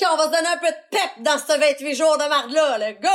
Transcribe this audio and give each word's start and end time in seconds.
qu'on 0.00 0.16
va 0.16 0.24
se 0.24 0.30
donner 0.30 0.48
un 0.48 0.58
peu 0.58 0.66
de 0.66 0.76
pep 0.90 1.10
dans 1.20 1.38
ce 1.38 1.58
28 1.58 1.94
jours 1.94 2.18
de 2.18 2.28
marde-là, 2.28 2.78
là. 2.78 2.92
Go! 2.94 3.10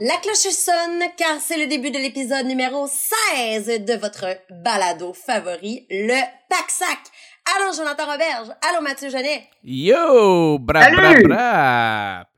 La 0.00 0.14
cloche 0.18 0.54
sonne 0.54 1.02
car 1.16 1.40
c'est 1.40 1.58
le 1.58 1.66
début 1.66 1.90
de 1.90 1.98
l'épisode 1.98 2.46
numéro 2.46 2.86
16 2.86 3.84
de 3.84 3.94
votre 3.94 4.26
balado 4.62 5.12
favori, 5.12 5.88
le 5.90 6.20
Pack-Sac. 6.48 6.98
Allô 7.56 7.72
Jonathan 7.72 8.06
Roberge, 8.06 8.48
allô 8.62 8.80
Mathieu 8.80 9.10
Genet. 9.10 9.48
Yo! 9.64 10.60
Bra, 10.60 10.88
bra, 10.92 11.14
bra! 11.24 12.28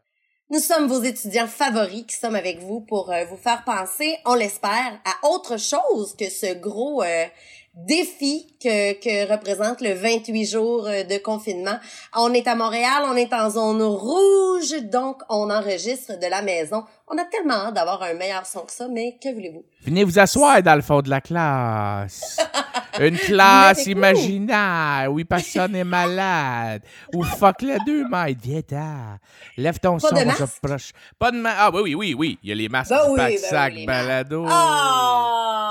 Nous 0.49 0.59
sommes 0.59 0.87
vos 0.87 1.03
étudiants 1.03 1.47
favoris 1.47 2.07
qui 2.07 2.17
sommes 2.17 2.35
avec 2.35 2.61
vous 2.61 2.81
pour 2.81 3.13
euh, 3.13 3.27
vous 3.27 3.37
faire 3.37 3.63
penser, 3.65 4.17
on 4.25 4.37
l'espère, 4.37 4.99
à 5.05 5.29
autre 5.29 5.59
chose 5.59 6.17
que 6.17 6.31
ce 6.31 6.55
gros 6.55 7.03
euh, 7.03 7.27
défi 7.75 8.57
que, 8.63 8.93
que 8.95 9.31
représente 9.31 9.81
le 9.81 9.95
28 9.95 10.45
jours 10.47 10.87
euh, 10.87 11.05
de 11.05 11.19
confinement. 11.19 11.79
On 12.17 12.33
est 12.35 12.47
à 12.49 12.55
Montréal, 12.55 13.05
on 13.07 13.17
est 13.17 13.33
en 13.33 13.49
zone 13.51 13.83
rouge, 13.83 14.75
donc 14.85 15.23
on 15.29 15.51
enregistre 15.51 16.19
de 16.19 16.27
la 16.27 16.43
maison. 16.43 16.85
On 17.09 17.17
a 17.17 17.25
tellement 17.25 17.55
hâte 17.67 17.75
d'avoir 17.75 18.03
un 18.03 18.15
meilleur 18.15 18.45
son 18.47 18.61
que 18.61 18.73
ça, 18.73 18.87
mais 18.91 19.17
que 19.23 19.33
voulez-vous? 19.33 19.65
Venez 19.85 20.05
vous 20.05 20.19
asseoir 20.19 20.63
dans 20.63 20.75
le 20.75 20.83
fond 20.83 21.01
de 21.01 21.11
la 21.11 21.21
classe. 21.21 22.37
Une 22.99 23.17
classe 23.17 23.87
imaginaire 23.87 25.09
où 25.11 25.21
personne 25.25 25.73
n'est 25.73 25.85
malade. 25.85 26.83
Où 27.15 27.23
fuck 27.23 27.63
le 27.63 27.77
deux 27.87 28.07
mètres. 28.09 28.41
Viens-t'en. 28.43 29.17
Lève 29.57 29.79
ton 29.79 29.97
Pas 29.99 30.09
son, 30.09 30.15
de 30.17 30.21
on 30.21 30.33
se 30.35 30.41
masque? 30.43 30.61
proche. 30.61 30.91
Pas 31.19 31.31
de 31.31 31.37
masque. 31.37 31.57
Ah 31.59 31.71
oui, 31.73 31.81
oui, 31.83 31.95
oui, 31.95 32.15
oui. 32.19 32.39
Il 32.43 32.49
y 32.49 32.53
a 32.53 32.57
les 32.57 32.69
masques 32.69 32.91
Ben 32.91 33.01
oui, 33.09 33.17
pack 33.17 33.31
ben 33.33 33.39
sac 33.39 33.73
oui, 33.73 33.81
les 33.81 33.87
balado. 33.87 34.45
Ah! 34.49 35.70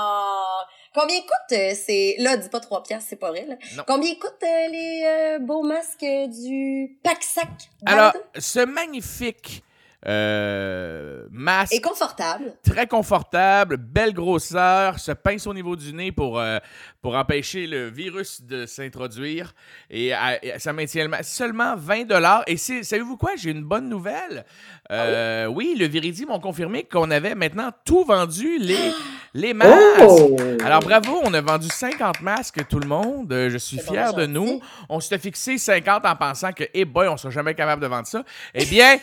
Combien 0.92 1.20
coûte 1.20 1.52
euh, 1.52 1.72
ces... 1.74 2.16
Là, 2.18 2.36
dis 2.36 2.48
pas 2.48 2.58
3 2.60 2.82
piastres, 2.82 3.08
c'est 3.10 3.16
pas 3.16 3.30
vrai, 3.30 3.46
là. 3.46 3.54
Non. 3.76 3.84
Combien 3.86 4.12
coûtent 4.14 4.42
euh, 4.42 4.68
les 4.68 5.02
euh, 5.04 5.38
beaux 5.38 5.62
masques 5.62 6.02
euh, 6.02 6.26
du 6.26 6.98
pack-sac? 7.04 7.48
Alors, 7.86 8.12
balado? 8.12 8.24
ce 8.36 8.60
magnifique 8.64 9.62
euh, 10.06 11.24
masque 11.30 11.74
Et 11.74 11.80
confortable. 11.80 12.52
très 12.64 12.86
confortable, 12.86 13.76
belle 13.76 14.12
grosseur, 14.14 14.98
se 14.98 15.12
pince 15.12 15.46
au 15.46 15.54
niveau 15.54 15.76
du 15.76 15.92
nez 15.92 16.12
pour, 16.12 16.38
euh, 16.38 16.58
pour 17.02 17.14
empêcher 17.16 17.66
le 17.66 17.88
virus 17.90 18.42
de 18.42 18.66
s'introduire. 18.66 19.52
Et, 19.90 20.14
euh, 20.14 20.18
et 20.42 20.58
ça 20.58 20.72
maintient 20.72 21.02
le 21.04 21.10
masque. 21.10 21.24
Seulement 21.30 21.74
20 21.76 22.44
Et 22.46 22.56
c'est- 22.56 22.82
savez-vous 22.82 23.16
quoi? 23.16 23.32
J'ai 23.36 23.50
une 23.50 23.64
bonne 23.64 23.88
nouvelle. 23.88 24.44
Euh, 24.90 25.46
Oui, 25.46 25.76
le 25.78 25.86
Viridi 25.86 26.26
m'ont 26.26 26.40
confirmé 26.40 26.84
qu'on 26.84 27.10
avait 27.10 27.34
maintenant 27.34 27.70
tout 27.84 28.04
vendu, 28.04 28.58
les, 28.58 28.76
les 29.34 29.54
masques. 29.54 29.72
Oh! 30.00 30.36
Alors 30.64 30.80
bravo, 30.80 31.20
on 31.24 31.32
a 31.34 31.40
vendu 31.40 31.68
50 31.68 32.20
masques, 32.22 32.66
tout 32.68 32.78
le 32.78 32.88
monde. 32.88 33.32
Je 33.32 33.58
suis 33.58 33.78
fier 33.78 34.12
de 34.14 34.26
nous. 34.26 34.60
On 34.88 35.00
s'était 35.00 35.18
fixé 35.18 35.58
50 35.58 36.04
en 36.06 36.16
pensant 36.16 36.52
que, 36.52 36.64
eh 36.74 36.84
boy, 36.84 37.08
on 37.08 37.16
sera 37.16 37.30
jamais 37.30 37.54
capable 37.54 37.82
de 37.82 37.86
vendre 37.86 38.06
ça. 38.06 38.24
Eh 38.54 38.64
bien, 38.64 38.98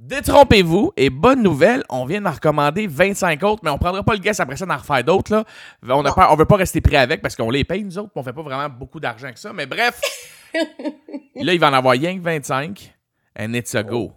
détrompez-vous 0.00 0.92
et 0.96 1.10
bonne 1.10 1.42
nouvelle, 1.42 1.84
on 1.90 2.06
vient 2.06 2.20
d'en 2.20 2.32
recommander 2.32 2.86
25 2.86 3.42
autres, 3.44 3.60
mais 3.62 3.70
on 3.70 3.78
prendra 3.78 4.02
pas 4.02 4.14
le 4.14 4.20
guess 4.20 4.40
après 4.40 4.56
ça 4.56 4.66
d'en 4.66 4.76
refaire 4.76 5.04
d'autres. 5.04 5.32
Là. 5.32 5.44
On, 5.88 6.02
on 6.04 6.36
veut 6.36 6.46
pas 6.46 6.56
rester 6.56 6.80
pris 6.80 6.96
avec 6.96 7.20
parce 7.20 7.36
qu'on 7.36 7.50
les 7.50 7.64
paye, 7.64 7.84
nous 7.84 7.98
autres, 7.98 8.10
on 8.14 8.22
fait 8.22 8.32
pas 8.32 8.42
vraiment 8.42 8.68
beaucoup 8.68 8.98
d'argent 8.98 9.30
que 9.32 9.38
ça. 9.38 9.52
Mais 9.52 9.66
bref, 9.66 10.00
là, 10.54 11.52
il 11.52 11.60
va 11.60 11.70
en 11.70 11.74
avoir 11.74 11.92
rien 11.92 12.16
que 12.16 12.22
25. 12.22 12.94
And 13.38 13.52
it's 13.52 13.74
a 13.74 13.82
go. 13.82 14.12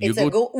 It's 0.00 0.16
a 0.16 0.30
go. 0.30 0.50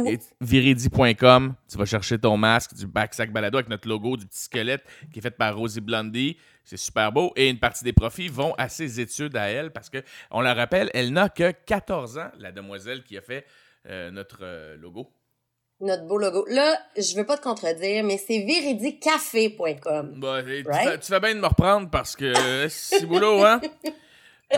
Viridi.com, 0.40 1.54
tu 1.68 1.78
vas 1.78 1.84
chercher 1.86 2.18
ton 2.18 2.36
masque 2.36 2.74
du 2.74 2.86
backsack 2.86 3.32
balado 3.32 3.56
avec 3.56 3.70
notre 3.70 3.88
logo 3.88 4.16
du 4.16 4.26
petit 4.26 4.40
squelette 4.40 4.84
qui 5.12 5.20
est 5.20 5.22
fait 5.22 5.30
par 5.30 5.56
Rosie 5.56 5.80
Blondie. 5.80 6.36
C'est 6.64 6.76
super 6.76 7.10
beau. 7.10 7.32
Et 7.36 7.48
une 7.48 7.58
partie 7.58 7.84
des 7.84 7.94
profits 7.94 8.28
vont 8.28 8.52
à 8.58 8.68
ses 8.68 9.00
études 9.00 9.36
à 9.36 9.48
elle 9.48 9.72
parce 9.72 9.88
que, 9.88 10.02
on 10.30 10.40
la 10.40 10.54
rappelle, 10.54 10.90
elle 10.92 11.12
n'a 11.12 11.28
que 11.28 11.52
14 11.52 12.18
ans, 12.18 12.30
la 12.38 12.52
demoiselle 12.52 13.02
qui 13.02 13.16
a 13.16 13.22
fait 13.22 13.46
notre 13.86 14.38
euh, 14.42 14.76
logo. 14.76 15.10
Notre 15.80 16.04
beau 16.06 16.18
logo. 16.18 16.44
Là, 16.48 16.78
je 16.96 17.16
veux 17.16 17.24
pas 17.24 17.38
te 17.38 17.42
contredire, 17.42 18.04
mais 18.04 18.18
c'est 18.18 18.40
viridicafé.com. 18.40 20.14
Bah, 20.20 20.42
tu, 20.42 20.62
Right? 20.66 20.88
fais, 20.90 20.98
tu 20.98 21.06
fais 21.06 21.20
bien 21.20 21.34
de 21.34 21.40
me 21.40 21.46
reprendre 21.46 21.88
parce 21.90 22.14
que 22.16 22.24
euh, 22.26 22.68
c'est 22.68 23.06
boulot, 23.06 23.44
hein? 23.44 23.60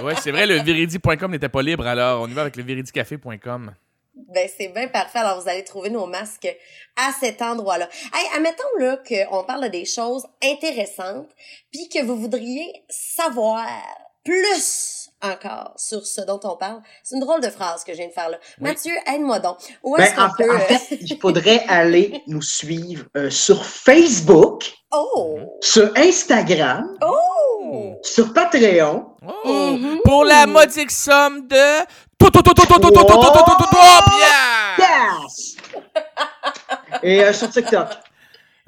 Ouais, 0.02 0.14
c'est 0.22 0.30
vrai, 0.30 0.46
le 0.46 0.54
viridi.com 0.62 1.30
n'était 1.30 1.50
pas 1.50 1.60
libre, 1.60 1.86
alors 1.86 2.22
on 2.22 2.26
y 2.26 2.32
va 2.32 2.40
avec 2.40 2.56
le 2.56 2.62
viridicafé.com. 2.62 3.74
Ben, 4.14 4.48
c'est 4.56 4.68
bien 4.68 4.88
parfait. 4.88 5.18
Alors, 5.18 5.38
vous 5.42 5.48
allez 5.50 5.64
trouver 5.64 5.90
nos 5.90 6.06
masques 6.06 6.48
à 6.96 7.12
cet 7.12 7.42
endroit-là. 7.42 7.88
Hey, 8.14 8.26
admettons, 8.34 8.62
là, 8.78 8.96
qu'on 9.06 9.44
parle 9.44 9.64
de 9.64 9.68
des 9.68 9.84
choses 9.84 10.26
intéressantes, 10.42 11.28
puis 11.70 11.90
que 11.90 12.02
vous 12.04 12.16
voudriez 12.16 12.72
savoir 12.88 13.66
plus 14.24 14.91
encore 15.22 15.72
sur 15.76 16.06
ce 16.06 16.20
dont 16.20 16.40
on 16.44 16.56
parle? 16.56 16.80
C'est 17.02 17.14
une 17.14 17.20
drôle 17.20 17.40
de 17.40 17.48
phrase 17.48 17.84
que 17.84 17.92
je 17.92 17.98
viens 17.98 18.08
de 18.08 18.12
faire 18.12 18.28
là. 18.28 18.38
Mathieu, 18.60 18.92
aide-moi 19.06 19.38
donc. 19.38 19.58
Où 19.82 19.96
est-ce 19.96 20.14
qu'on 20.14 20.22
en, 20.22 20.30
peut... 20.36 20.58
fait, 20.58 20.98
il 21.00 21.18
faudrait 21.18 21.64
aller 21.68 22.22
nous 22.26 22.42
suivre 22.42 23.06
sur 23.30 23.64
Facebook, 23.64 24.72
oh. 24.92 25.38
sur 25.60 25.90
Instagram, 25.96 26.96
oh. 27.02 27.94
sur 28.02 28.32
Patreon. 28.32 29.06
Oh. 29.44 29.78
Pour 30.04 30.24
la 30.24 30.46
modique 30.46 30.90
somme 30.90 31.46
de... 31.46 31.84
Tout! 32.18 32.30
piastres! 34.76 35.62
Et 37.02 37.24
euh, 37.24 37.32
sur 37.32 37.50
TikTok. 37.50 37.88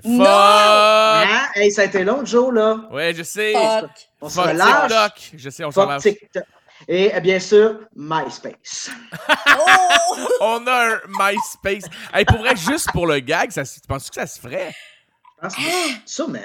Non! 0.04 0.24
Fuck! 0.24 0.26
Hein? 0.26 1.46
Hey, 1.54 1.70
ça 1.72 1.82
a 1.82 1.84
été 1.86 2.04
long, 2.04 2.24
Joe, 2.24 2.52
là. 2.52 2.80
Ouais, 2.90 3.14
je 3.14 3.22
sais. 3.22 3.52
Fuck! 3.52 3.90
On 4.20 4.28
se 4.28 4.40
relâche. 4.40 4.88
TikTok. 4.90 5.40
Je 5.40 5.50
sais, 5.50 5.64
on 5.64 5.70
s'en 5.70 5.82
Fuck 5.82 5.90
lâche. 5.90 6.02
TikTok. 6.02 6.44
Et 6.88 7.14
euh, 7.14 7.20
bien 7.20 7.38
sûr, 7.38 7.80
MySpace. 7.96 8.90
Oh! 9.28 10.16
On 10.40 10.66
a 10.66 10.94
un 10.94 11.00
MySpace. 11.08 11.84
Hey, 12.12 12.24
pour 12.24 12.38
vrai, 12.38 12.56
juste 12.56 12.90
pour 12.92 13.06
le 13.06 13.20
gag, 13.20 13.50
ça, 13.52 13.64
se- 13.64 13.80
tu 13.80 13.86
penses 13.86 14.08
que 14.10 14.16
ça 14.16 14.26
se 14.26 14.38
ferait? 14.40 14.74
Je 15.36 15.40
pense 15.42 15.54
que- 15.56 15.60
Ah! 15.62 15.94
Sûrement. 16.04 16.38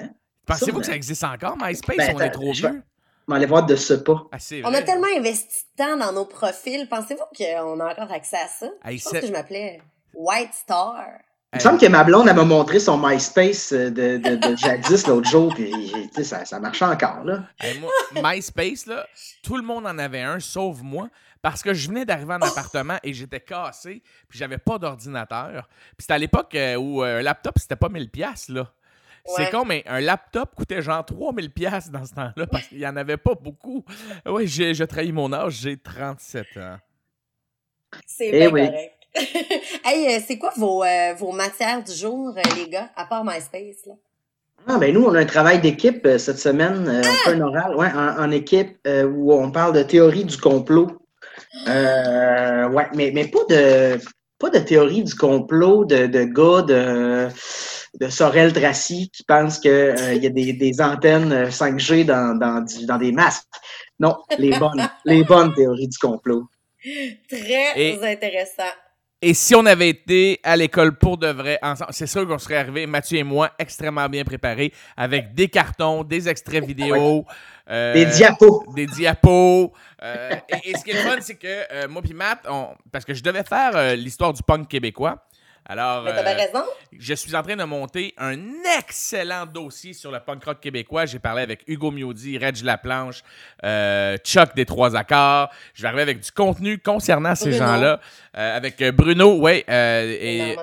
Pensez-vous 0.46 0.80
que 0.80 0.86
ça 0.86 0.96
existe 0.96 1.24
encore, 1.24 1.58
MySpace? 1.60 1.98
Ben, 1.98 2.16
on 2.16 2.20
est 2.20 2.32
trop 2.32 2.54
vieux? 2.54 2.84
On 3.28 3.38
va 3.38 3.46
voir 3.46 3.66
de 3.66 3.76
ce 3.76 3.94
pas. 3.94 4.24
Ah, 4.32 4.38
On 4.64 4.74
a 4.74 4.82
tellement 4.82 5.08
investi 5.16 5.66
de 5.78 5.84
temps 5.84 5.98
dans 5.98 6.12
nos 6.14 6.26
profils. 6.26 6.88
Pensez-vous 6.90 7.26
qu'on 7.38 7.80
a 7.80 7.92
encore 7.92 8.12
accès 8.12 8.38
à 8.38 8.48
ça? 8.48 8.68
Hey, 8.84 8.98
je 8.98 9.04
pense 9.04 9.14
que 9.20 9.28
je 9.28 9.32
m'appelais 9.32 9.82
White 10.16 10.54
Star. 10.54 11.06
Il 11.54 11.56
me 11.56 11.62
semble 11.62 11.80
que 11.80 11.88
ma 11.88 12.04
blonde, 12.04 12.28
elle 12.28 12.36
m'a 12.36 12.44
montré 12.46 12.80
son 12.80 12.98
MySpace 12.98 13.74
euh, 13.74 13.90
de, 13.90 14.18
de, 14.18 14.36
de 14.36 14.56
jadis 14.56 15.08
l'autre 15.08 15.28
jour, 15.28 15.52
puis 15.56 15.72
tu 15.92 16.10
sais, 16.14 16.24
ça, 16.24 16.46
ça 16.46 16.60
marchait 16.60 16.86
encore, 16.86 17.24
là. 17.24 17.44
Hey, 17.60 17.80
moi, 17.80 17.92
MySpace, 18.22 18.86
là, 18.86 19.08
tout 19.42 19.58
le 19.58 19.64
monde 19.64 19.88
en 19.88 19.98
avait 19.98 20.22
un, 20.22 20.40
sauf 20.40 20.78
moi, 20.84 21.10
parce 21.42 21.64
que 21.64 21.74
je 21.74 21.88
venais 21.88 22.06
d'arriver 22.06 22.34
en 22.36 22.42
appartement 22.42 22.98
et 23.02 23.14
j'étais 23.14 23.40
cassé, 23.40 24.04
puis 24.28 24.38
j'avais 24.38 24.60
pas 24.60 24.78
d'ordinateur. 24.78 25.68
Puis 25.98 26.02
c'était 26.02 26.14
à 26.14 26.18
l'époque 26.20 26.54
euh, 26.54 26.76
où 26.76 27.04
euh, 27.04 27.20
un 27.20 27.22
laptop, 27.24 27.58
c'était 27.58 27.76
pas 27.76 27.90
1000 27.90 28.10
pièces 28.12 28.50
là. 28.50 28.72
C'est 29.36 29.50
con, 29.52 29.64
mais 29.66 29.84
un 29.88 30.00
laptop 30.00 30.56
coûtait 30.56 30.82
genre 30.82 31.06
3000 31.06 31.52
pièces 31.52 31.90
dans 31.92 32.06
ce 32.06 32.14
temps-là, 32.14 32.48
parce 32.48 32.68
qu'il 32.68 32.80
y 32.80 32.88
en 32.88 32.96
avait 32.96 33.18
pas 33.18 33.36
beaucoup. 33.36 33.84
Oui, 34.26 34.48
j'ai 34.48 34.74
j'ai 34.74 34.88
trahi 34.88 35.12
mon 35.12 35.32
âge, 35.34 35.54
j'ai 35.54 35.78
37 35.78 36.58
ans. 36.58 36.78
C'est 38.06 38.28
Eh 38.28 38.32
bien 38.32 38.50
oui. 38.52 38.66
correct. 38.68 38.94
hey, 39.86 40.16
euh, 40.16 40.20
c'est 40.26 40.38
quoi 40.38 40.52
vos, 40.56 40.84
euh, 40.84 41.14
vos 41.16 41.32
matières 41.32 41.84
du 41.84 41.92
jour, 41.94 42.34
euh, 42.38 42.42
les 42.56 42.70
gars, 42.70 42.90
à 42.96 43.06
part 43.06 43.24
MySpace, 43.26 43.86
là? 43.88 43.94
Ah, 44.68 44.78
ben 44.78 44.94
nous, 44.94 45.04
on 45.04 45.14
a 45.16 45.20
un 45.22 45.26
travail 45.26 45.60
d'équipe 45.62 46.06
euh, 46.06 46.18
cette 46.18 46.38
semaine. 46.38 46.88
euh, 46.88 47.02
on 47.02 47.30
fait 47.30 47.32
un 47.32 47.42
oral 47.42 47.76
ouais, 47.76 47.92
en, 47.92 48.20
en 48.24 48.32
équipe 48.32 48.78
euh, 48.86 49.06
où 49.06 49.34
on 49.34 49.52
parle 49.52 49.74
de 49.74 49.84
théorie 49.84 50.26
du 50.26 50.38
complot. 50.38 50.92
Euh, 51.68 52.68
ouais, 52.70 52.88
mais, 52.94 53.12
mais 53.14 53.28
pas 53.28 53.40
de 53.50 54.00
pas 54.38 54.50
de 54.50 54.60
théorie 54.60 55.04
du 55.04 55.16
complot 55.16 55.84
de, 55.86 56.08
de 56.08 56.24
gars 56.24 56.62
de, 56.62 57.28
de 58.00 58.10
Sorel 58.10 58.54
Tracy 58.54 59.10
qui 59.10 59.24
pensent 59.24 59.60
qu'il 59.60 59.72
y 59.72 60.26
a 60.28 60.30
des, 60.30 60.54
des 60.54 60.82
antennes 60.82 61.32
euh, 61.34 61.50
5G 61.50 62.06
dans, 62.06 62.38
dans, 62.38 62.98
des 62.98 63.12
masques. 63.12 63.44
Non, 64.00 64.16
les 64.38 64.58
bonnes, 64.58 64.88
les 65.06 65.24
bonnes 65.24 65.54
théories 65.56 65.90
du 65.90 65.98
complot. 65.98 66.46
Très 67.30 67.74
Et- 67.76 68.00
intéressant. 68.02 68.72
Et 69.22 69.34
si 69.34 69.54
on 69.54 69.66
avait 69.66 69.90
été 69.90 70.40
à 70.44 70.56
l'école 70.56 70.98
pour 70.98 71.18
de 71.18 71.28
vrai 71.28 71.60
ensemble, 71.62 71.92
c'est 71.94 72.08
sûr 72.08 72.26
qu'on 72.26 72.38
serait 72.38 72.56
arrivé, 72.56 72.86
Mathieu 72.86 73.18
et 73.18 73.24
moi, 73.24 73.52
extrêmement 73.60 74.08
bien 74.08 74.24
préparés, 74.24 74.72
avec 74.96 75.34
des 75.34 75.50
cartons, 75.50 76.06
des 76.06 76.30
extraits 76.30 76.64
vidéo. 76.66 77.26
euh, 77.70 77.94
Des 77.94 78.06
diapos. 78.06 78.64
Des 78.74 78.86
diapos. 78.86 79.74
euh, 80.02 80.30
et, 80.48 80.70
et 80.72 80.78
ce 80.78 80.84
qui 80.86 80.92
est 80.92 80.96
fun, 81.04 81.18
c'est 81.20 81.36
que 81.36 81.48
euh, 81.48 81.88
moi 81.90 82.02
puis 82.02 82.14
Matt, 82.14 82.46
on- 82.50 82.70
parce 82.94 83.04
que 83.04 83.14
je 83.14 83.22
devais 83.22 83.44
faire 83.44 83.76
euh, 83.76 83.96
l'histoire 83.96 84.32
du 84.32 84.42
punk 84.42 84.70
québécois. 84.70 85.18
Alors, 85.72 86.04
Mais 86.04 86.16
t'avais 86.16 86.34
euh, 86.34 86.46
raison. 86.48 86.66
je 86.98 87.14
suis 87.14 87.36
en 87.36 87.44
train 87.44 87.56
de 87.56 87.64
monter 87.64 88.16
un 88.18 88.40
excellent 88.80 89.46
dossier 89.46 89.94
sur 89.94 90.12
le 90.12 90.20
punk 90.20 90.44
rock 90.44 90.60
québécois. 90.60 91.06
J'ai 91.06 91.20
parlé 91.20 91.44
avec 91.44 91.62
Hugo 91.68 91.92
Miodi, 91.92 92.40
Reg 92.40 92.64
Laplanche, 92.64 93.22
euh, 93.64 94.18
Chuck 94.18 94.56
des 94.56 94.66
Trois 94.66 94.96
Accords. 94.96 95.52
Je 95.76 95.84
vais 95.84 95.88
arriver 95.90 96.02
avec 96.02 96.22
du 96.22 96.32
contenu 96.32 96.80
concernant 96.80 97.36
ces 97.36 97.52
gens-là. 97.52 98.00
Euh, 98.36 98.58
avec 98.58 98.84
Bruno, 98.96 99.48
euh, 99.48 100.18
Et... 100.20 100.58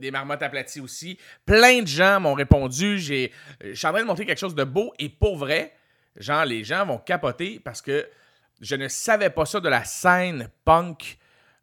des 0.00 0.10
marmottes 0.10 0.42
aplaties 0.42 0.80
aussi. 0.80 1.18
Plein 1.44 1.82
de 1.82 1.86
gens 1.86 2.18
m'ont 2.18 2.34
répondu. 2.34 2.98
J'ai, 2.98 3.30
je 3.62 3.74
suis 3.74 3.86
en 3.86 3.92
train 3.92 4.00
de 4.00 4.06
montrer 4.06 4.24
quelque 4.24 4.40
chose 4.40 4.54
de 4.54 4.64
beau 4.64 4.94
et 4.98 5.10
pour 5.10 5.36
vrai, 5.36 5.74
genre, 6.16 6.46
les 6.46 6.64
gens 6.64 6.86
vont 6.86 6.98
capoter 6.98 7.60
parce 7.62 7.82
que 7.82 8.08
je 8.62 8.76
ne 8.76 8.88
savais 8.88 9.28
pas 9.28 9.44
ça 9.44 9.60
de 9.60 9.68
la 9.68 9.84
scène 9.84 10.48
punk 10.64 11.18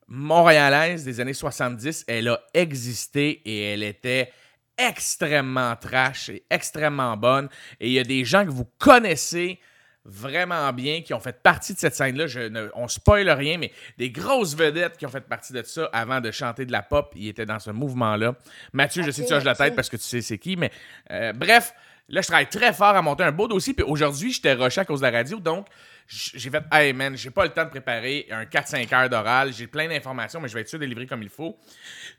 montréalaise 0.07 1.04
des 1.04 1.19
années 1.19 1.34
70. 1.34 2.06
Elle 2.07 2.30
a 2.30 2.40
existé 2.54 3.42
et 3.46 3.74
elle 3.74 3.84
était 3.84 4.31
extrêmement 4.78 5.75
trash 5.75 6.30
et 6.30 6.44
extrêmement 6.50 7.16
bonne. 7.18 7.50
Et 7.80 7.88
il 7.88 7.94
y 7.94 8.00
a 8.00 8.04
des 8.04 8.25
gens 8.25 8.46
que 8.46 8.52
vous 8.52 8.68
connaissez 8.78 9.60
vraiment 10.06 10.72
bien 10.72 11.02
qui 11.02 11.13
ont 11.13 11.19
fait 11.19 11.42
partie 11.42 11.74
de 11.74 11.80
cette 11.80 11.96
scène-là. 11.96 12.28
Je 12.28 12.42
ne, 12.42 12.69
on 12.75 12.88
spoil 12.88 13.28
rien, 13.30 13.57
mais 13.57 13.72
des 13.98 14.12
grosses 14.12 14.56
vedettes 14.56 14.98
qui 14.98 15.06
ont 15.06 15.10
fait 15.10 15.22
partie 15.22 15.52
de 15.52 15.63
ça 15.63 15.90
avant 15.92 16.22
de 16.22 16.30
chanter 16.31 16.66
de 16.66 16.72
la 16.72 16.84
pop, 16.84 17.12
ils 17.16 17.30
étaient 17.30 17.46
dans 17.46 17.60
ce 17.60 17.72
mouvement-là. 17.72 18.36
Mathieu, 18.72 19.04
je 19.04 19.12
sais 19.12 19.24
que 19.24 19.28
tu 19.28 19.34
hoches 19.34 19.44
la 19.44 19.56
tête 19.56 19.75
parce 19.75 19.90
que 19.90 19.98
tu 19.98 20.04
sais 20.04 20.22
c'est 20.22 20.38
qui, 20.38 20.56
mais 20.56 20.72
euh, 21.12 21.34
bref, 21.34 21.74
là, 22.10 22.22
je 22.22 22.28
travaille 22.28 22.50
très 22.50 22.74
fort 22.74 22.96
à 22.96 23.02
monter 23.02 23.24
un 23.24 23.31
beau 23.31 23.48
dossier. 23.48 23.74
Puis 23.74 23.84
aujourd'hui, 23.84 24.31
j'étais 24.31 24.54
rushé 24.54 24.81
à 24.81 24.86
cause 24.86 25.02
de 25.02 25.06
la 25.06 25.12
radio, 25.12 25.40
donc 25.40 25.68
j'ai 26.07 26.50
fait 26.52 26.63
Hey 26.72 26.94
man, 26.94 27.18
j'ai 27.18 27.31
pas 27.31 27.44
le 27.46 27.50
temps 27.50 27.63
de 27.66 27.69
préparer 27.69 28.28
un 28.30 28.44
4-5 28.44 28.94
heures 28.94 29.10
d'oral. 29.10 29.54
J'ai 29.54 29.68
plein 29.68 29.88
d'informations, 29.88 30.40
mais 30.40 30.48
je 30.48 30.54
vais 30.54 30.62
être 30.62 30.69
sûr 30.69 30.80
de 30.80 30.86
livrer 30.86 31.07
comme 31.07 31.24
il 31.24 31.30
faut. 31.30 31.57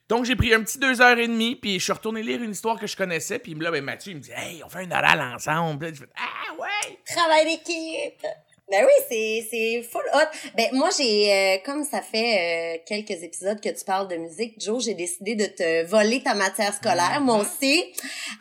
Donc 0.08 0.24
j'ai 0.24 0.36
pris 0.36 0.52
un 0.52 0.62
petit 0.62 0.78
2 0.78 1.00
heures 1.00 1.18
et 1.18 1.28
demie, 1.28 1.56
puis 1.56 1.78
je 1.78 1.84
suis 1.84 1.92
retourné 1.92 2.22
lire 2.22 2.42
une 2.42 2.50
histoire 2.50 2.78
que 2.78 2.86
je 2.86 2.96
connaissais. 2.96 3.38
Puis 3.38 3.54
là, 3.54 3.70
ben, 3.70 3.84
Mathieu, 3.84 4.12
il 4.12 4.16
me 4.16 4.20
dit 4.20 4.32
Hey, 4.34 4.62
on 4.64 4.68
fait 4.68 4.80
un 4.80 4.90
oral 4.90 5.20
ensemble. 5.34 5.86
Là, 5.86 5.92
je 5.92 6.00
fais 6.00 6.08
Ah 6.16 6.54
ouais! 6.58 6.98
Travail 7.06 7.44
d'équipe. 7.44 8.26
Ben 8.70 8.84
oui, 8.84 9.04
c'est 9.08 9.46
c'est 9.48 9.82
full 9.82 10.02
hot. 10.12 10.26
Ben 10.56 10.66
moi 10.72 10.88
j'ai 10.98 11.32
euh, 11.32 11.56
comme 11.64 11.84
ça 11.84 12.02
fait 12.02 12.76
euh, 12.76 12.82
quelques 12.84 13.22
épisodes 13.22 13.60
que 13.60 13.68
tu 13.68 13.84
parles 13.84 14.08
de 14.08 14.16
musique, 14.16 14.54
Joe, 14.60 14.82
j'ai 14.84 14.94
décidé 14.94 15.36
de 15.36 15.46
te 15.46 15.84
voler 15.84 16.20
ta 16.22 16.34
matière 16.34 16.74
scolaire, 16.74 17.20
moi 17.20 17.36
aussi. 17.42 17.84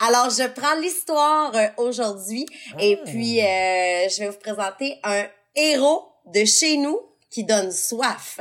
Alors 0.00 0.30
je 0.30 0.48
prends 0.48 0.74
l'histoire 0.80 1.54
euh, 1.54 1.68
aujourd'hui 1.76 2.44
et 2.80 2.96
puis 3.06 3.40
euh, 3.40 4.08
je 4.08 4.18
vais 4.24 4.28
vous 4.30 4.38
présenter 4.38 4.98
un 5.04 5.26
héros 5.54 6.08
de 6.34 6.44
chez 6.44 6.76
nous 6.76 6.98
qui 7.30 7.44
donne 7.44 7.70
soif. 7.70 8.40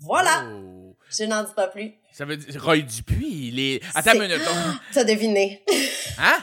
Voilà, 0.00 0.44
Oh. 0.44 0.96
je 1.16 1.22
n'en 1.22 1.44
dis 1.44 1.52
pas 1.54 1.68
plus. 1.68 1.92
Ça 2.12 2.24
veut 2.24 2.36
dire 2.36 2.62
Roy 2.64 2.78
Dupuis, 2.78 3.48
il 3.52 3.60
est. 3.60 3.80
Attends 3.94 4.14
une 4.14 4.22
minute. 4.22 4.40
T'as 4.92 5.04
deviné. 5.04 5.62
Hein? 6.18 6.38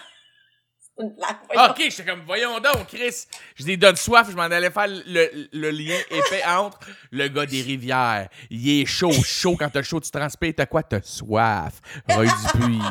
Une 1.00 1.10
blague, 1.10 1.38
voyons. 1.52 1.72
ok, 1.72 1.78
j'étais 1.80 2.06
comme, 2.06 2.24
voyons 2.26 2.60
donc, 2.60 2.88
Chris. 2.88 3.26
Je 3.56 3.64
dis, 3.64 3.78
donne 3.78 3.96
soif, 3.96 4.28
je 4.30 4.36
m'en 4.36 4.44
allais 4.44 4.70
faire 4.70 4.88
le, 4.88 5.48
le 5.52 5.72
lien 5.72 5.98
épais 6.12 6.44
entre 6.46 6.80
le 7.12 7.28
gars 7.30 7.46
des 7.46 7.62
rivières. 7.62 8.28
Il 8.50 8.82
est 8.82 8.86
chaud, 8.86 9.12
chaud. 9.12 9.56
Quand 9.58 9.70
t'as 9.70 9.84
chaud, 9.84 10.00
tu 10.00 10.12
transpires. 10.12 10.54
T'as 10.56 10.66
quoi? 10.66 10.84
T'as 10.84 11.02
soif. 11.02 11.74
Roy 12.10 12.26
Dupuis. 12.26 12.80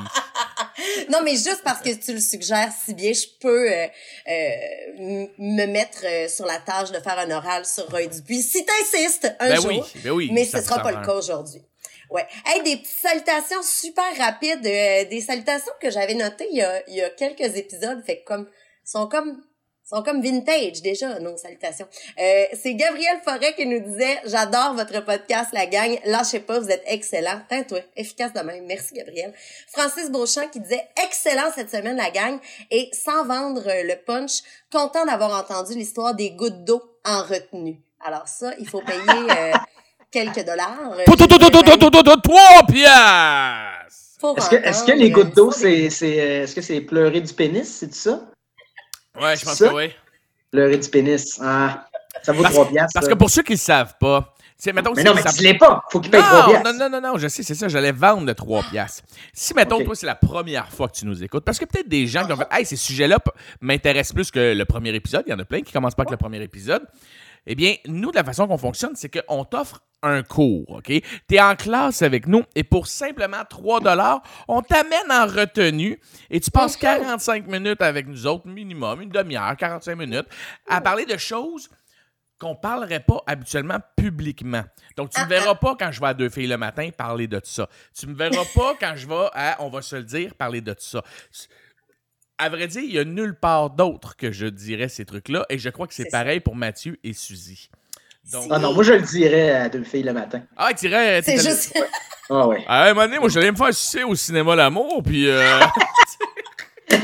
Non, 1.10 1.20
mais 1.24 1.32
juste 1.32 1.62
parce 1.64 1.80
que 1.80 1.90
tu 1.94 2.12
le 2.12 2.20
suggères 2.20 2.70
si 2.84 2.94
bien, 2.94 3.12
je 3.12 3.26
peux 3.40 3.70
euh, 3.72 3.86
euh, 4.28 5.26
me 5.38 5.66
mettre 5.66 6.04
euh, 6.04 6.28
sur 6.28 6.44
la 6.46 6.58
tâche 6.58 6.90
de 6.90 6.98
faire 7.00 7.18
un 7.18 7.30
oral 7.30 7.64
sur 7.64 7.88
Roy 7.90 8.06
Dupuis. 8.06 8.42
Si 8.42 8.64
t'insistes 8.64 9.32
un 9.40 9.48
Ben 9.48 9.56
jour, 9.56 9.66
oui, 9.70 10.00
ben 10.02 10.10
oui. 10.10 10.30
mais 10.32 10.44
ce 10.44 10.60
sera 10.60 10.80
pas 10.82 10.92
le 10.92 11.04
cas 11.04 11.14
aujourd'hui. 11.14 11.62
Ouais. 12.10 12.26
Hey, 12.46 12.62
des 12.62 12.82
salutations 12.84 13.62
super 13.62 14.16
rapides, 14.16 14.66
euh, 14.66 15.04
des 15.04 15.20
salutations 15.20 15.72
que 15.80 15.90
j'avais 15.90 16.14
notées 16.14 16.48
il 16.50 16.56
y 16.56 16.62
a, 16.62 16.88
il 16.88 16.94
y 16.94 17.02
a 17.02 17.10
quelques 17.10 17.56
épisodes, 17.56 18.02
fait 18.04 18.22
comme 18.22 18.48
sont 18.84 19.08
comme 19.08 19.42
sont 19.88 20.02
comme 20.02 20.20
vintage 20.20 20.82
déjà 20.82 21.18
nos 21.18 21.36
salutations. 21.38 21.88
Euh, 22.20 22.44
c'est 22.52 22.74
Gabriel 22.74 23.20
Forêt 23.24 23.54
qui 23.54 23.64
nous 23.64 23.80
disait 23.80 24.18
j'adore 24.26 24.74
votre 24.74 25.02
podcast 25.04 25.50
la 25.52 25.66
gang, 25.66 25.98
lâchez 26.04 26.40
pas, 26.40 26.60
vous 26.60 26.70
êtes 26.70 26.82
excellent. 26.86 27.40
Tiens 27.48 27.62
toi, 27.62 27.80
efficace 27.96 28.34
de 28.34 28.40
même. 28.40 28.66
Merci 28.66 28.94
Gabriel. 28.94 29.32
Francis 29.68 30.10
Beauchamp 30.10 30.48
qui 30.48 30.60
disait 30.60 30.86
excellent 31.04 31.50
cette 31.54 31.70
semaine 31.70 31.96
la 31.96 32.10
gang 32.10 32.38
et 32.70 32.90
sans 32.92 33.24
vendre 33.24 33.64
le 33.64 33.94
punch, 34.04 34.42
content 34.70 35.06
d'avoir 35.06 35.42
entendu 35.42 35.74
l'histoire 35.74 36.14
des 36.14 36.32
gouttes 36.32 36.64
d'eau 36.64 36.82
en 37.06 37.22
retenue. 37.22 37.80
Alors 38.04 38.28
ça, 38.28 38.52
il 38.58 38.68
faut 38.68 38.82
payer 38.82 39.30
euh, 39.30 39.52
quelques 40.10 40.44
dollars. 40.44 40.76
Euh, 40.98 41.02
Tout, 41.06 41.16
tout, 41.16 41.26
tout, 41.26 41.38
tout, 41.38 41.50
tout, 41.50 41.62
tout, 41.62 41.90
tout, 41.90 42.02
tout, 42.02 42.20
Trois 42.20 42.66
piastres! 42.68 44.34
Est-ce 44.36 44.50
que, 44.50 44.56
est-ce 44.56 44.84
que 44.84 44.92
les 44.92 45.10
gouttes 45.10 45.34
d'eau, 45.36 45.52
c'est, 45.52 45.90
c'est, 45.90 46.20
euh, 46.20 46.42
est-ce 46.42 46.54
que 46.54 46.60
c'est 46.60 46.80
pleurer 46.80 47.20
du 47.20 47.32
pénis, 47.32 47.68
c'est 47.78 47.94
ça? 47.94 48.20
Ouais, 49.20 49.36
je 49.36 49.44
pense 49.44 49.54
Ça? 49.58 49.68
que 49.68 49.74
oui. 49.74 49.90
Pleurer 50.50 50.76
du 50.78 50.88
pénis. 50.88 51.38
Ah, 51.42 51.86
ça 52.22 52.32
vaut 52.32 52.42
Parce, 52.42 52.54
3 52.54 52.68
piastres. 52.68 52.90
parce 52.94 53.06
que 53.08 53.14
pour 53.14 53.30
ceux 53.30 53.42
qui 53.42 53.52
le 53.52 53.58
savent 53.58 53.94
pas, 54.00 54.34
c'est 54.56 54.72
mettons 54.72 54.92
Mais 54.96 55.04
non, 55.04 55.14
mais 55.14 55.22
ça- 55.22 55.32
tu 55.32 55.44
l'es 55.44 55.54
pas. 55.56 55.84
Faut 55.90 56.00
qu'il 56.00 56.10
paye 56.10 56.20
3 56.20 56.40
Non, 56.46 56.48
piastres. 56.50 56.72
non, 56.72 56.78
non, 56.90 57.00
non, 57.00 57.12
non, 57.12 57.18
je 57.18 57.28
sais, 57.28 57.44
c'est 57.44 57.54
ça, 57.54 57.68
j'allais 57.68 57.92
vendre 57.92 58.26
de 58.26 58.32
3 58.32 58.64
piastres. 58.64 59.04
Si, 59.32 59.54
mettons, 59.54 59.84
toi, 59.84 59.94
c'est 59.94 60.06
la 60.06 60.16
première 60.16 60.68
fois 60.72 60.88
que 60.88 60.94
tu 60.96 61.06
nous 61.06 61.22
écoutes, 61.22 61.44
parce 61.44 61.58
que 61.60 61.64
peut-être 61.64 61.88
des 61.88 62.08
gens 62.08 62.26
qui 62.26 62.32
ont 62.32 62.36
fait, 62.36 62.48
hey, 62.50 62.64
ces 62.66 62.74
sujets-là 62.76 63.18
m'intéressent 63.60 64.14
plus 64.14 64.30
que 64.32 64.52
le 64.54 64.64
premier 64.64 64.92
épisode, 64.94 65.22
il 65.28 65.30
y 65.30 65.34
en 65.34 65.38
a 65.38 65.44
plein 65.44 65.60
qui 65.60 65.72
commencent 65.72 65.94
pas 65.94 66.02
avec 66.02 66.10
le 66.10 66.16
premier 66.16 66.42
épisode. 66.42 66.82
Eh 67.46 67.54
bien, 67.54 67.76
nous, 67.86 68.10
de 68.10 68.16
la 68.16 68.24
façon 68.24 68.48
qu'on 68.48 68.58
fonctionne, 68.58 68.92
c'est 68.96 69.08
qu'on 69.08 69.44
t'offre 69.44 69.80
un 70.02 70.22
cours, 70.22 70.68
OK? 70.70 70.86
Tu 70.86 71.34
es 71.34 71.40
en 71.40 71.56
classe 71.56 72.02
avec 72.02 72.26
nous 72.26 72.44
et 72.54 72.64
pour 72.64 72.86
simplement 72.86 73.44
3 73.48 73.80
on 74.48 74.62
t'amène 74.62 75.10
en 75.10 75.26
retenue 75.26 76.00
et 76.30 76.40
tu 76.40 76.50
passes 76.50 76.76
45 76.76 77.46
minutes 77.46 77.82
avec 77.82 78.06
nous 78.06 78.26
autres, 78.26 78.46
minimum, 78.46 79.02
une 79.02 79.10
demi-heure, 79.10 79.56
45 79.56 79.96
minutes, 79.96 80.26
à 80.68 80.80
parler 80.80 81.04
de 81.04 81.16
choses 81.16 81.68
qu'on 82.38 82.54
parlerait 82.54 83.00
pas 83.00 83.20
habituellement 83.26 83.78
publiquement. 83.96 84.62
Donc, 84.96 85.10
tu 85.10 85.20
ne 85.20 85.24
me 85.24 85.30
verras 85.30 85.56
pas 85.56 85.74
quand 85.76 85.90
je 85.90 86.00
vais 86.00 86.06
à 86.06 86.14
deux 86.14 86.28
filles 86.28 86.46
le 86.46 86.56
matin 86.56 86.90
parler 86.96 87.26
de 87.26 87.40
ça. 87.42 87.68
Tu 87.98 88.06
me 88.06 88.14
verras 88.14 88.44
pas 88.54 88.74
quand 88.78 88.94
je 88.96 89.08
vais 89.08 89.28
à, 89.32 89.56
on 89.60 89.68
va 89.68 89.82
se 89.82 89.96
le 89.96 90.04
dire, 90.04 90.34
parler 90.34 90.60
de 90.60 90.74
ça. 90.78 91.02
À 92.38 92.48
vrai 92.48 92.68
dire, 92.68 92.82
il 92.82 92.92
y 92.92 92.98
a 92.98 93.04
nulle 93.04 93.34
part 93.34 93.70
d'autre 93.70 94.16
que 94.16 94.30
je 94.30 94.46
dirais 94.46 94.88
ces 94.88 95.04
trucs-là 95.04 95.44
et 95.48 95.58
je 95.58 95.68
crois 95.70 95.88
que 95.88 95.94
c'est 95.94 96.04
C'est 96.04 96.10
pareil 96.10 96.38
pour 96.38 96.54
Mathieu 96.54 96.96
et 97.02 97.12
Suzy. 97.12 97.68
Donc, 98.32 98.46
Ah 98.50 98.58
non, 98.58 98.74
moi 98.74 98.82
je 98.84 98.92
le 98.92 99.00
dirais 99.02 99.50
à 99.52 99.68
deux 99.68 99.84
filles 99.84 100.02
le 100.02 100.12
matin. 100.12 100.42
ah, 100.56 100.68
tu 100.74 100.88
dirais... 100.88 101.22
C'est 101.22 101.38
juste. 101.42 101.72
Ah 102.30 102.46
ouais. 102.46 102.62
Ah, 102.68 102.84
un 102.84 102.88
moment 102.94 103.06
donné, 103.06 103.18
moi, 103.18 103.28
j'allais 103.30 103.50
me 103.50 103.56
faire 103.56 103.72
sucer 103.72 104.04
au 104.04 104.14
cinéma 104.14 104.54
L'amour, 104.54 105.02
puis... 105.02 105.28
euh, 105.30 105.60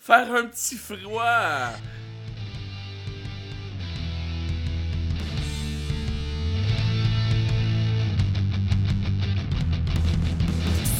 faire 0.00 0.32
un 0.34 0.44
petit 0.44 0.76
froid. 0.76 1.72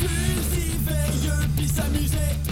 Suzy 0.01 0.71
veilleux 0.87 1.47
pis 1.57 1.69
sa 1.69 1.85
musique 1.89 2.46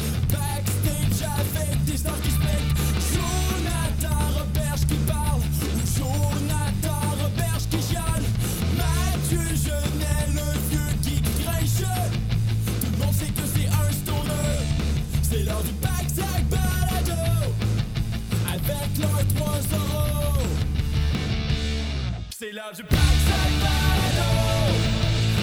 C'est 22.45 22.53
l'heure 22.53 22.73
du 22.75 22.83
Balado 22.83 22.99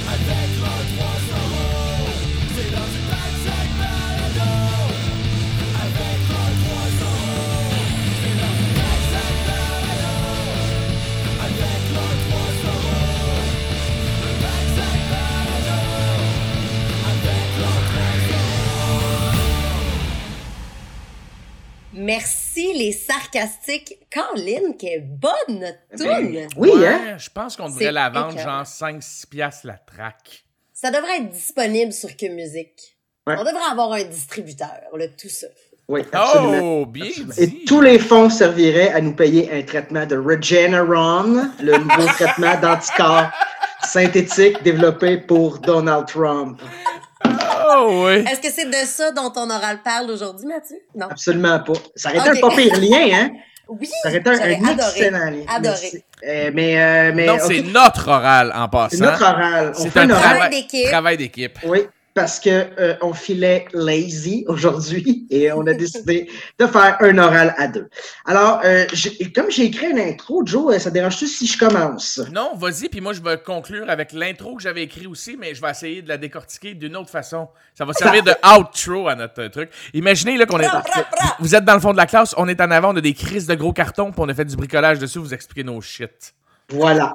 avec. 0.07 0.49
C'est 2.53 2.69
l'heure 2.69 2.89
du 2.93 2.99
balado. 3.09 4.45
Avec 5.81 6.19
du 6.29 6.35
balado. 6.37 7.13
Avec. 11.41 11.83
Le. 11.95 12.05
Avec 17.09 17.41
euros. 18.29 19.41
Merci 21.93 22.40
gentil, 22.55 22.73
les 22.77 22.91
sarcastiques. 22.91 23.99
Colin, 24.13 24.73
quelle 24.77 25.05
bonne 25.07 25.59
notre 25.59 25.77
toune! 25.97 26.31
Ben, 26.33 26.47
Oui, 26.57 26.69
Ouais, 26.71 26.87
hein? 26.87 27.17
Je 27.17 27.29
pense 27.29 27.55
qu'on 27.55 27.69
devrait 27.69 27.91
la 27.91 28.09
vendre 28.09 28.33
écœurant. 28.33 28.63
genre 28.63 28.89
5-6 28.91 29.27
piastres 29.27 29.67
la 29.67 29.73
track. 29.77 30.43
Ça 30.73 30.91
devrait 30.91 31.17
être 31.17 31.29
disponible 31.29 31.93
sur 31.93 32.15
Que 32.15 32.27
Musique. 32.27 32.97
Ouais. 33.27 33.35
On 33.37 33.43
devrait 33.43 33.71
avoir 33.71 33.91
un 33.93 34.03
distributeur, 34.03 34.79
là, 34.95 35.07
tout 35.09 35.29
ça. 35.29 35.47
Oui, 35.87 36.01
absolument. 36.11 36.81
Oh, 36.81 36.85
bien 36.85 37.05
dit. 37.05 37.25
Et 37.37 37.65
tous 37.65 37.81
les 37.81 37.99
fonds 37.99 38.29
serviraient 38.29 38.89
à 38.91 39.01
nous 39.01 39.13
payer 39.13 39.51
un 39.51 39.61
traitement 39.61 40.05
de 40.05 40.15
Regeneron, 40.15 41.51
le 41.61 41.77
nouveau 41.77 42.05
traitement 42.13 42.59
d'anticorps 42.59 43.29
synthétique 43.83 44.61
développé 44.63 45.17
pour 45.17 45.59
Donald 45.59 46.07
Trump. 46.07 46.61
Oh, 47.73 48.05
oui. 48.07 48.23
Est-ce 48.29 48.41
que 48.41 48.51
c'est 48.53 48.65
de 48.69 48.85
ça 48.85 49.11
dont 49.11 49.31
on 49.35 49.49
oral 49.49 49.81
parle 49.83 50.09
aujourd'hui, 50.11 50.45
Mathieu? 50.47 50.77
Non. 50.95 51.07
Absolument 51.09 51.59
pas. 51.59 51.73
Ça 51.95 52.09
aurait 52.09 52.19
été 52.19 52.29
un 52.37 52.41
pas 52.41 52.55
pire 52.55 52.75
lien, 52.79 53.07
hein? 53.13 53.29
Oui, 53.67 53.87
Ça 54.03 54.09
aurait 54.09 54.17
été 54.17 54.29
un, 54.29 54.33
un 54.33 54.69
adoré. 54.71 54.89
excellent 54.97 55.29
lien. 55.31 55.45
Adoré. 55.47 56.03
Euh, 56.27 56.51
mais, 56.53 56.81
euh, 56.81 57.11
mais 57.15 57.25
Non, 57.25 57.37
c'est 57.39 57.61
notre 57.61 58.09
oral 58.09 58.51
en 58.55 58.67
passant. 58.67 58.89
c'est 58.97 58.97
notre 59.03 59.21
oral. 59.21 59.71
On 59.77 59.81
C'est 59.81 59.89
fait 59.89 59.99
un 59.99 60.09
un 60.09 60.09
oral. 60.11 60.23
travail 60.23 60.49
d'équipe. 60.49 60.87
Travail 60.89 61.17
d'équipe. 61.17 61.59
Oui, 61.65 61.79
parce 62.13 62.39
que 62.39 62.49
euh, 62.49 62.95
on 63.01 63.13
filait 63.13 63.65
lazy 63.73 64.45
aujourd'hui 64.47 65.25
et 65.29 65.51
on 65.51 65.65
a 65.67 65.73
décidé 65.81 66.29
de 66.59 66.67
faire 66.67 66.97
un 66.99 67.17
oral 67.17 67.53
à 67.57 67.67
deux. 67.67 67.89
Alors, 68.25 68.61
euh, 68.63 68.85
comme 69.33 69.49
j'ai 69.49 69.65
écrit 69.65 69.91
une 69.91 69.99
intro, 69.99 70.43
Joe, 70.45 70.75
euh, 70.75 70.79
ça 70.79 70.91
dérange-tu 70.91 71.27
si 71.27 71.47
je 71.47 71.57
commence? 71.57 72.21
Non, 72.31 72.55
vas-y, 72.55 72.89
puis 72.89 73.01
moi 73.01 73.13
je 73.13 73.21
vais 73.21 73.37
conclure 73.37 73.89
avec 73.89 74.13
l'intro 74.13 74.55
que 74.55 74.63
j'avais 74.63 74.83
écrit 74.83 75.07
aussi, 75.07 75.37
mais 75.37 75.55
je 75.55 75.61
vais 75.61 75.71
essayer 75.71 76.01
de 76.01 76.09
la 76.09 76.17
décortiquer 76.17 76.73
d'une 76.73 76.95
autre 76.95 77.09
façon. 77.09 77.47
Ça 77.75 77.85
va 77.85 77.93
servir 77.93 78.23
de 78.23 78.33
outro 78.59 79.07
à 79.07 79.15
notre 79.15 79.47
truc. 79.47 79.69
Imaginez 79.93 80.37
là 80.37 80.45
qu'on 80.45 80.59
est. 80.59 80.67
Vous 81.39 81.55
êtes 81.55 81.65
dans 81.65 81.73
le 81.73 81.79
fond 81.79 81.91
de 81.91 81.97
la 81.97 82.05
classe, 82.05 82.33
on 82.37 82.47
est 82.47 82.59
en 82.61 82.71
avant, 82.71 82.93
on 82.93 82.97
a 82.97 83.01
des 83.01 83.13
crises 83.13 83.47
de 83.47 83.55
gros 83.55 83.73
cartons, 83.73 84.11
puis 84.11 84.21
on 84.21 84.29
a 84.29 84.33
fait 84.33 84.45
du 84.45 84.55
bricolage 84.55 84.99
dessus, 84.99 85.19
vous 85.19 85.33
expliquez 85.33 85.63
nos 85.63 85.81
shit. 85.81 86.33
Voilà. 86.69 87.13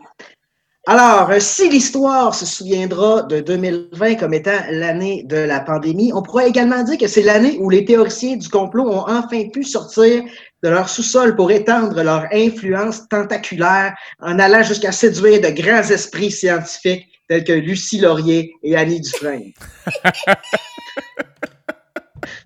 Alors, 0.88 1.30
euh, 1.30 1.40
si 1.40 1.68
l'histoire 1.68 2.32
se 2.32 2.46
souviendra 2.46 3.22
de 3.22 3.40
2020 3.40 4.14
comme 4.14 4.32
étant 4.32 4.60
l'année 4.70 5.24
de 5.24 5.36
la 5.36 5.58
pandémie, 5.58 6.12
on 6.14 6.22
pourra 6.22 6.46
également 6.46 6.84
dire 6.84 6.96
que 6.96 7.08
c'est 7.08 7.22
l'année 7.22 7.56
où 7.58 7.68
les 7.68 7.84
théoriciens 7.84 8.36
du 8.36 8.48
complot 8.48 8.88
ont 8.88 9.04
enfin 9.08 9.48
pu 9.48 9.64
sortir 9.64 10.22
de 10.62 10.68
leur 10.68 10.88
sous-sol 10.88 11.34
pour 11.34 11.50
étendre 11.50 12.00
leur 12.04 12.26
influence 12.32 13.08
tentaculaire 13.08 13.96
en 14.20 14.38
allant 14.38 14.62
jusqu'à 14.62 14.92
séduire 14.92 15.40
de 15.40 15.48
grands 15.60 15.90
esprits 15.90 16.30
scientifiques 16.30 17.08
tels 17.28 17.42
que 17.42 17.52
Lucie 17.52 17.98
Laurier 17.98 18.54
et 18.62 18.76
Annie 18.76 19.00
Dufresne. 19.00 19.52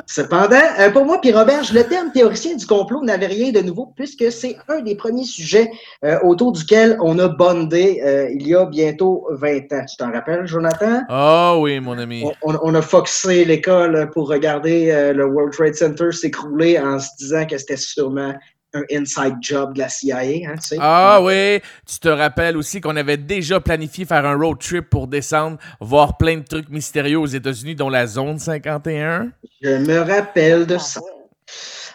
Cependant, 0.07 0.57
euh, 0.81 0.91
pour 0.91 1.05
moi, 1.05 1.21
puis 1.21 1.33
Robert, 1.33 1.63
le 1.73 1.83
terme 1.85 2.11
théoricien 2.13 2.57
du 2.57 2.67
complot 2.67 3.03
n'avait 3.05 3.27
rien 3.27 3.53
de 3.53 3.61
nouveau 3.61 3.93
puisque 3.97 4.31
c'est 4.33 4.57
un 4.69 4.81
des 4.81 4.95
premiers 4.97 5.25
sujets 5.25 5.71
euh, 6.05 6.19
autour 6.23 6.53
duquel 6.53 6.99
on 7.01 7.19
a 7.19 7.29
bondé 7.29 8.01
euh, 8.05 8.29
il 8.31 8.47
y 8.47 8.55
a 8.55 8.67
bientôt 8.67 9.27
20 9.31 9.73
ans. 9.73 9.85
Tu 9.89 9.97
t'en 9.97 10.11
rappelles, 10.13 10.47
Jonathan? 10.47 11.03
Oh 11.09 11.61
oui, 11.63 11.79
mon 11.81 11.97
ami. 11.99 12.25
On, 12.43 12.53
on- 12.55 12.59
on 12.63 12.75
a 12.75 12.83
foxé 12.83 13.45
l'école 13.45 14.11
pour 14.13 14.29
regarder 14.29 14.91
euh, 14.91 15.13
le 15.13 15.25
World 15.27 15.53
Trade 15.53 15.75
Center 15.75 16.11
s'écrouler 16.13 16.79
en 16.79 16.99
se 16.99 17.09
disant 17.19 17.47
que 17.47 17.57
c'était 17.57 17.77
sûrement 17.77 18.35
un 18.75 18.83
inside 18.93 19.37
job 19.41 19.75
de 19.75 19.81
la 19.81 19.89
CIA, 19.89 20.19
hein, 20.21 20.55
tu 20.61 20.69
sais. 20.69 20.77
Ah 20.81 21.21
oui, 21.23 21.61
tu 21.87 21.99
te 21.99 22.09
rappelles 22.09 22.57
aussi 22.57 22.81
qu'on 22.81 22.97
avait 22.97 23.17
déjà 23.17 23.61
planifié 23.61 24.05
faire 24.05 24.25
un 24.25 24.37
road 24.37 24.59
trip 24.59 24.89
pour 24.89 25.07
descendre, 25.09 25.59
voir 25.81 26.17
plein 26.17 26.37
de 26.39 26.45
trucs 26.45 26.69
mystérieux 26.69 27.19
aux 27.19 27.27
États-Unis, 27.27 27.75
dont 27.75 27.89
la 27.89 28.07
zone 28.07 28.39
51. 28.39 29.29
Je 29.63 29.71
me 29.71 29.99
rappelle 29.99 30.67
de 30.67 30.77
Ah, 30.77 30.79
ça. 30.79 31.01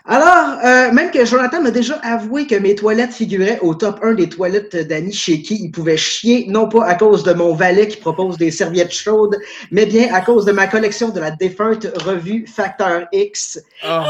Alors, 0.07 0.59
euh, 0.63 0.91
même 0.91 1.09
que 1.09 1.25
Jonathan 1.25 1.63
m'a 1.63 1.71
déjà 1.71 1.95
avoué 2.03 2.45
que 2.45 2.53
mes 2.53 2.75
toilettes 2.75 3.13
figuraient 3.13 3.57
au 3.61 3.73
top 3.73 3.99
1 4.03 4.13
des 4.13 4.29
toilettes 4.29 4.75
d'Annie 4.87 5.11
chez 5.11 5.41
qui 5.41 5.55
il 5.63 5.71
pouvait 5.71 5.97
chier, 5.97 6.45
non 6.47 6.69
pas 6.69 6.85
à 6.85 6.93
cause 6.93 7.23
de 7.23 7.33
mon 7.33 7.55
valet 7.55 7.87
qui 7.87 7.97
propose 7.97 8.37
des 8.37 8.51
serviettes 8.51 8.93
chaudes, 8.93 9.35
mais 9.71 9.87
bien 9.87 10.13
à 10.13 10.21
cause 10.21 10.45
de 10.45 10.51
ma 10.51 10.67
collection 10.67 11.09
de 11.09 11.19
la 11.19 11.31
défunte 11.31 11.87
revue 12.03 12.45
Facteur 12.45 13.07
X 13.11 13.59
Oh. 13.83 14.03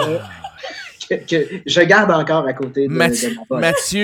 Que, 1.09 1.15
que 1.15 1.61
je 1.65 1.81
garde 1.81 2.11
encore 2.11 2.45
à 2.45 2.53
côté 2.53 2.87
de, 2.87 2.93
Mathieu, 2.93 3.29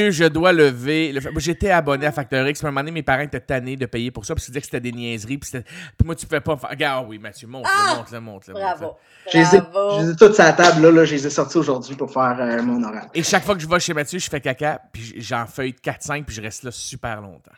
de 0.07 0.11
je 0.11 0.25
dois 0.25 0.53
lever. 0.53 1.11
le 1.11 1.21
J'étais 1.37 1.71
abonné 1.71 2.05
à 2.05 2.11
Factor 2.11 2.47
X, 2.47 2.61
mais 2.61 2.67
à 2.67 2.69
un 2.69 2.71
moment 2.71 2.81
donné, 2.81 2.91
mes 2.91 3.03
parents 3.03 3.21
étaient 3.23 3.39
tannés 3.39 3.75
de 3.75 3.85
payer 3.85 4.11
pour 4.11 4.25
ça, 4.25 4.33
parce 4.35 4.45
qu'ils 4.45 4.53
disaient 4.53 4.61
que 4.61 4.65
c'était 4.67 4.79
des 4.79 4.91
niaiseries. 4.91 5.37
Puis, 5.37 5.51
puis 5.51 5.61
moi, 6.05 6.15
tu 6.15 6.25
pouvais 6.25 6.41
pas 6.41 6.57
faire. 6.57 6.69
Regarde, 6.69 7.07
oui, 7.09 7.19
Mathieu, 7.19 7.47
montre-le, 7.47 7.73
Ah! 7.75 7.95
montre-le, 7.97 8.19
montre-le. 8.19 8.53
Bravo. 8.53 8.85
montre-le. 8.85 9.31
Je 9.31 9.37
les 9.37 9.55
ai, 9.55 9.61
Bravo. 9.61 9.99
je 9.99 10.05
les 10.05 10.11
ai 10.11 10.15
toutes 10.15 10.37
la 10.37 10.53
table, 10.53 10.81
là, 10.81 10.91
là, 10.91 11.05
je 11.05 11.15
les 11.15 11.27
ai 11.27 11.29
sortis 11.29 11.57
aujourd'hui 11.57 11.95
pour 11.95 12.11
faire 12.11 12.37
euh, 12.39 12.61
mon 12.61 12.83
oral. 12.83 13.09
Et 13.13 13.23
chaque 13.23 13.43
fois 13.43 13.55
que 13.55 13.61
je 13.61 13.67
vais 13.67 13.79
chez 13.79 13.93
Mathieu, 13.93 14.19
je 14.19 14.29
fais 14.29 14.41
caca, 14.41 14.81
puis 14.91 15.13
j'en 15.17 15.45
feuille 15.45 15.75
4-5, 15.83 16.23
puis 16.25 16.35
je 16.35 16.41
reste 16.41 16.63
là 16.63 16.71
super 16.71 17.21
longtemps. 17.21 17.51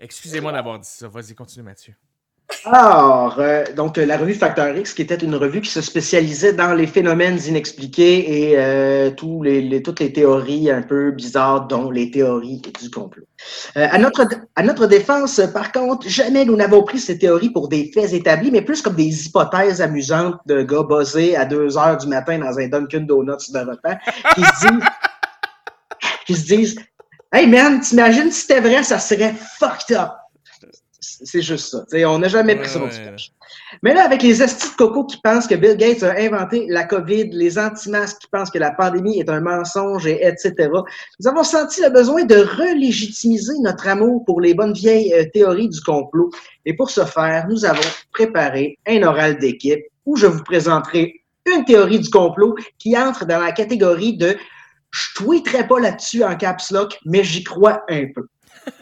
Excusez-moi 0.00 0.52
d'avoir 0.52 0.78
dit 0.78 0.88
ça. 0.88 1.08
Vas-y, 1.08 1.34
continue, 1.34 1.64
Mathieu. 1.64 1.94
Alors, 2.64 3.36
euh, 3.38 3.64
donc 3.76 3.98
euh, 3.98 4.04
la 4.04 4.16
revue 4.18 4.34
Facteur 4.34 4.76
X, 4.76 4.92
qui 4.92 5.02
était 5.02 5.14
une 5.16 5.36
revue 5.36 5.60
qui 5.60 5.70
se 5.70 5.80
spécialisait 5.80 6.52
dans 6.52 6.74
les 6.74 6.86
phénomènes 6.86 7.38
inexpliqués 7.46 8.50
et 8.50 8.54
euh, 8.58 9.10
tous 9.10 9.42
les, 9.42 9.62
les- 9.62 9.82
toutes 9.82 10.00
les 10.00 10.12
théories 10.12 10.70
un 10.70 10.82
peu 10.82 11.12
bizarres, 11.12 11.66
dont 11.68 11.90
les 11.90 12.10
théories 12.10 12.60
du 12.80 12.90
complot. 12.90 13.24
Euh, 13.76 13.86
à, 13.90 13.98
notre, 13.98 14.22
à 14.56 14.62
notre 14.64 14.86
défense, 14.86 15.40
par 15.54 15.70
contre, 15.72 16.08
jamais 16.08 16.44
nous 16.44 16.56
n'avons 16.56 16.82
pris 16.82 16.98
ces 16.98 17.16
théories 17.18 17.50
pour 17.50 17.68
des 17.68 17.90
faits 17.94 18.12
établis, 18.12 18.50
mais 18.50 18.62
plus 18.62 18.82
comme 18.82 18.96
des 18.96 19.26
hypothèses 19.26 19.80
amusantes 19.80 20.36
de 20.46 20.62
gars 20.62 20.82
buzzés 20.82 21.36
à 21.36 21.44
2 21.44 21.78
heures 21.78 21.96
du 21.96 22.08
matin 22.08 22.38
dans 22.38 22.58
un 22.58 22.68
Dunkin' 22.68 23.06
Donuts 23.06 23.52
de 23.52 23.58
repas 23.60 23.96
qui 24.34 24.42
se 24.42 24.66
disent, 24.68 24.84
qui 26.26 26.34
se 26.34 26.46
disent 26.46 26.76
Hey 27.32 27.46
man, 27.46 27.80
t'imagines 27.80 28.30
si 28.30 28.40
c'était 28.42 28.60
vrai, 28.60 28.82
ça 28.82 28.98
serait 28.98 29.34
fucked 29.58 29.96
up. 29.96 30.10
C'est 31.22 31.42
juste 31.42 31.70
ça. 31.70 31.84
T'sais, 31.86 32.04
on 32.04 32.18
n'a 32.18 32.28
jamais 32.28 32.54
pris 32.54 32.68
ça 32.68 32.78
du 32.78 32.84
ouais. 32.84 33.16
Mais 33.82 33.94
là, 33.94 34.04
avec 34.04 34.22
les 34.22 34.42
estis 34.42 34.70
de 34.70 34.76
coco 34.76 35.04
qui 35.04 35.18
pensent 35.22 35.46
que 35.46 35.54
Bill 35.54 35.76
Gates 35.76 36.02
a 36.02 36.14
inventé 36.18 36.66
la 36.68 36.84
COVID, 36.84 37.30
les 37.32 37.58
anti-masques 37.58 38.18
qui 38.20 38.28
pensent 38.30 38.50
que 38.50 38.58
la 38.58 38.70
pandémie 38.70 39.18
est 39.18 39.28
un 39.28 39.40
mensonge, 39.40 40.06
et 40.06 40.24
etc., 40.24 40.54
nous 41.20 41.28
avons 41.28 41.42
senti 41.42 41.82
le 41.82 41.90
besoin 41.90 42.24
de 42.24 42.36
relégitimiser 42.36 43.54
notre 43.62 43.88
amour 43.88 44.24
pour 44.26 44.40
les 44.40 44.54
bonnes 44.54 44.72
vieilles 44.72 45.12
euh, 45.14 45.24
théories 45.32 45.68
du 45.68 45.80
complot. 45.80 46.30
Et 46.66 46.74
pour 46.74 46.90
ce 46.90 47.04
faire, 47.04 47.46
nous 47.48 47.64
avons 47.64 47.88
préparé 48.12 48.78
un 48.86 49.02
oral 49.02 49.38
d'équipe 49.38 49.84
où 50.06 50.16
je 50.16 50.26
vous 50.26 50.44
présenterai 50.44 51.14
une 51.46 51.64
théorie 51.64 52.00
du 52.00 52.10
complot 52.10 52.54
qui 52.78 52.96
entre 52.96 53.24
dans 53.26 53.40
la 53.40 53.52
catégorie 53.52 54.16
de 54.16 54.36
je 54.90 55.14
tweeterai 55.16 55.66
pas 55.66 55.80
là-dessus 55.80 56.24
en 56.24 56.34
caps 56.36 56.70
lock, 56.70 56.98
mais 57.04 57.24
j'y 57.24 57.44
crois 57.44 57.82
un 57.88 58.06
peu. 58.14 58.26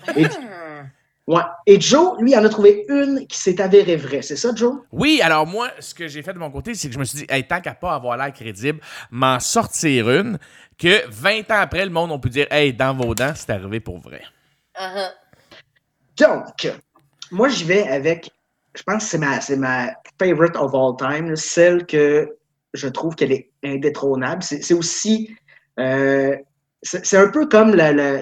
Et, 1.29 1.33
ouais. 1.33 1.43
Et 1.67 1.81
Joe, 1.81 2.17
lui, 2.21 2.37
en 2.37 2.45
a 2.45 2.49
trouvé 2.49 2.85
une 2.89 3.27
qui 3.27 3.39
s'est 3.39 3.61
avérée 3.61 3.97
vraie. 3.97 4.23
C'est 4.23 4.37
ça, 4.37 4.51
Joe? 4.55 4.75
Oui, 4.93 5.21
alors 5.23 5.47
moi, 5.47 5.71
ce 5.81 5.95
que 5.95 6.09
j'ai 6.09 6.23
fait 6.23 6.33
de 6.33 6.39
mon 6.39 6.51
côté, 6.51 6.75
c'est 6.75 6.89
que 6.89 6.95
je 6.95 6.99
me 6.99 7.05
suis 7.05 7.19
dit, 7.19 7.27
hey, 7.29 7.47
tant 7.47 7.61
qu'à 7.61 7.75
pas 7.75 7.95
avoir 7.95 8.17
l'air 8.17 8.33
crédible, 8.33 8.81
m'en 9.11 9.41
sortir 9.41 10.11
une, 10.11 10.39
que 10.79 11.09
20 11.09 11.51
ans 11.51 11.61
après, 11.61 11.85
le 11.85 11.91
monde, 11.91 12.11
on 12.13 12.19
peut 12.19 12.29
dire, 12.29 12.47
hey, 12.51 12.73
dans 12.73 12.95
vos 12.95 13.15
dents, 13.15 13.33
c'est 13.35 13.51
arrivé 13.51 13.81
pour 13.81 13.99
vrai. 13.99 14.23
Ah. 14.75 15.11
Donc, 16.19 16.71
moi, 17.31 17.49
j'y 17.49 17.65
vais 17.65 17.89
avec, 17.89 18.31
je 18.77 18.83
pense 18.83 19.05
que 19.05 19.11
c'est 19.11 19.19
ma, 19.19 19.41
c'est 19.41 19.57
ma 19.57 19.91
favorite 20.19 20.57
of 20.57 20.75
all 20.75 20.97
time, 20.99 21.35
celle 21.37 21.87
que 21.87 22.37
je 22.75 22.89
trouve 22.89 23.15
qu'elle 23.15 23.33
est 23.33 23.51
indétrônable. 23.65 24.43
C'est 24.43 24.75
aussi, 24.75 25.35
euh, 25.79 26.37
c'est 26.83 27.05
c'est 27.05 27.17
un 27.17 27.29
peu 27.29 27.47
comme 27.47 27.75
la, 27.75 27.93
la- 27.93 28.21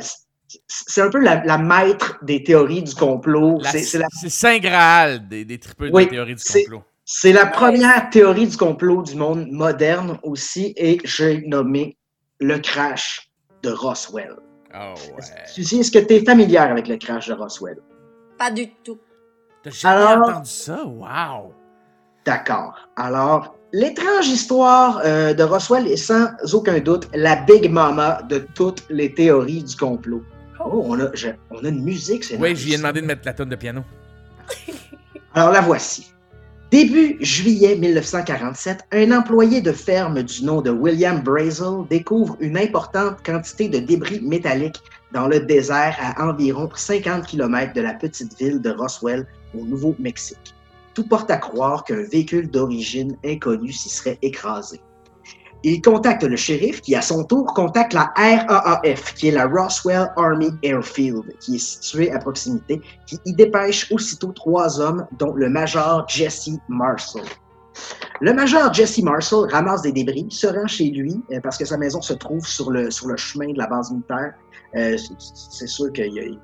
c'est 0.67 1.03
un 1.03 1.11
peu 1.11 1.19
la, 1.19 1.45
la 1.45 1.59
maître 1.59 2.19
des 2.23 2.43
théories 2.43 2.83
du 2.83 2.95
complot. 2.95 3.59
C'est 3.65 3.99
la, 3.99 4.07
Saint 4.29 4.59
Graal 4.59 5.29
des, 5.29 5.45
des 5.45 5.59
tripeux 5.59 5.91
Oui, 5.93 6.07
de 6.07 6.11
théorie 6.11 6.35
du 6.35 6.43
complot. 6.43 6.83
c'est 7.05 7.33
la 7.33 7.47
première 7.47 8.11
théorie 8.11 8.47
du 8.49 8.57
complot 8.57 9.03
du 9.03 9.15
monde 9.17 9.47
moderne 9.51 10.19
aussi, 10.23 10.73
et 10.77 10.99
j'ai 11.05 11.43
nommé 11.47 11.97
le 12.41 12.59
crash 12.59 13.31
de 13.63 13.71
Roswell. 13.71 14.37
Oh 14.75 14.95
ouais. 15.17 15.23
Suzy, 15.47 15.81
est-ce 15.81 15.91
que 15.93 15.99
tu 16.01 16.15
es 16.15 16.25
familière 16.25 16.71
avec 16.71 16.89
le 16.89 16.97
crash 16.97 17.29
de 17.29 17.35
Roswell? 17.35 17.79
Pas 18.39 18.51
du 18.51 18.69
tout. 18.83 18.99
T'as 19.63 19.71
jamais 19.71 20.03
Alors- 20.03 20.29
entendu 20.31 20.51
ça? 20.51 20.85
Wow! 20.85 21.55
D'accord. 22.25 22.75
Alors, 22.97 23.55
l'étrange 23.73 24.27
histoire 24.29 25.01
euh, 25.05 25.33
de 25.35 25.43
Roswell 25.43 25.87
est 25.87 25.97
sans 25.97 26.29
aucun 26.53 26.81
doute 26.81 27.09
la 27.15 27.37
Big 27.37 27.71
Mama 27.71 28.23
de 28.29 28.47
toutes 28.55 28.83
les 28.91 29.13
théories 29.15 29.63
du 29.63 29.77
complot. 29.77 30.23
Oh, 30.65 30.83
on 30.87 30.99
a, 31.01 31.15
je- 31.15 31.29
on 31.51 31.65
a 31.65 31.69
une 31.69 31.83
musique, 31.85 32.25
c'est 32.25 32.37
Oui, 32.39 32.57
je 32.57 32.65
lui 32.67 32.75
ai 32.75 32.77
demandé 32.79 33.01
de 33.01 33.07
mettre 33.07 33.23
la 33.25 33.35
tonne 33.35 33.49
de 33.51 33.57
piano. 33.57 33.83
Alors 35.35 35.51
la 35.53 35.61
voici. 35.61 36.11
Début 36.71 37.17
juillet 37.21 37.77
1947, 37.77 38.81
un 38.93 39.13
employé 39.13 39.61
de 39.61 39.71
ferme 39.73 40.23
du 40.23 40.45
nom 40.45 40.61
de 40.61 40.71
William 40.71 41.21
Brazel 41.23 41.87
découvre 41.89 42.37
une 42.41 42.57
importante 42.59 43.25
quantité 43.25 43.69
de 43.69 43.79
débris 43.79 44.21
métalliques 44.23 44.81
dans 45.13 45.29
le 45.29 45.39
désert 45.41 45.97
à 46.01 46.27
environ 46.29 46.69
50 46.75 47.27
km 47.27 47.73
de 47.75 47.81
la 47.83 47.95
petite 47.95 48.37
ville 48.41 48.61
de 48.61 48.71
Roswell 48.71 49.27
au 49.57 49.65
Nouveau-Mexique. 49.65 50.55
Tout 50.95 51.07
porte 51.07 51.31
à 51.31 51.37
croire 51.37 51.85
qu'un 51.85 52.03
véhicule 52.03 52.51
d'origine 52.51 53.17
inconnue 53.25 53.73
s'y 53.73 53.89
serait 53.89 54.19
écrasé. 54.23 54.81
Il 55.67 55.81
contacte 55.81 56.23
le 56.23 56.37
shérif 56.37 56.83
qui, 56.83 56.95
à 56.95 57.01
son 57.01 57.25
tour, 57.25 57.47
contacte 57.55 57.95
la 57.95 58.13
RAAF, 58.17 59.15
qui 59.15 59.29
est 59.29 59.31
la 59.31 59.47
Roswell 59.47 60.13
Army 60.15 60.51
Airfield, 60.63 61.23
qui 61.41 61.57
est 61.57 61.59
située 61.59 62.13
à 62.13 62.19
proximité, 62.19 62.83
qui 63.07 63.19
y 63.25 63.33
dépêche 63.33 63.91
aussitôt 63.91 64.33
trois 64.33 64.79
hommes, 64.79 65.07
dont 65.19 65.33
le 65.33 65.49
major 65.49 66.07
Jesse 66.07 66.51
Marshall. 66.69 67.25
Le 68.21 68.35
major 68.35 68.75
Jesse 68.75 68.99
Marshall 69.03 69.51
ramasse 69.51 69.81
des 69.81 69.93
débris, 69.93 70.27
se 70.29 70.47
rend 70.47 70.67
chez 70.67 70.91
lui 70.91 71.19
euh, 71.33 71.41
parce 71.43 71.57
que 71.57 71.65
sa 71.65 71.79
maison 71.79 72.03
se 72.03 72.13
trouve 72.13 72.47
sur 72.47 72.71
le, 72.71 72.91
chemin 73.17 73.51
de 73.51 73.59
la 73.59 73.67
base 73.67 73.91
militaire. 73.91 74.35
Euh, 74.77 74.99
c'est- 75.19 75.67
sûr 75.67 75.91
qu'il 75.93 76.39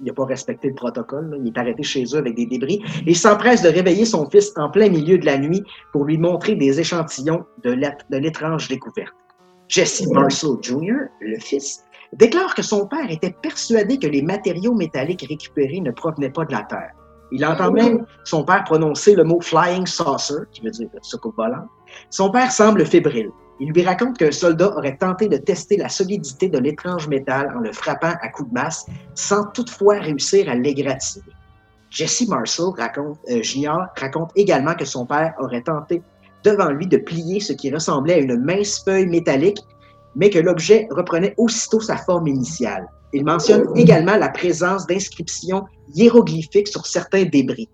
n'a 0.00 0.12
pas 0.12 0.24
respecté 0.24 0.68
le 0.68 0.74
protocole. 0.74 1.30
là. 1.30 1.36
Il 1.40 1.48
est 1.48 1.58
arrêté 1.58 1.82
chez 1.82 2.04
eux 2.14 2.18
avec 2.18 2.34
des 2.34 2.46
débris 2.46 2.80
et 3.06 3.10
il 3.10 3.16
s'empresse 3.16 3.62
de 3.62 3.68
réveiller 3.68 4.04
son 4.04 4.28
fils 4.28 4.52
en 4.56 4.70
plein 4.70 4.88
milieu 4.88 5.18
de 5.18 5.26
la 5.26 5.38
nuit 5.38 5.62
pour 5.92 6.04
lui 6.04 6.18
montrer 6.18 6.54
des 6.54 6.80
échantillons 6.80 7.44
de 7.64 7.70
l'ét- 7.72 8.04
de 8.10 8.18
l'étrange 8.18 8.68
découverte. 8.68 9.12
Jesse 9.68 10.06
Marshall 10.08 10.58
Jr., 10.60 11.08
le 11.20 11.38
fils, 11.38 11.82
déclare 12.12 12.54
que 12.54 12.62
son 12.62 12.86
père 12.86 13.10
était 13.10 13.34
persuadé 13.42 13.98
que 13.98 14.06
les 14.06 14.20
matériaux 14.22 14.74
métalliques 14.74 15.24
récupérés 15.28 15.80
ne 15.80 15.90
provenaient 15.92 16.30
pas 16.30 16.44
de 16.44 16.52
la 16.52 16.62
Terre. 16.64 16.92
Il 17.34 17.46
entend 17.46 17.72
même 17.72 18.04
son 18.24 18.44
père 18.44 18.62
prononcer 18.64 19.14
le 19.14 19.24
mot 19.24 19.40
flying 19.40 19.86
saucer, 19.86 20.34
qui 20.50 20.60
veut 20.60 20.70
dire 20.70 20.90
soucoupe 21.00 21.34
volante. 21.36 21.66
Son 22.10 22.30
père 22.30 22.52
semble 22.52 22.84
fébrile. 22.84 23.30
Il 23.60 23.70
lui 23.70 23.84
raconte 23.84 24.18
qu'un 24.18 24.32
soldat 24.32 24.76
aurait 24.76 24.96
tenté 24.96 25.28
de 25.28 25.36
tester 25.36 25.76
la 25.76 25.88
solidité 25.88 26.48
de 26.48 26.58
l'étrange 26.58 27.08
métal 27.08 27.52
en 27.56 27.60
le 27.60 27.72
frappant 27.72 28.14
à 28.20 28.28
coups 28.28 28.48
de 28.48 28.54
masse, 28.54 28.86
sans 29.14 29.44
toutefois 29.52 29.98
réussir 29.98 30.48
à 30.48 30.54
l'égratigner. 30.54 31.24
Jesse 31.90 32.26
Marshall 32.26 32.72
raconte, 32.76 33.18
euh, 33.30 33.42
Junior 33.42 33.86
raconte 33.96 34.30
également 34.34 34.74
que 34.74 34.84
son 34.84 35.04
père 35.04 35.34
aurait 35.38 35.62
tenté 35.62 36.02
devant 36.42 36.70
lui 36.70 36.86
de 36.86 36.96
plier 36.96 37.38
ce 37.38 37.52
qui 37.52 37.70
ressemblait 37.70 38.14
à 38.14 38.18
une 38.18 38.42
mince 38.42 38.82
feuille 38.84 39.06
métallique, 39.06 39.58
mais 40.16 40.30
que 40.30 40.38
l'objet 40.38 40.88
reprenait 40.90 41.34
aussitôt 41.36 41.80
sa 41.80 41.96
forme 41.96 42.28
initiale. 42.28 42.88
Il 43.12 43.24
mentionne 43.24 43.66
également 43.76 44.16
la 44.16 44.30
présence 44.30 44.86
d'inscriptions 44.86 45.64
hiéroglyphiques 45.94 46.68
sur 46.68 46.86
certains 46.86 47.24
débris. 47.24 47.68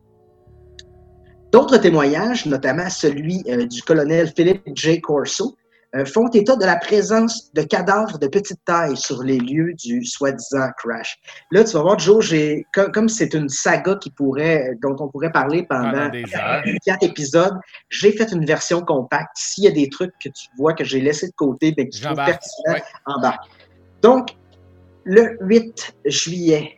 D'autres 1.53 1.79
témoignages, 1.79 2.45
notamment 2.45 2.91
celui 2.91 3.43
euh, 3.49 3.67
du 3.67 3.83
colonel 3.83 4.33
Philip 4.37 4.61
J. 4.75 5.01
Corso, 5.01 5.57
font 6.04 6.28
état 6.28 6.57
de 6.57 6.64
la 6.64 6.76
présence 6.76 7.52
de 7.54 7.62
cadavres 7.62 8.18
de 8.18 8.26
petite 8.26 8.62
taille 8.64 8.97
sur 8.97 9.23
les 9.23 9.38
lieux 9.38 9.73
du 9.75 10.04
soi-disant 10.04 10.68
crash. 10.76 11.18
Là, 11.50 11.64
tu 11.64 11.73
vas 11.73 11.83
voir, 11.83 11.99
Joe, 11.99 12.25
j'ai, 12.25 12.66
comme, 12.75 12.92
comme 12.92 13.09
c'est 13.09 13.33
une 13.35 13.49
saga 13.49 13.97
qui 13.97 14.11
pourrait, 14.11 14.73
dont 14.83 14.97
on 14.99 15.09
pourrait 15.09 15.33
parler 15.33 15.64
pendant 15.68 16.11
heures. 16.11 16.62
quatre 16.85 17.02
épisodes, 17.02 17.59
j'ai 17.88 18.12
fait 18.12 18.30
une 18.33 18.45
version 18.45 18.83
compacte. 18.83 19.30
S'il 19.35 19.64
y 19.64 19.68
a 19.68 19.71
des 19.71 19.88
trucs 19.88 20.12
que 20.23 20.28
tu 20.28 20.49
vois 20.59 20.75
que 20.75 20.85
j'ai 20.85 21.00
laissés 21.00 21.28
de 21.28 21.35
côté, 21.37 21.75
mais 21.76 21.88
que 21.88 21.97
tu 21.97 22.02
trouves 22.02 22.16
pertinents, 22.16 22.75
Ouais. 22.75 22.83
embarque. 23.07 23.49
Donc, 24.02 24.28
le 25.04 25.38
8 25.40 25.95
juillet 26.04 26.78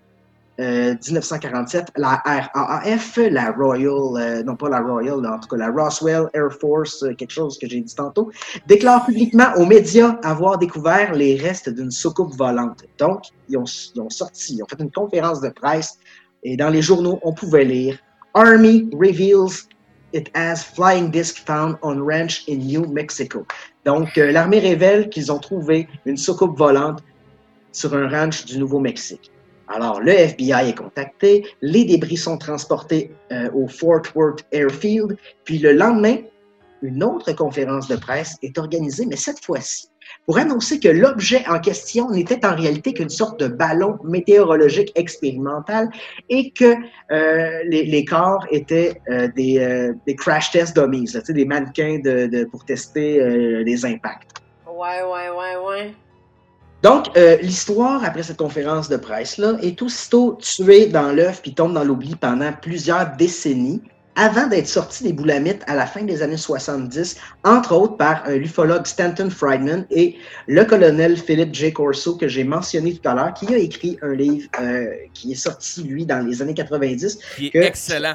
euh, 0.60 0.94
1947, 0.94 1.92
la 1.96 2.22
RAAF, 2.24 3.16
la 3.16 3.50
Royal, 3.52 3.88
euh, 4.16 4.42
non 4.42 4.56
pas 4.56 4.68
la 4.68 4.80
Royal, 4.80 5.26
en 5.26 5.38
tout 5.38 5.48
cas 5.48 5.56
la 5.56 5.70
Roswell 5.70 6.28
Air 6.34 6.52
Force, 6.60 7.02
euh, 7.02 7.14
quelque 7.14 7.32
chose 7.32 7.58
que 7.58 7.68
j'ai 7.68 7.80
dit 7.80 7.94
tantôt, 7.94 8.30
déclare 8.66 9.06
publiquement 9.06 9.52
aux 9.56 9.64
médias 9.64 10.18
avoir 10.22 10.58
découvert 10.58 11.14
les 11.14 11.36
restes 11.36 11.70
d'une 11.70 11.90
soucoupe 11.90 12.34
volante. 12.36 12.84
Donc, 12.98 13.22
ils 13.48 13.56
ont, 13.56 13.64
sorti, 14.10 14.56
ils 14.56 14.62
ont 14.62 14.66
fait 14.66 14.80
une 14.80 14.90
conférence 14.90 15.40
de 15.40 15.48
presse 15.48 15.98
et 16.42 16.56
dans 16.56 16.68
les 16.68 16.82
journaux, 16.82 17.18
on 17.22 17.32
pouvait 17.32 17.64
lire 17.64 17.98
Army 18.34 18.88
reveals 18.92 19.66
it 20.12 20.30
as 20.34 20.62
flying 20.62 21.10
disc 21.10 21.38
found 21.46 21.76
on 21.82 22.00
ranch 22.00 22.44
in 22.48 22.58
New 22.58 22.86
Mexico. 22.86 23.46
Donc, 23.84 24.18
euh, 24.18 24.30
l'armée 24.30 24.58
révèle 24.58 25.08
qu'ils 25.08 25.32
ont 25.32 25.38
trouvé 25.38 25.88
une 26.04 26.16
soucoupe 26.16 26.56
volante 26.58 27.02
sur 27.72 27.94
un 27.94 28.08
ranch 28.08 28.44
du 28.44 28.58
Nouveau-Mexique. 28.58 29.30
Alors, 29.72 30.00
le 30.00 30.12
FBI 30.12 30.70
est 30.70 30.78
contacté, 30.78 31.46
les 31.62 31.84
débris 31.84 32.16
sont 32.16 32.36
transportés 32.36 33.12
euh, 33.30 33.48
au 33.54 33.68
Fort 33.68 34.02
Worth 34.14 34.44
Airfield, 34.52 35.16
puis 35.44 35.58
le 35.58 35.72
lendemain, 35.72 36.16
une 36.82 37.04
autre 37.04 37.32
conférence 37.32 37.88
de 37.88 37.96
presse 37.96 38.36
est 38.42 38.58
organisée, 38.58 39.06
mais 39.06 39.16
cette 39.16 39.44
fois-ci, 39.44 39.88
pour 40.26 40.38
annoncer 40.38 40.80
que 40.80 40.88
l'objet 40.88 41.44
en 41.48 41.58
question 41.58 42.10
n'était 42.10 42.44
en 42.44 42.54
réalité 42.54 42.92
qu'une 42.92 43.08
sorte 43.08 43.40
de 43.40 43.48
ballon 43.48 43.98
météorologique 44.04 44.92
expérimental 44.94 45.88
et 46.28 46.50
que 46.50 46.74
euh, 47.10 47.62
les, 47.64 48.04
corps 48.04 48.46
étaient 48.50 49.00
euh, 49.08 49.28
des, 49.36 49.58
euh, 49.58 49.92
des 50.06 50.14
crash 50.14 50.50
test 50.50 50.76
dummies, 50.76 51.10
là, 51.14 51.20
des 51.28 51.44
mannequins 51.44 52.00
pour 52.50 52.64
tester 52.64 53.20
les 53.64 53.84
impacts. 53.84 54.38
Ouais, 54.66 55.02
ouais, 55.02 55.30
ouais, 55.30 55.66
ouais. 55.66 55.94
Donc, 56.82 57.06
euh, 57.16 57.36
l'histoire, 57.42 58.02
après 58.04 58.22
cette 58.22 58.38
conférence 58.38 58.88
de 58.88 58.96
presse-là, 58.96 59.58
est 59.62 59.80
aussitôt 59.82 60.38
tuée 60.40 60.86
dans 60.86 61.12
l'œuf 61.12 61.42
puis 61.42 61.52
tombe 61.54 61.74
dans 61.74 61.84
l'oubli 61.84 62.14
pendant 62.16 62.52
plusieurs 62.52 63.16
décennies 63.16 63.82
avant 64.16 64.46
d'être 64.48 64.66
sortie 64.66 65.04
des 65.04 65.12
boulamites 65.12 65.62
à 65.66 65.74
la 65.74 65.86
fin 65.86 66.02
des 66.02 66.22
années 66.22 66.36
70, 66.36 67.16
entre 67.44 67.72
autres 67.74 67.96
par 67.96 68.24
un 68.26 68.34
ufologue 68.34 68.84
Stanton 68.86 69.30
Friedman 69.30 69.86
et 69.90 70.16
le 70.46 70.64
colonel 70.64 71.16
Philip 71.16 71.54
J. 71.54 71.72
Corso 71.72 72.16
que 72.16 72.26
j'ai 72.28 72.44
mentionné 72.44 72.94
tout 72.94 73.08
à 73.08 73.14
l'heure, 73.14 73.34
qui 73.34 73.46
a 73.54 73.58
écrit 73.58 73.98
un 74.02 74.12
livre 74.14 74.48
euh, 74.60 74.86
qui 75.14 75.32
est 75.32 75.36
sorti, 75.36 75.84
lui, 75.84 76.04
dans 76.06 76.26
les 76.26 76.42
années 76.42 76.54
90, 76.54 77.18
Qui 77.36 77.46
est 77.46 77.50
que- 77.50 77.58
excellent. 77.58 78.14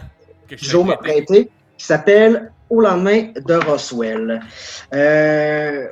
Que 0.49 0.57
je 0.57 0.65
Joe 0.69 0.85
m'a 0.85 0.97
prêté, 0.97 1.49
qui 1.77 1.85
s'appelle 1.85 2.51
Au 2.69 2.81
lendemain 2.81 3.29
de 3.43 3.53
Roswell. 3.53 4.41
Euh, 4.93 5.85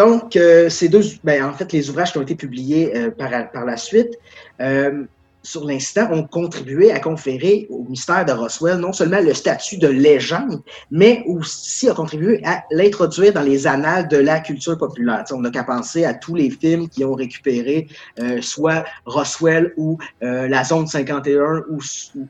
donc, 0.00 0.34
euh, 0.36 0.70
ces 0.70 0.88
deux, 0.88 1.02
ben, 1.24 1.44
en 1.44 1.52
fait, 1.52 1.72
les 1.72 1.90
ouvrages 1.90 2.12
qui 2.12 2.18
ont 2.18 2.22
été 2.22 2.34
publiés 2.34 2.96
euh, 2.96 3.10
par, 3.10 3.64
la 3.66 3.76
suite 3.76 4.18
euh, 4.62 5.04
sur 5.42 5.64
l'incident 5.64 6.08
ont 6.12 6.24
contribué 6.24 6.92
à 6.92 7.00
conférer 7.00 7.66
au 7.70 7.84
mystère 7.84 8.24
de 8.24 8.32
Roswell 8.32 8.78
non 8.78 8.92
seulement 8.92 9.20
le 9.20 9.34
statut 9.34 9.78
de 9.78 9.88
légende, 9.88 10.62
mais 10.90 11.22
aussi 11.26 11.88
a 11.88 11.94
contribué 11.94 12.40
à 12.44 12.64
l'introduire 12.70 13.32
dans 13.32 13.42
les 13.42 13.66
annales 13.66 14.08
de 14.08 14.16
la 14.16 14.40
culture 14.40 14.76
populaire. 14.76 15.24
On 15.32 15.40
n'a 15.40 15.50
qu'à 15.50 15.64
penser 15.64 16.04
à 16.04 16.14
tous 16.14 16.34
les 16.34 16.50
films 16.50 16.88
qui 16.88 17.04
ont 17.04 17.14
récupéré 17.14 17.88
euh, 18.18 18.40
soit 18.42 18.84
Roswell 19.06 19.72
ou 19.76 19.98
euh, 20.22 20.48
la 20.48 20.64
zone 20.64 20.86
51 20.86 21.64
où, 21.70 21.80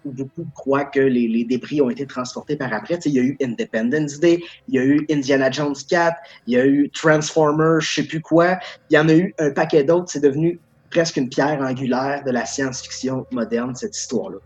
beaucoup 0.05 0.47
croient 0.55 0.85
que 0.85 1.01
les, 1.01 1.29
les 1.29 1.45
débris 1.45 1.81
ont 1.81 1.91
été 1.91 2.07
transportés 2.07 2.57
par 2.57 2.73
après. 2.73 2.99
Il 3.05 3.13
y 3.13 3.19
a 3.19 3.23
eu 3.23 3.37
Independence 3.43 4.21
Day, 4.21 4.41
il 4.69 4.75
y 4.75 4.79
a 4.79 4.85
eu 4.85 5.07
Indiana 5.11 5.51
Jones 5.51 5.75
4, 5.89 6.17
il 6.47 6.55
y 6.55 6.57
a 6.57 6.67
eu 6.67 6.91
Transformers, 6.91 7.81
je 7.81 7.95
sais 7.95 8.03
plus 8.05 8.21
quoi. 8.21 8.59
Il 8.91 8.95
y 8.95 8.99
en 8.99 9.09
a 9.09 9.15
eu 9.15 9.35
un 9.39 9.51
paquet 9.51 9.85
d'autres. 9.85 10.11
C'est 10.11 10.21
devenu 10.21 10.61
presque 10.91 11.17
une 11.17 11.29
pierre 11.29 11.61
angulaire 11.61 12.23
de 12.25 12.31
la 12.31 12.45
science-fiction 12.45 13.27
moderne, 13.31 13.75
cette 13.75 13.97
histoire-là. 13.97 14.39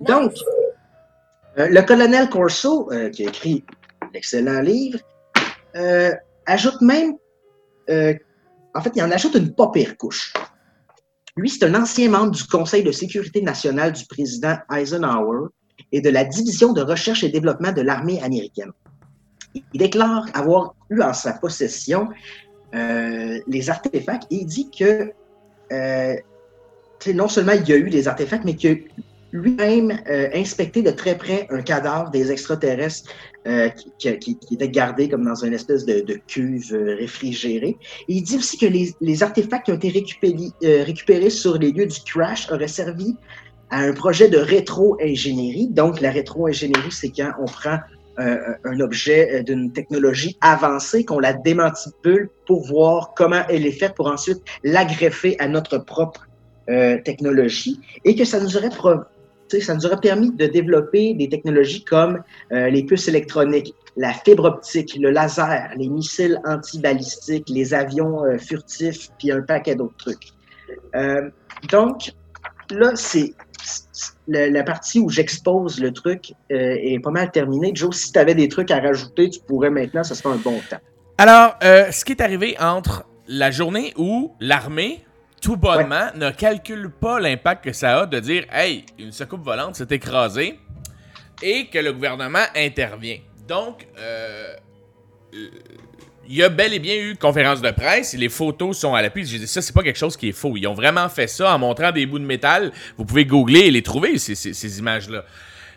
Donc, 0.00 0.32
euh, 1.58 1.68
le 1.68 1.82
colonel 1.82 2.28
Corso, 2.28 2.90
euh, 2.92 3.10
qui 3.10 3.26
a 3.26 3.28
écrit 3.28 3.64
l'excellent 4.14 4.60
livre, 4.60 4.98
euh, 5.76 6.12
ajoute 6.46 6.80
même, 6.80 7.14
en 8.74 8.80
fait, 8.80 8.92
il 8.96 9.02
en 9.02 9.10
ajoute 9.10 9.34
une 9.34 9.54
pas 9.54 9.70
pire 9.70 9.96
couche. 9.98 10.32
Lui, 11.36 11.50
c'est 11.50 11.64
un 11.64 11.74
ancien 11.74 12.08
membre 12.08 12.32
du 12.32 12.44
Conseil 12.44 12.82
de 12.82 12.92
sécurité 12.92 13.42
nationale 13.42 13.92
du 13.92 14.06
président 14.06 14.56
Eisenhower 14.74 15.48
et 15.92 16.00
de 16.00 16.08
la 16.08 16.24
division 16.24 16.72
de 16.72 16.80
recherche 16.80 17.22
et 17.22 17.28
développement 17.28 17.72
de 17.72 17.82
l'armée 17.82 18.22
américaine. 18.22 18.70
Il 19.54 19.78
déclare 19.78 20.26
avoir 20.32 20.74
eu 20.88 21.02
en 21.02 21.12
sa 21.12 21.34
possession 21.34 22.08
les 22.72 23.68
artefacts 23.68 24.24
et 24.30 24.36
il 24.36 24.46
dit 24.46 24.70
que 24.70 25.12
euh, 25.72 26.14
non 27.14 27.28
seulement 27.28 27.52
il 27.52 27.68
y 27.68 27.72
a 27.72 27.76
eu 27.76 27.90
des 27.90 28.06
artefacts, 28.06 28.44
mais 28.44 28.54
qu'il 28.54 28.70
a 28.70 28.74
lui-même 29.32 29.98
euh, 30.08 30.28
inspecté 30.34 30.82
de 30.82 30.90
très 30.90 31.16
près 31.16 31.46
un 31.50 31.62
cadavre 31.62 32.10
des 32.10 32.30
extraterrestres 32.30 33.10
euh, 33.48 33.70
qui, 33.98 34.38
était 34.52 34.68
gardé 34.68 35.08
comme 35.08 35.24
dans 35.24 35.44
une 35.44 35.52
espèce 35.52 35.84
de, 35.84 36.20
cuve 36.28 36.72
euh, 36.72 36.94
réfrigérée. 36.94 37.76
Et 38.08 38.14
il 38.14 38.22
dit 38.22 38.36
aussi 38.36 38.56
que 38.56 38.66
les, 38.66 39.22
artefacts 39.24 39.66
qui 39.66 39.72
ont 39.72 39.76
été 39.76 39.88
euh, 40.62 40.84
récupérés 40.84 41.30
sur 41.30 41.58
les 41.58 41.72
lieux 41.72 41.86
du 41.86 41.98
crash 42.06 42.48
auraient 42.52 42.68
servi 42.68 43.16
à 43.70 43.80
un 43.80 43.94
projet 43.94 44.28
de 44.28 44.38
rétro-ingénierie. 44.38 45.66
Donc, 45.70 46.00
la 46.00 46.12
rétro-ingénierie, 46.12 46.92
c'est 46.92 47.08
quand 47.08 47.32
on 47.40 47.46
prend 47.46 47.78
un 48.18 48.80
objet 48.80 49.38
euh, 49.38 49.42
d'une 49.42 49.72
technologie 49.72 50.36
avancée, 50.40 51.04
qu'on 51.04 51.18
la 51.18 51.32
démantibule 51.32 52.28
pour 52.46 52.66
voir 52.66 53.14
comment 53.14 53.42
elle 53.48 53.66
est 53.66 53.72
faite, 53.72 53.94
pour 53.94 54.06
ensuite 54.06 54.42
l'agreffer 54.64 55.36
à 55.38 55.48
notre 55.48 55.78
propre 55.78 56.26
euh, 56.68 56.98
technologie, 57.02 57.80
et 58.04 58.14
que 58.14 58.24
ça 58.24 58.40
nous 58.40 58.56
aurait 58.56 58.70
permis 60.00 60.30
de 60.32 60.46
développer 60.46 61.14
des 61.14 61.28
technologies 61.28 61.84
comme 61.84 62.22
euh, 62.52 62.70
les 62.70 62.84
puces 62.84 63.08
électroniques, 63.08 63.74
la 63.96 64.12
fibre 64.12 64.44
optique, 64.44 64.96
le 64.98 65.10
laser, 65.10 65.70
les 65.76 65.88
missiles 65.88 66.40
antibalistiques, 66.44 67.48
les 67.48 67.74
avions 67.74 68.22
furtifs, 68.38 69.10
puis 69.18 69.30
un 69.30 69.42
paquet 69.42 69.74
d'autres 69.74 69.96
trucs. 69.98 70.32
Donc, 71.70 72.12
là, 72.70 72.92
c'est 72.94 73.34
le- 74.28 74.48
la 74.50 74.62
partie 74.62 74.98
où 75.00 75.08
j'expose 75.08 75.80
le 75.80 75.92
truc 75.92 76.32
euh, 76.50 76.76
est 76.80 76.98
pas 77.00 77.10
mal 77.10 77.30
terminée. 77.30 77.72
Joe, 77.74 77.94
si 77.96 78.12
tu 78.12 78.18
avais 78.18 78.34
des 78.34 78.48
trucs 78.48 78.70
à 78.70 78.80
rajouter, 78.80 79.30
tu 79.30 79.40
pourrais 79.40 79.70
maintenant, 79.70 80.04
ce 80.04 80.14
serait 80.14 80.34
un 80.34 80.38
bon 80.38 80.60
temps. 80.70 80.78
Alors, 81.18 81.56
euh, 81.62 81.90
ce 81.92 82.04
qui 82.04 82.12
est 82.12 82.20
arrivé 82.22 82.56
entre 82.60 83.04
la 83.28 83.50
journée 83.50 83.92
où 83.96 84.34
l'armée, 84.40 85.04
tout 85.40 85.56
bonnement, 85.56 86.06
ne 86.16 86.30
calcule 86.30 86.90
pas 86.90 87.18
l'impact 87.20 87.64
que 87.64 87.72
ça 87.72 88.00
a 88.00 88.06
de 88.06 88.18
dire 88.20 88.44
Hey, 88.52 88.84
une 88.98 89.12
secoupe 89.12 89.44
volante 89.44 89.74
s'est 89.76 89.86
écrasée 89.90 90.58
et 91.42 91.66
que 91.66 91.78
le 91.78 91.92
gouvernement 91.92 92.44
intervient. 92.56 93.18
Donc, 93.48 93.86
euh, 93.98 94.54
il 96.28 96.36
y 96.36 96.42
a 96.42 96.48
bel 96.48 96.72
et 96.72 96.78
bien 96.78 96.96
eu 96.96 97.16
conférence 97.16 97.60
de 97.60 97.70
presse 97.70 98.14
et 98.14 98.16
les 98.16 98.28
photos 98.28 98.78
sont 98.78 98.94
à 98.94 99.02
l'appui. 99.02 99.26
J'ai 99.26 99.38
dit 99.38 99.46
ça, 99.46 99.60
c'est 99.60 99.74
pas 99.74 99.82
quelque 99.82 99.98
chose 99.98 100.16
qui 100.16 100.28
est 100.28 100.32
faux. 100.32 100.56
Ils 100.56 100.66
ont 100.66 100.74
vraiment 100.74 101.08
fait 101.08 101.26
ça 101.26 101.54
en 101.54 101.58
montrant 101.58 101.92
des 101.92 102.06
bouts 102.06 102.18
de 102.18 102.24
métal. 102.24 102.72
Vous 102.96 103.04
pouvez 103.04 103.24
googler 103.24 103.60
et 103.60 103.70
les 103.70 103.82
trouver, 103.82 104.18
ces, 104.18 104.78
images-là. 104.78 105.24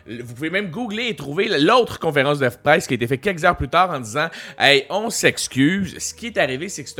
Vous 0.08 0.34
pouvez 0.34 0.50
même 0.50 0.70
googler 0.70 1.08
et 1.08 1.16
trouver 1.16 1.48
l'autre 1.58 1.98
conférence 1.98 2.38
de 2.38 2.48
presse 2.48 2.86
qui 2.86 2.94
a 2.94 2.96
été 2.96 3.08
faite 3.08 3.20
quelques 3.20 3.44
heures 3.44 3.56
plus 3.56 3.68
tard 3.68 3.90
en 3.90 3.98
disant 3.98 4.28
Hey, 4.56 4.86
on 4.88 5.10
s'excuse. 5.10 5.98
Ce 5.98 6.14
qui 6.14 6.26
est 6.26 6.38
arrivé, 6.38 6.68
c'est 6.68 6.84
que 6.84 6.90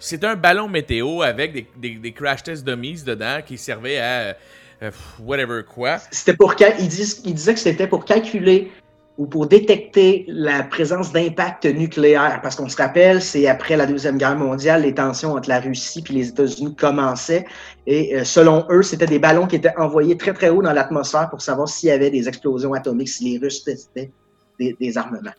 c'est 0.00 0.24
un, 0.24 0.34
ballon 0.34 0.68
météo 0.68 1.22
avec 1.22 1.68
des, 1.78 2.12
crash 2.12 2.42
test 2.42 2.66
dummies 2.66 3.02
dedans 3.04 3.38
qui 3.46 3.56
servaient 3.56 3.98
à 3.98 4.36
euh, 4.82 4.90
whatever 5.20 5.62
quoi. 5.62 5.98
C'était 6.10 6.34
pour 6.34 6.56
disaient 6.56 7.54
que 7.54 7.60
c'était 7.60 7.86
pour 7.86 8.04
calculer 8.04 8.72
ou 9.18 9.26
pour 9.26 9.46
détecter 9.46 10.24
la 10.28 10.62
présence 10.62 11.12
d'impact 11.12 11.64
nucléaire. 11.64 12.40
Parce 12.42 12.56
qu'on 12.56 12.68
se 12.68 12.76
rappelle, 12.76 13.22
c'est 13.22 13.46
après 13.46 13.76
la 13.76 13.86
Deuxième 13.86 14.18
Guerre 14.18 14.36
mondiale, 14.36 14.82
les 14.82 14.94
tensions 14.94 15.32
entre 15.32 15.48
la 15.48 15.60
Russie 15.60 16.04
et 16.08 16.12
les 16.12 16.28
États-Unis 16.28 16.74
commençaient. 16.74 17.46
Et 17.86 18.14
euh, 18.14 18.24
selon 18.24 18.66
eux, 18.70 18.82
c'était 18.82 19.06
des 19.06 19.18
ballons 19.18 19.46
qui 19.46 19.56
étaient 19.56 19.76
envoyés 19.78 20.16
très 20.16 20.34
très 20.34 20.50
haut 20.50 20.62
dans 20.62 20.72
l'atmosphère 20.72 21.30
pour 21.30 21.40
savoir 21.40 21.68
s'il 21.68 21.88
y 21.88 21.92
avait 21.92 22.10
des 22.10 22.28
explosions 22.28 22.74
atomiques, 22.74 23.08
si 23.08 23.32
les 23.32 23.38
Russes 23.38 23.64
testaient 23.64 24.10
des, 24.58 24.98
armements. 24.98 25.30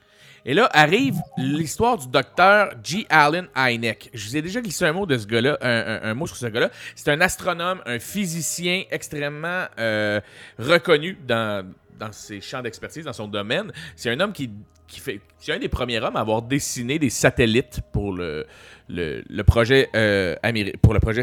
Et 0.46 0.54
là 0.54 0.70
arrive 0.72 1.16
l'histoire 1.38 1.98
du 1.98 2.08
docteur 2.08 2.70
G. 2.84 3.06
Allen 3.10 3.48
Hynek. 3.56 4.10
Je 4.14 4.28
vous 4.28 4.38
ai 4.38 4.42
déjà 4.42 4.62
glissé 4.62 4.86
un 4.86 4.94
mot 4.94 5.06
de 5.06 5.18
ce 5.18 5.28
gars-là, 5.28 5.58
un 5.62 6.14
mot 6.14 6.26
sur 6.26 6.38
ce 6.38 6.46
gars-là. 6.46 6.70
C'est 6.96 7.12
un 7.12 7.20
astronome, 7.20 7.82
un 7.86 8.00
physicien 8.00 8.84
extrêmement 8.92 9.66
euh, 9.78 10.22
reconnu 10.58 11.18
dans, 11.28 11.66
dans 12.00 12.12
ses 12.12 12.42
champs 12.42 12.62
d'expertise, 12.62 13.06
dans 13.06 13.14
son 13.14 13.28
domaine. 13.28 13.72
C'est 13.96 14.10
un 14.10 14.20
homme 14.20 14.34
qui, 14.34 14.50
qui 14.88 15.00
fait. 15.00 15.22
C'est 15.40 15.54
un 15.54 15.60
des 15.60 15.70
premiers 15.70 16.00
hommes 16.00 16.16
à 16.16 16.22
avoir 16.22 16.42
dessiné 16.42 17.00
des 17.00 17.10
satellites 17.10 17.82
pour 17.92 18.14
le, 18.14 18.46
le, 18.90 19.42
projet 19.44 19.90
euh, 19.96 20.36
pour 20.82 20.94
le 20.94 21.00
projet 21.00 21.22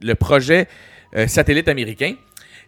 le 0.00 0.14
projet 0.14 0.68
euh, 1.16 1.26
satellite 1.26 1.68
américain. 1.68 2.14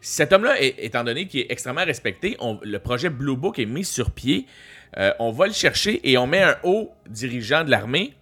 Cet 0.00 0.32
homme-là, 0.32 0.54
étant 0.60 1.04
donné 1.04 1.26
qu'il 1.26 1.40
est 1.40 1.52
extrêmement 1.52 1.84
respecté, 1.84 2.36
le 2.62 2.78
projet 2.78 3.10
Blue 3.10 3.36
Book 3.36 3.58
est 3.58 3.66
mis 3.66 3.84
sur 3.84 4.12
pied. 4.12 4.46
Euh, 4.96 5.12
on 5.18 5.30
va 5.30 5.46
le 5.46 5.52
chercher 5.52 6.00
et 6.10 6.16
on 6.16 6.26
met 6.26 6.42
un 6.42 6.56
haut 6.64 6.90
dirigeant 7.06 7.64
de 7.64 7.70
l'armée 7.70 8.14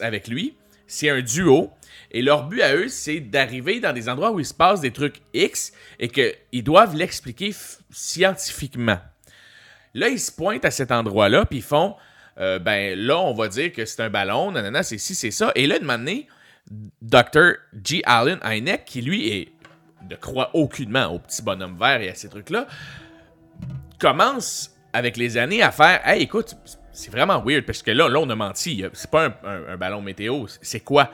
avec 0.00 0.26
lui. 0.26 0.56
C'est 0.94 1.10
un 1.10 1.22
duo. 1.22 1.72
Et 2.12 2.22
leur 2.22 2.46
but 2.46 2.62
à 2.62 2.76
eux, 2.76 2.86
c'est 2.88 3.18
d'arriver 3.18 3.80
dans 3.80 3.92
des 3.92 4.08
endroits 4.08 4.30
où 4.30 4.38
il 4.38 4.46
se 4.46 4.54
passe 4.54 4.80
des 4.80 4.92
trucs 4.92 5.16
X 5.32 5.72
et 5.98 6.08
qu'ils 6.08 6.62
doivent 6.62 6.94
l'expliquer 6.94 7.52
scientifiquement. 7.90 9.00
Là, 9.94 10.08
ils 10.08 10.20
se 10.20 10.30
pointent 10.30 10.64
à 10.64 10.70
cet 10.70 10.92
endroit-là, 10.92 11.46
puis 11.46 11.58
ils 11.58 11.64
font 11.64 11.96
euh, 12.38 12.60
ben 12.60 12.96
là, 12.96 13.18
on 13.18 13.34
va 13.34 13.48
dire 13.48 13.72
que 13.72 13.84
c'est 13.84 14.02
un 14.02 14.10
ballon, 14.10 14.52
nanana, 14.52 14.84
c'est 14.84 14.98
ci, 14.98 15.16
c'est 15.16 15.32
ça. 15.32 15.50
Et 15.56 15.66
là, 15.66 15.80
de 15.80 15.84
donné, 15.84 16.28
Dr. 17.02 17.54
G. 17.84 18.02
Allen 18.04 18.38
Hynek, 18.44 18.84
qui 18.84 19.02
lui 19.02 19.28
est, 19.28 19.48
ne 20.08 20.14
croit 20.14 20.50
aucunement 20.54 21.06
au 21.06 21.18
petit 21.18 21.42
bonhomme 21.42 21.76
vert 21.76 22.00
et 22.00 22.10
à 22.10 22.14
ces 22.14 22.28
trucs-là, 22.28 22.68
commence 23.98 24.70
avec 24.92 25.16
les 25.16 25.36
années 25.38 25.62
à 25.62 25.72
faire 25.72 26.00
Hey, 26.06 26.22
écoute, 26.22 26.56
c'est 26.94 27.10
vraiment 27.10 27.42
weird 27.44 27.64
parce 27.66 27.82
que 27.82 27.90
là, 27.90 28.08
là 28.08 28.18
on 28.20 28.30
a 28.30 28.34
menti. 28.34 28.82
C'est 28.94 29.10
pas 29.10 29.26
un, 29.26 29.34
un- 29.44 29.68
un 29.74 29.76
ballon 29.76 30.00
météo, 30.00 30.46
c'est 30.62 30.80
quoi? 30.80 31.10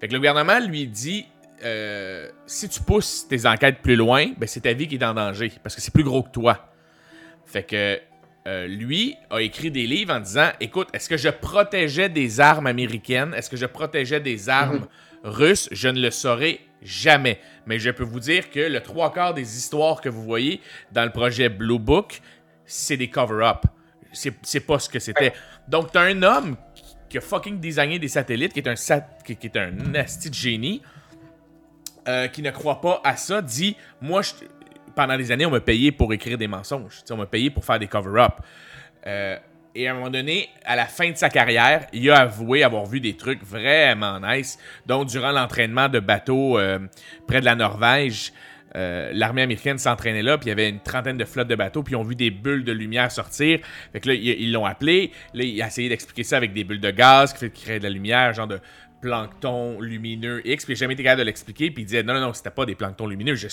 Fait 0.00 0.08
que 0.08 0.12
le 0.12 0.18
gouvernement 0.18 0.58
lui 0.60 0.86
dit 0.86 1.26
euh, 1.64 2.28
Si 2.46 2.68
tu 2.68 2.80
pousses 2.82 3.26
tes 3.28 3.46
enquêtes 3.46 3.78
plus 3.82 3.96
loin, 3.96 4.26
ben 4.36 4.46
c'est 4.46 4.60
ta 4.60 4.72
vie 4.74 4.86
qui 4.88 4.96
est 4.96 5.04
en 5.04 5.14
danger 5.14 5.52
parce 5.62 5.74
que 5.74 5.80
c'est 5.80 5.92
plus 5.94 6.04
gros 6.04 6.22
que 6.22 6.30
toi. 6.30 6.70
Fait 7.46 7.62
que 7.62 7.98
euh, 8.46 8.66
lui 8.66 9.14
a 9.30 9.40
écrit 9.40 9.70
des 9.70 9.86
livres 9.86 10.12
en 10.14 10.20
disant 10.20 10.50
Écoute, 10.60 10.88
est-ce 10.92 11.08
que 11.08 11.16
je 11.16 11.28
protégeais 11.30 12.08
des 12.08 12.40
armes 12.40 12.66
américaines? 12.66 13.32
Est-ce 13.34 13.48
que 13.48 13.56
je 13.56 13.66
protégeais 13.66 14.20
des 14.20 14.48
armes 14.48 14.86
russes? 15.24 15.68
Je 15.72 15.88
ne 15.88 16.00
le 16.00 16.10
saurais 16.10 16.60
jamais. 16.82 17.40
Mais 17.66 17.78
je 17.78 17.90
peux 17.90 18.04
vous 18.04 18.20
dire 18.20 18.50
que 18.50 18.60
le 18.60 18.80
trois 18.80 19.12
quarts 19.12 19.34
des 19.34 19.56
histoires 19.56 20.00
que 20.00 20.08
vous 20.08 20.22
voyez 20.22 20.60
dans 20.92 21.04
le 21.04 21.10
projet 21.10 21.48
Blue 21.48 21.78
Book, 21.78 22.20
c'est 22.66 22.96
des 22.96 23.08
cover-up. 23.08 23.64
C'est 24.42 24.60
pas 24.60 24.78
ce 24.78 24.88
que 24.88 24.98
c'était. 24.98 25.32
Donc, 25.68 25.92
t'as 25.92 26.02
un 26.02 26.22
homme 26.22 26.56
qui 27.08 27.18
a 27.18 27.20
fucking 27.20 27.60
designé 27.60 27.98
des 27.98 28.08
satellites, 28.08 28.52
qui 28.52 28.60
est 28.60 28.68
un, 28.68 28.76
sat- 28.76 29.18
qui, 29.24 29.32
est 29.40 29.56
un 29.56 29.70
nasty 29.70 30.32
génie, 30.32 30.82
euh, 32.08 32.28
qui 32.28 32.42
ne 32.42 32.50
croit 32.50 32.80
pas 32.80 33.00
à 33.04 33.16
ça, 33.16 33.42
dit 33.42 33.76
Moi, 34.00 34.22
je- 34.22 34.32
pendant 34.94 35.16
des 35.16 35.30
années, 35.32 35.46
on 35.46 35.50
m'a 35.50 35.60
payé 35.60 35.92
pour 35.92 36.12
écrire 36.12 36.38
des 36.38 36.48
mensonges. 36.48 36.96
Tu 37.00 37.02
sais, 37.06 37.12
on 37.12 37.16
m'a 37.18 37.26
payé 37.26 37.50
pour 37.50 37.64
faire 37.64 37.78
des 37.78 37.86
cover-up. 37.88 38.34
Euh, 39.06 39.36
et 39.74 39.86
à 39.88 39.90
un 39.90 39.94
moment 39.94 40.08
donné, 40.10 40.48
à 40.64 40.74
la 40.74 40.86
fin 40.86 41.10
de 41.10 41.16
sa 41.16 41.28
carrière, 41.28 41.86
il 41.92 42.10
a 42.10 42.20
avoué 42.20 42.62
avoir 42.62 42.86
vu 42.86 42.98
des 42.98 43.14
trucs 43.14 43.44
vraiment 43.44 44.18
nice. 44.20 44.58
Donc, 44.86 45.08
durant 45.08 45.32
l'entraînement 45.32 45.88
de 45.88 46.00
bateau 46.00 46.58
euh, 46.58 46.78
près 47.28 47.40
de 47.40 47.44
la 47.44 47.54
Norvège, 47.54 48.32
euh, 48.76 49.10
l'armée 49.14 49.42
américaine 49.42 49.78
s'entraînait 49.78 50.22
là, 50.22 50.36
puis 50.36 50.46
il 50.46 50.48
y 50.50 50.52
avait 50.52 50.68
une 50.68 50.80
trentaine 50.80 51.16
de 51.16 51.24
flottes 51.24 51.48
de 51.48 51.54
bateaux, 51.54 51.82
puis 51.82 51.92
ils 51.92 51.96
ont 51.96 52.04
vu 52.04 52.14
des 52.14 52.30
bulles 52.30 52.64
de 52.64 52.72
lumière 52.72 53.10
sortir. 53.10 53.60
Fait 53.92 54.00
que 54.00 54.08
là, 54.08 54.14
ils 54.14 54.52
l'ont 54.52 54.66
appelé. 54.66 55.12
Là, 55.32 55.44
il 55.44 55.60
a 55.62 55.66
essayé 55.68 55.88
d'expliquer 55.88 56.24
ça 56.24 56.36
avec 56.36 56.52
des 56.52 56.62
bulles 56.62 56.80
de 56.80 56.90
gaz 56.90 57.32
qui 57.32 57.38
fait 57.40 57.50
qui 57.50 57.64
créent 57.64 57.78
de 57.78 57.84
la 57.84 57.90
lumière, 57.90 58.34
genre 58.34 58.46
de 58.46 58.60
plancton 59.00 59.80
lumineux 59.80 60.42
X. 60.46 60.64
Puis 60.64 60.74
il 60.74 60.76
n'a 60.76 60.80
jamais 60.80 60.94
été 60.94 61.02
capable 61.02 61.20
de 61.20 61.26
l'expliquer, 61.26 61.70
puis 61.70 61.84
il 61.84 61.86
disait 61.86 62.02
non, 62.02 62.14
non, 62.14 62.20
non, 62.20 62.32
c'était 62.34 62.50
pas 62.50 62.66
des 62.66 62.74
planctons 62.74 63.06
lumineux. 63.06 63.34
Je, 63.34 63.48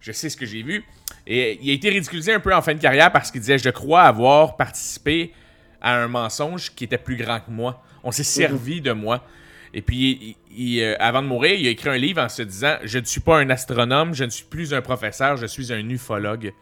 je 0.00 0.12
sais 0.12 0.28
ce 0.28 0.36
que 0.36 0.46
j'ai 0.46 0.62
vu. 0.62 0.84
Et 1.26 1.58
il 1.62 1.70
a 1.70 1.72
été 1.72 1.88
ridiculisé 1.90 2.32
un 2.32 2.40
peu 2.40 2.54
en 2.54 2.62
fin 2.62 2.74
de 2.74 2.80
carrière 2.80 3.12
parce 3.12 3.30
qu'il 3.30 3.40
disait 3.40 3.58
Je 3.58 3.70
crois 3.70 4.02
avoir 4.02 4.56
participé 4.56 5.32
à 5.80 5.96
un 5.96 6.08
mensonge 6.08 6.74
qui 6.74 6.84
était 6.84 6.98
plus 6.98 7.16
grand 7.16 7.40
que 7.40 7.50
moi. 7.50 7.84
On 8.02 8.10
s'est 8.10 8.24
servi 8.24 8.80
de 8.80 8.92
moi. 8.92 9.24
Et 9.74 9.82
puis, 9.82 10.36
il- 10.50 10.76
il, 10.76 10.82
euh, 10.82 10.96
avant 10.98 11.22
de 11.22 11.26
mourir, 11.26 11.54
il 11.58 11.66
a 11.66 11.70
écrit 11.70 11.90
un 11.90 11.96
livre 11.98 12.22
en 12.22 12.28
se 12.28 12.42
disant 12.42 12.76
Je 12.84 12.98
ne 12.98 13.04
suis 13.04 13.20
pas 13.20 13.38
un 13.38 13.50
astronome, 13.50 14.14
je 14.14 14.24
ne 14.24 14.30
suis 14.30 14.44
plus 14.44 14.72
un 14.74 14.80
professeur, 14.82 15.36
je 15.36 15.46
suis 15.46 15.72
un 15.72 15.88
ufologue. 15.88 16.52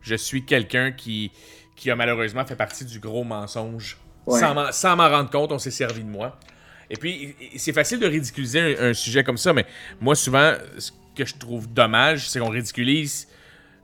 Je 0.00 0.14
suis 0.14 0.44
quelqu'un 0.44 0.92
qui, 0.92 1.30
qui 1.76 1.90
a 1.90 1.96
malheureusement 1.96 2.44
fait 2.44 2.56
partie 2.56 2.84
du 2.84 2.98
gros 3.00 3.24
mensonge. 3.24 3.98
Ouais. 4.26 4.40
Sans 4.40 4.96
m'en- 4.96 5.08
rendre 5.08 5.30
compte, 5.30 5.52
on 5.52 5.58
s'est 5.58 5.70
servi 5.70 6.02
de 6.02 6.08
moi. 6.08 6.38
Et 6.90 6.96
puis, 6.96 7.34
c'est 7.56 7.72
facile 7.72 7.98
de 8.00 8.06
ridiculiser 8.06 8.60
un, 8.78 8.90
un 8.90 8.94
sujet 8.94 9.24
comme 9.24 9.38
ça, 9.38 9.52
mais 9.52 9.64
moi, 10.00 10.14
souvent, 10.14 10.52
ce 10.78 10.90
que 11.16 11.24
je 11.24 11.34
trouve 11.34 11.66
dommage, 11.72 12.28
c'est 12.28 12.38
qu'on 12.40 12.50
ridiculise 12.50 13.28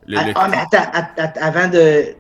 le. 0.07 0.19
Ah, 0.19 0.25
le- 0.27 0.33
ah, 0.37 0.49
mais 0.49 0.57
attends, 0.59 0.91
att- 0.93 1.19
att- 1.19 1.39
avant 1.39 1.69
de. 1.69 2.15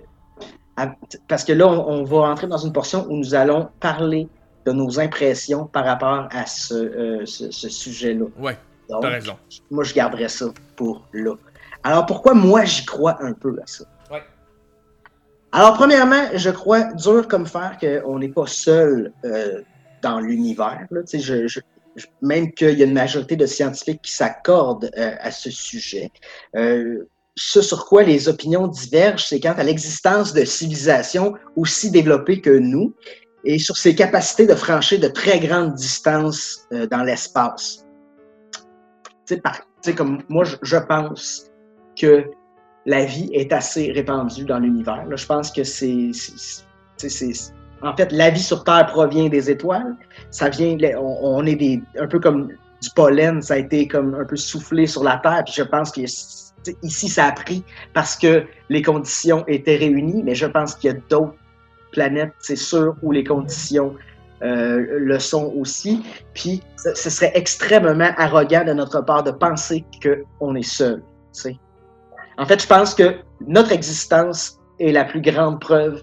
Parce 1.29 1.45
que 1.45 1.53
là, 1.53 1.67
on, 1.67 2.01
on 2.01 2.05
va 2.05 2.29
entrer 2.31 2.47
dans 2.47 2.57
une 2.59 2.73
portion 2.73 3.07
où 3.11 3.17
nous 3.17 3.35
allons 3.35 3.69
parler 3.81 4.29
de 4.67 4.73
nos 4.73 4.99
impressions 5.01 5.67
par 5.67 5.85
rapport 5.85 6.29
à 6.31 6.47
ce, 6.47 6.75
euh, 6.75 7.27
ce- 7.27 7.51
ce 7.51 7.69
sujet-là. 7.69 8.27
Donc, 8.89 9.03
t'as 9.03 9.09
raison. 9.09 9.37
moi, 9.71 9.85
je 9.85 9.95
garderais 9.95 10.29
ça 10.29 10.47
pour 10.77 11.07
là. 11.13 11.35
Alors, 11.83 12.05
pourquoi 12.07 12.35
moi, 12.35 12.65
j'y 12.65 12.85
crois 12.85 13.17
un 13.23 13.33
peu 13.33 13.57
à 13.63 13.67
ça? 13.67 13.85
Ouais. 14.11 14.23
Alors, 15.53 15.75
premièrement, 15.75 16.25
je 16.35 16.51
crois 16.51 16.93
dur 16.95 17.27
comme 17.29 17.47
fer 17.47 17.79
qu'on 17.81 18.19
n'est 18.19 18.29
pas 18.29 18.47
seul 18.47 19.13
euh, 19.25 19.63
dans 20.03 20.21
l'univers. 20.21 20.87
je- 21.13 21.47
je- 21.47 21.61
je- 21.97 22.07
même 22.23 22.53
qu'il 22.53 22.79
y 22.79 22.83
a 22.83 22.87
une 22.87 22.93
majorité 22.95 23.37
de 23.37 23.47
scientifiques 23.47 24.03
qui 24.03 24.13
s'accordent 24.13 24.91
euh, 24.97 25.15
à 25.21 25.31
ce 25.31 25.51
sujet. 25.51 26.11
Ce 27.37 27.63
sur 27.63 27.87
quoi 27.87 28.03
les 28.03 28.29
opinions 28.29 28.67
divergent, 28.67 29.25
c'est 29.27 29.41
quant 29.41 29.55
à 29.57 29.63
l'existence 29.63 30.33
de 30.33 30.45
civilisations 30.45 31.35
aussi 31.57 31.91
développées 31.91 32.41
que 32.41 32.51
nous 32.51 32.95
et 33.45 33.59
sur 33.59 33.77
ses 33.77 33.95
capacités 33.95 34.47
de 34.47 34.55
franchir 34.55 35.01
de 35.01 35.09
très 35.09 35.41
grandes 35.41 35.75
distances 35.75 36.67
euh, 36.73 36.87
dans 36.87 37.03
l'espace. 37.03 37.87
Tu 39.27 39.37
sais, 39.83 39.95
comme 39.95 40.23
moi, 40.29 40.45
je, 40.45 40.77
pense 40.77 41.51
que 41.99 42.25
la 42.87 43.05
vie 43.05 43.31
est 43.33 43.53
assez 43.53 43.93
répandue 43.93 44.45
dans 44.45 44.59
l'univers. 44.59 45.05
Je 45.15 45.27
pense 45.27 45.51
que 45.51 45.65
c'est, 45.65 46.11
en 47.83 47.97
fait, 47.97 48.13
la 48.13 48.31
vie 48.31 48.43
sur 48.43 48.65
Terre 48.65 48.87
provient 48.87 49.29
des 49.29 49.51
étoiles. 49.51 49.97
Ça 50.31 50.49
vient, 50.49 50.77
on, 50.99 51.47
est 51.47 51.57
des, 51.57 51.83
un 51.99 52.07
peu 52.07 52.19
comme 52.19 52.49
du 52.83 52.91
pollen, 52.95 53.41
ça 53.41 53.55
a 53.55 53.59
été 53.59 53.87
comme 53.87 54.15
un 54.15 54.25
peu 54.25 54.37
soufflé 54.37 54.87
sur 54.87 55.05
la 55.05 55.19
Terre. 55.19 55.43
Puis 55.45 55.55
je 55.57 55.63
pense 55.63 55.93
que 55.93 56.03
ici, 56.83 57.09
ça 57.09 57.27
a 57.27 57.33
pris 57.33 57.65
parce 57.95 58.17
que 58.17 58.45
les 58.69 58.83
conditions 58.83 59.45
étaient 59.47 59.77
réunies, 59.77 60.23
mais 60.25 60.35
je 60.35 60.47
pense 60.47 60.75
qu'il 60.75 60.91
y 60.91 60.95
a 60.95 60.99
d'autres 61.09 61.35
planètes, 61.93 62.33
c'est 62.41 62.57
sûr, 62.57 62.97
où 63.03 63.13
les 63.13 63.25
conditions 63.25 63.95
euh, 64.43 64.87
le 64.99 65.19
sont 65.19 65.53
aussi. 65.57 66.03
Puis 66.35 66.63
ce, 66.77 67.11
serait 67.11 67.33
extrêmement 67.35 68.11
arrogant 68.17 68.65
de 68.65 68.73
notre 68.73 69.01
part 69.03 69.23
de 69.23 69.31
penser 69.31 69.85
qu'on 70.03 70.55
est 70.55 70.63
seul. 70.63 71.03
tu 71.35 71.43
sais. 71.43 71.57
En 72.39 72.47
fait, 72.47 72.63
je 72.63 72.67
pense 72.67 72.95
que 72.95 73.17
notre 73.47 73.73
existence 73.73 74.59
est 74.79 74.93
la 74.93 75.05
plus 75.05 75.21
grande 75.21 75.61
preuve 75.61 76.03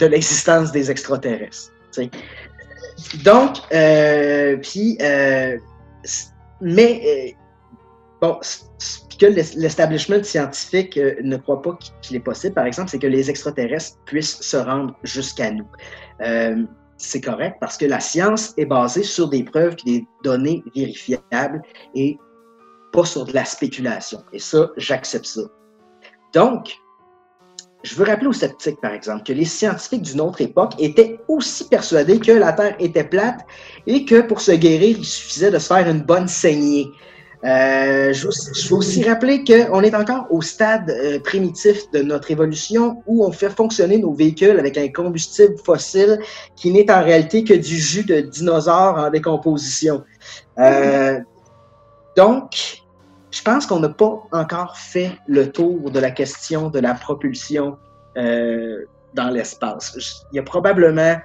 de 0.00 0.06
l'existence 0.06 0.72
des 0.72 0.90
extraterrestres. 0.90 1.70
Donc, 3.24 3.58
euh, 3.72 4.56
puis, 4.56 4.98
euh, 5.00 5.56
mais, 6.60 7.36
bon, 8.22 8.38
c- 8.40 8.60
c- 8.78 9.00
que 9.18 9.26
l'es- 9.26 9.54
l'establishment 9.56 10.22
scientifique 10.22 10.96
euh, 10.96 11.14
ne 11.22 11.36
croit 11.36 11.60
pas 11.60 11.76
qu'il 12.00 12.16
est 12.16 12.20
possible, 12.20 12.54
par 12.54 12.66
exemple, 12.66 12.88
c'est 12.90 12.98
que 12.98 13.06
les 13.06 13.28
extraterrestres 13.28 13.98
puissent 14.06 14.40
se 14.40 14.56
rendre 14.56 14.96
jusqu'à 15.02 15.50
nous. 15.50 15.66
Euh, 16.22 16.64
c'est 16.96 17.20
correct 17.20 17.56
parce 17.60 17.76
que 17.76 17.84
la 17.84 18.00
science 18.00 18.54
est 18.56 18.64
basée 18.64 19.02
sur 19.02 19.28
des 19.28 19.42
preuves 19.42 19.74
et 19.86 19.98
des 19.98 20.06
données 20.22 20.62
vérifiables 20.74 21.60
et 21.94 22.16
pas 22.92 23.04
sur 23.04 23.24
de 23.24 23.32
la 23.32 23.44
spéculation. 23.44 24.22
Et 24.32 24.38
ça, 24.38 24.70
j'accepte 24.76 25.26
ça. 25.26 25.42
Donc, 26.32 26.76
je 27.82 27.96
veux 27.96 28.04
rappeler 28.04 28.28
aux 28.28 28.32
sceptiques, 28.32 28.80
par 28.80 28.92
exemple, 28.92 29.24
que 29.24 29.32
les 29.32 29.44
scientifiques 29.44 30.02
d'une 30.02 30.20
autre 30.20 30.40
époque 30.40 30.74
étaient 30.78 31.18
aussi 31.26 31.68
persuadés 31.68 32.20
que 32.20 32.30
la 32.30 32.52
Terre 32.52 32.76
était 32.78 33.02
plate 33.02 33.40
et 33.88 34.04
que 34.04 34.20
pour 34.20 34.40
se 34.40 34.52
guérir, 34.52 34.98
il 34.98 35.04
suffisait 35.04 35.50
de 35.50 35.58
se 35.58 35.66
faire 35.66 35.88
une 35.88 36.02
bonne 36.02 36.28
saignée. 36.28 36.86
Euh, 37.44 38.12
je, 38.12 38.28
veux 38.68 38.76
aussi, 38.76 39.02
rappeler 39.02 39.42
qu'on 39.42 39.82
est 39.82 39.94
encore 39.96 40.26
au 40.30 40.42
stade 40.42 40.88
euh, 40.90 41.18
primitif 41.18 41.90
de 41.90 42.00
notre 42.00 42.30
évolution 42.30 43.02
où 43.06 43.24
on 43.24 43.32
fait 43.32 43.50
fonctionner 43.50 43.98
nos 43.98 44.12
véhicules 44.12 44.58
avec 44.60 44.78
un 44.78 44.88
combustible 44.88 45.56
fossile 45.58 46.20
qui 46.54 46.70
n'est 46.70 46.88
en 46.90 47.02
réalité 47.02 47.42
que 47.42 47.54
du 47.54 47.76
jus 47.76 48.04
de 48.04 48.20
dinosaures 48.20 48.96
en 48.96 49.10
décomposition. 49.10 50.04
Euh, 50.58 51.18
donc, 52.16 52.82
je 53.32 53.42
pense 53.42 53.66
qu'on 53.66 53.80
n'a 53.80 53.88
pas 53.88 54.22
encore 54.30 54.76
fait 54.76 55.12
le 55.26 55.50
tour 55.50 55.90
de 55.90 55.98
la 55.98 56.12
question 56.12 56.70
de 56.70 56.78
la 56.78 56.94
propulsion 56.94 57.76
euh, 58.16 58.84
dans 59.14 59.30
l'espace. 59.30 59.96
Il 60.32 60.36
y 60.36 60.38
a 60.38 60.42
probablement 60.42 61.16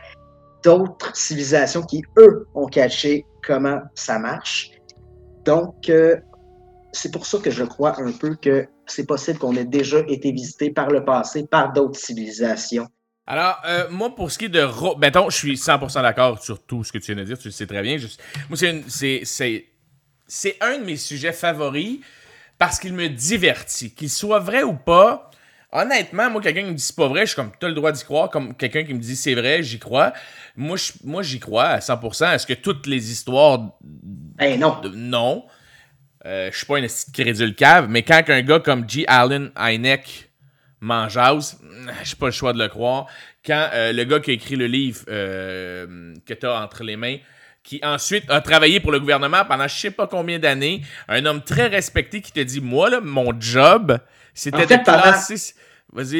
d'autres 0.63 1.15
civilisations 1.15 1.83
qui, 1.83 2.01
eux, 2.17 2.47
ont 2.55 2.65
caché 2.65 3.25
comment 3.45 3.81
ça 3.93 4.17
marche. 4.17 4.71
Donc, 5.47 5.89
euh, 5.89 6.17
c'est 6.91 7.11
pour 7.11 7.25
ça 7.25 7.39
que 7.39 7.49
je 7.49 7.63
crois 7.63 7.99
un 8.01 8.11
peu 8.11 8.35
que 8.35 8.67
c'est 8.85 9.05
possible 9.05 9.39
qu'on 9.39 9.55
ait 9.55 9.65
déjà 9.65 9.99
été 10.07 10.31
visité 10.33 10.71
par 10.71 10.89
le 10.89 11.05
passé 11.05 11.47
par 11.47 11.71
d'autres 11.71 11.99
civilisations. 11.99 12.87
Alors, 13.25 13.61
euh, 13.65 13.87
moi, 13.89 14.13
pour 14.13 14.29
ce 14.29 14.37
qui 14.37 14.45
est 14.45 14.49
de... 14.49 14.67
Mettons, 14.99 15.29
je 15.29 15.37
suis 15.37 15.55
100% 15.55 16.01
d'accord 16.01 16.43
sur 16.43 16.61
tout 16.61 16.83
ce 16.83 16.91
que 16.91 16.97
tu 16.97 17.13
viens 17.13 17.21
de 17.21 17.27
dire, 17.27 17.37
tu 17.37 17.47
le 17.47 17.53
sais 17.53 17.65
très 17.65 17.81
bien. 17.81 17.97
Juste- 17.97 18.21
Moi, 18.49 18.57
c'est 18.57 20.57
un 20.61 20.77
de 20.79 20.83
mes 20.83 20.97
sujets 20.97 21.33
favoris 21.33 21.99
parce 22.57 22.79
qu'il 22.79 22.93
me 22.93 23.07
divertit. 23.07 23.91
Qu'il 23.91 24.09
soit 24.09 24.39
vrai 24.39 24.63
ou 24.63 24.73
pas, 24.73 25.31
honnêtement, 25.81 26.29
moi, 26.29 26.41
quelqu'un 26.41 26.61
qui 26.63 26.69
me 26.71 26.73
dit 26.75 26.81
c'est 26.83 26.95
pas 26.95 27.07
vrai, 27.07 27.21
je 27.21 27.27
suis 27.27 27.35
comme, 27.35 27.51
t'as 27.59 27.67
le 27.67 27.73
droit 27.73 27.91
d'y 27.91 28.03
croire. 28.03 28.29
Comme 28.29 28.55
quelqu'un 28.55 28.83
qui 28.83 28.93
me 28.93 28.99
dit 28.99 29.15
c'est 29.15 29.35
vrai, 29.35 29.63
j'y 29.63 29.79
crois. 29.79 30.13
Moi, 30.55 30.77
je- 30.77 30.93
moi 31.03 31.23
j'y 31.23 31.39
crois 31.39 31.65
à 31.65 31.79
100%. 31.79 32.31
Est-ce 32.31 32.45
que 32.47 32.53
toutes 32.53 32.87
les 32.87 33.11
histoires 33.11 33.59
Ben 33.81 34.59
non. 34.59 34.79
de- 34.81 34.89
non. 34.89 35.45
Euh, 36.25 36.49
je 36.51 36.57
suis 36.57 36.65
pas 36.65 36.77
un 36.77 36.83
esti 36.83 37.11
de 37.11 37.15
crédule 37.23 37.55
cave, 37.55 37.87
mais 37.89 38.03
quand 38.03 38.21
un 38.27 38.41
gars 38.41 38.59
comme 38.59 38.89
G. 38.89 39.05
Allen 39.07 39.51
Hynek 39.57 40.29
m'en 40.81 41.07
jase, 41.07 41.59
j'ai 42.03 42.15
pas 42.15 42.25
le 42.25 42.31
choix 42.31 42.53
de 42.53 42.59
le 42.59 42.67
croire. 42.67 43.05
Quand 43.45 43.69
euh, 43.73 43.93
le 43.93 44.03
gars 44.03 44.19
qui 44.19 44.31
a 44.31 44.33
écrit 44.33 44.55
le 44.57 44.67
livre 44.67 45.01
euh, 45.09 46.13
que 46.25 46.33
tu 46.33 46.45
as 46.45 46.61
entre 46.61 46.83
les 46.83 46.97
mains, 46.97 47.17
qui 47.63 47.79
ensuite 47.83 48.29
a 48.29 48.41
travaillé 48.41 48.79
pour 48.79 48.91
le 48.91 48.99
gouvernement 48.99 49.43
pendant 49.45 49.67
je 49.67 49.75
sais 49.77 49.91
pas 49.91 50.07
combien 50.07 50.39
d'années, 50.39 50.81
un 51.07 51.25
homme 51.25 51.41
très 51.41 51.67
respecté 51.67 52.21
qui 52.21 52.31
te 52.31 52.39
dit 52.39 52.61
Moi, 52.61 52.89
là, 52.89 52.99
mon 53.01 53.31
job, 53.39 53.97
c'était 54.33 54.57
En 54.57 54.67
fait, 54.67 54.77
de 54.77 54.83
classer. 54.83 55.53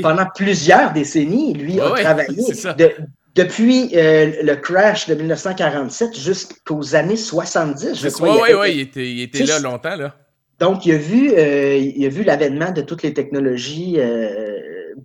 Pendant 0.01 0.25
plusieurs 0.33 0.93
décennies, 0.93 1.53
lui 1.53 1.79
a 1.79 1.91
Ouais, 1.91 2.01
travaillé 2.03 2.35
de- 2.77 2.91
depuis 3.35 3.91
euh, 3.95 4.41
le 4.43 4.55
crash 4.55 5.07
de 5.07 5.13
1947 5.15 6.17
jusqu'aux 6.17 6.95
années 6.95 7.17
70, 7.17 7.95
je 7.99 8.07
Oui, 8.07 8.11
crois. 8.13 8.41
oui, 8.41 8.49
oui, 8.59 8.71
il 8.75 8.79
était, 8.81 9.11
il 9.11 9.21
était 9.21 9.39
Tu 9.39 9.43
là 9.45 9.59
longtemps, 9.59 9.95
là. 9.95 10.15
Donc, 10.59 10.85
il 10.87 10.93
a 10.95 10.97
vu, 10.97 11.31
euh, 11.33 11.77
il 11.77 12.03
a 12.05 12.09
vu 12.09 12.23
l'avènement 12.23 12.71
de 12.71 12.81
toutes 12.81 13.03
les 13.03 13.13
technologies 13.13 13.95
euh, 13.99 14.57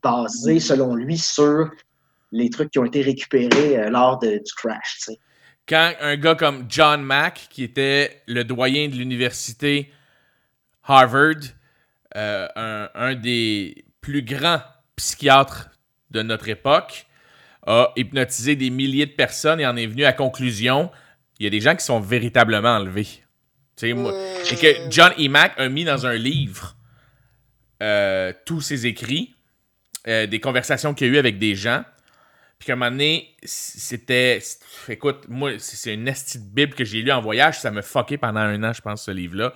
basées, 0.03 0.61
selon 0.61 0.95
lui, 0.95 1.19
sur 1.19 1.71
les 2.31 2.49
trucs 2.49 2.71
qui 2.71 2.79
ont 2.79 2.87
été 2.87 3.03
récupérés 3.03 3.91
lors 3.91 4.19
de- 4.21 4.37
du 4.39 4.53
crash. 4.57 5.01
quand 5.69 5.93
un 6.01 6.17
gars 6.17 6.35
comme 6.35 6.65
John 6.69 7.03
Mack, 7.03 7.49
qui 7.51 7.63
était 7.65 8.23
le 8.27 8.45
doyen 8.45 8.89
de 8.89 8.95
l'université 8.95 9.93
Harvard, 10.85 11.35
un, 12.15 12.89
un 12.95 13.15
des 13.15 13.85
plus 14.03 14.23
grands 14.23 14.61
psychiatres 14.97 15.71
de 16.11 16.21
notre 16.21 16.49
époque, 16.49 17.07
a 17.67 17.93
hypnotisé 17.97 18.57
des 18.57 18.69
milliers 18.69 19.07
de 19.07 19.13
personnes 19.13 19.61
et 19.61 19.67
en 19.67 19.77
est 19.77 19.87
venu 19.87 20.05
à 20.05 20.13
conclusion, 20.13 20.91
il 21.39 21.45
y 21.45 21.47
a 21.47 21.51
des 21.51 21.61
gens 21.61 21.75
qui 21.75 21.85
sont 21.85 22.01
véritablement 22.01 22.77
enlevés. 22.77 23.09
Moi, 23.83 24.13
et 24.51 24.57
que 24.57 24.91
John 24.91 25.13
E. 25.19 25.29
Mack 25.29 25.59
a 25.59 25.69
mis 25.69 25.85
dans 25.85 26.07
un 26.07 26.15
livre 26.15 26.77
euh, 27.83 28.33
tous 28.45 28.61
ses 28.61 28.87
écrits, 28.87 29.35
euh, 30.07 30.27
des 30.27 30.39
conversations 30.39 30.95
qu'il 30.95 31.09
a 31.09 31.11
eues 31.11 31.19
avec 31.19 31.39
des 31.39 31.57
gens, 31.57 31.83
puis 32.59 32.67
qu'à 32.69 32.75
un 32.75 32.77
moment 32.77 32.93
donné, 32.93 33.35
c'était. 33.43 34.41
Écoute, 34.89 35.25
moi, 35.29 35.53
c'est 35.59 35.95
une 35.95 36.07
esti 36.07 36.39
de 36.39 36.45
Bible 36.45 36.75
que 36.75 36.85
j'ai 36.85 37.03
lu 37.03 37.11
en 37.11 37.21
voyage. 37.21 37.59
Ça 37.59 37.73
m'a 37.73 37.83
fucké 37.83 38.19
pendant 38.19 38.39
un 38.39 38.63
an, 38.63 38.73
je 38.73 38.81
pense, 38.81 39.07
ce 39.07 39.11
livre-là. 39.11 39.53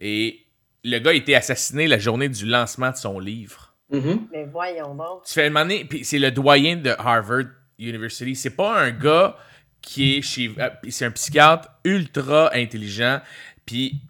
Et 0.00 0.46
le 0.84 1.00
gars 1.00 1.10
a 1.10 1.14
été 1.14 1.34
assassiné 1.34 1.88
la 1.88 1.98
journée 1.98 2.28
du 2.28 2.46
lancement 2.46 2.92
de 2.92 2.96
son 2.96 3.18
livre. 3.18 3.65
Mhm. 3.90 4.28
Mais 4.32 4.44
voyons 4.44 4.94
donc. 4.94 5.24
Tu 5.24 5.32
fais 5.32 5.50
donné, 5.50 5.84
puis 5.84 6.04
c'est 6.04 6.18
le 6.18 6.30
doyen 6.30 6.76
de 6.76 6.94
Harvard 6.98 7.44
University. 7.78 8.34
C'est 8.34 8.56
pas 8.56 8.80
un 8.80 8.90
gars 8.90 9.36
qui 9.80 10.16
est 10.16 10.22
chez. 10.22 10.52
euh, 10.58 10.70
c'est 10.88 11.04
un 11.04 11.10
psychiatre 11.12 11.68
ultra 11.84 12.50
intelligent. 12.54 13.20
Puis 13.64 14.00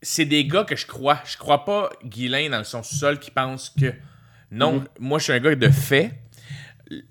c'est 0.00 0.24
des 0.24 0.46
gars 0.46 0.64
que 0.64 0.76
je 0.76 0.86
crois. 0.86 1.20
Je 1.26 1.36
crois 1.36 1.64
pas 1.64 1.90
Guylain 2.04 2.48
dans 2.50 2.64
son 2.64 2.82
sous-sol 2.82 3.18
qui 3.18 3.30
pense 3.30 3.70
que. 3.70 3.92
Non, 4.50 4.84
moi 4.98 5.18
je 5.18 5.24
suis 5.24 5.32
un 5.32 5.40
gars 5.40 5.54
de 5.54 5.68
fait. 5.68 6.12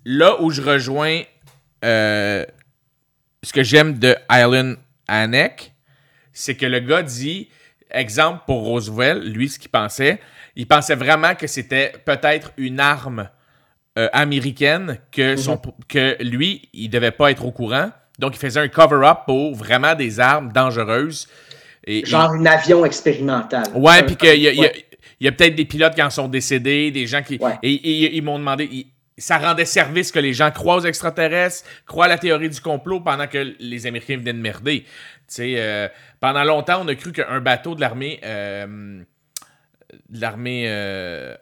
Là 0.06 0.42
où 0.42 0.50
je 0.50 0.62
rejoins 0.62 1.22
euh, 1.84 2.46
ce 3.44 3.52
que 3.52 3.64
j'aime 3.64 4.00
de 4.00 4.16
Island 4.32 4.78
Anek, 5.08 5.74
c'est 6.32 6.56
que 6.56 6.66
le 6.66 6.80
gars 6.80 7.04
dit, 7.04 7.50
exemple 7.92 8.44
pour 8.46 8.64
Roosevelt, 8.64 9.24
lui 9.24 9.50
ce 9.50 9.60
qu'il 9.60 9.70
pensait, 9.70 10.22
il 10.56 10.68
pensait 10.68 10.96
vraiment 10.96 11.36
que 11.36 11.48
c'était 11.48 11.94
peut-être 12.06 12.52
une 12.58 12.80
arme 12.80 13.30
euh, 13.98 14.10
américaine 14.14 14.98
que, 15.12 15.36
son, 15.36 15.60
que 15.88 16.18
lui, 16.24 16.70
il 16.74 16.90
devait 16.90 17.12
pas 17.12 17.32
être 17.32 17.46
au 17.46 17.52
courant. 17.52 17.92
Donc 18.20 18.36
il 18.36 18.40
faisait 18.40 18.60
un 18.60 18.68
cover-up 18.68 19.20
pour 19.26 19.56
vraiment 19.56 19.96
des 19.96 20.20
armes 20.20 20.52
dangereuses. 20.52 21.28
Et, 21.86 22.06
Genre 22.06 22.32
un 22.32 22.46
avion 22.46 22.86
expérimental. 22.86 23.66
Ouais, 23.76 24.04
puis 24.04 24.16
qu'il 24.16 24.40
y 24.40 25.28
a, 25.28 25.32
peut-être 25.32 25.56
des 25.56 25.66
pilotes 25.66 25.96
qui 25.96 26.02
en 26.04 26.10
sont 26.10 26.28
décédés, 26.28 26.92
des 26.92 27.08
gens 27.08 27.22
qui. 27.24 27.38
Ouais. 27.38 27.58
Et, 27.64 27.74
et- 27.74 28.16
ils 28.16 28.24
m'ont 28.24 28.40
demandé. 28.40 28.70
ils- 28.72 28.88
ça 29.16 29.38
rendait 29.38 29.66
service 29.66 30.12
que 30.12 30.18
les 30.18 30.34
gens 30.34 30.50
croient 30.50 30.78
aux 30.78 30.86
extraterrestres, 30.86 31.64
croient 31.86 32.06
à 32.06 32.08
la 32.08 32.18
théorie 32.18 32.50
du 32.50 32.60
complot 32.60 33.00
pendant 33.00 33.28
que 33.28 33.54
les 33.60 33.86
Américains 33.86 34.18
venaient 34.18 34.34
de 34.34 34.40
merder. 34.40 34.82
Tu 34.82 34.90
sais, 35.28 35.54
euh, 35.58 35.88
pendant 36.20 36.44
longtemps, 36.44 36.82
on 36.84 36.88
a 36.88 36.96
cru 36.96 37.12
qu'un 37.12 37.40
bateau 37.40 37.76
de 37.76 37.82
l'armée. 37.82 38.20
euh, 38.24 39.04
l'armée 40.12 40.66
euh, 40.68 41.36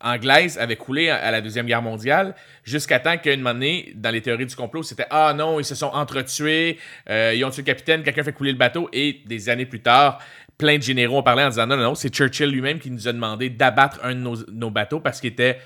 anglaise 0.00 0.58
avait 0.58 0.76
coulé 0.76 1.10
à, 1.10 1.30
la 1.30 1.40
Deuxième 1.40 1.66
Guerre 1.66 1.82
mondiale, 1.82 2.34
jusqu'à 2.64 2.98
temps 3.00 3.18
qu'à 3.18 3.34
une 3.34 3.46
année, 3.46 3.92
dans 3.96 4.10
les 4.10 4.22
théories 4.22 4.46
du 4.46 4.56
complot, 4.56 4.82
c'était 4.82 5.06
Ah 5.10 5.34
non, 5.34 5.60
ils 5.60 5.64
se 5.64 5.74
sont 5.74 5.86
entretués, 5.86 6.78
euh, 7.08 7.34
ils 7.34 7.44
ont 7.44 7.50
tué 7.50 7.62
le 7.62 7.66
capitaine, 7.66 8.02
quelqu'un 8.02 8.24
fait 8.24 8.32
couler 8.32 8.52
le 8.52 8.58
bateau, 8.58 8.88
et 8.92 9.20
des 9.26 9.48
années 9.48 9.66
plus 9.66 9.80
tard, 9.80 10.18
plein 10.56 10.78
de 10.78 10.82
généraux 10.82 11.18
ont 11.18 11.22
parlé 11.22 11.42
en 11.42 11.48
disant 11.48 11.66
Non, 11.66 11.76
non, 11.76 11.82
non, 11.82 11.94
c'est 11.94 12.08
Churchill 12.14 12.50
lui-même 12.50 12.78
qui 12.78 12.90
nous 12.90 13.08
a 13.08 13.12
demandé 13.12 13.50
d'abattre 13.50 14.00
un 14.02 14.14
de 14.14 14.20
nos, 14.20 14.36
nos 14.50 14.70
bateaux 14.70 15.00
parce 15.00 15.20
qu'il 15.20 15.30
était, 15.30 15.58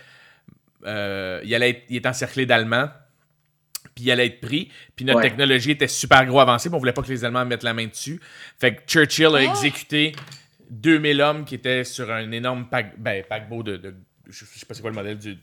euh, 0.87 1.41
il, 1.45 1.55
allait 1.55 1.71
être, 1.71 1.83
il 1.89 1.97
était 1.97 2.09
encerclé 2.09 2.47
d'Allemands. 2.47 2.89
Puis 3.95 4.07
il 4.07 4.11
allait 4.11 4.27
être 4.27 4.41
pris. 4.41 4.73
Puis 4.97 5.05
notre 5.05 5.19
Ouais. 5.19 5.29
technologie 5.29 5.71
était 5.71 5.87
super 5.87 6.27
gros 6.27 6.41
avancée. 6.41 6.69
Puis 6.69 6.75
on 6.75 6.81
voulait 6.81 6.93
pas 6.93 7.03
que 7.03 7.09
les 7.09 7.25
Allemands 7.25 7.45
mettent 7.45 7.63
la 7.63 7.75
main 7.75 7.87
dessus. 7.87 8.21
Fait 8.59 8.75
que 8.75 8.81
Churchill 8.89 9.37
a 9.37 9.43
exécuté 9.43 10.17
2000 10.81 11.21
hommes 11.21 11.45
qui 11.45 11.55
étaient 11.55 11.85
sur 11.85 12.11
un 12.11 12.31
énorme 12.33 12.67
ben, 12.99 13.23
paquebot 13.29 13.63
de, 13.63 13.77
de- 13.77 13.95
Je 14.29 14.45
sais 14.45 14.67
pas 14.67 14.75
c'est 14.75 14.81
quoi 14.81 14.91
le 14.91 14.97
modèle 14.97 15.19
du, 15.19 15.37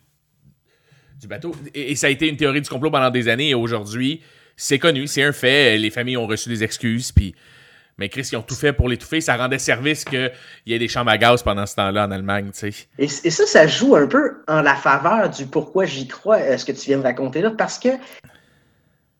du 1.19 1.27
bateau. 1.27 1.55
Et, 1.73 1.95
ça 1.95 2.07
a 2.07 2.09
été 2.09 2.27
une 2.27 2.37
théorie 2.37 2.61
du 2.61 2.69
complot 2.69 2.91
pendant 2.91 3.09
des 3.09 3.27
années. 3.27 3.49
Et 3.49 3.55
aujourd'hui, 3.55 4.21
c'est 4.57 4.79
connu, 4.79 5.07
c'est 5.07 5.23
un 5.23 5.31
fait. 5.31 5.77
Les 5.77 5.89
familles 5.89 6.17
ont 6.17 6.27
reçu 6.27 6.49
des 6.49 6.63
excuses. 6.63 7.11
Puis. 7.11 7.35
Mais 7.97 8.09
Chris, 8.09 8.27
ils 8.31 8.35
ont 8.35 8.41
tout 8.41 8.55
fait 8.55 8.73
pour 8.73 8.89
l'étouffer. 8.89 9.21
Ça 9.21 9.37
rendait 9.37 9.59
service 9.59 10.05
qu'il 10.05 10.31
y 10.65 10.73
ait 10.73 10.79
des 10.79 10.87
chambres 10.87 11.11
à 11.11 11.17
gaz 11.19 11.43
pendant 11.43 11.65
ce 11.67 11.75
temps-là 11.75 12.07
en 12.07 12.11
Allemagne. 12.11 12.49
Et, 12.63 12.73
et 13.03 13.07
ça, 13.07 13.45
ça 13.45 13.67
joue 13.67 13.95
un 13.95 14.07
peu 14.07 14.37
en 14.47 14.61
la 14.61 14.75
faveur 14.75 15.29
du 15.29 15.45
pourquoi 15.45 15.85
j'y 15.85 16.07
crois, 16.07 16.39
euh, 16.39 16.57
ce 16.57 16.65
que 16.65 16.71
tu 16.71 16.87
viens 16.87 16.97
de 16.97 17.03
raconter 17.03 17.41
là, 17.41 17.51
parce 17.51 17.77
que 17.77 17.89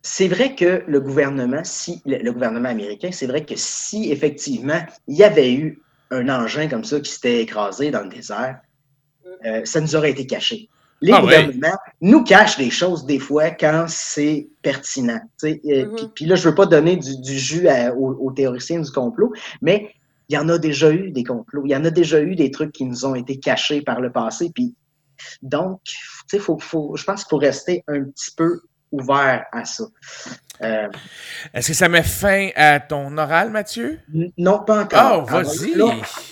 c'est 0.00 0.26
vrai 0.26 0.56
que 0.56 0.82
le 0.86 1.00
gouvernement, 1.00 1.62
si 1.62 2.02
le 2.06 2.32
gouvernement 2.32 2.70
américain, 2.70 3.10
c'est 3.12 3.26
vrai 3.26 3.44
que 3.44 3.54
si 3.56 4.10
effectivement 4.10 4.84
il 5.06 5.16
y 5.16 5.22
avait 5.22 5.52
eu 5.52 5.81
un 6.12 6.28
engin 6.28 6.68
comme 6.68 6.84
ça 6.84 7.00
qui 7.00 7.10
s'était 7.10 7.42
écrasé 7.42 7.90
dans 7.90 8.02
le 8.02 8.08
désert, 8.08 8.60
euh, 9.44 9.64
ça 9.64 9.80
nous 9.80 9.96
aurait 9.96 10.10
été 10.12 10.26
caché. 10.26 10.68
Les 11.00 11.10
Ah 11.12 11.16
ouais. 11.24 11.42
gouvernements 11.46 11.76
nous 12.00 12.22
cachent 12.22 12.58
des 12.58 12.70
choses 12.70 13.04
des 13.06 13.18
fois 13.18 13.50
quand 13.50 13.86
c'est 13.88 14.48
pertinent. 14.62 15.20
Euh, 15.44 15.56
Mhm. 15.64 15.94
puis- 15.96 16.08
Puis 16.14 16.24
là, 16.26 16.36
je 16.36 16.48
veux 16.48 16.54
pas 16.54 16.66
donner 16.66 16.96
du, 16.96 17.16
du 17.20 17.36
jus 17.38 17.66
à- 17.66 17.92
aux, 17.92 18.14
aux 18.14 18.30
théoriciens 18.30 18.78
du 18.80 18.90
complot, 18.92 19.32
mais 19.60 19.90
il 20.28 20.34
y 20.36 20.38
en 20.38 20.48
a 20.48 20.58
déjà 20.58 20.92
eu 20.92 21.10
des 21.10 21.24
complots. 21.24 21.62
Il 21.64 21.72
y 21.72 21.76
en 21.76 21.84
a 21.84 21.90
déjà 21.90 22.20
eu 22.20 22.36
des 22.36 22.52
trucs 22.52 22.70
qui 22.72 22.84
nous 22.84 23.04
ont 23.04 23.16
été 23.16 23.40
cachés 23.40 23.82
par 23.82 24.00
le 24.00 24.12
passé. 24.12 24.50
Puis 24.54 24.76
donc, 25.42 25.80
tu 25.84 25.96
sais, 26.28 26.38
faut, 26.38 26.58
faut, 26.58 26.96
je 26.96 27.04
pense 27.04 27.24
qu'il 27.24 27.30
faut 27.30 27.38
rester 27.38 27.82
un 27.88 28.04
petit 28.04 28.30
peu 28.36 28.60
ouvert 28.92 29.44
à 29.52 29.64
ça. 29.64 29.84
Euh, 30.64 30.88
Est-ce 31.54 31.68
que 31.68 31.74
ça 31.74 31.88
met 31.88 32.02
fin 32.02 32.50
à 32.54 32.80
ton 32.80 33.16
oral, 33.18 33.50
Mathieu? 33.50 33.98
non, 34.38 34.60
pas 34.64 34.78
Oh, 34.78 34.82
encore. 34.84 34.98
Alors, 34.98 35.24
vas-y! 35.26 35.74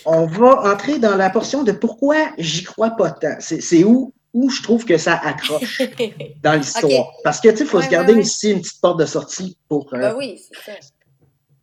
on 0.07 0.27
va 0.27 0.73
entrer 0.73 0.99
dans 0.99 1.17
la 1.17 1.31
portion 1.31 1.63
de 1.65 1.73
pourquoi 1.73 2.17
j'y 2.39 2.63
crois 2.65 2.91
pas 2.91 3.11
tant. 3.11 3.37
C'est 3.41 3.83
où, 3.85 4.13
où 4.33 4.49
je 4.51 4.63
trouve 4.63 4.85
que 4.85 4.97
ça 4.99 5.15
accroche 5.15 5.83
dans 6.43 6.55
l'histoire. 6.55 7.07
Parce 7.25 7.41
que, 7.41 7.49
tu 7.49 7.57
sais, 7.59 7.65
il 7.65 7.67
faut 7.69 7.79
Ouais, 7.79 7.85
se 7.85 7.91
garder 7.91 8.13
ouais, 8.13 8.19
ouais. 8.19 8.25
ici 8.25 8.51
une 8.53 8.61
petite 8.61 8.81
porte 8.81 9.01
de 9.01 9.07
sortie 9.07 9.59
pour. 9.69 9.93
euh, 9.95 9.99
Ben 9.99 10.15
oui, 10.17 10.41
c'est 10.65 10.73
ça. 10.73 10.79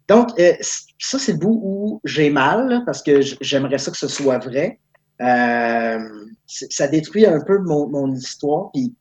Donc, 0.10 0.30
euh, 0.39 0.53
ça, 0.99 1.19
c'est 1.19 1.34
le 1.34 1.38
bout 1.38 1.60
où 1.63 2.01
j'ai 2.06 2.30
mal, 2.30 2.67
là, 2.69 2.82
parce 2.86 3.01
que 3.03 3.19
j'aimerais 3.41 3.77
ça 3.77 3.91
que 3.91 3.97
ce 3.97 4.08
soit 4.08 4.38
vrai. 4.39 4.80
Euh, 5.21 5.99
ça 6.45 6.88
détruit 6.88 7.25
un 7.25 7.41
peu 7.41 7.60
mon, 7.60 7.88
mon 7.89 8.13
histoire, 8.13 8.71
puis 8.73 8.93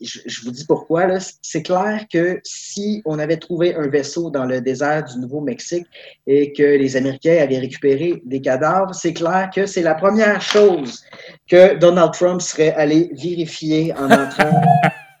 je, 0.00 0.20
je 0.26 0.42
vous 0.42 0.50
dis 0.50 0.64
pourquoi. 0.66 1.06
C'est 1.42 1.62
clair 1.62 2.06
que 2.12 2.40
si 2.44 3.02
on 3.04 3.18
avait 3.18 3.36
trouvé 3.36 3.74
un 3.74 3.88
vaisseau 3.88 4.30
dans 4.30 4.44
le 4.44 4.60
désert 4.60 5.04
du 5.04 5.18
Nouveau-Mexique 5.18 5.86
et 6.26 6.52
que 6.52 6.62
les 6.62 6.96
Américains 6.96 7.38
avaient 7.40 7.58
récupéré 7.58 8.22
des 8.24 8.40
cadavres, 8.40 8.94
c'est 8.94 9.12
clair 9.12 9.50
que 9.54 9.66
c'est 9.66 9.82
la 9.82 9.94
première 9.94 10.40
chose 10.40 11.02
que 11.48 11.76
Donald 11.78 12.12
Trump 12.12 12.40
serait 12.40 12.74
allé 12.74 13.10
vérifier 13.14 13.92
en 13.94 14.10
entrant 14.10 14.60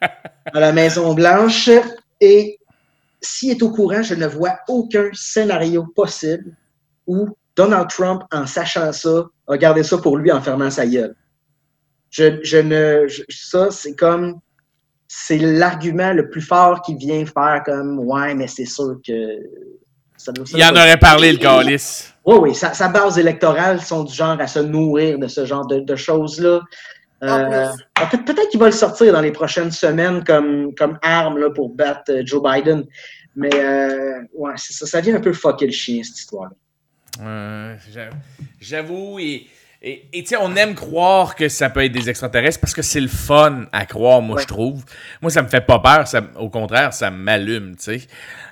à 0.00 0.60
la 0.60 0.72
Maison-Blanche. 0.72 1.70
Et 2.20 2.58
s'il 3.20 3.50
est 3.50 3.62
au 3.62 3.70
courant, 3.70 4.02
je 4.02 4.14
ne 4.14 4.26
vois 4.26 4.58
aucun 4.68 5.08
scénario 5.12 5.84
possible 5.94 6.56
où 7.06 7.28
Donald 7.56 7.88
Trump, 7.88 8.22
en 8.32 8.46
sachant 8.46 8.92
ça, 8.92 9.26
a 9.48 9.56
gardé 9.56 9.82
ça 9.82 9.98
pour 9.98 10.16
lui 10.16 10.32
en 10.32 10.40
fermant 10.40 10.70
sa 10.70 10.86
gueule. 10.86 11.14
Je, 12.10 12.40
je 12.42 12.58
ne, 12.58 13.06
je- 13.08 13.22
ça, 13.30 13.70
c'est 13.70 13.94
comme, 13.94 14.40
c'est 15.14 15.36
l'argument 15.36 16.12
le 16.14 16.30
plus 16.30 16.40
fort 16.40 16.80
qui 16.80 16.94
vient 16.96 17.24
faire 17.26 17.62
comme, 17.66 17.98
ouais, 17.98 18.34
mais 18.34 18.46
c'est 18.46 18.64
sûr 18.64 18.96
que 19.06 19.12
ça 20.16 20.32
doit 20.32 20.46
Il 20.54 20.64
en 20.64 20.70
aurait 20.70 20.96
parlé, 20.96 21.32
le 21.32 21.38
calice. 21.38 22.14
Oui, 22.24 22.36
oui, 22.40 22.54
sa, 22.54 22.72
sa 22.72 22.88
base 22.88 23.18
électorale 23.18 23.82
sont 23.82 24.04
du 24.04 24.14
genre 24.14 24.40
à 24.40 24.46
se 24.46 24.60
nourrir 24.60 25.18
de 25.18 25.28
ce 25.28 25.44
genre 25.44 25.66
de, 25.66 25.80
de 25.80 25.96
choses-là. 25.96 26.60
En 27.20 27.26
Euh, 27.28 27.68
peut- 28.10 28.24
Peut-être 28.24 28.48
qu'il 28.48 28.58
va 28.58 28.66
le 28.66 28.72
sortir 28.72 29.12
dans 29.12 29.20
les 29.20 29.32
prochaines 29.32 29.70
semaines 29.70 30.24
comme, 30.24 30.74
comme 30.74 30.98
arme 31.02 31.36
là, 31.38 31.50
pour 31.50 31.68
battre 31.74 32.10
euh, 32.10 32.22
Joe 32.24 32.42
Biden. 32.42 32.84
Mais 33.36 33.50
euh, 33.54 34.20
ouais, 34.34 34.54
ça, 34.56 34.86
ça 34.86 35.00
vient 35.02 35.16
un 35.16 35.20
peu 35.20 35.32
fucker 35.34 35.66
le 35.66 35.72
chien, 35.72 36.02
cette 36.02 36.18
histoire-là. 36.18 36.56
Euh, 37.22 37.74
j'a- 37.92 38.08
J'avoue, 38.60 39.18
et 39.18 39.46
et 39.84 40.22
tu 40.22 40.26
sais, 40.28 40.36
on 40.40 40.54
aime 40.54 40.74
croire 40.74 41.34
que 41.34 41.48
ça 41.48 41.68
peut 41.68 41.84
être 41.84 41.90
des 41.92 42.08
extraterrestres 42.08 42.60
parce 42.60 42.72
que 42.72 42.82
c'est 42.82 43.00
le 43.00 43.08
fun 43.08 43.66
à 43.72 43.84
croire, 43.84 44.22
moi, 44.22 44.36
Ouais. 44.36 44.42
je 44.42 44.46
trouve. 44.46 44.84
Moi, 45.20 45.30
ça 45.30 45.42
me 45.42 45.48
fait 45.48 45.60
pas 45.66 45.80
peur, 45.80 46.06
ça, 46.06 46.22
au 46.36 46.48
contraire, 46.50 46.92
ça 46.94 47.10
m'allume, 47.10 47.74
tu 47.76 47.82
sais. 47.84 48.06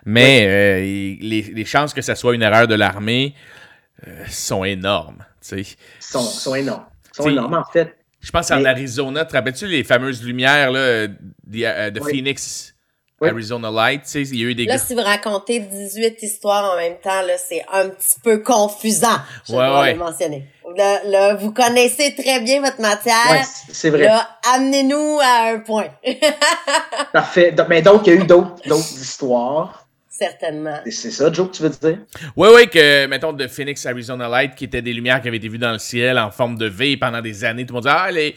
Mais 0.05 0.47
euh, 0.49 0.81
les, 1.21 1.43
les 1.43 1.65
chances 1.65 1.95
que 1.95 2.03
ça 2.03 2.15
soit 2.17 2.35
une 2.35 2.43
erreur 2.43 2.67
de 2.67 2.75
l'armée 2.75 3.35
euh, 4.09 4.25
sont 4.29 4.65
énormes, 4.65 5.25
tu 5.41 5.63
sais. 5.65 5.77
Sont, 6.01 6.21
sont 6.23 6.55
énormes. 6.57 6.87
Sont 7.13 7.23
T'sais, 7.25 7.33
énormes, 7.33 7.55
en 7.55 7.65
fait. 7.73 7.97
Je 8.21 8.31
pense 8.33 8.51
en 8.51 8.61
Mais- 8.61 8.69
Arizona, 8.69 9.25
te 9.25 9.33
rappelles-tu 9.33 9.67
les 9.67 9.85
fameuses 9.85 10.23
lumières 10.25 10.71
là, 10.73 10.79
euh, 10.81 11.09
de. 11.47 12.01
Phoenix, 12.01 12.75
Oui. 13.21 13.29
Arizona 13.29 13.71
Light, 13.71 14.03
tu 14.05 14.09
sais, 14.11 14.23
il 14.23 14.37
y 14.41 14.45
a 14.45 14.49
eu 14.49 14.55
des 14.55 14.65
Là, 14.65 14.77
gars- 14.77 14.79
si 14.83 14.95
vous 14.95 15.03
racontez 15.03 15.61
18 15.61 16.23
histoires 16.23 16.73
en 16.73 16.77
même 16.77 16.97
temps, 17.03 17.21
là, 17.21 17.35
c'est 17.37 17.63
un 17.71 17.89
petit 17.91 18.19
peu 18.23 18.39
confusant. 18.39 19.19
Je 19.47 19.53
Ouais, 19.53 19.59
dois 19.67 19.81
ouais. 19.83 19.93
le 19.93 19.99
mentionner. 19.99 20.47
Là, 20.77 21.01
là, 21.05 21.35
vous 21.35 21.53
connaissez 21.53 22.15
très 22.15 22.41
bien 22.41 22.61
votre 22.63 22.81
matière. 22.81 23.15
Ouais, 23.31 23.43
c'est- 23.71 23.91
vrai. 23.91 24.05
Là, 24.05 24.27
amenez-nous 24.55 25.19
à 25.21 25.51
un 25.53 25.59
point. 25.59 25.89
Parfait. 27.13 27.55
Mais 27.69 27.83
donc, 27.83 28.07
il 28.07 28.15
y 28.15 28.17
a 28.17 28.21
eu 28.21 28.27
d'autres 28.27 28.57
d'autres 28.67 28.93
histoires. 29.01 29.87
Certainement. 30.09 30.81
Et 30.85 30.91
C'est 30.91 31.11
ça, 31.11 31.33
Joe, 31.33 31.49
que 31.51 31.57
tu 31.57 31.63
veux 31.63 31.71
dire? 31.71 31.99
Oui, 32.37 32.49
oui, 32.55 32.69
que, 32.69 33.07
mettons, 33.07 33.33
de 33.33 33.47
Phoenix, 33.49 33.85
Arizona 33.87 34.29
Light, 34.29 34.55
qui 34.55 34.65
étaient 34.65 34.83
des 34.83 34.93
lumières 34.93 35.23
qui 35.23 35.29
avaient 35.29 35.39
été 35.39 35.49
vues 35.49 35.57
dans 35.59 35.73
le 35.73 35.79
ciel 35.79 36.19
en 36.19 36.31
forme 36.31 36.59
de 36.59 36.67
V 36.67 36.97
pendant 36.99 37.23
des 37.23 37.43
années. 37.45 37.65
Tout 37.65 37.73
le 37.75 37.81
monde 37.81 37.85
disait, 37.85 37.97
ah, 37.99 38.11
les. 38.11 38.35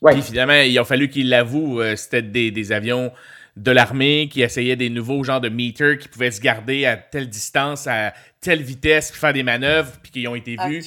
Ouais. 0.00 0.12
Puis 0.12 0.22
finalement, 0.22 0.54
il 0.54 0.78
a 0.78 0.84
fallu 0.84 1.08
qu'ils 1.10 1.28
l'avouent, 1.28 1.80
euh, 1.80 1.94
c'était 1.96 2.22
des, 2.22 2.50
des 2.50 2.72
avions 2.72 3.12
de 3.56 3.70
l'armée 3.70 4.28
qui 4.30 4.42
essayaient 4.42 4.76
des 4.76 4.90
nouveaux 4.90 5.24
genres 5.24 5.40
de 5.40 5.48
meters 5.48 5.98
qui 5.98 6.08
pouvaient 6.08 6.30
se 6.30 6.40
garder 6.42 6.84
à 6.84 6.96
telle 6.96 7.28
distance, 7.30 7.86
à 7.86 8.12
telle 8.42 8.62
vitesse, 8.62 9.10
puis 9.10 9.18
faire 9.18 9.32
des 9.32 9.42
manœuvres, 9.42 9.92
puis 10.02 10.12
qui 10.12 10.28
ont 10.28 10.34
été 10.34 10.56
vus. 10.68 10.80
OK. 10.80 10.84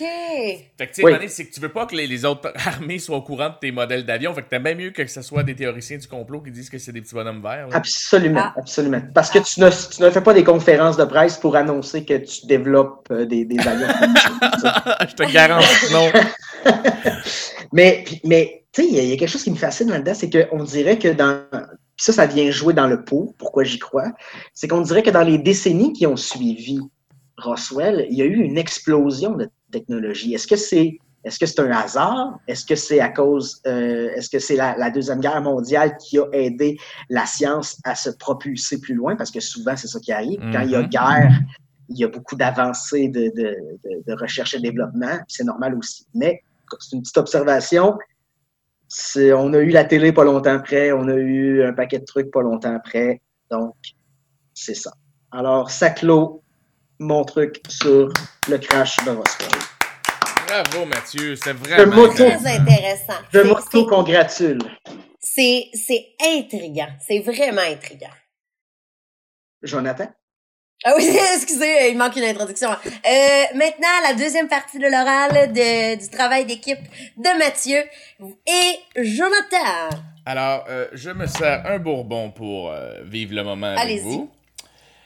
Fait 0.77 0.87
que, 0.87 0.93
tu 0.93 1.01
sais, 1.01 1.03
Oui. 1.03 1.13
c'est 1.27 1.45
que 1.47 1.53
tu 1.53 1.59
veux 1.59 1.69
pas 1.69 1.87
que 1.87 1.95
les, 1.95 2.05
les 2.05 2.25
autres 2.25 2.53
armées 2.67 2.99
soient 2.99 3.17
au 3.17 3.21
courant 3.23 3.49
de 3.49 3.55
tes 3.59 3.71
modèles 3.71 4.05
d'avions. 4.05 4.33
Fait 4.35 4.43
que 4.43 4.49
t'aimes 4.49 4.63
bien 4.63 4.75
mieux 4.75 4.91
que 4.91 5.05
ce 5.07 5.21
soit 5.23 5.41
des 5.43 5.55
théoriciens 5.55 5.97
du 5.97 6.07
complot 6.07 6.41
qui 6.41 6.51
disent 6.51 6.69
que 6.69 6.77
c'est 6.77 6.91
des 6.91 7.01
petits 7.01 7.15
bonhommes 7.15 7.41
verts. 7.41 7.67
là. 7.69 7.75
Absolument, 7.75 8.39
Ah. 8.43 8.53
absolument. 8.57 9.01
Parce 9.15 9.31
que 9.31 9.39
tu 9.39 9.59
ne, 9.61 9.69
tu 9.69 10.01
ne 10.03 10.09
fais 10.11 10.21
pas 10.21 10.33
des 10.35 10.43
conférences 10.43 10.95
de 10.95 11.05
presse 11.05 11.37
pour 11.37 11.55
annoncer 11.55 12.05
que 12.05 12.17
tu 12.17 12.45
développes 12.45 13.07
euh, 13.11 13.25
des, 13.25 13.45
des 13.45 13.59
avions. 13.67 13.87
Je 15.09 15.15
te 15.15 15.31
garantis, 15.33 15.91
non. 15.91 16.11
mais, 17.73 18.05
mais 18.23 18.63
tu 18.71 18.83
sais, 18.83 18.87
il 18.87 19.03
y 19.03 19.07
y 19.09 19.13
a 19.13 19.17
quelque 19.17 19.29
chose 19.29 19.43
qui 19.43 19.51
me 19.51 19.55
fascine 19.55 19.89
là-dedans, 19.89 20.13
c'est 20.13 20.29
qu'on 20.29 20.63
dirait 20.63 20.99
que 20.99 21.09
dans. 21.09 21.43
Puis 21.99 22.05
ça, 22.05 22.13
ça 22.13 22.25
vient 22.27 22.49
jouer 22.49 22.73
dans 22.73 22.87
le 22.87 23.03
pot, 23.03 23.35
pourquoi 23.37 23.65
j'y 23.65 23.77
crois? 23.77 24.09
C'est 24.53 24.69
qu'on 24.69 24.79
dirait 24.79 25.03
que 25.03 25.09
dans 25.09 25.21
les 25.21 25.37
décennies 25.37 25.91
qui 25.91 26.07
ont 26.07 26.15
suivi 26.15 26.79
Roswell, 27.37 28.07
il 28.09 28.17
y 28.17 28.21
a 28.21 28.25
eu 28.25 28.37
une 28.37 28.57
explosion 28.57 29.35
de 29.35 29.49
technologie. 29.69 30.33
Est-ce 30.33 30.47
que 30.47 30.55
c'est. 30.55 30.97
Est-ce 31.25 31.37
que 31.37 31.45
c'est 31.45 31.59
un 31.59 31.71
hasard? 31.71 32.39
Est-ce 32.47 32.65
que 32.65 32.75
c'est 32.75 33.01
à 33.01 33.09
cause, 33.09 33.61
euh, 33.67 34.11
est-ce 34.15 34.29
que 34.29 34.39
c'est 34.39 34.55
la, 34.55 34.77
la 34.77 34.89
Deuxième 34.89 35.19
Guerre 35.19 35.41
mondiale 35.41 35.97
qui 35.97 36.17
a 36.17 36.23
aidé 36.31 36.77
la 37.09 37.25
science 37.25 37.77
à 37.83 37.95
se 37.95 38.11
propulser 38.11 38.79
plus 38.79 38.93
loin? 38.95 39.17
Parce 39.17 39.29
que 39.29 39.41
souvent, 39.41 39.75
c'est 39.75 39.87
ça 39.87 39.99
qui 39.99 40.13
arrive. 40.13 40.39
Quand 40.53 40.61
il 40.61 40.71
y 40.71 40.75
a 40.77 40.81
Mhm. 40.83 40.87
guerre, 40.87 41.41
il 41.89 41.97
y 41.97 42.05
a 42.05 42.07
beaucoup 42.07 42.37
d'avancées 42.37 43.09
de, 43.09 43.23
de, 43.35 43.57
de, 43.83 44.03
de 44.07 44.13
recherche 44.13 44.53
et 44.53 44.61
développement. 44.61 45.19
C'est 45.27 45.43
normal 45.43 45.75
aussi. 45.75 46.05
Mais 46.13 46.41
c'est 46.79 46.95
une 46.95 47.01
petite 47.01 47.17
observation. 47.17 47.97
C'est- 48.89 49.31
on 49.33 49.53
a 49.53 49.59
eu 49.59 49.69
la 49.69 49.85
télé 49.85 50.11
pas 50.11 50.23
longtemps 50.23 50.55
après, 50.55 50.91
on 50.91 51.07
a 51.07 51.13
eu 51.13 51.63
un 51.63 51.73
paquet 51.73 51.99
de 51.99 52.05
trucs 52.05 52.31
pas 52.31 52.41
longtemps 52.41 52.75
après. 52.75 53.21
Donc, 53.51 53.75
c'est 54.53 54.73
ça. 54.73 54.91
Alors, 55.31 55.69
ça 55.69 55.91
clôt 55.91 56.43
mon 56.99 57.23
truc 57.23 57.61
sur 57.69 58.11
le 58.49 58.57
crash 58.57 58.97
de 59.05 59.11
Roswell. 59.11 59.49
Bravo, 60.47 60.85
Mathieu. 60.85 61.35
Je 61.35 61.51
vraiment. 61.51 62.09
Très 62.09 62.47
intéressant. 62.47 63.13
Je 63.31 63.39
C'est- 63.41 63.47
m'auto-congratule. 63.47 64.59
C'est, 65.19 65.69
c'est 65.75 66.07
intriguant. 66.19 66.89
C'est 67.07 67.19
vraiment 67.19 67.61
intriguant. 67.61 68.09
Jonathan? 69.61 70.07
Ah 70.85 70.93
oui, 70.97 71.05
excusez, 71.35 71.89
il 71.91 71.97
manque 71.97 72.15
une 72.15 72.23
introduction. 72.23 72.69
Euh, 72.69 73.43
maintenant, 73.55 73.87
la 74.07 74.13
deuxième 74.13 74.47
partie 74.47 74.79
de 74.79 74.87
l'oral 74.87 75.51
de- 75.51 75.95
du 75.99 76.09
travail 76.09 76.45
d'équipe 76.45 76.79
de 77.17 77.37
Mathieu 77.37 77.83
et 78.47 78.79
Jonathan. 79.03 79.89
Alors, 80.25 80.63
euh, 80.69 80.87
je 80.93 81.09
me 81.09 81.27
sers 81.27 81.65
un 81.65 81.79
bourbon 81.79 82.31
pour 82.31 82.69
euh, 82.71 83.01
vivre 83.03 83.33
le 83.35 83.43
moment 83.43 83.67
avec 83.67 83.79
Allez-y. 83.79 83.99
vous. 84.01 84.29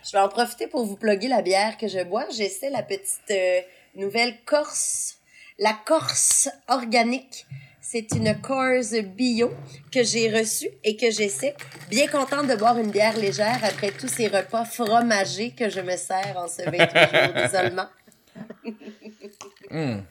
Je 0.05 0.12
vais 0.12 0.19
en 0.19 0.29
profiter 0.29 0.67
pour 0.67 0.86
vous 0.86 0.95
plugger 0.97 1.27
la 1.29 1.41
bière 1.41 1.77
que 1.77 1.88
je 1.88 2.03
bois. 2.03 2.25
J'essaie 2.29 2.69
la 2.69 2.83
petite 2.83 3.33
nouvelle 3.95 4.36
Corse. 4.45 5.17
La 5.57 5.73
Corse 5.86 6.49
organique. 6.67 7.45
C'est 7.86 8.08
une 8.15 8.39
Corse 8.39 8.93
bio 8.93 9.52
que 9.91 10.04
j'ai 10.04 10.32
reçue 10.32 10.69
et 10.86 10.96
que 10.96 11.12
j'essaie. 11.12 11.54
Bien 11.89 12.08
contente 12.08 12.48
de 12.48 12.56
boire 12.56 12.78
une 12.80 12.89
bière 12.91 13.17
légère 13.17 13.60
après 13.62 13.91
tous 13.91 14.08
ces 14.08 14.28
repas 14.30 14.63
fromagés 14.63 15.52
que 15.52 15.69
je 15.69 15.82
me 15.82 15.98
sers 15.98 16.34
en 16.38 16.48
ce 16.48 16.62
28 16.65 16.78
jours 16.78 17.43
d'isolement. 17.43 17.88
Hmm. 19.70 20.01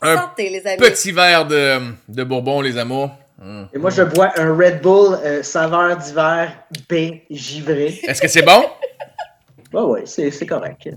Un 0.00 0.16
Santé, 0.16 0.48
les 0.48 0.66
amis. 0.66 0.78
petit 0.78 1.12
verre 1.12 1.46
de, 1.46 1.78
de 2.08 2.24
bourbon, 2.24 2.62
les 2.62 2.78
amours. 2.78 3.10
Hmm. 3.38 3.64
Et 3.74 3.76
moi, 3.78 3.90
je 3.90 4.02
bois 4.02 4.32
un 4.36 4.56
Red 4.56 4.80
Bull 4.80 5.18
euh, 5.22 5.42
saveur 5.42 5.98
d'hiver 5.98 6.56
baie 6.88 7.22
givré. 7.30 8.00
Est-ce 8.04 8.20
que 8.22 8.28
c'est 8.28 8.42
bon? 8.42 8.64
Ouais, 9.72 9.82
ouais, 9.82 10.02
c'est 10.04 10.32
c'est 10.32 10.46
correct. 10.46 10.88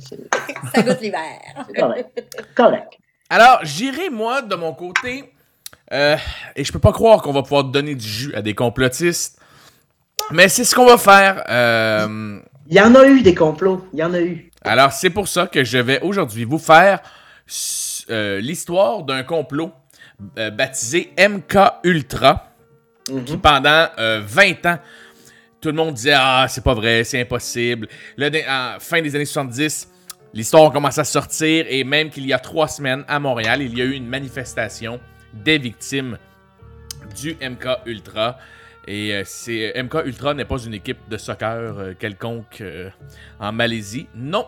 Ça 0.74 0.82
goûte 0.82 1.00
l'hiver. 1.02 1.22
c'est 1.68 1.80
correct. 1.80 2.24
correct. 2.56 2.94
Alors, 3.30 3.60
j'irai, 3.64 4.10
moi, 4.10 4.42
de 4.42 4.56
mon 4.56 4.74
côté, 4.74 5.33
euh, 5.94 6.18
et 6.56 6.64
je 6.64 6.72
peux 6.72 6.80
pas 6.80 6.92
croire 6.92 7.22
qu'on 7.22 7.32
va 7.34 7.44
pouvoir 7.44 7.64
donner 7.66 7.96
du 7.96 8.08
jus 8.08 8.34
à 8.36 8.42
des 8.42 8.54
complotistes, 8.56 9.40
mais 10.32 10.50
c'est 10.50 10.64
ce 10.64 10.74
qu'on 10.76 10.86
va 10.86 10.98
faire. 10.98 11.44
Euh, 11.50 12.40
Il 12.70 12.76
y 12.76 12.82
en 12.82 12.96
a 12.96 13.06
eu 13.08 13.22
des 13.22 13.36
complots. 13.36 13.88
Il 13.94 14.00
y 14.00 14.04
en 14.04 14.14
a 14.14 14.20
eu. 14.22 14.50
alors, 14.64 14.92
c'est 14.92 15.10
pour 15.10 15.28
ça 15.28 15.48
que 15.48 15.64
je 15.64 15.78
vais 15.78 16.00
aujourd'hui 16.02 16.44
vous 16.46 16.60
faire 16.60 17.00
euh, 18.10 18.40
l'histoire 18.40 19.04
d'un 19.04 19.24
complot 19.24 19.72
baptisé 20.54 21.12
MK 21.18 21.58
Ultra, 21.84 22.50
Mhm. 23.10 23.26
qui 23.26 23.36
pendant 23.38 23.88
euh, 24.00 24.22
20 24.26 24.66
ans, 24.66 24.78
tout 25.60 25.68
le 25.70 25.74
monde 25.76 25.94
disait 25.94 26.14
Ah, 26.16 26.46
c'est 26.48 26.64
pas 26.64 26.74
vrai, 26.74 27.04
c'est 27.04 27.20
impossible. 27.20 27.88
Là, 28.16 28.28
à 28.28 28.74
la 28.74 28.80
fin 28.80 29.02
des 29.02 29.14
années 29.16 29.26
70, 29.26 29.90
l'histoire 30.34 30.72
commence 30.72 30.98
à 30.98 31.04
sortir 31.04 31.66
et 31.68 31.84
même 31.84 32.10
qu'il 32.10 32.26
y 32.26 32.32
a 32.32 32.40
trois 32.40 32.70
semaines 32.70 33.04
à 33.10 33.20
Montréal, 33.20 33.62
il 33.62 33.78
y 33.78 33.82
a 33.82 33.86
eu 33.86 33.92
une 33.92 34.08
manifestation 34.08 35.02
des 35.34 35.58
victimes 35.58 36.18
du 37.20 37.36
MK 37.42 37.68
Ultra. 37.86 38.38
Et 38.88 39.14
euh, 39.14 39.24
c'est 39.26 39.74
MK 39.82 40.06
Ultra 40.06 40.34
n'est 40.34 40.46
pas 40.46 40.58
une 40.58 40.74
équipe 40.74 40.98
de 41.10 41.18
soccer 41.18 41.78
euh, 41.78 41.94
quelconque 41.98 42.60
euh, 42.62 42.90
en 43.40 43.52
Malaisie. 43.52 44.08
Non. 44.16 44.46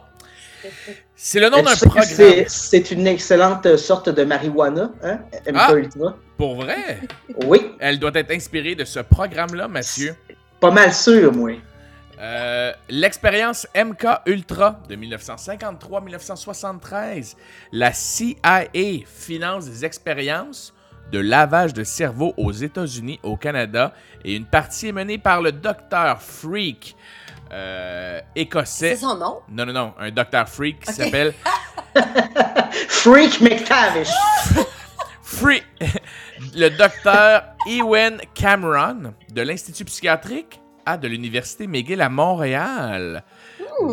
C'est 1.15 1.39
le 1.39 1.49
nom 1.49 1.61
d'un 1.61 1.75
programme. 1.75 2.05
c'est- 2.05 2.45
C'est 2.49 2.89
une 2.91 3.05
excellente 3.07 3.77
sorte 3.77 4.09
de 4.09 4.23
marijuana, 4.23 4.89
hein? 5.03 5.19
MK 5.47 5.55
Ah. 5.55 5.73
Ultra. 5.75 6.17
Pour 6.37 6.55
vrai, 6.55 6.99
Oui, 7.45 7.71
elle 7.79 7.97
doit 7.99 8.11
être 8.15 8.31
inspirée 8.31 8.75
de 8.75 8.83
ce 8.83 8.99
programme-là, 8.99 9.67
Mathieu. 9.69 10.15
pas 10.59 10.71
mal 10.71 10.91
sûr, 10.93 11.31
moi. 11.31 11.51
Euh, 12.19 12.73
L'expérience 12.89 13.67
MK 13.75 14.05
Ultra 14.25 14.81
de 14.89 14.95
1953-1973. 14.95 17.35
La 17.71 17.93
CIA 17.93 18.65
finance 19.05 19.69
des 19.69 19.85
expériences 19.85 20.73
de 21.11 21.19
lavage 21.19 21.73
de 21.73 21.83
cerveau 21.83 22.33
aux 22.37 22.51
États-Unis, 22.51 23.19
au 23.23 23.37
Canada, 23.37 23.93
et 24.23 24.35
une 24.35 24.45
partie 24.45 24.87
est 24.87 24.91
menée 24.91 25.17
par 25.17 25.41
le 25.41 25.51
docteur 25.51 26.21
Freak 26.21 26.95
euh, 27.51 28.19
C'est 28.35 28.41
écossais. 28.41 28.95
son 28.95 29.15
nom? 29.17 29.39
Non, 29.49 29.65
non, 29.65 29.73
non, 29.73 29.93
un 29.99 30.11
docteur 30.11 30.49
Freak 30.49 30.79
qui 30.79 30.93
s'appelle 30.93 31.33
Freak 32.89 33.39
McTavish. 33.41 34.09
Free. 35.35 35.63
Le 36.55 36.69
docteur 36.69 37.43
Ewen 37.67 38.21
Cameron 38.35 39.13
de 39.33 39.41
l'Institut 39.41 39.83
psychiatrique 39.85 40.61
à 40.85 40.97
de 40.97 41.07
l'Université 41.07 41.65
McGill 41.67 41.99
à 41.99 42.09
Montréal. 42.09 43.23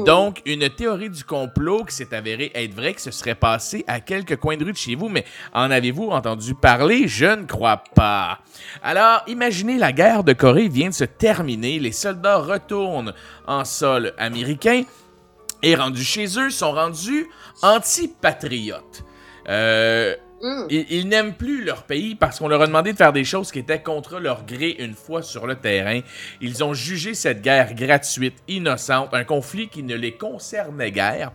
Donc, 0.05 0.43
une 0.47 0.69
théorie 0.71 1.11
du 1.11 1.25
complot 1.25 1.85
qui 1.85 1.95
s'est 1.95 2.15
avérée 2.15 2.51
être 2.55 2.75
vraie, 2.75 2.95
qui 2.95 3.03
se 3.03 3.11
serait 3.11 3.35
passée 3.35 3.85
à 3.87 4.01
quelques 4.01 4.37
coins 4.37 4.57
de 4.57 4.65
rue 4.65 4.73
de 4.73 4.77
chez 4.77 4.95
vous, 4.95 5.09
mais 5.09 5.25
en 5.53 5.71
avez-vous 5.71 6.11
entendu 6.11 6.55
parler? 6.55 7.09
Je 7.09 7.27
ne 7.27 7.45
crois 7.45 7.83
pas. 7.95 8.41
Alors, 8.83 9.23
imaginez 9.27 9.79
la 9.79 9.93
guerre 9.93 10.25
de 10.25 10.33
Corée 10.33 10.69
vient 10.69 10.89
de 10.89 10.95
se 10.95 11.05
terminer, 11.05 11.79
les 11.79 11.93
soldats 11.93 12.39
retournent 12.39 13.13
en 13.47 13.65
sol 13.65 14.13
américain 14.19 14.83
et 15.63 15.75
rendus 15.75 16.05
chez 16.05 16.39
eux, 16.39 16.51
sont 16.51 16.73
rendus 16.73 17.29
anti-patriotes. 17.63 19.05
Euh, 19.49 20.15
Hmm. 20.45 20.67
ils, 20.71 21.07
n'aiment 21.07 21.35
plus 21.35 21.63
leur 21.63 21.85
pays 21.85 22.17
parce 22.17 22.41
qu'on 22.41 22.49
leur 22.49 22.63
a 22.63 22.67
demandé 22.67 22.93
de 22.93 22.97
faire 22.97 23.13
des 23.13 23.23
choses 23.23 23.53
qui 23.53 23.61
étaient 23.61 23.81
contre 23.81 24.19
leur 24.19 24.45
gré 24.45 24.75
une 24.81 24.95
fois 24.95 25.23
sur 25.23 25.47
le 25.47 25.55
terrain. 25.55 26.01
Ils 26.41 26.65
ont 26.65 26.75
jugé 26.75 27.15
cette 27.15 27.43
guerre 27.43 27.75
gratuite, 27.75 28.35
innocente, 28.49 29.15
un 29.15 29.23
conflit 29.23 29.69
qui 29.69 29.85
ne 29.85 29.95
les 29.95 30.17
concernait 30.17 30.91
guère. 30.91 31.31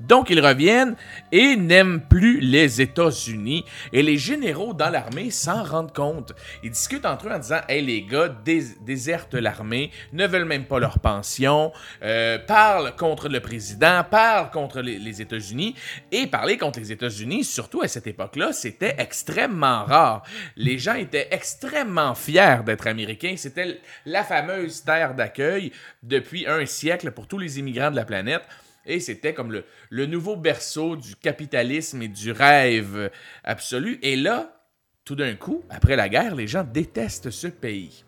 Donc 0.00 0.30
ils 0.30 0.44
reviennent 0.44 0.96
et 1.30 1.54
n'aiment 1.54 2.00
plus 2.00 2.40
les 2.40 2.80
États-Unis. 2.80 3.64
Et 3.92 4.02
les 4.02 4.18
généraux 4.18 4.74
dans 4.74 4.90
l'armée 4.90 5.30
s'en 5.30 5.62
rendent 5.62 5.94
compte. 5.94 6.32
Ils 6.64 6.72
discutent 6.72 7.06
entre 7.06 7.28
eux 7.28 7.32
en 7.32 7.38
disant 7.38 7.60
Hey 7.68 7.86
les 7.86 8.02
gars, 8.02 8.28
dés- 8.44 8.76
désertent 8.84 9.34
l'armée, 9.34 9.92
ne 10.12 10.26
veulent 10.26 10.44
même 10.44 10.64
pas 10.64 10.80
leur 10.80 10.98
pension, 10.98 11.72
euh, 12.02 12.40
parlent 12.40 12.96
contre 12.96 13.28
le 13.28 13.38
président, 13.38 14.02
parlent 14.10 14.50
contre 14.50 14.80
les, 14.80 14.98
les 14.98 15.22
États-Unis. 15.22 15.76
Et 16.10 16.26
parler 16.26 16.58
contre 16.58 16.80
les 16.80 16.90
États-Unis, 16.90 17.44
surtout 17.44 17.82
à 17.82 17.86
cette 17.86 18.08
époque-là, 18.08 18.47
c'était 18.52 18.94
extrêmement 18.98 19.84
rare. 19.84 20.22
Les 20.56 20.78
gens 20.78 20.94
étaient 20.94 21.28
extrêmement 21.30 22.14
fiers 22.14 22.58
d'être 22.64 22.86
américains. 22.86 23.34
C'était 23.36 23.80
la 24.06 24.24
fameuse 24.24 24.82
terre 24.84 25.14
d'accueil 25.14 25.72
depuis 26.02 26.46
un 26.46 26.66
siècle 26.66 27.10
pour 27.10 27.26
tous 27.26 27.38
les 27.38 27.58
immigrants 27.58 27.90
de 27.90 27.96
la 27.96 28.04
planète. 28.04 28.42
Et 28.86 29.00
c'était 29.00 29.34
comme 29.34 29.52
le, 29.90 30.06
nouveau 30.06 30.36
berceau 30.36 30.96
du 30.96 31.14
capitalisme 31.14 32.02
et 32.02 32.08
du 32.08 32.32
rêve 32.32 33.10
absolu. 33.44 33.98
Et 34.02 34.16
là, 34.16 34.64
tout 35.04 35.14
d'un 35.14 35.34
coup, 35.34 35.62
après 35.68 35.94
la 35.94 36.08
guerre, 36.08 36.34
les 36.34 36.46
gens 36.46 36.64
détestent 36.64 37.30
ce 37.30 37.48
pays. 37.48 38.04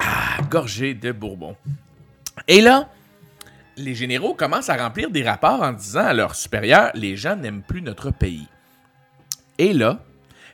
Ah, 0.00 0.38
gorgé 0.50 0.94
de 0.94 1.12
Bourbon. 1.12 1.56
Et 2.46 2.60
là, 2.60 2.90
les 3.78 3.94
généraux 3.94 4.34
commencent 4.34 4.68
à 4.70 4.76
remplir 4.76 5.10
des 5.10 5.22
rapports 5.22 5.62
en 5.62 5.72
disant 5.72 6.04
à 6.04 6.12
leurs 6.12 6.34
supérieurs, 6.34 6.90
les 6.94 7.16
gens 7.16 7.36
n'aiment 7.36 7.62
plus 7.62 7.82
notre 7.82 8.10
pays. 8.10 8.48
Et 9.58 9.72
là, 9.72 10.00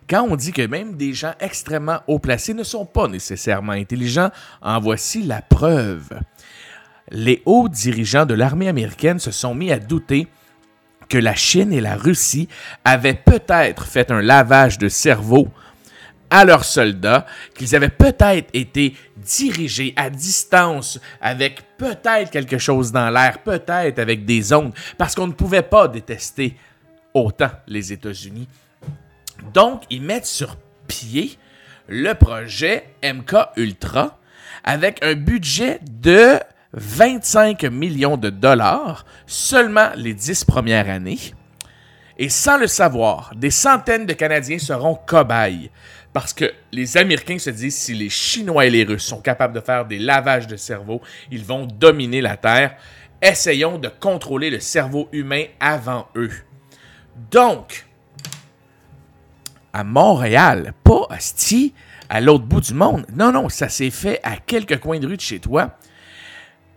quand 0.09 0.22
on 0.22 0.37
dit 0.37 0.53
que 0.53 0.66
même 0.66 0.97
des 0.97 1.14
gens 1.14 1.33
extrêmement 1.41 2.01
haut 2.07 2.18
placés 2.18 2.55
ne 2.55 2.62
sont 2.62 2.87
pas 2.87 3.09
nécessairement 3.09 3.72
intelligents, 3.72 4.31
en 4.61 4.79
voici 4.79 5.22
la 5.22 5.41
preuve. 5.41 6.11
Les 7.11 7.43
hauts 7.47 7.68
dirigeants 7.68 8.27
de 8.27 8.35
l'armée 8.35 8.68
américaine 8.68 9.18
se 9.18 9.31
sont 9.31 9.55
mis 9.55 9.72
à 9.72 9.79
douter 9.79 10.29
que 11.09 11.18
la 11.18 11.35
Chine 11.35 11.72
et 11.72 11.81
la 11.81 11.97
Russie 11.97 12.49
avaient 12.85 13.14
peut-être 13.14 13.87
fait 13.87 14.11
un 14.11 14.22
lavage 14.22 14.79
de 14.79 14.89
cerveau 14.89 15.49
à 16.31 16.45
leurs 16.45 16.64
soldats, 16.64 17.27
qu'ils 17.55 17.75
avaient 17.77 17.89
peut-être 17.89 18.49
été 18.53 18.97
dirigés 19.16 19.93
à 19.97 20.11
distance 20.11 21.01
avec 21.20 21.62
peut-être 21.79 22.31
quelque 22.31 22.59
chose 22.59 22.93
dans 22.93 23.11
l'air, 23.11 23.39
peut-être 23.43 23.99
avec 23.99 24.25
des 24.25 24.53
ondes, 24.53 24.72
parce 24.99 25.14
qu'on 25.14 25.27
ne 25.27 25.33
pouvait 25.33 25.62
pas 25.62 25.89
détester 25.89 26.57
autant 27.12 27.51
les 27.66 27.93
États-Unis. 27.93 28.49
Donc, 29.53 29.83
ils 29.91 30.03
mettent 30.03 30.27
sur 30.27 30.57
pied 30.87 31.39
le 31.89 32.14
projet 32.14 32.89
MK 33.03 33.35
Ultra 33.57 34.18
avec 34.64 35.05
un 35.05 35.14
budget 35.14 35.81
de 35.83 36.39
25 36.72 37.64
millions 37.64 38.16
de 38.16 38.31
dollars 38.31 39.05
seulement 39.27 39.91
les 39.97 40.14
10 40.14 40.45
premières 40.45 40.89
années. 40.89 41.18
Et 42.18 42.29
sans 42.29 42.59
le 42.59 42.66
savoir, 42.66 43.33
des 43.35 43.51
centaines 43.51 44.07
de 44.07 44.12
Canadiens 44.12 44.59
seront 44.59 44.95
cobayes. 44.95 45.70
Parce 46.15 46.33
que 46.33 46.55
les 46.71 46.97
Américains 46.97 47.41
se 47.41 47.51
disent 47.51 47.77
si 47.77 47.93
les 47.93 48.09
Chinois 48.09 48.67
et 48.67 48.71
les 48.71 48.85
Russes 48.85 49.03
sont 49.03 49.21
capables 49.21 49.53
de 49.53 49.61
faire 49.61 49.85
des 49.85 49.99
lavages 49.99 50.47
de 50.47 50.57
cerveau, 50.57 51.03
ils 51.33 51.45
vont 51.45 51.67
dominer 51.67 52.21
la 52.21 52.37
Terre. 52.37 52.77
Essayons 53.21 53.79
de 53.79 53.89
contrôler 53.89 54.49
le 54.49 54.61
cerveau 54.61 55.09
humain 55.11 55.47
avant 55.59 56.07
eux. 56.15 56.31
Donc, 57.33 57.85
à 59.73 59.83
Montréal, 59.83 60.73
pas 60.85 61.05
asti, 61.11 61.75
à 62.09 62.21
l'autre 62.21 62.45
bout 62.45 62.61
du 62.61 62.75
monde. 62.75 63.05
Non, 63.12 63.33
non, 63.33 63.49
ça 63.49 63.69
s'est 63.69 63.91
fait 63.91 64.21
à 64.23 64.37
quelques 64.37 64.79
coins 64.79 65.01
de 65.01 65.09
rue 65.09 65.17
de 65.17 65.21
chez 65.21 65.41
toi. 65.41 65.77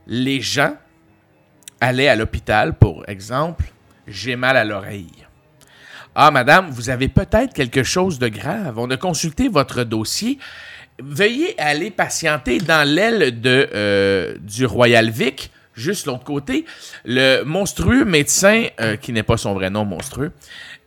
Les 0.07 0.41
gens 0.41 0.75
allaient 1.79 2.07
à 2.07 2.15
l'hôpital, 2.15 2.73
pour 2.75 3.07
exemple, 3.07 3.65
j'ai 4.07 4.35
mal 4.35 4.57
à 4.57 4.65
l'oreille. 4.65 5.26
Ah, 6.19 6.31
madame, 6.31 6.71
vous 6.71 6.89
avez 6.89 7.09
peut-être 7.09 7.53
quelque 7.53 7.83
chose 7.83 8.17
de 8.17 8.27
grave. 8.27 8.79
On 8.79 8.89
a 8.89 8.97
consulté 8.97 9.49
votre 9.49 9.83
dossier. 9.83 10.39
Veuillez 10.97 11.53
aller 11.61 11.91
patienter 11.91 12.57
dans 12.57 12.89
l'aile 12.89 13.39
euh, 13.45 14.35
du 14.39 14.65
Royal 14.65 15.11
Vic, 15.11 15.51
juste 15.75 16.07
l'autre 16.07 16.23
côté. 16.23 16.65
Le 17.05 17.43
monstrueux 17.43 18.03
médecin, 18.03 18.65
euh, 18.81 18.95
qui 18.95 19.13
n'est 19.13 19.21
pas 19.21 19.37
son 19.37 19.53
vrai 19.53 19.69
nom 19.69 19.85
monstrueux, 19.85 20.31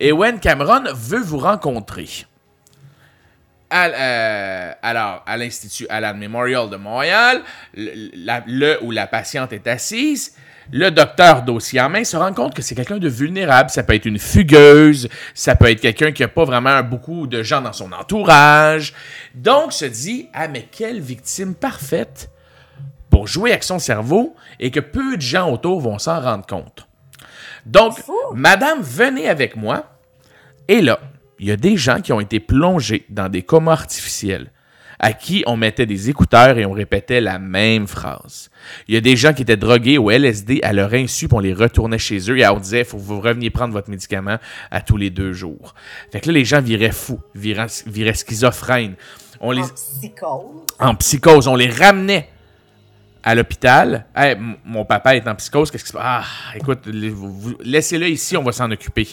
Ewen 0.01 0.41
Cameron 0.41 0.83
veut 0.93 1.23
vous 1.23 1.39
rencontrer. 1.39 2.09
Euh, 3.73 4.73
alors, 4.83 5.23
à 5.25 5.37
l'Institut 5.37 5.87
Allan 5.91 6.15
Memorial 6.15 6.69
de 6.69 6.77
Montréal, 6.77 7.43
le, 7.77 8.43
le 8.49 8.79
où 8.83 8.91
la 8.91 9.07
patiente 9.07 9.53
est 9.53 9.69
assise, 9.69 10.35
le 10.73 10.91
docteur 10.91 11.43
dossier 11.43 11.81
en 11.81 11.89
main 11.89 12.05
se 12.05 12.17
rend 12.17 12.33
compte 12.33 12.55
que 12.55 12.63
c'est 12.63 12.75
quelqu'un 12.75 12.99
de 12.99 13.09
vulnérable. 13.09 13.71
Ça 13.71 13.83
peut 13.83 13.95
être 13.95 14.07
une 14.07 14.19
fugueuse, 14.19 15.09
ça 15.35 15.57
peut 15.57 15.71
être 15.71 15.81
quelqu'un 15.81 16.13
qui 16.13 16.23
n'a 16.23 16.29
pas 16.29 16.45
vraiment 16.45 16.83
beaucoup 16.83 17.27
de 17.27 17.43
gens 17.43 17.61
dans 17.61 17.73
son 17.73 17.93
entourage. 17.93 18.95
Donc, 19.35 19.73
se 19.73 19.85
dit, 19.85 20.29
ah, 20.33 20.49
mais 20.49 20.69
quelle 20.71 21.01
victime 21.01 21.55
parfaite 21.55 22.31
pour 23.11 23.27
jouer 23.27 23.51
avec 23.51 23.65
son 23.65 23.79
cerveau 23.79 24.35
et 24.59 24.71
que 24.71 24.81
peu 24.81 25.17
de 25.17 25.23
gens 25.23 25.51
autour 25.51 25.81
vont 25.81 25.99
s'en 25.99 26.21
rendre 26.21 26.47
compte. 26.47 26.87
Donc. 27.67 27.99
Madame, 28.33 28.81
venez 28.81 29.29
avec 29.29 29.57
moi. 29.57 29.99
Et 30.69 30.81
là, 30.81 31.01
il 31.39 31.49
y 31.49 31.51
a 31.51 31.57
des 31.57 31.77
gens 31.77 32.01
qui 32.01 32.13
ont 32.13 32.21
été 32.21 32.39
plongés 32.39 33.05
dans 33.09 33.29
des 33.29 33.43
comas 33.43 33.73
artificiels, 33.73 34.53
à 35.01 35.15
qui 35.15 35.43
on 35.47 35.57
mettait 35.57 35.87
des 35.87 36.11
écouteurs 36.11 36.59
et 36.59 36.67
on 36.67 36.73
répétait 36.73 37.21
la 37.23 37.39
même 37.39 37.89
phrase. 37.89 38.51
Il 38.87 38.95
y 38.95 38.99
a 38.99 39.01
des 39.01 39.17
gens 39.17 39.33
qui 39.33 39.43
étaient 39.43 39.57
drogués 39.57 39.97
au 39.99 40.11
LSD 40.11 40.61
à 40.63 40.75
leur 40.75 40.93
insu, 40.93 41.27
puis 41.27 41.37
on 41.37 41.41
les 41.41 41.55
retournait 41.55 41.99
chez 41.99 42.19
eux 42.31 42.39
et 42.39 42.47
on 42.47 42.59
disait, 42.61 42.85
faut 42.85 42.99
que 42.99 43.03
vous 43.03 43.21
reveniez 43.21 43.49
prendre 43.49 43.73
votre 43.73 43.89
médicament 43.89 44.37
à 44.71 44.83
tous 44.83 44.99
les 44.99 45.09
deux 45.09 45.33
jours. 45.33 45.75
Fait 46.13 46.21
que 46.21 46.27
là, 46.27 46.35
les 46.35 46.45
gens 46.45 46.61
viraient 46.61 46.93
fous, 46.93 47.21
viraient, 47.35 47.67
viraient 47.87 48.15
schizophrènes. 48.15 48.95
On 49.41 49.53
les, 49.53 49.63
En 49.63 49.69
psychose. 49.69 50.41
en 50.79 50.95
psychose. 50.97 51.49
On 51.49 51.57
les 51.57 51.71
ramenait 51.71 52.29
à 53.23 53.35
l'hôpital. 53.35 54.05
Hey, 54.15 54.37
mon 54.67 54.85
papa 54.85 55.17
est 55.17 55.27
en 55.27 55.35
psychose. 55.35 55.71
Qu'est-ce 55.71 55.85
qui 55.85 55.89
se 55.89 55.97
passe? 55.97 56.05
Ah, 56.05 56.25
écoute, 56.57 56.81
laissez-le 57.65 58.07
ici, 58.07 58.37
on 58.37 58.43
va 58.43 58.53
s'en 58.53 58.71
occuper. 58.71 59.09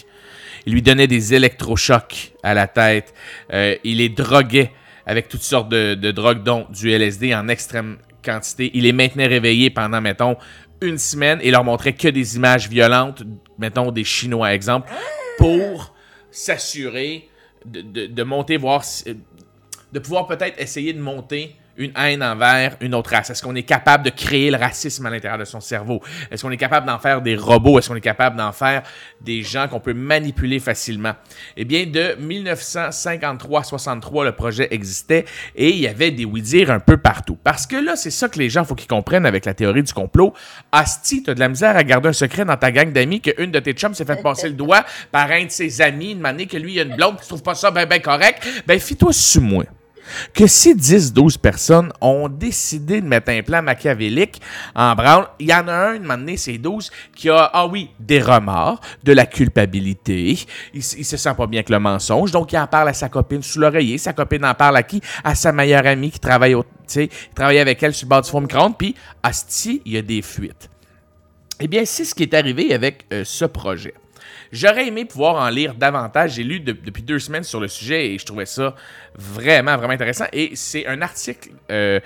Il 0.66 0.74
lui 0.74 0.82
donnait 0.82 1.06
des 1.06 1.32
électrochocs 1.32 2.32
à 2.42 2.52
la 2.52 2.66
tête. 2.66 3.14
Euh, 3.54 3.74
il 3.84 3.98
les 3.98 4.10
droguait 4.10 4.70
avec 5.08 5.28
toutes 5.28 5.42
sortes 5.42 5.70
de, 5.70 5.94
drogues, 6.12 6.44
dont 6.44 6.66
du 6.70 6.90
LSD 6.92 7.34
en 7.34 7.48
extrême 7.48 7.96
quantité. 8.22 8.70
Il 8.74 8.82
les 8.82 8.92
maintenait 8.92 9.26
réveillés 9.26 9.70
pendant, 9.70 10.00
mettons, 10.02 10.36
une 10.82 10.98
semaine 10.98 11.40
et 11.42 11.50
leur 11.50 11.64
montrait 11.64 11.94
que 11.94 12.08
des 12.08 12.36
images 12.36 12.68
violentes, 12.68 13.22
mettons 13.58 13.90
des 13.90 14.04
Chinois, 14.04 14.52
exemple, 14.52 14.88
pour 15.38 15.94
s'assurer 16.30 17.28
de, 17.64 18.06
de- 18.06 18.22
monter, 18.22 18.58
voir, 18.58 18.84
si- 18.84 19.04
de 19.92 19.98
pouvoir 19.98 20.26
peut-être 20.26 20.60
essayer 20.60 20.92
de 20.92 21.00
monter 21.00 21.56
une 21.78 21.92
haine 21.96 22.22
envers 22.22 22.76
une 22.80 22.94
autre 22.94 23.10
race? 23.10 23.30
Est-ce 23.30 23.42
qu'on 23.42 23.54
est 23.54 23.62
capable 23.62 24.04
de 24.04 24.10
créer 24.10 24.50
le 24.50 24.58
racisme 24.58 25.06
à 25.06 25.10
l'intérieur 25.10 25.38
de 25.38 25.44
son 25.44 25.60
cerveau? 25.60 26.02
Est-ce 26.30 26.42
qu'on 26.42 26.50
est 26.50 26.58
capable 26.58 26.86
d'en 26.86 26.98
faire 26.98 27.22
des 27.22 27.36
robots? 27.36 27.78
Est-ce 27.78 27.88
qu'on 27.88 27.96
est 27.96 28.00
capable 28.00 28.36
d'en 28.36 28.52
faire 28.52 28.82
des 29.20 29.42
gens 29.42 29.68
qu'on 29.68 29.80
peut 29.80 29.94
manipuler 29.94 30.60
facilement? 30.60 31.14
Eh 31.56 31.64
bien, 31.64 31.86
de 31.86 32.16
1953-63, 32.20 34.24
le 34.24 34.32
projet 34.32 34.68
existait 34.70 35.24
et 35.54 35.70
il 35.70 35.78
y 35.78 35.88
avait 35.88 36.10
des 36.10 36.24
oui-dire 36.24 36.70
un 36.70 36.80
peu 36.80 36.96
partout. 36.96 37.38
Parce 37.42 37.66
que 37.66 37.76
là, 37.76 37.96
c'est 37.96 38.10
ça 38.10 38.28
que 38.28 38.38
les 38.38 38.50
gens, 38.50 38.64
faut 38.64 38.74
qu'ils 38.74 38.88
comprennent 38.88 39.26
avec 39.26 39.44
la 39.44 39.54
théorie 39.54 39.82
du 39.82 39.92
complot. 39.92 40.34
Asti, 40.72 41.22
t'as 41.22 41.34
de 41.34 41.40
la 41.40 41.48
misère 41.48 41.76
à 41.76 41.84
garder 41.84 42.08
un 42.08 42.12
secret 42.12 42.44
dans 42.44 42.56
ta 42.56 42.72
gang 42.72 42.92
d'amis 42.92 43.20
qu'une 43.20 43.50
de 43.50 43.60
tes 43.60 43.72
chums 43.72 43.94
s'est 43.94 44.04
fait 44.04 44.22
passer 44.22 44.48
le 44.48 44.54
doigt 44.54 44.84
par 45.12 45.30
un 45.30 45.44
de 45.44 45.50
ses 45.50 45.80
amis, 45.80 46.12
une 46.12 46.26
année 46.26 46.46
que 46.46 46.56
lui, 46.56 46.74
il 46.74 46.80
a 46.80 46.82
une 46.82 46.96
blonde, 46.96 47.16
tu 47.20 47.28
trouves 47.28 47.42
pas 47.42 47.54
ça 47.54 47.70
ben, 47.70 47.86
ben 47.86 48.00
correct? 48.00 48.46
Ben, 48.66 48.78
fie-toi 48.78 49.12
sur 49.12 49.42
moi 49.42 49.64
que 50.34 50.46
si 50.46 50.74
10-12 50.74 51.38
personnes 51.38 51.92
ont 52.00 52.28
décidé 52.28 53.00
de 53.00 53.06
mettre 53.06 53.30
un 53.30 53.42
plan 53.42 53.62
machiavélique 53.62 54.40
en 54.74 54.94
branle, 54.94 55.26
il 55.38 55.48
y 55.48 55.54
en 55.54 55.68
a 55.68 55.72
un, 55.72 55.94
une 55.94 56.06
donné, 56.06 56.36
c'est 56.36 56.58
12, 56.58 56.90
qui 57.14 57.30
a, 57.30 57.50
ah 57.52 57.66
oui, 57.66 57.90
des 57.98 58.20
remords, 58.20 58.80
de 59.02 59.12
la 59.12 59.26
culpabilité, 59.26 60.38
il, 60.74 60.82
se 60.82 61.16
sent 61.16 61.34
pas 61.36 61.46
bien 61.46 61.58
avec 61.58 61.70
le 61.70 61.78
mensonge, 61.78 62.30
donc 62.30 62.52
il 62.52 62.58
en 62.58 62.66
parle 62.66 62.88
à 62.88 62.92
sa 62.92 63.08
copine 63.08 63.42
sous 63.42 63.60
l'oreiller, 63.60 63.98
sa 63.98 64.12
copine 64.12 64.44
en 64.44 64.54
parle 64.54 64.76
à 64.76 64.82
qui? 64.82 65.00
À 65.24 65.34
sa 65.34 65.52
meilleure 65.52 65.86
amie 65.86 66.10
qui 66.10 66.20
travaille, 66.20 66.54
au, 66.54 66.64
qui 66.86 67.08
travaille 67.34 67.58
avec 67.58 67.82
elle 67.82 67.94
sur 67.94 68.06
le 68.06 68.10
bord 68.10 68.22
du 68.22 68.30
four 68.30 68.40
micro-ondes, 68.40 68.76
puis, 68.76 68.94
il 69.84 69.92
y 69.92 69.96
a 69.96 70.02
des 70.02 70.22
fuites. 70.22 70.70
Eh 71.60 71.66
bien, 71.66 71.84
c'est 71.84 72.04
ce 72.04 72.14
qui 72.14 72.22
est 72.22 72.34
arrivé 72.34 72.72
avec 72.72 73.04
euh, 73.12 73.22
ce 73.24 73.44
projet. 73.44 73.94
J'aurais 74.52 74.86
aimé 74.88 75.04
pouvoir 75.04 75.36
en 75.36 75.48
lire 75.50 75.74
davantage. 75.74 76.32
J'ai 76.34 76.44
lu 76.44 76.60
de- 76.60 76.72
depuis 76.72 77.02
deux 77.02 77.18
semaines 77.18 77.44
sur 77.44 77.60
le 77.60 77.68
sujet 77.68 78.12
et 78.12 78.18
je 78.18 78.24
trouvais 78.26 78.46
ça 78.46 78.74
vraiment, 79.14 79.76
vraiment 79.76 79.92
intéressant. 79.94 80.24
Et 80.32 80.52
c'est 80.54 80.86
un 80.86 81.02
article 81.02 81.50
euh, 81.70 82.00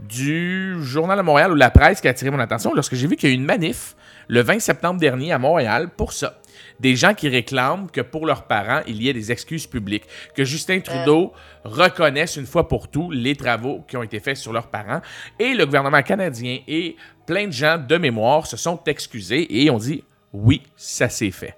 du 0.00 0.76
Journal 0.82 1.16
de 1.18 1.22
Montréal 1.22 1.52
ou 1.52 1.54
La 1.54 1.70
Presse 1.70 2.00
qui 2.00 2.08
a 2.08 2.10
attiré 2.10 2.30
mon 2.30 2.38
attention 2.40 2.74
lorsque 2.74 2.94
j'ai 2.94 3.06
vu 3.06 3.16
qu'il 3.16 3.28
y 3.28 3.32
a 3.32 3.34
eu 3.34 3.38
une 3.38 3.44
manif 3.44 3.94
le 4.28 4.40
20 4.40 4.58
septembre 4.60 4.98
dernier 4.98 5.32
à 5.32 5.38
Montréal 5.38 5.88
pour 5.96 6.12
ça. 6.12 6.40
Des 6.80 6.96
gens 6.96 7.14
qui 7.14 7.28
réclament 7.28 7.88
que 7.90 8.00
pour 8.00 8.26
leurs 8.26 8.44
parents, 8.44 8.80
il 8.86 9.00
y 9.02 9.08
ait 9.08 9.12
des 9.12 9.30
excuses 9.30 9.66
publiques. 9.66 10.04
Que 10.34 10.44
Justin 10.44 10.80
Trudeau 10.80 11.32
reconnaisse 11.62 12.36
une 12.36 12.46
fois 12.46 12.66
pour 12.68 12.88
tout 12.90 13.10
les 13.10 13.36
travaux 13.36 13.84
qui 13.86 13.96
ont 13.96 14.02
été 14.02 14.18
faits 14.20 14.36
sur 14.36 14.52
leurs 14.52 14.68
parents. 14.68 15.00
Et 15.38 15.54
le 15.54 15.66
gouvernement 15.66 16.02
canadien 16.02 16.58
et 16.66 16.96
plein 17.26 17.46
de 17.46 17.52
gens 17.52 17.78
de 17.78 17.96
mémoire 17.96 18.46
se 18.46 18.56
sont 18.56 18.80
excusés 18.86 19.62
et 19.62 19.70
ont 19.70 19.78
dit 19.78 20.02
oui, 20.32 20.62
ça 20.76 21.08
s'est 21.08 21.30
fait. 21.30 21.54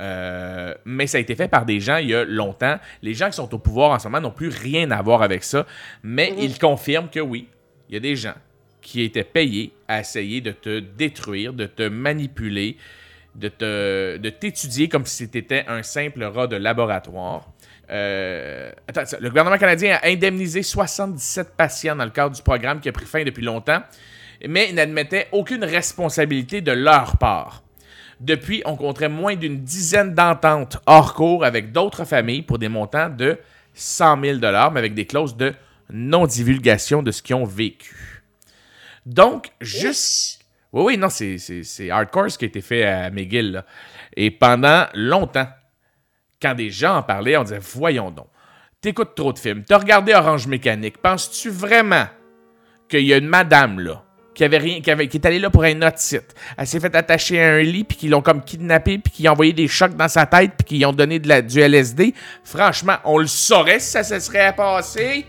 Euh, 0.00 0.74
mais 0.84 1.06
ça 1.06 1.18
a 1.18 1.20
été 1.20 1.36
fait 1.36 1.48
par 1.48 1.64
des 1.64 1.80
gens 1.80 1.98
il 1.98 2.08
y 2.08 2.14
a 2.14 2.24
longtemps. 2.24 2.78
Les 3.02 3.14
gens 3.14 3.26
qui 3.26 3.36
sont 3.36 3.52
au 3.54 3.58
pouvoir 3.58 3.92
en 3.92 3.98
ce 3.98 4.08
moment 4.08 4.20
n'ont 4.20 4.30
plus 4.30 4.48
rien 4.48 4.90
à 4.90 5.00
voir 5.02 5.22
avec 5.22 5.44
ça. 5.44 5.66
Mais 6.02 6.34
ils 6.38 6.58
confirment 6.58 7.08
que 7.08 7.20
oui, 7.20 7.48
il 7.88 7.94
y 7.94 7.96
a 7.96 8.00
des 8.00 8.16
gens 8.16 8.34
qui 8.80 9.02
étaient 9.02 9.24
payés 9.24 9.72
à 9.88 10.00
essayer 10.00 10.40
de 10.40 10.52
te 10.52 10.78
détruire, 10.78 11.52
de 11.52 11.66
te 11.66 11.88
manipuler, 11.88 12.76
de 13.34 13.48
te 13.48 14.16
de 14.18 14.30
t'étudier 14.30 14.88
comme 14.88 15.06
si 15.06 15.28
c'était 15.32 15.64
un 15.68 15.82
simple 15.82 16.22
rat 16.24 16.46
de 16.46 16.56
laboratoire. 16.56 17.50
Euh, 17.90 18.72
attends, 18.88 19.02
le 19.20 19.28
gouvernement 19.28 19.58
canadien 19.58 19.98
a 20.02 20.08
indemnisé 20.08 20.62
77 20.62 21.54
patients 21.56 21.96
dans 21.96 22.04
le 22.04 22.10
cadre 22.10 22.34
du 22.34 22.42
programme 22.42 22.80
qui 22.80 22.88
a 22.88 22.92
pris 22.92 23.04
fin 23.04 23.24
depuis 23.24 23.42
longtemps, 23.42 23.82
mais 24.46 24.72
n'admettait 24.72 25.28
aucune 25.32 25.64
responsabilité 25.64 26.60
de 26.60 26.72
leur 26.72 27.16
part. 27.18 27.63
Depuis, 28.24 28.62
on 28.64 28.74
compterait 28.74 29.10
moins 29.10 29.36
d'une 29.36 29.60
dizaine 29.62 30.14
d'ententes 30.14 30.78
hors 30.86 31.12
cours 31.12 31.44
avec 31.44 31.72
d'autres 31.72 32.06
familles 32.06 32.40
pour 32.40 32.58
des 32.58 32.68
montants 32.70 33.10
de 33.10 33.38
100 33.74 34.20
000 34.22 34.38
mais 34.38 34.78
avec 34.78 34.94
des 34.94 35.04
clauses 35.04 35.36
de 35.36 35.52
non-divulgation 35.92 37.02
de 37.02 37.10
ce 37.10 37.20
qu'ils 37.20 37.34
ont 37.34 37.44
vécu. 37.44 38.22
Donc, 39.04 39.48
juste... 39.60 40.40
Oui, 40.72 40.84
oui, 40.84 40.96
non, 40.98 41.10
c'est- 41.10 41.90
hardcore 41.90 42.30
ce 42.30 42.38
qui 42.38 42.46
a 42.46 42.48
été 42.48 42.62
fait 42.62 42.84
à 42.84 43.10
McGill. 43.10 43.52
là. 43.52 43.66
Et 44.16 44.30
pendant 44.30 44.86
longtemps, 44.94 45.48
quand 46.40 46.54
des 46.54 46.70
gens 46.70 46.96
en 46.96 47.02
parlaient, 47.02 47.36
on 47.36 47.42
disait 47.42 47.60
Voyons 47.60 48.10
donc, 48.10 48.28
t'écoutes 48.80 49.14
trop 49.14 49.34
de 49.34 49.38
films, 49.38 49.64
t'as 49.64 49.78
regardé 49.78 50.14
Orange 50.14 50.46
Mécanique, 50.46 50.96
penses-tu 50.98 51.50
vraiment 51.50 52.06
qu'il 52.88 53.04
y 53.04 53.12
a 53.12 53.18
une 53.18 53.28
madame 53.28 53.80
là 53.80 54.02
qui 54.34 54.44
avait 54.44 54.58
rien, 54.58 54.80
qui, 54.80 54.90
est 54.90 55.26
allée 55.26 55.38
là 55.38 55.48
pour 55.48 55.64
un 55.64 55.80
autre 55.82 55.98
site. 55.98 56.34
Elle 56.58 56.66
s'est 56.66 56.80
fait 56.80 56.94
attacher 56.94 57.42
à 57.42 57.52
un 57.54 57.62
lit, 57.62 57.84
puis 57.84 57.96
qu'ils 57.96 58.10
l'ont 58.10 58.22
comme 58.22 58.42
kidnappé, 58.42 58.98
puis 58.98 59.12
qu'ils 59.12 59.28
ont 59.28 59.32
envoyé 59.32 59.52
des 59.52 59.68
chocs 59.68 59.94
dans 59.94 60.08
sa 60.08 60.26
tête, 60.26 60.52
puis 60.58 60.64
qu'ils 60.64 60.86
ont 60.86 60.92
donné 60.92 61.18
de 61.18 61.28
la, 61.28 61.40
du 61.40 61.60
LSD. 61.60 62.14
Franchement, 62.42 62.96
on 63.04 63.18
le 63.18 63.26
saurait 63.26 63.78
si 63.78 63.90
ça 63.90 64.02
se 64.02 64.18
serait 64.18 64.54
passé. 64.54 65.26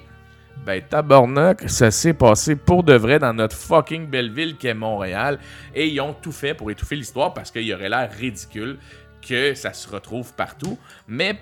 Ben, 0.66 0.82
tabarnak, 0.82 1.70
ça 1.70 1.91
s'est 1.91 2.16
passé 2.16 2.56
pour 2.56 2.84
de 2.84 2.95
vrai 2.95 3.20
dans 3.20 3.34
notre 3.34 3.56
fucking 3.56 4.08
belle 4.08 4.32
ville 4.32 4.58
qu'est 4.58 4.74
Montréal. 4.74 5.38
Et 5.76 5.88
ils 5.88 6.01
ont 6.01 6.14
tout 6.14 6.32
fait 6.32 6.56
pour 6.56 6.72
étouffer 6.72 6.95
l'histoire 6.95 7.36
parce 7.36 7.51
qu'il 7.51 7.72
aurait 7.72 7.89
l'air 7.89 8.10
ridicule 8.12 8.80
que 9.22 9.53
ça 9.53 9.74
se 9.74 9.88
retrouve 9.88 10.34
partout. 10.34 10.80
Mais 11.08 11.38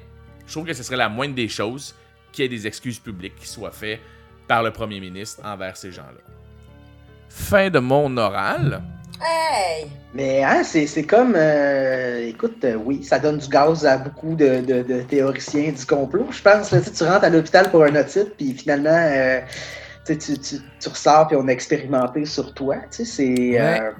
je 0.45 0.51
trouve 0.51 0.65
que 0.65 0.73
ce 0.73 0.83
serait 0.83 0.97
la 0.97 1.07
moindre 1.07 1.35
des 1.35 1.47
choses 1.47 1.95
qu'il 2.33 2.43
y 2.43 2.45
ait 2.47 2.49
des 2.49 2.67
excuses 2.67 2.99
publiques 2.99 3.35
qui 3.37 3.47
soient 3.47 3.71
faites 3.71 4.01
par 4.45 4.61
le 4.61 4.71
premier 4.71 4.99
ministre 4.99 5.41
envers 5.45 5.77
ces 5.77 5.93
gens-là. 5.93 6.42
Fin 7.35 7.69
de 7.69 7.79
mon 7.79 8.15
oral. 8.17 8.81
Hey! 9.21 9.87
Mais 10.13 10.43
hein, 10.43 10.63
c'est 10.63 10.85
c'est 10.85 11.03
comme, 11.03 11.33
euh, 11.35 12.27
écoute, 12.27 12.63
euh, 12.63 12.75
oui, 12.75 13.03
ça 13.03 13.17
donne 13.17 13.39
du 13.39 13.47
gaz 13.47 13.83
à 13.85 13.97
beaucoup 13.97 14.35
de, 14.35 14.61
de- 14.61 14.83
de 14.83 15.01
théoriciens 15.01 15.71
du 15.71 15.85
complot. 15.85 16.27
Je 16.29 16.41
pense, 16.41 16.69
là, 16.71 16.79
tu 16.81 17.03
rentres 17.03 17.23
à 17.25 17.29
l'hôpital 17.29 17.71
pour 17.71 17.83
un 17.83 17.95
otite, 17.95 18.35
puis 18.37 18.53
finalement, 18.53 18.89
euh, 18.91 19.39
tu, 20.05 20.15
tu, 20.17 20.57
ressors, 20.87 21.27
puis 21.27 21.35
on 21.37 21.47
a 21.47 21.51
expérimenté 21.51 22.25
sur 22.25 22.53
toi. 22.53 22.75
Tu 22.91 23.03
sais, 23.03 23.05
c'est. 23.05 23.59
euh, 23.59 23.91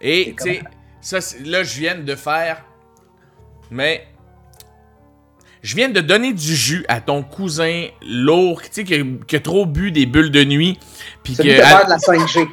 Et, 0.00 0.34
tu 0.36 0.42
sais, 0.42 0.60
ça, 1.00 1.20
c'est- 1.20 1.44
là, 1.46 1.62
je 1.62 1.78
viens 1.78 1.94
de 1.96 2.14
faire. 2.16 2.64
Mais. 3.70 4.04
Je 5.62 5.76
viens 5.76 5.88
de 5.88 6.00
donner 6.00 6.32
du 6.32 6.56
jus 6.56 6.84
à 6.88 7.00
ton 7.00 7.22
cousin 7.22 7.86
lourd, 8.04 8.62
tu 8.62 8.68
sais, 8.72 8.84
qui, 8.84 8.94
a- 8.94 9.04
qui 9.26 9.36
a 9.36 9.40
trop 9.40 9.64
bu 9.64 9.92
des 9.92 10.06
bulles 10.06 10.30
de 10.32 10.42
nuit. 10.44 10.78
Puis 11.22 11.34
celui 11.36 11.50
que- 11.50 11.54
qui 11.56 11.60
a 11.62 11.76
peur 11.78 11.84
de 11.84 11.90
la 11.90 11.98
5G. 11.98 12.48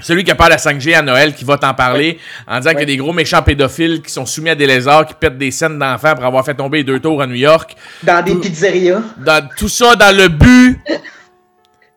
celui 0.00 0.24
qui 0.24 0.30
a 0.30 0.34
peur 0.34 0.46
de 0.46 0.52
la 0.52 0.58
5G 0.58 0.94
à 0.94 1.02
Noël, 1.02 1.34
qui 1.34 1.44
va 1.44 1.58
t'en 1.58 1.74
parler 1.74 2.18
en 2.48 2.58
disant 2.58 2.70
qu'il 2.70 2.80
y 2.80 2.82
a 2.84 2.86
des 2.86 2.96
gros 2.96 3.12
méchants 3.12 3.42
pédophiles 3.42 4.00
qui 4.02 4.10
sont 4.10 4.24
soumis 4.24 4.48
à 4.50 4.54
des 4.54 4.66
lézards, 4.66 5.04
qui 5.06 5.12
pètent 5.14 5.36
des 5.36 5.50
scènes 5.50 5.78
d'enfants 5.78 6.14
pour 6.14 6.24
avoir 6.24 6.42
fait 6.44 6.54
tomber 6.54 6.82
deux 6.84 7.00
tours 7.00 7.20
à 7.20 7.26
New 7.26 7.34
York. 7.34 7.76
Dans 8.02 8.24
des 8.24 8.34
pizzerias. 8.34 9.02
Dans, 9.18 9.46
tout 9.58 9.68
ça 9.68 9.94
dans 9.94 10.16
le 10.16 10.28
but 10.28 10.80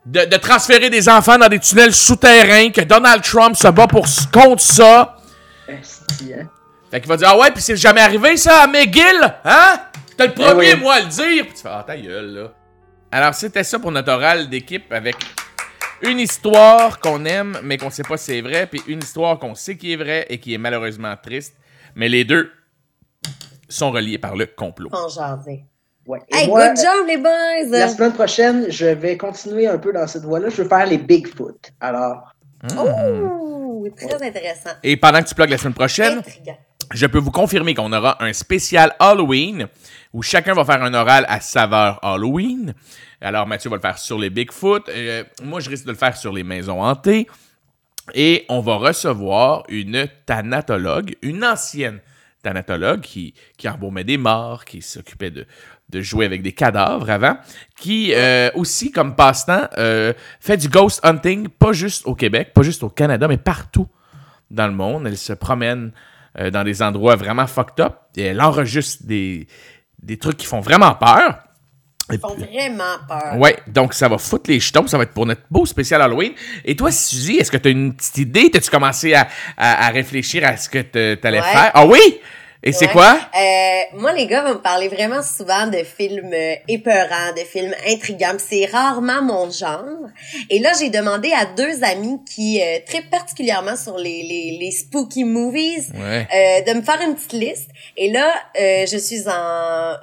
de, 0.05 0.25
de 0.25 0.35
transférer 0.37 0.89
des 0.89 1.07
enfants 1.09 1.37
dans 1.37 1.47
des 1.49 1.59
tunnels 1.59 1.93
souterrains, 1.93 2.69
que 2.71 2.81
Donald 2.81 3.23
Trump 3.23 3.55
se 3.55 3.67
bat 3.69 3.87
pour, 3.87 4.05
contre 4.33 4.61
ça. 4.61 5.17
Hein. 5.69 5.75
Fait 6.91 6.99
qu'il 7.01 7.09
va 7.09 7.17
dire 7.17 7.29
Ah 7.31 7.37
ouais, 7.39 7.51
puis 7.51 7.61
c'est 7.61 7.75
jamais 7.77 8.01
arrivé 8.01 8.35
ça 8.37 8.63
à 8.63 8.67
McGill, 8.67 9.33
hein? 9.45 9.79
T'es 10.17 10.27
le 10.27 10.33
premier, 10.33 10.73
oui. 10.73 10.79
moi, 10.81 10.95
à 10.95 10.99
le 11.01 11.07
dire. 11.07 11.45
Puis 11.45 11.53
tu 11.55 11.61
fais 11.61 11.69
Ah, 11.71 11.83
ta 11.85 11.95
gueule, 11.97 12.33
là. 12.33 12.53
Alors, 13.11 13.33
c'était 13.33 13.63
ça 13.63 13.79
pour 13.79 13.91
notre 13.91 14.11
oral 14.11 14.49
d'équipe 14.49 14.91
avec 14.91 15.15
une 16.01 16.19
histoire 16.19 16.99
qu'on 16.99 17.23
aime, 17.25 17.57
mais 17.63 17.77
qu'on 17.77 17.89
sait 17.89 18.03
pas 18.03 18.17
si 18.17 18.25
c'est 18.25 18.41
vrai, 18.41 18.67
puis 18.67 18.81
une 18.87 18.99
histoire 18.99 19.39
qu'on 19.39 19.55
sait 19.55 19.77
qui 19.77 19.93
est 19.93 19.95
vraie 19.95 20.25
et 20.29 20.39
qui 20.39 20.53
est 20.53 20.57
malheureusement 20.57 21.15
triste. 21.21 21.55
Mais 21.95 22.09
les 22.09 22.23
deux 22.25 22.51
sont 23.69 23.91
reliés 23.91 24.17
par 24.17 24.35
le 24.35 24.45
complot. 24.45 24.89
En 24.91 25.07
jaser. 25.07 25.65
Ouais. 26.05 26.19
Et 26.29 26.35
Hey, 26.37 26.47
moi, 26.47 26.67
good 26.69 26.77
job, 26.77 27.07
les 27.07 27.17
boys! 27.17 27.69
La 27.77 27.87
semaine 27.89 28.13
prochaine, 28.13 28.65
je 28.69 28.85
vais 28.85 29.17
continuer 29.17 29.67
un 29.67 29.77
peu 29.77 29.91
dans 29.91 30.07
cette 30.07 30.23
voie-là. 30.23 30.49
Je 30.49 30.61
veux 30.61 30.69
faire 30.69 30.85
les 30.85 30.97
Bigfoot. 30.97 31.71
Alors, 31.81 32.33
Oh, 32.77 33.85
très 33.95 34.27
intéressant. 34.27 34.71
Et 34.83 34.97
pendant 34.97 35.21
que 35.21 35.27
tu 35.27 35.35
plugues 35.35 35.49
la 35.51 35.57
semaine 35.57 35.73
prochaine, 35.73 36.17
Intriguant. 36.19 36.57
je 36.93 37.05
peux 37.07 37.19
vous 37.19 37.31
confirmer 37.31 37.73
qu'on 37.73 37.91
aura 37.93 38.21
un 38.23 38.33
spécial 38.33 38.95
Halloween 38.99 39.67
où 40.13 40.21
chacun 40.21 40.53
va 40.53 40.65
faire 40.65 40.83
un 40.83 40.93
oral 40.93 41.25
à 41.27 41.39
saveur 41.39 41.99
Halloween. 42.03 42.73
Alors, 43.21 43.47
Mathieu 43.47 43.69
va 43.69 43.77
le 43.77 43.81
faire 43.81 43.97
sur 43.97 44.19
les 44.19 44.29
Bigfoot. 44.29 44.89
Euh, 44.89 45.23
moi, 45.43 45.59
je 45.59 45.69
risque 45.69 45.85
de 45.85 45.91
le 45.91 45.97
faire 45.97 46.15
sur 46.15 46.31
les 46.31 46.43
maisons 46.43 46.83
hantées. 46.83 47.27
Et 48.13 48.45
on 48.47 48.61
va 48.61 48.75
recevoir 48.75 49.63
une 49.69 50.07
thanatologue, 50.25 51.15
une 51.21 51.43
ancienne 51.43 51.99
thanatologue 52.41 53.01
qui, 53.01 53.33
qui 53.57 53.67
embaumait 53.67 54.05
des 54.05 54.17
morts, 54.17 54.63
qui 54.63 54.81
s'occupait 54.81 55.31
de, 55.31 55.45
jouer 56.01 56.25
avec 56.25 56.41
des 56.41 56.53
cadavres 56.53 57.09
avant, 57.09 57.37
qui 57.75 58.13
euh, 58.13 58.49
aussi, 58.55 58.91
comme 58.91 59.15
passe-temps, 59.15 59.67
euh, 59.77 60.13
fait 60.39 60.57
du 60.57 60.69
ghost 60.69 60.99
hunting, 61.03 61.49
pas 61.49 61.73
juste 61.73 62.05
au 62.05 62.15
Québec, 62.15 62.53
pas 62.53 62.61
juste 62.61 62.83
au 62.83 62.89
Canada, 62.89 63.27
mais 63.27 63.37
partout 63.37 63.87
dans 64.51 64.67
le 64.67 64.73
monde. 64.73 65.07
Elle 65.07 65.17
se 65.17 65.33
promène 65.33 65.91
dans 66.51 66.63
des 66.63 66.83
endroits 66.83 67.15
vraiment 67.15 67.47
fucked 67.47 67.83
up. 67.83 67.95
Et 68.15 68.21
elle 68.21 68.41
enregistre 68.41 69.03
des, 69.07 69.47
des 70.01 70.17
trucs 70.17 70.37
qui 70.37 70.45
font 70.45 70.59
vraiment 70.61 70.93
peur. 70.95 71.39
Ils 72.11 72.19
font 72.19 72.35
vraiment 72.35 72.83
peur. 73.07 73.37
Ouais, 73.37 73.57
donc 73.67 73.93
ça 73.93 74.07
va 74.07 74.17
foutre 74.17 74.49
les 74.49 74.61
jetons, 74.61 74.87
ça 74.87 74.97
va 74.97 75.03
être 75.03 75.11
pour 75.13 75.25
notre 75.25 75.41
beau 75.51 75.65
spécial 75.65 76.01
Halloween. 76.01 76.31
Et 76.63 76.73
toi, 76.75 76.89
Suzy, 76.89 77.35
est-ce 77.35 77.51
que 77.51 77.57
tu 77.57 77.67
as 77.67 77.71
une 77.71 77.93
petite 77.93 78.17
idée? 78.19 78.49
T'as-tu 78.49 78.69
commencé 78.69 79.13
à, 79.13 79.27
à, 79.57 79.87
à 79.87 79.89
réfléchir 79.89 80.45
à 80.47 80.55
ce 80.55 80.69
que 80.69 80.79
tu 80.81 81.27
allais 81.27 81.41
Ouais. 81.41 81.45
faire? 81.51 81.71
Ah 81.73 81.85
oui? 81.85 81.99
Et 82.63 82.71
c'est 82.71 82.87
quoi? 82.87 83.19
Euh, 83.39 83.81
moi, 83.99 84.13
les 84.13 84.25
gars 84.25 84.43
vont 84.43 84.55
me 84.55 84.61
parler 84.61 84.87
vraiment 84.87 85.21
souvent 85.21 85.67
de 85.67 85.77
films 85.83 86.31
euh, 86.33 86.55
épeurants, 86.67 87.31
de 87.35 87.41
films 87.41 87.73
intrigants. 87.87 88.35
C'est 88.39 88.65
rarement 88.65 89.21
mon 89.21 89.49
genre. 89.51 89.83
Et 90.49 90.59
là, 90.59 90.71
j'ai 90.79 90.89
demandé 90.89 91.31
à 91.31 91.45
deux 91.45 91.83
amis 91.83 92.19
qui 92.25 92.61
euh, 92.61 92.79
trippent 92.85 93.09
particulièrement 93.11 93.75
sur 93.75 93.97
les, 93.97 94.23
les, 94.23 94.57
les 94.59 94.71
spooky 94.71 95.23
movies 95.23 95.91
Ouais. 95.93 96.27
euh, 96.33 96.73
de 96.73 96.77
me 96.77 96.81
faire 96.81 96.99
une 97.01 97.15
petite 97.15 97.33
liste. 97.33 97.69
Et 97.95 98.11
là, 98.11 98.27
euh, 98.59 98.85
je 98.91 98.97
suis 98.97 99.27
en... 99.29 99.93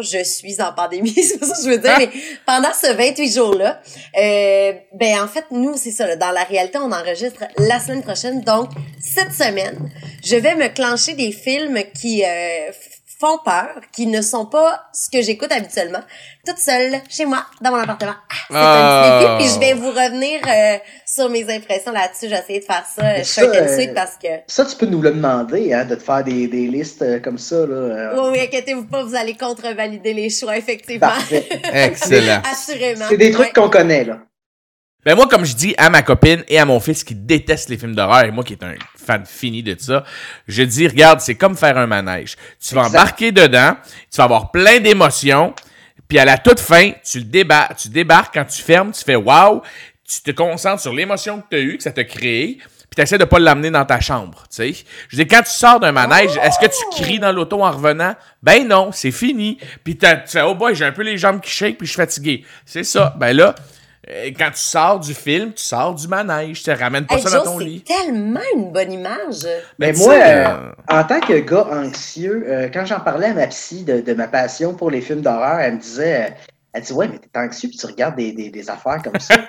je 0.00 0.22
suis 0.24 0.60
en 0.62 0.72
pandémie, 0.72 1.12
c'est 1.22 1.38
pas 1.38 1.46
ça 1.46 1.54
que 1.56 1.62
je 1.64 1.68
veux 1.70 1.78
dire, 1.78 1.92
Ah! 1.94 1.98
mais 1.98 2.08
pendant 2.46 2.72
ce 2.72 2.92
28 2.92 3.32
jours-là, 3.32 3.80
euh, 4.18 4.72
ben 4.94 5.20
en 5.22 5.28
fait, 5.28 5.44
nous, 5.50 5.76
c'est 5.76 5.90
ça, 5.90 6.06
là, 6.06 6.16
dans 6.16 6.30
la 6.30 6.44
réalité, 6.44 6.78
on 6.78 6.90
enregistre 6.92 7.44
la 7.58 7.78
semaine 7.80 8.02
prochaine. 8.02 8.40
Donc, 8.42 8.70
cette 9.14 9.32
semaine, 9.32 9.90
je 10.24 10.36
vais 10.36 10.54
me 10.54 10.68
clencher 10.68 11.14
des 11.14 11.32
films 11.32 11.78
qui 11.98 12.24
euh, 12.24 12.70
font 13.20 13.38
peur, 13.44 13.80
qui 13.92 14.06
ne 14.06 14.20
sont 14.20 14.44
pas 14.46 14.82
ce 14.92 15.08
que 15.10 15.22
j'écoute 15.24 15.50
habituellement, 15.52 16.00
toute 16.44 16.58
seule, 16.58 17.00
chez 17.08 17.24
moi, 17.24 17.46
dans 17.62 17.70
mon 17.70 17.76
appartement. 17.78 18.14
Ah, 18.28 18.34
c'est 18.50 18.56
un 18.56 18.98
petit 18.98 19.20
défi, 19.20 19.30
Oh. 19.30 19.38
puis 19.38 19.48
je 19.48 19.60
vais 19.60 19.72
vous 19.74 19.90
revenir 19.90 20.40
euh, 20.46 20.78
sur 21.06 21.30
mes 21.30 21.42
impressions 21.54 21.92
là-dessus. 21.92 22.26
J'ai 22.28 22.34
essayé 22.36 22.60
de 22.60 22.64
faire 22.64 22.84
ça 22.94 23.22
short 23.22 23.56
and 23.56 23.68
sweet 23.74 23.94
parce 23.94 24.16
que... 24.22 24.28
Ça, 24.48 24.64
tu 24.66 24.76
peux 24.76 24.86
nous 24.86 25.00
le 25.00 25.12
demander, 25.12 25.72
hein, 25.72 25.84
de 25.84 25.94
te 25.94 26.02
faire 26.02 26.24
des, 26.24 26.48
des 26.48 26.66
listes 26.66 27.02
euh, 27.02 27.20
comme 27.20 27.38
ça. 27.38 27.56
Là, 27.56 27.74
euh. 27.74 28.14
Oui, 28.20 28.28
oui, 28.32 28.40
inquiétez-vous 28.40 28.86
pas, 28.86 29.04
vous 29.04 29.14
allez 29.14 29.34
contrevalider 29.36 30.12
les 30.12 30.28
choix, 30.28 30.56
effectivement. 30.58 31.06
Parfait. 31.08 31.48
Excellent. 31.72 32.42
Assurément. 32.50 33.06
C'est 33.08 33.16
des 33.16 33.30
trucs 33.30 33.46
Ouais. 33.46 33.52
qu'on 33.52 33.70
connaît, 33.70 34.04
là. 34.04 34.18
Ben 35.04 35.14
moi, 35.14 35.28
comme 35.28 35.44
je 35.44 35.54
dis 35.54 35.74
à 35.76 35.90
ma 35.90 36.02
copine 36.02 36.42
et 36.48 36.58
à 36.58 36.64
mon 36.64 36.80
fils 36.80 37.04
qui 37.04 37.14
détestent 37.14 37.68
les 37.68 37.76
films 37.76 37.94
d'horreur, 37.94 38.24
et 38.24 38.30
moi 38.30 38.42
qui 38.42 38.54
est 38.54 38.62
un 38.62 38.74
fan 38.96 39.24
fini 39.26 39.62
de 39.62 39.76
ça, 39.78 40.04
je 40.48 40.62
dis, 40.62 40.88
regarde, 40.88 41.20
c'est 41.20 41.34
comme 41.34 41.56
faire 41.56 41.76
un 41.76 41.86
manège. 41.86 42.36
Tu 42.60 42.74
vas 42.74 42.86
Exact. 42.86 42.98
embarquer 42.98 43.32
dedans, 43.32 43.76
tu 44.10 44.16
vas 44.16 44.24
avoir 44.24 44.50
plein 44.50 44.80
d'émotions, 44.80 45.54
puis 46.08 46.18
à 46.18 46.24
la 46.24 46.38
toute 46.38 46.60
fin, 46.60 46.92
tu 47.04 47.18
le 47.18 47.24
débarques, 47.24 47.76
tu 47.76 47.88
débarques 47.88 48.34
quand 48.34 48.44
tu 48.44 48.62
fermes, 48.62 48.92
tu 48.92 49.04
fais 49.04 49.16
wow, 49.16 49.62
tu 50.08 50.22
te 50.22 50.30
concentres 50.30 50.80
sur 50.80 50.92
l'émotion 50.94 51.40
que 51.40 51.46
tu 51.50 51.56
as 51.56 51.60
eue, 51.60 51.76
que 51.76 51.82
ça 51.82 51.92
t'a 51.92 52.04
créé, 52.04 52.58
puis 52.58 52.96
tu 52.96 53.02
essaies 53.02 53.18
de 53.18 53.24
pas 53.24 53.38
l'amener 53.38 53.70
dans 53.70 53.84
ta 53.84 54.00
chambre, 54.00 54.44
tu 54.48 54.56
sais. 54.56 54.84
Je 55.08 55.16
dis, 55.16 55.26
quand 55.26 55.42
tu 55.42 55.50
sors 55.50 55.80
d'un 55.80 55.92
manège, 55.92 56.30
est-ce 56.42 56.58
que 56.58 56.66
tu 56.66 57.02
cries 57.02 57.18
dans 57.18 57.32
l'auto 57.32 57.62
en 57.62 57.70
revenant? 57.70 58.14
Ben 58.42 58.66
non, 58.68 58.90
c'est 58.92 59.10
fini. 59.10 59.58
Puis 59.82 59.96
tu 59.98 60.06
fais, 60.26 60.42
oh 60.42 60.54
boy, 60.54 60.74
j'ai 60.74 60.84
un 60.84 60.92
peu 60.92 61.02
les 61.02 61.18
jambes 61.18 61.40
qui 61.40 61.50
shake, 61.50 61.76
puis 61.78 61.86
je 61.86 61.92
suis 61.92 62.00
fatigué. 62.00 62.44
C'est 62.64 62.84
ça. 62.84 63.14
Ben 63.18 63.36
là, 63.36 63.54
quand 64.36 64.50
tu 64.50 64.60
sors 64.60 65.00
du 65.00 65.14
film, 65.14 65.52
tu 65.52 65.62
sors 65.62 65.94
du 65.94 66.06
manège, 66.08 66.58
tu 66.62 66.64
te 66.64 66.78
ramènes 66.78 67.06
pas 67.06 67.16
Hey, 67.16 67.22
ça 67.22 67.30
Joe, 67.30 67.44
dans 67.44 67.52
ton 67.52 67.58
c'est 67.58 67.64
lit. 67.64 67.82
tellement 67.84 68.40
une 68.54 68.70
bonne 68.72 68.92
image. 68.92 69.46
Mais 69.78 69.92
Ben, 69.92 69.98
moi, 69.98 70.14
euh, 70.14 70.44
euh, 70.46 70.72
en 70.90 71.04
tant 71.04 71.20
que 71.20 71.38
gars 71.40 71.66
anxieux, 71.70 72.44
euh, 72.48 72.68
quand 72.72 72.84
j'en 72.84 73.00
parlais 73.00 73.28
à 73.28 73.34
ma 73.34 73.46
psy 73.46 73.84
de, 73.84 74.00
de 74.00 74.14
ma 74.14 74.28
passion 74.28 74.74
pour 74.74 74.90
les 74.90 75.00
films 75.00 75.20
d'horreur, 75.22 75.58
elle 75.60 75.74
me 75.76 75.80
disait, 75.80 76.24
euh, 76.30 76.34
elle 76.72 76.82
dit, 76.82 76.92
ouais, 76.92 77.08
mais 77.08 77.18
t'es 77.18 77.38
anxieux 77.38 77.68
puis 77.68 77.78
tu 77.78 77.86
regardes 77.86 78.16
des, 78.16 78.32
des, 78.32 78.50
des 78.50 78.70
affaires 78.70 79.00
comme 79.02 79.18
ça. 79.20 79.34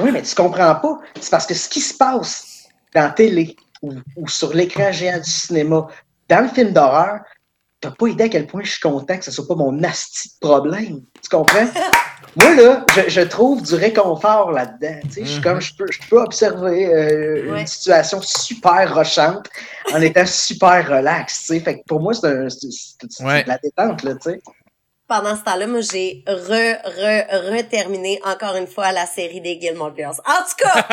Oui, 0.00 0.10
mais 0.12 0.22
tu 0.22 0.34
comprends 0.34 0.74
pas. 0.76 0.98
C'est 1.20 1.30
parce 1.30 1.46
que 1.46 1.54
ce 1.54 1.68
qui 1.68 1.80
se 1.80 1.94
passe 1.96 2.68
dans 2.94 3.02
la 3.02 3.10
télé 3.10 3.56
ou, 3.82 3.94
ou 4.16 4.28
sur 4.28 4.52
l'écran 4.54 4.92
géant 4.92 5.18
du 5.18 5.28
cinéma, 5.30 5.88
dans 6.28 6.40
le 6.42 6.48
film 6.48 6.72
d'horreur, 6.72 7.20
t'as 7.80 7.90
pas 7.90 8.06
idée 8.06 8.24
à 8.24 8.28
quel 8.28 8.46
point 8.46 8.62
je 8.62 8.70
suis 8.72 8.80
content 8.80 9.16
que 9.18 9.24
ce 9.24 9.32
soit 9.32 9.48
pas 9.48 9.54
mon 9.56 9.82
asti 9.82 10.28
de 10.40 10.46
problème. 10.46 11.00
Tu 11.22 11.28
comprends? 11.30 11.66
Moi, 12.36 12.54
là, 12.54 12.84
je, 12.94 13.08
je 13.10 13.20
trouve 13.22 13.62
du 13.62 13.74
réconfort 13.74 14.52
là-dedans. 14.52 15.00
Tu 15.04 15.10
sais, 15.10 15.20
Je 15.24 15.28
suis 15.28 15.36
Mhm. 15.38 15.42
comme, 15.44 15.60
je 15.60 15.74
peux, 15.74 15.86
je 15.90 15.98
peux 16.08 16.20
observer 16.20 16.86
euh, 16.86 17.52
Ouais. 17.52 17.60
une 17.62 17.66
situation 17.66 18.20
super 18.22 18.94
rochante 18.94 19.48
en 19.92 20.00
étant 20.00 20.26
super 20.26 20.86
relax. 20.88 21.40
Tu 21.40 21.46
sais. 21.46 21.60
Fait 21.60 21.78
que 21.80 21.84
pour 21.86 22.00
moi, 22.00 22.14
c'est 22.14 22.26
un- 22.28 22.48
c'est- 22.48 22.70
c'est- 22.70 23.06
c'est 23.10 23.24
Ouais. 23.24 23.42
de 23.42 23.48
la 23.48 23.58
détente, 23.58 24.02
là, 24.04 24.14
tu 24.14 24.30
sais. 24.30 24.40
Pendant 25.08 25.34
ce 25.36 25.40
temps-là, 25.40 25.66
moi, 25.66 25.80
j'ai 25.80 26.22
re, 26.26 26.76
re, 26.84 27.56
re-terminé 27.56 28.20
encore 28.24 28.56
une 28.56 28.66
fois 28.66 28.92
la 28.92 29.06
série 29.06 29.40
des 29.40 29.58
Gilmore 29.58 29.96
Girls. 29.96 30.16
En 30.26 30.42
tout 30.44 30.56
cas, 30.58 30.86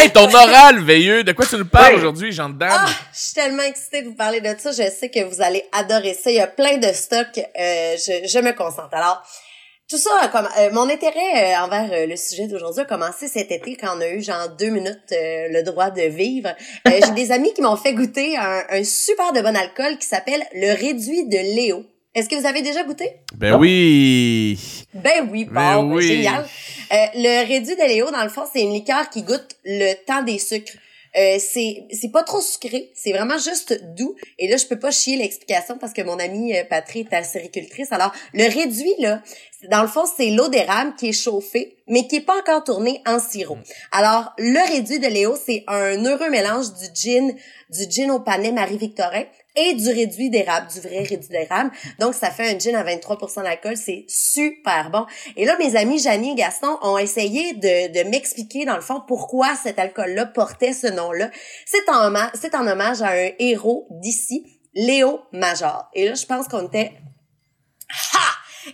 hey, 0.00 0.10
ton 0.10 0.32
oral 0.32 0.78
veilleux, 0.80 1.22
de 1.22 1.32
quoi 1.32 1.44
tu 1.44 1.56
nous 1.56 1.66
parles 1.66 1.96
aujourd'hui, 1.96 2.32
Jean 2.32 2.48
de 2.48 2.54
Dame? 2.58 2.70
ah, 2.72 2.86
je 3.12 3.18
suis 3.18 3.34
tellement 3.34 3.62
excitée 3.64 4.00
de 4.02 4.08
vous 4.08 4.14
parler 4.14 4.40
de 4.40 4.54
ça. 4.58 4.70
Je 4.70 4.88
sais 4.90 5.10
que 5.10 5.22
vous 5.24 5.42
allez 5.42 5.64
adorer 5.72 6.14
ça. 6.14 6.30
Il 6.30 6.36
y 6.36 6.40
a 6.40 6.46
plein 6.46 6.78
de 6.78 6.92
stocks. 6.94 7.38
Euh, 7.38 7.96
je, 7.98 8.26
je 8.26 8.38
me 8.38 8.52
concentre. 8.52 8.94
Alors, 8.94 9.22
tout 9.88 9.98
ça, 9.98 10.10
a 10.22 10.28
comm- 10.28 10.48
euh, 10.58 10.70
mon 10.72 10.88
intérêt 10.90 11.54
euh, 11.54 11.58
envers 11.64 11.88
euh, 11.92 12.06
le 12.06 12.16
sujet 12.16 12.46
d'aujourd'hui 12.48 12.80
a 12.82 12.84
commencé 12.84 13.28
cet 13.28 13.52
été 13.52 13.76
quand 13.76 13.96
on 13.96 14.00
a 14.00 14.08
eu 14.08 14.22
genre 14.22 14.48
deux 14.58 14.70
minutes 14.70 15.12
euh, 15.12 15.48
le 15.50 15.62
droit 15.62 15.90
de 15.90 16.02
vivre. 16.02 16.48
Euh, 16.88 16.90
J'ai 17.04 17.12
des 17.14 17.30
amis 17.32 17.52
qui 17.54 17.62
m'ont 17.62 17.76
fait 17.76 17.94
goûter 17.94 18.36
un, 18.36 18.62
un 18.70 18.82
super 18.84 19.32
de 19.32 19.40
bon 19.40 19.54
alcool 19.56 19.96
qui 19.98 20.06
s'appelle 20.06 20.42
le 20.54 20.72
réduit 20.74 21.26
de 21.28 21.36
Léo. 21.54 21.84
Est-ce 22.14 22.28
que 22.30 22.34
vous 22.34 22.46
avez 22.46 22.62
déjà 22.62 22.82
goûté? 22.82 23.12
Ben 23.36 23.56
oui. 23.56 24.58
Ben 24.94 25.28
oui, 25.30 25.44
Ben 25.44 25.76
bon, 25.76 25.82
ben 25.90 25.94
oui. 25.96 26.02
génial. 26.06 26.44
Euh, 26.92 26.96
le 27.14 27.46
réduit 27.46 27.76
de 27.76 27.82
Léo, 27.86 28.10
dans 28.10 28.22
le 28.24 28.30
fond, 28.30 28.44
c'est 28.50 28.62
une 28.62 28.72
liqueur 28.72 29.10
qui 29.10 29.22
goûte 29.22 29.56
le 29.64 29.92
temps 30.06 30.22
des 30.22 30.38
sucres. 30.38 30.72
Euh, 31.16 31.38
c'est 31.38 31.84
c'est 31.92 32.10
pas 32.10 32.22
trop 32.22 32.42
sucré, 32.42 32.90
c'est 32.94 33.12
vraiment 33.12 33.38
juste 33.38 33.82
doux. 33.94 34.14
Et 34.38 34.48
là, 34.48 34.58
je 34.58 34.66
peux 34.66 34.78
pas 34.78 34.90
chier 34.90 35.16
l'explication 35.16 35.78
parce 35.78 35.94
que 35.94 36.02
mon 36.02 36.18
amie 36.18 36.54
euh, 36.54 36.64
Patrie 36.64 37.06
est 37.10 37.14
acéricultrice. 37.14 37.90
Alors, 37.90 38.12
le 38.34 38.44
réduit 38.44 38.94
là, 38.98 39.22
dans 39.70 39.82
le 39.82 39.88
fond, 39.88 40.04
c'est 40.04 40.30
l'eau 40.30 40.48
d'érable 40.48 40.94
qui 40.96 41.08
est 41.08 41.12
chauffée, 41.12 41.78
mais 41.88 42.06
qui 42.06 42.16
est 42.16 42.20
pas 42.20 42.38
encore 42.38 42.64
tournée 42.64 43.00
en 43.06 43.18
sirop. 43.18 43.58
Alors, 43.92 44.32
le 44.38 44.60
réduit 44.70 44.98
de 44.98 45.08
Léo, 45.08 45.36
c'est 45.36 45.64
un 45.68 46.04
heureux 46.04 46.28
mélange 46.28 46.74
du 46.74 46.86
gin, 46.94 47.34
du 47.70 47.90
gin 47.90 48.10
au 48.10 48.20
panais 48.20 48.52
Marie-Victorin 48.52 49.24
et 49.56 49.74
du 49.74 49.88
réduit 49.90 50.30
d'érable, 50.30 50.68
du 50.70 50.80
vrai 50.80 51.02
réduit 51.02 51.28
d'érable. 51.30 51.70
Donc, 51.98 52.14
ça 52.14 52.30
fait 52.30 52.54
un 52.54 52.58
gin 52.58 52.74
à 52.74 52.84
23% 52.84 53.42
d'alcool. 53.42 53.76
C'est 53.76 54.04
super 54.08 54.90
bon. 54.90 55.06
Et 55.36 55.44
là, 55.44 55.56
mes 55.58 55.76
amis 55.76 55.98
Janie 55.98 56.32
et 56.32 56.34
Gaston 56.34 56.78
ont 56.82 56.98
essayé 56.98 57.54
de, 57.54 57.92
de 57.92 58.08
m'expliquer, 58.10 58.64
dans 58.64 58.76
le 58.76 58.82
fond, 58.82 59.02
pourquoi 59.06 59.54
cet 59.56 59.78
alcool-là 59.78 60.26
portait 60.26 60.72
ce 60.72 60.86
nom-là. 60.86 61.30
C'est 61.64 61.88
en, 61.88 62.12
c'est 62.34 62.54
en 62.54 62.66
hommage 62.66 63.02
à 63.02 63.10
un 63.10 63.30
héros 63.38 63.86
d'ici, 63.90 64.46
Léo 64.74 65.20
Major. 65.32 65.88
Et 65.94 66.08
là, 66.08 66.14
je 66.14 66.26
pense 66.26 66.48
qu'on 66.48 66.66
était... 66.66 66.92
Ha! 67.90 68.18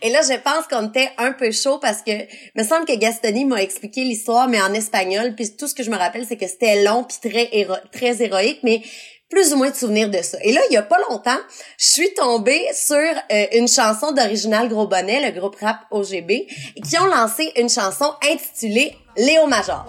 Et 0.00 0.10
là, 0.10 0.20
je 0.22 0.38
pense 0.38 0.66
qu'on 0.68 0.88
était 0.88 1.10
un 1.18 1.32
peu 1.32 1.50
chaud 1.52 1.78
parce 1.78 2.00
que 2.00 2.12
me 2.58 2.64
semble 2.64 2.86
que 2.86 2.96
Gastoni 2.96 3.44
m'a 3.44 3.62
expliqué 3.62 4.04
l'histoire, 4.04 4.48
mais 4.48 4.60
en 4.60 4.72
espagnol. 4.72 5.34
Puis 5.34 5.54
tout 5.54 5.68
ce 5.68 5.74
que 5.74 5.82
je 5.82 5.90
me 5.90 5.96
rappelle, 5.96 6.24
c'est 6.26 6.38
que 6.38 6.46
c'était 6.46 6.82
long 6.82 7.04
puis 7.04 7.30
très 7.30 7.48
héro- 7.52 7.76
très 7.92 8.22
héroïque, 8.22 8.60
mais 8.62 8.80
plus 9.32 9.54
ou 9.54 9.56
moins 9.56 9.70
de 9.70 9.74
souvenirs 9.74 10.10
de 10.10 10.18
ça. 10.18 10.36
Et 10.42 10.52
là, 10.52 10.60
il 10.70 10.74
y 10.74 10.76
a 10.76 10.82
pas 10.82 10.98
longtemps, 11.08 11.38
je 11.78 11.86
suis 11.86 12.12
tombée 12.14 12.62
sur 12.74 12.96
euh, 12.96 13.46
une 13.54 13.66
chanson 13.66 14.12
d'original 14.12 14.68
Gros 14.68 14.86
Bonnet, 14.86 15.32
le 15.32 15.38
groupe 15.38 15.56
rap 15.60 15.78
OGB, 15.90 16.46
qui 16.84 16.98
ont 17.00 17.06
lancé 17.06 17.50
une 17.56 17.70
chanson 17.70 18.12
intitulée 18.22 18.94
Léo 19.16 19.46
Major. 19.46 19.86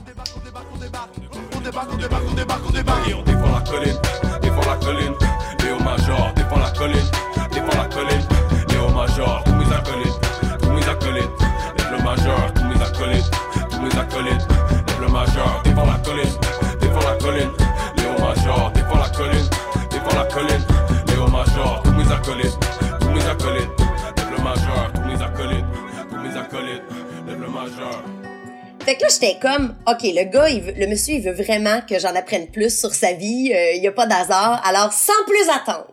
Acolytes. 22.30 22.58
Fait 28.86 28.96
que 28.98 29.02
là, 29.04 29.08
j'étais 29.10 29.38
comme, 29.42 29.76
OK, 29.88 30.02
le 30.04 30.24
gars, 30.30 30.50
il 30.50 30.62
veut- 30.62 30.74
le 30.78 30.88
monsieur, 30.88 31.16
il 31.16 31.22
veut 31.22 31.32
vraiment 31.34 31.80
que 31.90 31.98
j'en 32.00 32.14
apprenne 32.16 32.48
plus 32.48 32.78
sur 32.78 32.94
sa 32.94 33.14
vie. 33.14 33.52
euh, 33.56 33.72
Il 33.76 33.82
y 33.84 33.88
a 33.88 33.92
pas 33.94 34.06
d'hasard. 34.06 34.62
Alors, 34.66 34.92
sans 34.92 35.14
plus 35.26 35.50
attendre, 35.50 35.88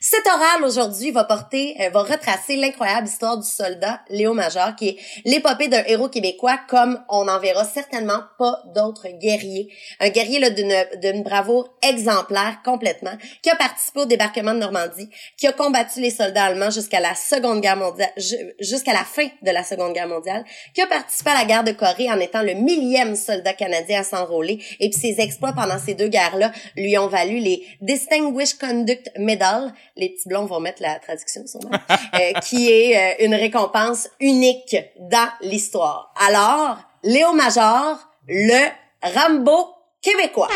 Cet 0.00 0.26
oral 0.26 0.62
aujourd'hui 0.64 1.10
va 1.10 1.24
porter, 1.24 1.74
euh, 1.80 1.88
va 1.90 2.02
retracer 2.02 2.56
l'incroyable 2.56 3.06
histoire 3.08 3.38
du 3.38 3.48
soldat 3.48 4.00
Léo 4.10 4.34
Major, 4.34 4.76
qui 4.76 4.88
est 4.90 4.96
l'épopée 5.24 5.68
d'un 5.68 5.82
héros 5.86 6.08
québécois 6.08 6.58
comme 6.68 7.02
on 7.08 7.24
n'en 7.24 7.38
verra 7.40 7.64
certainement 7.64 8.20
pas 8.38 8.62
d'autres 8.74 9.08
guerriers. 9.08 9.68
Un 10.00 10.10
guerrier 10.10 10.50
d'une, 10.50 10.74
d'une 11.00 11.22
bravoure 11.22 11.74
exemplaire 11.82 12.58
complètement, 12.64 13.16
qui 13.42 13.50
a 13.50 13.56
participé 13.56 14.00
au 14.00 14.04
débarquement 14.06 14.52
de 14.52 14.58
Normandie, 14.58 15.08
qui 15.38 15.46
a 15.46 15.52
combattu 15.52 16.00
les 16.00 16.10
soldats 16.10 16.44
allemands 16.44 16.70
jusqu'à 16.70 17.00
la 17.00 17.14
Seconde 17.14 17.60
Guerre 17.62 17.76
mondiale, 17.76 18.12
ju- 18.16 18.36
jusqu'à 18.60 18.92
la 18.92 19.04
fin 19.04 19.26
de 19.42 19.50
la 19.50 19.64
Seconde 19.64 19.94
Guerre 19.94 20.08
mondiale, 20.08 20.44
qui 20.74 20.82
a 20.82 20.86
participé 20.86 21.30
à 21.30 21.34
la 21.34 21.44
guerre 21.46 21.64
de 21.64 21.72
Corée 21.72 22.10
en 22.10 22.20
étant 22.20 22.42
le 22.42 22.52
millième 22.54 23.16
soldat 23.16 23.54
canadien 23.54 24.00
à 24.00 24.04
s'enrôler, 24.04 24.62
et 24.78 24.90
puis 24.90 24.98
ses 25.00 25.20
exploits 25.20 25.52
pendant 25.54 25.78
ces 25.78 25.94
deux 25.94 26.08
guerres-là 26.08 26.52
lui 26.76 26.96
ont 26.98 27.08
valu 27.08 27.38
les 27.38 27.66
Distinguished 27.80 28.58
Conduct 28.60 29.10
Medal, 29.16 29.72
les 29.96 30.10
petits 30.10 30.28
blonds 30.28 30.46
vont 30.46 30.60
mettre 30.60 30.82
la 30.82 30.98
traduction 30.98 31.46
sûrement, 31.46 31.70
euh, 32.14 32.32
qui 32.40 32.70
est 32.70 32.96
euh, 32.96 33.24
une 33.24 33.34
récompense 33.34 34.08
unique 34.20 34.76
dans 34.98 35.28
l'histoire. 35.40 36.12
Alors, 36.16 36.78
Léo 37.02 37.32
Major, 37.32 37.98
le 38.28 38.68
Rambo 39.02 39.74
québécois. 40.02 40.48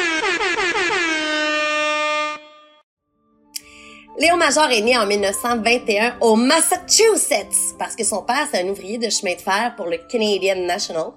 Léo 4.21 4.37
Major 4.37 4.71
est 4.71 4.83
né 4.83 4.99
en 4.99 5.07
1921 5.07 6.17
au 6.21 6.37
Massachusetts 6.37 7.75
parce 7.79 7.97
que 7.97 8.05
son 8.05 8.23
père, 8.23 8.47
c'est 8.53 8.63
un 8.63 8.69
ouvrier 8.69 8.99
de 8.99 9.09
chemin 9.09 9.33
de 9.33 9.41
fer 9.41 9.73
pour 9.79 9.87
le 9.87 9.97
Canadian 9.97 10.57
National. 10.57 11.13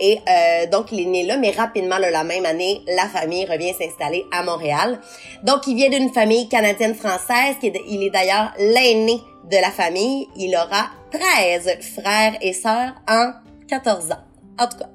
Et 0.00 0.18
euh, 0.28 0.66
donc, 0.66 0.90
il 0.90 1.02
est 1.02 1.04
né 1.04 1.24
là, 1.24 1.36
mais 1.36 1.52
rapidement, 1.52 1.98
là, 1.98 2.10
la 2.10 2.24
même 2.24 2.44
année, 2.44 2.82
la 2.88 3.06
famille 3.06 3.46
revient 3.46 3.74
s'installer 3.78 4.26
à 4.32 4.42
Montréal. 4.42 4.98
Donc, 5.44 5.68
il 5.68 5.76
vient 5.76 5.88
d'une 5.88 6.12
famille 6.12 6.48
canadienne-française. 6.48 7.58
Il 7.62 8.02
est 8.02 8.10
d'ailleurs 8.10 8.52
l'aîné 8.58 9.22
de 9.48 9.56
la 9.56 9.70
famille. 9.70 10.26
Il 10.34 10.52
aura 10.56 10.90
13 11.12 11.78
frères 11.94 12.38
et 12.40 12.52
sœurs 12.52 12.92
en 13.08 13.34
14 13.68 14.10
ans. 14.10 14.24
En 14.58 14.66
tout 14.66 14.78
cas, 14.78 14.88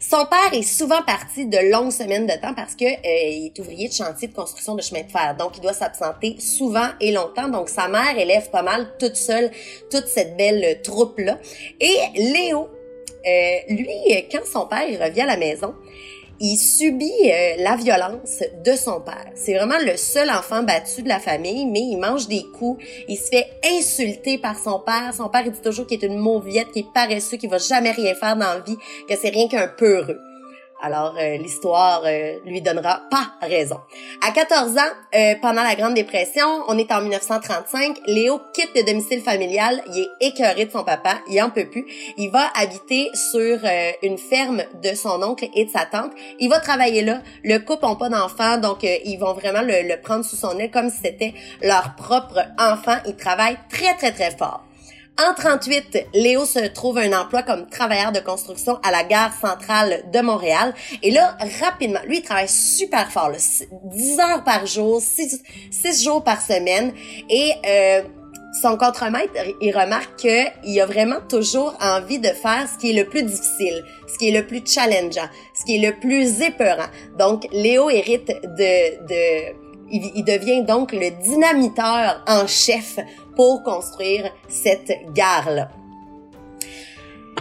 son 0.00 0.26
père 0.26 0.52
est 0.52 0.62
souvent 0.62 1.02
parti 1.02 1.46
de 1.46 1.58
longues 1.72 1.90
semaines 1.90 2.26
de 2.26 2.34
temps 2.34 2.54
parce 2.54 2.74
que 2.74 2.84
euh, 2.84 2.98
il 3.04 3.46
est 3.46 3.58
ouvrier 3.58 3.88
de 3.88 3.92
chantier 3.92 4.28
de 4.28 4.34
construction 4.34 4.74
de 4.74 4.82
chemin 4.82 5.02
de 5.02 5.10
fer. 5.10 5.34
Donc, 5.38 5.56
il 5.56 5.60
doit 5.60 5.72
s'absenter 5.72 6.36
souvent 6.38 6.88
et 7.00 7.12
longtemps. 7.12 7.48
Donc, 7.48 7.68
sa 7.68 7.88
mère 7.88 8.18
élève 8.18 8.50
pas 8.50 8.62
mal 8.62 8.88
toute 8.98 9.16
seule 9.16 9.50
toute 9.90 10.06
cette 10.06 10.36
belle 10.36 10.64
euh, 10.64 10.82
troupe-là. 10.82 11.38
Et 11.80 11.96
Léo, 12.16 12.68
euh, 13.26 13.56
lui, 13.70 14.26
quand 14.30 14.44
son 14.44 14.66
père 14.66 14.86
revient 15.00 15.22
à 15.22 15.26
la 15.26 15.36
maison, 15.36 15.74
il 16.40 16.56
subit 16.56 17.10
euh, 17.24 17.54
la 17.58 17.76
violence 17.76 18.42
de 18.64 18.72
son 18.72 19.00
père. 19.00 19.26
C'est 19.34 19.54
vraiment 19.54 19.78
le 19.84 19.96
seul 19.96 20.30
enfant 20.30 20.62
battu 20.62 21.02
de 21.02 21.08
la 21.08 21.20
famille, 21.20 21.66
mais 21.66 21.80
il 21.80 21.96
mange 21.96 22.28
des 22.28 22.44
coups. 22.58 22.84
Il 23.08 23.16
se 23.16 23.28
fait 23.28 23.46
insulter 23.64 24.38
par 24.38 24.58
son 24.58 24.80
père. 24.80 25.12
Son 25.14 25.28
père, 25.28 25.42
il 25.46 25.52
dit 25.52 25.60
toujours 25.60 25.86
qu'il 25.86 26.02
est 26.02 26.06
une 26.06 26.18
mauviette, 26.18 26.72
qu'il 26.72 26.82
est 26.82 26.92
paresseux, 26.92 27.36
qu'il 27.36 27.50
va 27.50 27.58
jamais 27.58 27.92
rien 27.92 28.14
faire 28.14 28.36
dans 28.36 28.54
la 28.54 28.60
vie, 28.60 28.76
que 29.08 29.16
c'est 29.16 29.30
rien 29.30 29.48
qu'un 29.48 29.68
peureux. 29.68 30.20
Alors, 30.82 31.14
euh, 31.18 31.36
l'histoire 31.38 32.02
euh, 32.04 32.38
lui 32.44 32.60
donnera 32.60 33.02
pas 33.10 33.34
raison. 33.40 33.78
À 34.26 34.32
14 34.32 34.76
ans, 34.76 34.80
euh, 35.14 35.34
pendant 35.40 35.62
la 35.62 35.74
Grande 35.76 35.94
Dépression, 35.94 36.44
on 36.68 36.76
est 36.76 36.90
en 36.92 37.00
1935, 37.00 38.00
Léo 38.06 38.40
quitte 38.52 38.70
le 38.74 38.82
domicile 38.82 39.20
familial, 39.20 39.82
il 39.86 40.00
est 40.00 40.28
écœuré 40.28 40.66
de 40.66 40.70
son 40.70 40.84
papa, 40.84 41.20
il 41.30 41.40
en 41.42 41.50
peut 41.50 41.66
plus. 41.66 41.86
Il 42.18 42.30
va 42.30 42.50
habiter 42.54 43.10
sur 43.14 43.58
euh, 43.64 43.92
une 44.02 44.18
ferme 44.18 44.62
de 44.82 44.94
son 44.94 45.22
oncle 45.22 45.46
et 45.54 45.64
de 45.64 45.70
sa 45.70 45.86
tante. 45.86 46.10
Il 46.40 46.50
va 46.50 46.60
travailler 46.60 47.02
là. 47.02 47.22
Le 47.44 47.58
couple 47.58 47.86
n'a 47.86 47.94
pas 47.94 48.08
d'enfants, 48.08 48.58
donc 48.58 48.82
ils 48.82 49.16
vont 49.16 49.32
vraiment 49.32 49.62
le, 49.62 49.88
le 49.88 50.00
prendre 50.00 50.24
sous 50.24 50.36
son 50.36 50.58
aile 50.58 50.70
comme 50.70 50.90
si 50.90 50.98
c'était 51.02 51.34
leur 51.62 51.94
propre 51.96 52.40
enfant. 52.58 52.96
Il 53.06 53.16
travaille 53.16 53.56
très, 53.70 53.94
très, 53.94 54.12
très 54.12 54.32
fort. 54.32 54.63
En 55.16 55.32
38, 55.32 56.08
Léo 56.12 56.44
se 56.44 56.66
trouve 56.66 56.98
un 56.98 57.12
emploi 57.12 57.44
comme 57.44 57.68
travailleur 57.68 58.10
de 58.10 58.18
construction 58.18 58.80
à 58.82 58.90
la 58.90 59.04
gare 59.04 59.32
centrale 59.32 60.02
de 60.12 60.20
Montréal. 60.20 60.74
Et 61.04 61.12
là, 61.12 61.36
rapidement, 61.62 62.00
lui, 62.08 62.18
il 62.18 62.22
travaille 62.22 62.48
super 62.48 63.12
fort, 63.12 63.28
là, 63.28 63.38
10 63.38 64.18
heures 64.18 64.42
par 64.42 64.66
jour, 64.66 65.00
6, 65.00 66.02
jours 66.02 66.24
par 66.24 66.42
semaine. 66.42 66.92
Et 67.30 67.52
euh, 67.64 68.02
son 68.60 68.76
contremaître, 68.76 69.32
il 69.60 69.70
remarque 69.70 70.16
qu'il 70.16 70.80
a 70.80 70.86
vraiment 70.86 71.20
toujours 71.28 71.76
envie 71.80 72.18
de 72.18 72.30
faire 72.30 72.68
ce 72.68 72.76
qui 72.76 72.90
est 72.90 73.00
le 73.00 73.08
plus 73.08 73.22
difficile, 73.22 73.84
ce 74.12 74.18
qui 74.18 74.30
est 74.30 74.36
le 74.36 74.44
plus 74.44 74.62
challengeant, 74.66 75.28
ce 75.54 75.64
qui 75.64 75.76
est 75.76 75.92
le 75.92 75.96
plus 76.00 76.42
épeurant. 76.42 76.90
Donc, 77.16 77.46
Léo 77.52 77.88
hérite 77.88 78.26
de... 78.42 79.06
de 79.06 79.64
il, 79.90 80.10
il 80.14 80.24
devient 80.24 80.64
donc 80.64 80.92
le 80.92 81.10
dynamiteur 81.22 82.24
en 82.26 82.46
chef 82.46 82.98
pour 83.36 83.62
construire 83.62 84.30
cette 84.48 85.12
gare-là. 85.12 85.68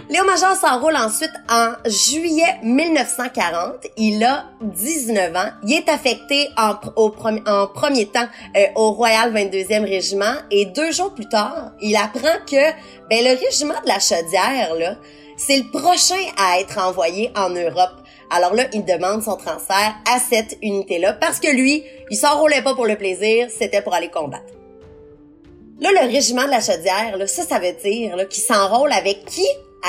Léo 0.09 0.25
Major 0.25 0.55
s'enrôle 0.55 0.95
ensuite 0.97 1.31
en 1.49 1.71
juillet 1.85 2.59
1940. 2.61 3.87
Il 3.97 4.23
a 4.23 4.45
19 4.61 5.35
ans. 5.35 5.49
Il 5.63 5.73
est 5.73 5.87
affecté 5.87 6.49
en, 6.57 6.75
premier 6.75 8.05
temps 8.07 8.27
euh, 8.57 8.65
au 8.75 8.91
Royal 8.91 9.33
22e 9.33 9.85
Régiment 9.85 10.35
et 10.51 10.65
deux 10.65 10.91
jours 10.91 11.13
plus 11.13 11.29
tard, 11.29 11.71
il 11.81 11.95
apprend 11.95 12.37
que 12.45 12.71
ben, 13.09 13.23
le 13.23 13.39
régiment 13.45 13.79
de 13.81 13.87
la 13.87 13.99
Chaudière, 13.99 14.75
là, 14.75 14.97
c'est 15.37 15.57
le 15.57 15.71
prochain 15.71 16.21
à 16.37 16.59
être 16.59 16.77
envoyé 16.79 17.31
en 17.35 17.49
Europe. 17.49 18.03
Alors 18.29 18.53
là, 18.53 18.65
il 18.73 18.83
demande 18.83 19.23
son 19.23 19.37
transfert 19.37 19.95
à 20.11 20.19
cette 20.19 20.57
unité-là 20.61 21.13
parce 21.13 21.39
que 21.39 21.49
lui, 21.49 21.83
il 22.09 22.17
s'enrôlait 22.17 22.61
pas 22.61 22.75
pour 22.75 22.85
le 22.85 22.97
plaisir, 22.97 23.47
c'était 23.49 23.81
pour 23.81 23.93
aller 23.93 24.09
combattre. 24.09 24.62
Là, 25.79 25.89
le 25.91 26.11
régiment 26.11 26.45
de 26.45 26.51
la 26.51 26.61
Chaudière, 26.61 27.17
là, 27.17 27.27
ça, 27.27 27.43
ça 27.43 27.59
veut 27.59 27.73
dire 27.83 28.27
qu'il 28.29 28.43
s'enrôle 28.43 28.91
avec 28.91 29.25
qui? 29.25 29.45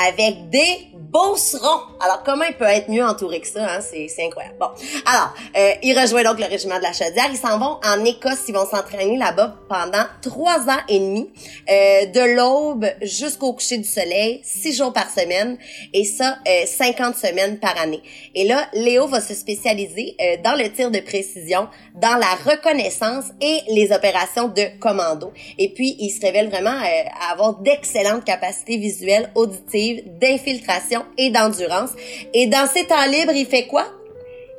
Avec 0.07 0.49
des 0.49 0.89
beaucerons. 0.93 1.81
Alors, 2.01 2.23
comment 2.23 2.43
il 2.43 2.55
peut 2.55 2.65
être 2.65 2.89
mieux 2.89 3.03
entouré 3.03 3.39
que 3.39 3.47
ça? 3.47 3.65
Hein? 3.65 3.79
C'est, 3.81 4.09
incroyable. 4.25 4.57
Bon, 4.59 4.67
alors, 5.05 5.33
euh, 5.57 5.71
il 5.81 5.97
rejoint 5.97 6.23
donc 6.23 6.39
le 6.39 6.45
régiment 6.45 6.77
de 6.77 6.83
la 6.83 6.91
Chaudière. 6.91 7.27
Ils 7.31 7.37
s'en 7.37 7.57
vont 7.57 7.79
en 7.85 8.03
Écosse. 8.03 8.43
Ils 8.49 8.53
vont 8.53 8.65
s'entraîner 8.65 9.17
là-bas 9.17 9.55
pendant 9.69 10.05
trois 10.21 10.59
ans 10.69 10.81
et 10.89 10.99
demi, 10.99 11.31
euh, 11.69 12.05
de 12.07 12.35
l'aube 12.35 12.85
jusqu'au 13.01 13.53
coucher 13.53 13.77
du 13.77 13.87
soleil, 13.87 14.41
six 14.43 14.75
jours 14.75 14.91
par 14.91 15.09
semaine, 15.09 15.57
et 15.93 16.03
ça, 16.03 16.37
euh, 16.47 16.65
50 16.65 17.15
semaines 17.15 17.59
par 17.59 17.77
année. 17.79 18.01
Et 18.33 18.45
là, 18.45 18.67
Léo 18.73 19.07
va 19.07 19.21
se 19.21 19.33
spécialiser 19.33 20.15
euh, 20.19 20.37
dans 20.43 20.55
le 20.55 20.69
tir 20.71 20.91
de 20.91 20.99
précision, 20.99 21.67
dans 21.95 22.17
la 22.17 22.51
reconnaissance 22.51 23.25
et 23.41 23.61
les 23.69 23.91
opérations 23.91 24.49
de 24.49 24.77
commando. 24.79 25.31
Et 25.57 25.69
puis, 25.69 25.95
il 25.99 26.09
se 26.09 26.21
révèle 26.21 26.49
vraiment 26.49 26.71
euh, 26.71 27.31
avoir 27.31 27.59
d'excellentes 27.59 28.25
capacités 28.25 28.77
visuelles, 28.77 29.31
auditives, 29.35 29.84
d'infiltration 29.93 31.05
et 31.17 31.29
d'endurance. 31.29 31.91
Et 32.33 32.47
dans 32.47 32.67
ses 32.67 32.85
temps 32.85 33.05
libres, 33.07 33.33
il 33.33 33.45
fait 33.45 33.67
quoi? 33.67 33.85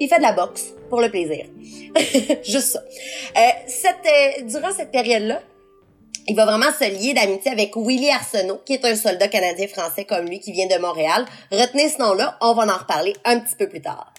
Il 0.01 0.09
fait 0.09 0.19
de 0.19 0.23
la 0.23 0.33
boxe 0.33 0.75
pour 0.89 1.01
le 1.01 1.11
plaisir. 1.11 1.47
Juste 2.45 2.73
ça. 2.73 2.81
Euh, 3.37 3.41
cette, 3.67 3.95
euh, 4.07 4.43
durant 4.45 4.73
cette 4.73 4.91
période-là, 4.91 5.41
il 6.29 6.35
va 6.35 6.45
vraiment 6.45 6.73
se 6.73 6.85
lier 6.85 7.15
d'amitié 7.15 7.53
avec 7.53 7.77
Willie 7.77 8.11
Arsenault, 8.11 8.61
qui 8.67 8.75
est 8.75 8.85
un 8.85 8.97
soldat 8.97 9.29
canadien-français 9.29 10.05
comme 10.05 10.27
lui 10.27 10.41
qui 10.41 10.53
vient 10.53 10.67
de 10.67 10.81
Montréal. 10.81 11.25
Retenez 11.53 11.89
ce 11.89 11.99
nom-là, 11.99 12.37
on 12.41 12.53
va 12.55 12.65
en 12.65 12.79
reparler 12.79 13.15
un 13.25 13.39
petit 13.39 13.55
peu 13.57 13.69
plus 13.69 13.81
tard. 13.81 14.13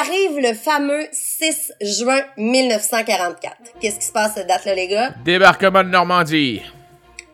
Arrive 0.00 0.38
le 0.38 0.54
fameux 0.54 1.06
6 1.12 1.72
juin 1.80 2.22
1944. 2.38 3.56
Qu'est-ce 3.80 3.98
qui 3.98 4.06
se 4.06 4.12
passe 4.12 4.34
cette 4.34 4.46
date-là, 4.46 4.74
les 4.74 4.88
gars? 4.88 5.10
Débarquement 5.24 5.82
de 5.82 5.88
Normandie. 5.88 6.62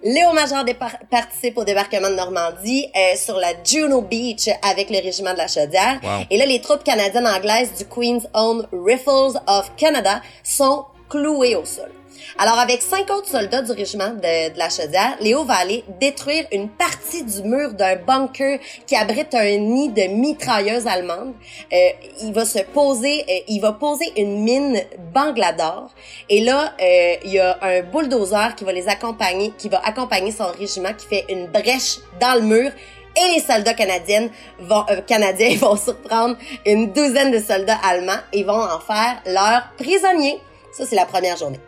Léo 0.02 0.32
Major 0.32 0.64
participe 1.10 1.58
au 1.58 1.64
débarquement 1.64 2.08
de 2.08 2.14
Normandie 2.14 2.86
euh, 2.96 3.16
sur 3.16 3.36
la 3.36 3.52
Juno 3.62 4.00
Beach 4.00 4.48
avec 4.62 4.88
le 4.88 4.96
régiment 4.96 5.32
de 5.32 5.38
la 5.38 5.46
Chaudière. 5.46 6.00
Wow. 6.02 6.24
Et 6.30 6.38
là, 6.38 6.46
les 6.46 6.62
troupes 6.62 6.82
canadiennes 6.82 7.26
anglaises 7.26 7.74
du 7.76 7.84
Queen's 7.84 8.26
Own 8.32 8.66
Rifles 8.72 9.38
of 9.46 9.70
Canada 9.76 10.22
sont 10.42 10.86
clouées 11.10 11.54
au 11.54 11.66
sol. 11.66 11.90
Alors, 12.38 12.58
avec 12.58 12.82
cinq 12.82 13.10
autres 13.10 13.28
soldats 13.28 13.62
du 13.62 13.72
régiment 13.72 14.10
de, 14.10 14.52
de 14.52 14.58
la 14.58 14.68
Chaudière, 14.68 15.16
Léo 15.20 15.44
va 15.44 15.54
aller 15.54 15.84
détruire 16.00 16.46
une 16.52 16.68
partie 16.68 17.24
du 17.24 17.42
mur 17.42 17.72
d'un 17.72 17.96
bunker 17.96 18.58
qui 18.86 18.96
abrite 18.96 19.34
un 19.34 19.56
nid 19.58 19.90
de 19.90 20.02
mitrailleuses 20.08 20.86
allemandes. 20.86 21.34
Euh, 21.72 21.76
il 22.22 22.32
va 22.32 22.44
se 22.44 22.60
poser, 22.60 23.24
euh, 23.28 23.40
il 23.48 23.60
va 23.60 23.72
poser 23.72 24.12
une 24.16 24.42
mine 24.42 24.80
Banglador. 25.12 25.90
Et 26.28 26.40
là, 26.40 26.74
euh, 26.80 27.14
il 27.24 27.32
y 27.32 27.38
a 27.38 27.58
un 27.62 27.82
bulldozer 27.82 28.54
qui 28.56 28.64
va 28.64 28.72
les 28.72 28.88
accompagner, 28.88 29.52
qui 29.58 29.68
va 29.68 29.80
accompagner 29.84 30.32
son 30.32 30.46
régiment, 30.46 30.92
qui 30.94 31.06
fait 31.06 31.24
une 31.28 31.46
brèche 31.46 31.98
dans 32.20 32.34
le 32.34 32.42
mur. 32.42 32.70
Et 33.16 33.34
les 33.34 33.40
soldats 33.40 33.74
canadiens 33.74 34.28
vont, 34.60 34.84
euh, 34.90 35.00
canadiens 35.02 35.56
vont 35.60 35.76
surprendre 35.76 36.36
une 36.64 36.92
douzaine 36.92 37.32
de 37.32 37.40
soldats 37.40 37.78
allemands 37.82 38.20
et 38.32 38.44
vont 38.44 38.62
en 38.62 38.80
faire 38.80 39.20
leurs 39.26 39.72
prisonniers. 39.76 40.40
Ça, 40.72 40.86
c'est 40.86 40.96
la 40.96 41.06
première 41.06 41.36
journée. 41.36 41.58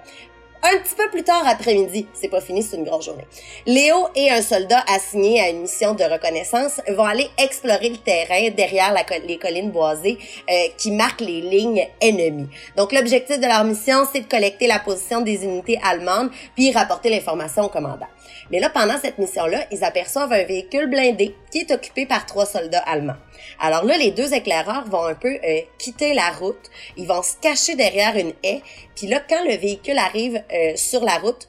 Un 0.64 0.78
petit 0.78 0.94
peu 0.94 1.10
plus 1.10 1.24
tard 1.24 1.42
après-midi, 1.44 2.06
c'est 2.14 2.28
pas 2.28 2.40
fini, 2.40 2.62
c'est 2.62 2.76
une 2.76 2.84
grosse 2.84 3.06
journée. 3.06 3.26
Léo 3.66 4.06
et 4.14 4.30
un 4.30 4.40
soldat 4.40 4.84
assigné 4.86 5.40
à 5.40 5.48
une 5.48 5.62
mission 5.62 5.94
de 5.94 6.04
reconnaissance 6.04 6.80
vont 6.88 7.04
aller 7.04 7.28
explorer 7.36 7.88
le 7.88 7.96
terrain 7.96 8.48
derrière 8.50 8.94
les 9.26 9.38
collines 9.38 9.72
boisées 9.72 10.18
euh, 10.48 10.68
qui 10.78 10.92
marquent 10.92 11.22
les 11.22 11.40
lignes 11.40 11.84
ennemies. 12.00 12.48
Donc 12.76 12.92
l'objectif 12.92 13.40
de 13.40 13.46
leur 13.46 13.64
mission, 13.64 14.06
c'est 14.12 14.20
de 14.20 14.28
collecter 14.28 14.68
la 14.68 14.78
position 14.78 15.20
des 15.20 15.42
unités 15.42 15.80
allemandes 15.82 16.30
puis 16.54 16.70
rapporter 16.70 17.10
l'information 17.10 17.64
au 17.64 17.68
commandant. 17.68 18.06
Mais 18.52 18.60
là, 18.60 18.70
pendant 18.70 18.98
cette 19.02 19.18
mission-là, 19.18 19.64
ils 19.72 19.82
aperçoivent 19.82 20.32
un 20.32 20.44
véhicule 20.44 20.88
blindé 20.88 21.34
qui 21.50 21.58
est 21.58 21.72
occupé 21.72 22.06
par 22.06 22.24
trois 22.24 22.46
soldats 22.46 22.84
allemands. 22.86 23.16
Alors 23.61 23.84
là, 23.84 23.97
les 23.97 24.11
deux 24.11 24.34
éclaireurs 24.34 24.84
vont 24.86 25.05
un 25.05 25.14
peu 25.14 25.38
euh, 25.45 25.61
quitter 25.78 26.14
la 26.14 26.30
route, 26.30 26.70
ils 26.97 27.07
vont 27.07 27.22
se 27.22 27.36
cacher 27.40 27.76
derrière 27.76 28.16
une 28.16 28.32
haie, 28.43 28.62
puis 28.97 29.07
là, 29.07 29.20
quand 29.28 29.45
le 29.45 29.57
véhicule 29.57 29.99
arrive 29.99 30.43
euh, 30.53 30.72
sur 30.76 31.05
la 31.05 31.18
route, 31.18 31.49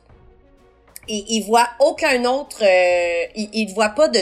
ils, 1.08 1.26
ils 1.28 1.44
voient 1.44 1.68
aucun 1.80 2.24
autre, 2.26 2.64
euh, 2.64 3.26
ils, 3.36 3.50
ils 3.54 3.74
voient 3.74 3.90
pas 3.90 4.08
de 4.08 4.22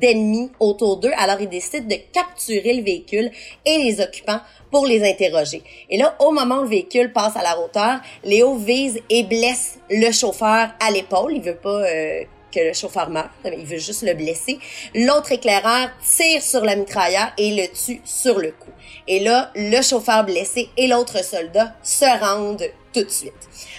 d'ennemis 0.00 0.50
autour 0.60 0.96
d'eux, 0.96 1.12
alors 1.18 1.40
ils 1.40 1.48
décident 1.48 1.86
de 1.86 1.98
capturer 2.12 2.74
le 2.74 2.82
véhicule 2.82 3.30
et 3.64 3.78
les 3.78 4.00
occupants 4.00 4.40
pour 4.70 4.86
les 4.86 5.08
interroger. 5.08 5.62
Et 5.90 5.98
là, 5.98 6.16
au 6.20 6.30
moment 6.30 6.60
où 6.60 6.62
le 6.62 6.68
véhicule 6.68 7.12
passe 7.12 7.36
à 7.36 7.42
la 7.42 7.58
hauteur, 7.58 8.00
Léo 8.24 8.54
vise 8.54 9.00
et 9.10 9.22
blesse 9.24 9.78
le 9.90 10.10
chauffeur 10.10 10.70
à 10.80 10.90
l'épaule. 10.90 11.34
Il 11.36 11.42
veut 11.42 11.56
pas 11.56 11.82
le 12.60 12.72
chauffeur 12.72 13.10
meure, 13.10 13.30
il 13.44 13.64
veut 13.64 13.78
juste 13.78 14.02
le 14.02 14.14
blesser. 14.14 14.58
L'autre 14.94 15.32
éclaireur 15.32 15.90
tire 16.04 16.42
sur 16.42 16.64
la 16.64 16.76
mitrailleur 16.76 17.32
et 17.38 17.54
le 17.54 17.68
tue 17.68 18.00
sur 18.04 18.38
le 18.38 18.52
coup. 18.52 18.70
Et 19.08 19.20
là, 19.20 19.50
le 19.54 19.82
chauffeur 19.82 20.24
blessé 20.24 20.68
et 20.76 20.88
l'autre 20.88 21.24
soldat 21.24 21.74
se 21.82 22.04
rendent 22.04 22.68
tout 22.92 23.04
de 23.04 23.10
suite. 23.10 23.32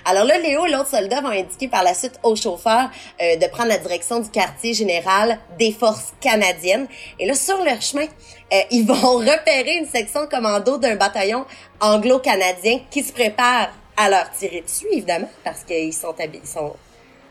Alors 0.05 0.23
là, 0.23 0.38
Léo 0.38 0.65
et 0.65 0.71
l'autre 0.71 0.89
soldat 0.89 1.21
vont 1.21 1.30
indiquer 1.30 1.67
par 1.67 1.84
la 1.84 1.93
suite 1.93 2.19
au 2.23 2.36
chauffeur 2.36 2.89
euh, 3.21 3.36
de 3.36 3.47
prendre 3.47 3.69
la 3.69 3.78
direction 3.78 4.19
du 4.19 4.30
quartier 4.30 4.73
général 4.73 5.39
des 5.57 5.71
forces 5.71 6.13
canadiennes. 6.21 6.88
Et 7.19 7.25
là, 7.25 7.34
sur 7.34 7.61
leur 7.63 7.82
chemin, 7.82 8.05
euh, 8.53 8.61
ils 8.71 8.86
vont 8.86 8.93
repérer 9.17 9.78
une 9.78 9.88
section 9.88 10.28
commando 10.28 10.78
d'un 10.78 10.95
bataillon 10.95 11.45
anglo-canadien 11.82 12.80
qui 12.89 13.03
se 13.03 13.11
prépare 13.11 13.69
à 13.97 14.09
leur 14.09 14.32
tirer 14.32 14.61
dessus, 14.61 14.86
évidemment, 14.91 15.30
parce 15.43 15.63
qu'ils 15.63 15.93
sont 15.93 16.15
habillés, 16.19 16.43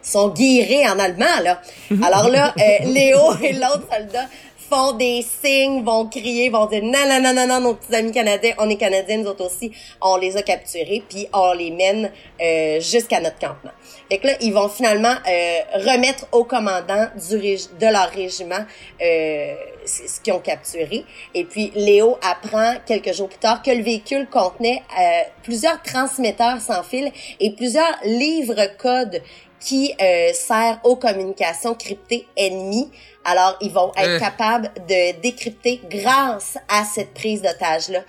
sont 0.07 0.29
guirés 0.29 0.87
en 0.89 0.99
allemand, 0.99 1.41
là. 1.43 1.61
Alors 2.03 2.29
là, 2.29 2.55
euh, 2.59 2.85
Léo 2.87 3.35
et 3.43 3.53
l'autre 3.53 3.87
soldat 3.93 4.27
font 4.69 4.93
des 4.93 5.23
signes, 5.23 5.85
vont 5.85 6.07
crier, 6.07 6.51
vont 6.51 6.67
dire 6.67 6.83
non, 6.83 7.09
non, 7.09 7.21
non, 7.21 7.35
non, 7.35 7.47
non, 7.47 7.61
nos 7.61 7.75
petits 7.75 7.95
amis 7.95 8.13
canadiens, 8.13 8.55
on 8.59 8.69
est 8.69 8.77
canadiens, 8.77 9.19
nous 9.19 9.29
autres 9.29 9.47
aussi, 9.47 9.71
on 10.01 10.17
les 10.17 10.37
a 10.37 10.43
capturés, 10.43 11.03
puis 11.09 11.29
on 11.33 11.53
les 11.53 11.71
mène 11.71 12.11
euh, 12.41 12.81
jusqu'à 12.81 13.21
notre 13.21 13.39
campement. 13.39 13.71
Fait 14.11 14.19
que 14.19 14.29
là, 14.29 14.35
ils 14.41 14.53
vont 14.53 14.69
finalement 14.69 15.15
euh, 15.29 15.59
remettre 15.75 16.27
au 16.33 16.45
commandant 16.45 17.07
du 17.29 17.37
de 17.37 17.93
leur 17.93 18.11
régiment 18.11 18.65
euh, 19.03 19.55
ce 19.85 20.21
qu'ils 20.21 20.33
ont 20.33 20.41
capturé. 20.41 21.05
Et 21.35 21.45
puis, 21.45 21.73
Léo 21.75 22.19
apprend 22.23 22.75
quelques 22.87 23.13
jours 23.13 23.29
plus 23.29 23.39
tard 23.39 23.63
que 23.63 23.71
le 23.71 23.83
véhicule 23.83 24.29
contenait 24.29 24.83
euh, 24.99 25.23
plusieurs 25.43 25.83
transmetteurs 25.83 26.61
sans 26.61 26.83
fil 26.83 27.11
et 27.41 27.51
plusieurs 27.51 27.99
livres 28.05 28.69
codes 28.79 29.21
qui 29.61 29.95
euh, 30.01 30.33
sert 30.33 30.81
aux 30.85 30.97
communications 30.97 31.75
cryptées 31.75 32.27
ennemies. 32.37 32.91
Alors, 33.25 33.57
ils 33.61 33.73
vont 33.73 33.93
être 33.97 34.09
Euh. 34.09 34.19
capables 34.21 34.71
de 34.89 35.21
décrypter 35.21 35.81
grâce 35.91 36.57
à 36.69 36.85
cette 36.85 37.13
prise 37.15 37.43
d'otage-là. 37.43 38.01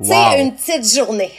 Wow. 0.00 0.06
C'est 0.12 0.40
une 0.42 0.54
petite 0.54 0.94
journée. 0.96 1.30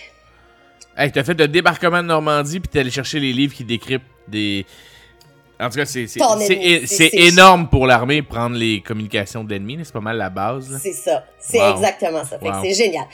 Hey, 0.97 1.11
t'as 1.11 1.23
fait 1.23 1.33
le 1.37 1.47
débarquement 1.47 2.01
de 2.01 2.07
Normandie, 2.07 2.59
puis 2.59 2.69
t'es 2.69 2.79
allé 2.79 2.91
chercher 2.91 3.19
les 3.19 3.33
livres 3.33 3.53
qui 3.53 3.63
décryptent 3.65 4.05
des. 4.27 4.65
En 5.59 5.69
tout 5.69 5.77
cas, 5.77 5.85
c'est 5.85 7.09
énorme 7.13 7.69
pour 7.69 7.85
l'armée 7.87 8.21
prendre 8.21 8.57
les 8.57 8.81
communications 8.81 9.43
de 9.43 9.49
l'ennemi. 9.51 9.77
là. 9.77 9.83
C'est 9.85 9.93
pas 9.93 10.01
mal 10.01 10.17
la 10.17 10.29
base. 10.29 10.77
C'est 10.81 10.91
ça. 10.93 11.23
C'est 11.39 11.59
Wow. 11.59 11.75
exactement 11.75 12.25
ça. 12.25 12.37
Wow. 12.41 12.61
c'est 12.61 12.73
génial. 12.73 13.05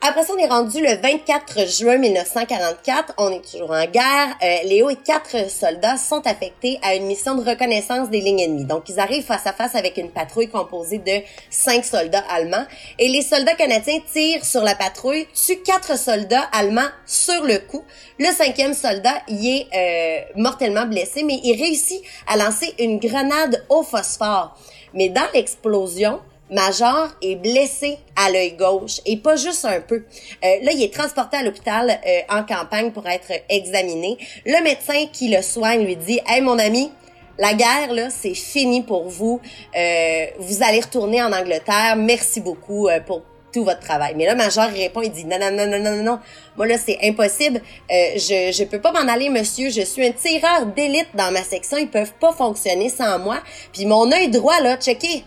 Après 0.00 0.22
ça, 0.22 0.32
on 0.32 0.38
est 0.38 0.46
rendu 0.46 0.80
le 0.80 0.94
24 0.94 1.66
juin 1.66 1.98
1944. 1.98 3.14
On 3.18 3.32
est 3.32 3.44
toujours 3.44 3.72
en 3.72 3.84
guerre. 3.84 4.28
Euh, 4.44 4.62
Léo 4.62 4.90
et 4.90 4.94
quatre 4.96 5.50
soldats 5.50 5.96
sont 5.96 6.24
affectés 6.24 6.78
à 6.82 6.94
une 6.94 7.06
mission 7.06 7.34
de 7.34 7.42
reconnaissance 7.42 8.08
des 8.08 8.20
lignes 8.20 8.38
ennemies. 8.38 8.64
Donc, 8.64 8.88
ils 8.88 9.00
arrivent 9.00 9.24
face 9.24 9.48
à 9.48 9.52
face 9.52 9.74
avec 9.74 9.96
une 9.96 10.10
patrouille 10.10 10.48
composée 10.48 10.98
de 10.98 11.24
cinq 11.50 11.84
soldats 11.84 12.22
allemands. 12.30 12.64
Et 13.00 13.08
les 13.08 13.22
soldats 13.22 13.56
canadiens 13.56 13.98
tirent 14.12 14.44
sur 14.44 14.62
la 14.62 14.76
patrouille, 14.76 15.26
tuent 15.34 15.62
quatre 15.64 15.98
soldats 15.98 16.48
allemands 16.52 16.90
sur 17.04 17.42
le 17.42 17.58
coup. 17.58 17.82
Le 18.20 18.26
cinquième 18.26 18.74
soldat 18.74 19.22
y 19.26 19.48
est 19.48 19.66
euh, 19.74 20.32
mortellement 20.36 20.86
blessé, 20.86 21.24
mais 21.24 21.40
il 21.42 21.60
réussit 21.60 22.00
à 22.28 22.36
lancer 22.36 22.72
une 22.78 23.00
grenade 23.00 23.64
au 23.68 23.82
phosphore. 23.82 24.56
Mais 24.94 25.08
dans 25.08 25.26
l'explosion, 25.34 26.20
Major 26.50 27.08
est 27.20 27.36
blessé 27.36 27.98
à 28.16 28.30
l'œil 28.30 28.52
gauche 28.52 29.00
et 29.04 29.18
pas 29.18 29.36
juste 29.36 29.66
un 29.66 29.80
peu. 29.80 29.96
Euh, 29.96 30.56
là, 30.62 30.72
il 30.72 30.82
est 30.82 30.92
transporté 30.92 31.36
à 31.36 31.42
l'hôpital 31.42 31.90
euh, 31.90 32.20
en 32.30 32.42
campagne 32.42 32.90
pour 32.90 33.06
être 33.06 33.32
examiné. 33.50 34.16
Le 34.46 34.62
médecin 34.62 35.06
qui 35.12 35.28
le 35.28 35.42
soigne 35.42 35.84
lui 35.84 35.96
dit 35.96 36.20
"Hey 36.26 36.40
mon 36.40 36.58
ami, 36.58 36.90
la 37.38 37.52
guerre 37.52 37.92
là, 37.92 38.08
c'est 38.10 38.34
fini 38.34 38.82
pour 38.82 39.08
vous. 39.08 39.40
Euh, 39.76 40.26
vous 40.38 40.62
allez 40.62 40.80
retourner 40.80 41.22
en 41.22 41.32
Angleterre. 41.32 41.96
Merci 41.96 42.40
beaucoup 42.40 42.88
euh, 42.88 43.00
pour 43.00 43.22
tout 43.52 43.64
votre 43.64 43.80
travail." 43.80 44.14
Mais 44.16 44.24
là, 44.24 44.34
Major 44.34 44.70
répond, 44.70 45.02
il 45.02 45.10
dit 45.10 45.26
"Non 45.26 45.38
non 45.38 45.50
non 45.50 45.66
non 45.66 45.78
non 45.78 45.96
non 45.96 46.02
non. 46.02 46.18
Moi 46.56 46.66
là, 46.66 46.78
c'est 46.78 46.98
impossible. 47.02 47.60
Euh, 47.90 47.94
je 48.16 48.52
je 48.56 48.64
peux 48.64 48.80
pas 48.80 48.92
m'en 48.92 49.12
aller, 49.12 49.28
monsieur. 49.28 49.68
Je 49.68 49.82
suis 49.82 50.06
un 50.06 50.12
tireur 50.12 50.64
d'élite 50.74 51.08
dans 51.12 51.30
ma 51.30 51.42
section. 51.42 51.76
Ils 51.76 51.90
peuvent 51.90 52.14
pas 52.18 52.32
fonctionner 52.32 52.88
sans 52.88 53.18
moi. 53.18 53.38
Puis 53.74 53.84
mon 53.84 54.10
œil 54.10 54.28
droit 54.30 54.58
là, 54.62 54.78
checké." 54.78 55.24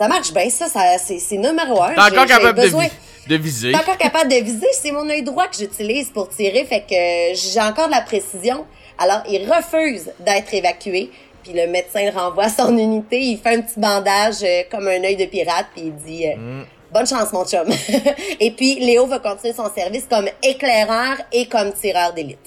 Ça 0.00 0.08
marche 0.08 0.32
bien, 0.32 0.48
ça, 0.48 0.66
ça 0.68 0.80
c'est 0.98 1.36
numéro 1.36 1.82
un. 1.82 1.92
T'es 1.94 2.00
encore 2.00 2.26
capable 2.26 2.56
de, 2.56 2.62
besoin- 2.62 2.84
vi- 2.86 3.28
de 3.28 3.36
viser. 3.36 3.72
T'es 3.72 3.78
encore 3.78 3.98
capable 3.98 4.30
de 4.30 4.36
viser. 4.36 4.66
C'est 4.72 4.92
mon 4.92 5.08
œil 5.10 5.22
droit 5.22 5.46
que 5.46 5.56
j'utilise 5.56 6.08
pour 6.08 6.28
tirer, 6.30 6.64
fait 6.64 6.80
que 6.88 7.38
j'ai 7.38 7.60
encore 7.60 7.86
de 7.88 7.92
la 7.92 8.00
précision. 8.00 8.64
Alors, 8.98 9.22
il 9.28 9.50
refuse 9.50 10.10
d'être 10.20 10.52
évacué. 10.54 11.10
Puis 11.42 11.52
le 11.54 11.66
médecin 11.68 12.04
le 12.04 12.10
renvoie 12.18 12.44
à 12.44 12.48
son 12.50 12.76
unité. 12.76 13.18
Il 13.20 13.38
fait 13.38 13.56
un 13.56 13.60
petit 13.62 13.78
bandage 13.80 14.36
euh, 14.42 14.62
comme 14.70 14.86
un 14.88 15.02
œil 15.04 15.16
de 15.16 15.24
pirate, 15.26 15.66
puis 15.74 15.84
il 15.86 15.94
dit 15.96 16.26
euh, 16.26 16.36
Mm. 16.36 16.64
Bonne 16.92 17.06
chance, 17.06 17.32
mon 17.32 17.44
chum. 17.44 17.68
Et 18.40 18.50
puis, 18.50 18.74
Léo 18.80 19.06
va 19.06 19.20
continuer 19.20 19.52
son 19.54 19.70
service 19.72 20.06
comme 20.10 20.28
éclaireur 20.42 21.18
et 21.32 21.46
comme 21.46 21.72
tireur 21.72 22.12
d'élite. 22.14 22.40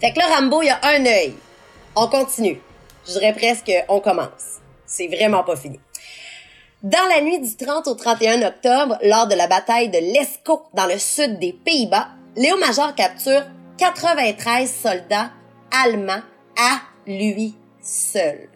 Fait 0.00 0.12
que 0.12 0.18
là, 0.18 0.26
Rambo, 0.36 0.62
il 0.62 0.68
a 0.68 0.78
un 0.82 1.04
œil. 1.06 1.34
On 1.96 2.06
continue. 2.08 2.60
Je 3.06 3.12
dirais 3.14 3.32
presque, 3.32 3.72
on 3.88 4.00
commence. 4.00 4.60
C'est 4.86 5.08
vraiment 5.08 5.42
pas 5.42 5.56
fini. 5.56 5.80
Dans 6.82 7.08
la 7.08 7.22
nuit 7.22 7.40
du 7.40 7.56
30 7.56 7.86
au 7.88 7.94
31 7.94 8.42
octobre, 8.46 8.98
lors 9.02 9.26
de 9.26 9.34
la 9.34 9.46
bataille 9.46 9.88
de 9.88 9.98
l'Escaut 9.98 10.62
dans 10.74 10.84
le 10.84 10.98
sud 10.98 11.38
des 11.38 11.54
Pays-Bas, 11.54 12.08
Léo 12.36 12.58
Major 12.58 12.94
capture 12.94 13.44
93 13.78 14.70
soldats 14.70 15.30
allemands 15.72 16.22
à 16.58 16.80
lui 17.06 17.54
seul. 17.80 18.50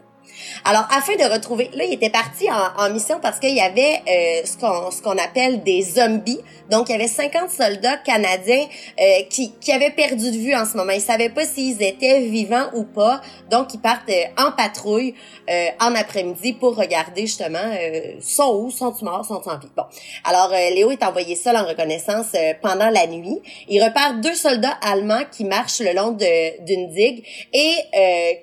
Alors, 0.65 0.87
afin 0.91 1.17
de 1.17 1.33
retrouver, 1.33 1.71
là, 1.75 1.85
il 1.85 1.95
était 1.95 2.11
parti 2.11 2.49
en, 2.51 2.85
en 2.85 2.91
mission 2.91 3.19
parce 3.21 3.39
qu'il 3.39 3.55
y 3.55 3.61
avait 3.61 4.03
euh, 4.09 4.47
ce 4.47 4.57
qu'on 4.57 4.91
ce 4.91 5.03
qu'on 5.03 5.19
appelle 5.19 5.63
des 5.63 5.83
zombies. 5.83 6.41
Donc, 6.71 6.89
il 6.89 6.93
y 6.93 6.95
avait 6.95 7.09
50 7.09 7.51
soldats 7.51 7.97
canadiens 7.99 8.65
euh, 9.01 9.05
qui, 9.29 9.53
qui 9.61 9.73
avaient 9.73 9.91
perdu 9.91 10.31
de 10.31 10.37
vue 10.37 10.55
en 10.55 10.65
ce 10.65 10.77
moment. 10.77 10.93
Ils 10.93 11.01
savaient 11.01 11.29
pas 11.29 11.45
s'ils 11.45 11.83
étaient 11.83 12.21
vivants 12.21 12.71
ou 12.75 12.85
pas. 12.85 13.21
Donc, 13.51 13.75
ils 13.75 13.81
partent 13.81 14.09
euh, 14.11 14.25
en 14.43 14.53
patrouille 14.53 15.15
euh, 15.51 15.67
en 15.81 15.95
après-midi 15.95 16.53
pour 16.53 16.77
regarder 16.77 17.23
justement 17.23 17.59
euh, 17.59 18.15
sont 18.21 18.55
où, 18.55 18.71
sont-ils 18.71 19.05
morts, 19.05 19.25
sont-ils 19.25 19.51
en 19.51 19.59
vie. 19.59 19.69
Bon. 19.77 19.85
Alors, 20.25 20.51
Léo 20.51 20.91
est 20.91 21.03
envoyé 21.03 21.35
seul 21.35 21.57
en 21.57 21.67
reconnaissance 21.67 22.33
pendant 22.63 22.91
la 22.91 23.07
nuit. 23.07 23.41
Il 23.69 23.83
repère 23.83 24.15
deux 24.21 24.35
soldats 24.35 24.79
allemands 24.83 25.25
qui 25.31 25.45
marchent 25.45 25.81
le 25.81 25.93
long 25.93 26.13
d'une 26.13 26.91
digue. 26.91 27.25
Et 27.53 27.77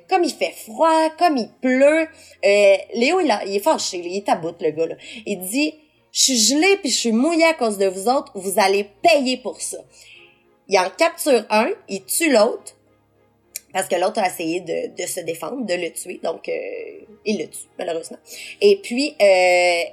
comme 0.09 0.23
il 0.23 0.33
fait 0.33 0.53
froid, 0.65 1.09
comme 1.17 1.37
il 1.37 1.49
pleut, 1.61 1.86
euh, 1.87 2.75
Léo, 2.93 3.19
il, 3.19 3.33
il 3.47 3.55
est 3.55 3.59
fâché, 3.59 3.97
il 3.97 4.17
est 4.17 4.29
à 4.29 4.35
bout, 4.35 4.55
le 4.61 4.71
gars. 4.71 4.95
Il 5.25 5.39
dit, 5.39 5.73
je 6.11 6.21
suis 6.21 6.37
gelé 6.37 6.77
puis 6.77 6.89
je 6.89 6.97
suis 6.97 7.11
mouillé 7.11 7.45
à 7.45 7.53
cause 7.53 7.77
de 7.77 7.87
vous 7.87 8.07
autres, 8.07 8.31
vous 8.35 8.59
allez 8.59 8.85
payer 9.01 9.37
pour 9.37 9.61
ça. 9.61 9.77
Il 10.67 10.77
en 10.79 10.89
capture 10.89 11.45
un, 11.49 11.69
il 11.87 12.03
tue 12.03 12.31
l'autre, 12.31 12.75
parce 13.73 13.87
que 13.87 13.95
l'autre 13.95 14.19
a 14.19 14.27
essayé 14.27 14.59
de, 14.61 14.95
de 14.95 15.07
se 15.07 15.19
défendre, 15.21 15.65
de 15.65 15.73
le 15.73 15.91
tuer, 15.91 16.19
donc 16.23 16.49
euh, 16.49 16.53
il 17.25 17.37
le 17.37 17.47
tue, 17.47 17.67
malheureusement. 17.77 18.17
Et 18.61 18.77
puis, 18.77 19.15
euh, 19.21 19.83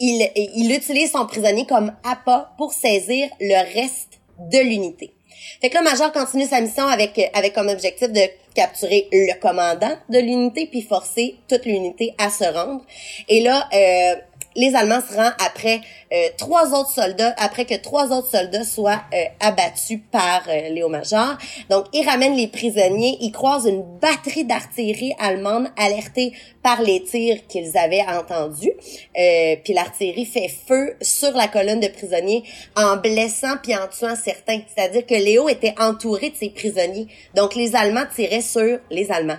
il, 0.00 0.30
il 0.34 0.74
utilise 0.74 1.12
son 1.12 1.26
prisonnier 1.26 1.66
comme 1.66 1.92
appât 2.04 2.52
pour 2.56 2.72
saisir 2.72 3.28
le 3.40 3.74
reste 3.74 4.20
de 4.38 4.58
l'unité. 4.58 5.12
Fait 5.60 5.70
que 5.70 5.74
là, 5.74 5.82
Major 5.82 6.12
continue 6.12 6.46
sa 6.46 6.60
mission 6.60 6.86
avec, 6.86 7.18
avec 7.34 7.54
comme 7.54 7.68
objectif 7.68 8.10
de 8.10 8.20
capturer 8.54 9.08
le 9.12 9.38
commandant 9.40 9.96
de 10.08 10.18
l'unité 10.18 10.66
puis 10.66 10.82
forcer 10.82 11.36
toute 11.48 11.64
l'unité 11.64 12.14
à 12.18 12.30
se 12.30 12.44
rendre. 12.44 12.82
Et 13.28 13.40
là, 13.40 13.68
euh, 13.72 14.16
les 14.58 14.74
Allemands 14.74 15.00
se 15.00 15.14
rendent 15.14 15.32
après 15.38 15.80
euh, 16.12 16.28
trois 16.36 16.74
autres 16.78 16.90
soldats, 16.90 17.32
après 17.38 17.64
que 17.64 17.76
trois 17.76 18.10
autres 18.10 18.28
soldats 18.28 18.64
soient 18.64 19.02
euh, 19.14 19.24
abattus 19.40 20.00
par 20.10 20.42
euh, 20.48 20.68
Léo 20.70 20.88
Major. 20.88 21.38
Donc, 21.70 21.86
ils 21.92 22.04
ramènent 22.04 22.34
les 22.34 22.48
prisonniers, 22.48 23.16
ils 23.20 23.30
croisent 23.30 23.68
une 23.68 23.84
batterie 24.00 24.44
d'artillerie 24.44 25.14
allemande 25.20 25.68
alertée 25.76 26.32
par 26.62 26.82
les 26.82 27.04
tirs 27.04 27.46
qu'ils 27.46 27.78
avaient 27.78 28.04
entendus. 28.04 28.72
Euh, 29.16 29.56
puis 29.62 29.74
l'artillerie 29.74 30.26
fait 30.26 30.48
feu 30.48 30.96
sur 31.00 31.30
la 31.32 31.46
colonne 31.46 31.80
de 31.80 31.88
prisonniers 31.88 32.42
en 32.76 32.96
blessant 32.96 33.56
puis 33.62 33.76
en 33.76 33.86
tuant 33.86 34.16
certains. 34.16 34.60
C'est-à-dire 34.74 35.06
que 35.06 35.14
Léo 35.14 35.48
était 35.48 35.74
entouré 35.78 36.30
de 36.30 36.36
ses 36.36 36.50
prisonniers. 36.50 37.06
Donc, 37.36 37.54
les 37.54 37.76
Allemands 37.76 38.06
tiraient 38.12 38.40
sur 38.40 38.80
les 38.90 39.12
Allemands. 39.12 39.38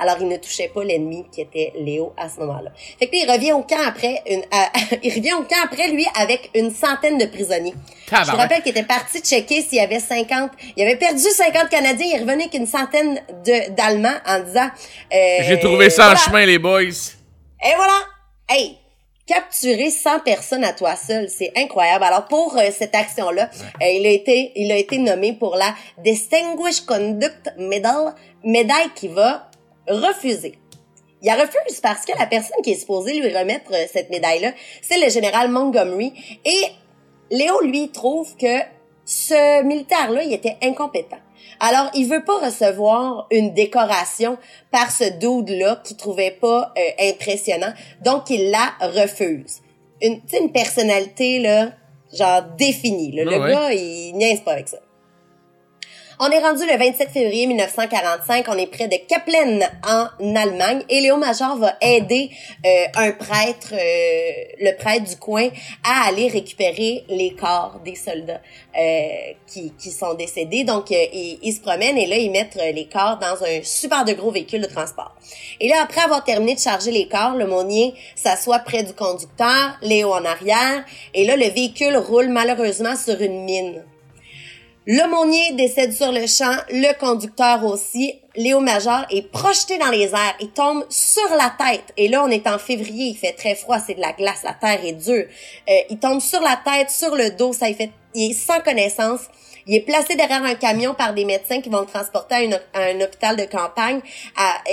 Alors, 0.00 0.16
il 0.20 0.28
ne 0.28 0.36
touchait 0.38 0.70
pas 0.74 0.82
l'ennemi 0.82 1.26
qui 1.30 1.42
était 1.42 1.72
Léo 1.76 2.12
à 2.16 2.28
ce 2.28 2.40
moment-là. 2.40 2.70
Fait 2.98 3.06
que 3.06 3.14
là, 3.16 3.22
il 3.24 3.30
revient 3.30 3.52
au 3.52 3.62
camp 3.62 3.82
après, 3.86 4.22
une, 4.26 4.42
à- 4.50 4.72
il 5.02 5.12
revient 5.14 5.34
au 5.34 5.42
camp 5.42 5.60
après, 5.64 5.88
lui, 5.90 6.06
avec 6.18 6.50
une 6.54 6.70
centaine 6.72 7.18
de 7.18 7.26
prisonniers. 7.26 7.74
Je 8.24 8.30
rappelle 8.36 8.62
qu'il 8.62 8.70
était 8.72 8.82
parti 8.82 9.20
checker 9.20 9.60
s'il 9.62 9.78
y 9.78 9.80
avait 9.80 10.00
50, 10.00 10.50
il 10.76 10.82
avait 10.82 10.96
perdu 10.96 11.20
50 11.20 11.68
Canadiens, 11.68 12.06
il 12.14 12.20
revenait 12.20 12.44
avec 12.44 12.54
une 12.54 12.66
centaine 12.66 13.20
de, 13.44 13.70
d'Allemands 13.74 14.18
en 14.26 14.40
disant, 14.40 14.70
euh, 15.14 15.36
J'ai 15.42 15.60
trouvé 15.60 15.90
ça 15.90 16.12
en 16.12 16.16
chemin, 16.16 16.44
les 16.46 16.58
boys. 16.58 16.80
Et 16.82 17.74
voilà! 17.76 18.00
Hey! 18.48 18.76
Capturer 19.26 19.90
100 19.90 20.20
personnes 20.24 20.64
à 20.64 20.72
toi 20.72 20.96
seul, 20.96 21.28
c'est 21.28 21.52
incroyable. 21.56 22.02
Alors 22.02 22.24
pour 22.24 22.58
euh, 22.58 22.62
cette 22.76 22.96
action-là, 22.96 23.48
euh, 23.80 23.86
il 23.86 24.04
a 24.04 24.10
été 24.10 24.50
il 24.56 24.72
a 24.72 24.76
été 24.76 24.98
nommé 24.98 25.34
pour 25.34 25.54
la 25.54 25.72
Distinguished 25.98 26.84
Conduct 26.84 27.52
Medal, 27.56 28.14
médaille 28.42 28.90
qui 28.96 29.06
va 29.06 29.49
refuser. 29.90 30.54
Il 31.22 31.26
la 31.26 31.34
refuse 31.34 31.80
parce 31.82 32.06
que 32.06 32.18
la 32.18 32.26
personne 32.26 32.62
qui 32.62 32.72
est 32.72 32.76
supposée 32.80 33.20
lui 33.20 33.36
remettre 33.36 33.72
euh, 33.74 33.84
cette 33.92 34.10
médaille-là, 34.10 34.52
c'est 34.80 34.98
le 34.98 35.10
général 35.10 35.50
Montgomery. 35.50 36.12
Et 36.44 36.62
Léo, 37.30 37.60
lui, 37.60 37.90
trouve 37.90 38.36
que 38.36 38.58
ce 39.04 39.62
militaire-là, 39.62 40.22
il 40.22 40.32
était 40.32 40.56
incompétent. 40.62 41.18
Alors, 41.58 41.90
il 41.94 42.08
veut 42.08 42.24
pas 42.24 42.38
recevoir 42.46 43.26
une 43.30 43.52
décoration 43.52 44.38
par 44.70 44.90
ce 44.90 45.04
dude-là 45.04 45.82
qu'il 45.84 45.96
trouvait 45.96 46.30
pas 46.40 46.72
euh, 46.78 47.10
impressionnant. 47.10 47.72
Donc, 48.02 48.30
il 48.30 48.50
la 48.50 48.72
refuse. 48.88 49.60
Une, 50.00 50.22
une 50.40 50.52
personnalité, 50.52 51.38
là, 51.38 51.72
genre 52.16 52.42
définie. 52.56 53.12
là. 53.12 53.24
Ah 53.26 53.30
le 53.30 53.42
ouais. 53.42 53.52
gars, 53.52 53.72
il 53.72 54.14
niaise 54.14 54.40
pas 54.40 54.52
avec 54.52 54.68
ça. 54.68 54.78
On 56.22 56.30
est 56.30 56.38
rendu 56.38 56.66
le 56.66 56.76
27 56.76 57.08
février 57.08 57.46
1945. 57.46 58.44
On 58.48 58.58
est 58.58 58.66
près 58.66 58.88
de 58.88 58.96
Kaplan 59.08 59.60
en 59.88 60.36
Allemagne 60.36 60.82
et 60.90 61.00
Léo 61.00 61.16
Major 61.16 61.56
va 61.56 61.78
aider 61.80 62.28
euh, 62.66 62.84
un 62.94 63.12
prêtre, 63.12 63.72
euh, 63.72 64.30
le 64.60 64.76
prêtre 64.76 65.08
du 65.08 65.16
coin, 65.16 65.48
à 65.82 66.08
aller 66.08 66.28
récupérer 66.28 67.04
les 67.08 67.34
corps 67.34 67.80
des 67.82 67.94
soldats 67.94 68.42
euh, 68.78 69.32
qui, 69.46 69.72
qui 69.78 69.90
sont 69.90 70.12
décédés. 70.12 70.64
Donc, 70.64 70.92
euh, 70.92 71.06
ils, 71.14 71.38
ils 71.42 71.54
se 71.54 71.62
promènent 71.62 71.96
et 71.96 72.06
là, 72.06 72.18
ils 72.18 72.30
mettent 72.30 72.58
les 72.74 72.86
corps 72.86 73.18
dans 73.18 73.42
un 73.42 73.62
super 73.62 74.04
de 74.04 74.12
gros 74.12 74.30
véhicule 74.30 74.60
de 74.60 74.66
transport. 74.66 75.16
Et 75.58 75.68
là, 75.68 75.76
après 75.82 76.02
avoir 76.02 76.22
terminé 76.22 76.54
de 76.54 76.60
charger 76.60 76.90
les 76.90 77.08
corps, 77.08 77.34
le 77.34 77.46
Monnier 77.46 77.94
s'assoit 78.14 78.58
près 78.58 78.82
du 78.82 78.92
conducteur, 78.92 79.78
Léo 79.80 80.12
en 80.12 80.26
arrière, 80.26 80.84
et 81.14 81.24
là, 81.24 81.36
le 81.36 81.46
véhicule 81.46 81.96
roule 81.96 82.28
malheureusement 82.28 82.94
sur 82.94 83.18
une 83.22 83.44
mine. 83.44 83.82
Le 84.86 85.06
Monnier 85.10 85.52
décède 85.52 85.92
sur 85.92 86.10
le 86.10 86.26
champ, 86.26 86.56
le 86.70 86.98
conducteur 86.98 87.64
aussi. 87.66 88.18
Léo 88.34 88.60
Major 88.60 89.04
est 89.10 89.30
projeté 89.30 89.76
dans 89.76 89.90
les 89.90 90.06
airs. 90.06 90.36
Il 90.40 90.50
tombe 90.50 90.86
sur 90.88 91.28
la 91.36 91.54
tête. 91.58 91.92
Et 91.98 92.08
là, 92.08 92.24
on 92.24 92.28
est 92.28 92.46
en 92.46 92.58
février, 92.58 93.08
il 93.08 93.16
fait 93.16 93.32
très 93.32 93.54
froid, 93.54 93.78
c'est 93.78 93.94
de 93.94 94.00
la 94.00 94.12
glace, 94.12 94.42
la 94.42 94.54
terre 94.54 94.82
est 94.82 94.94
dure. 94.94 95.26
Euh, 95.68 95.72
il 95.90 95.98
tombe 95.98 96.20
sur 96.20 96.40
la 96.40 96.58
tête, 96.64 96.88
sur 96.88 97.14
le 97.14 97.30
dos, 97.30 97.52
ça 97.52 97.68
il 97.68 97.74
fait, 97.74 97.90
il 98.14 98.30
est 98.30 98.34
sans 98.34 98.60
connaissance. 98.60 99.20
Il 99.66 99.74
est 99.74 99.80
placé 99.80 100.14
derrière 100.14 100.42
un 100.42 100.54
camion 100.54 100.94
par 100.94 101.12
des 101.12 101.26
médecins 101.26 101.60
qui 101.60 101.68
vont 101.68 101.80
le 101.80 101.86
transporter 101.86 102.50
à, 102.72 102.80
un 102.80 103.00
hôpital 103.02 103.36
de 103.36 103.44
campagne. 103.44 104.00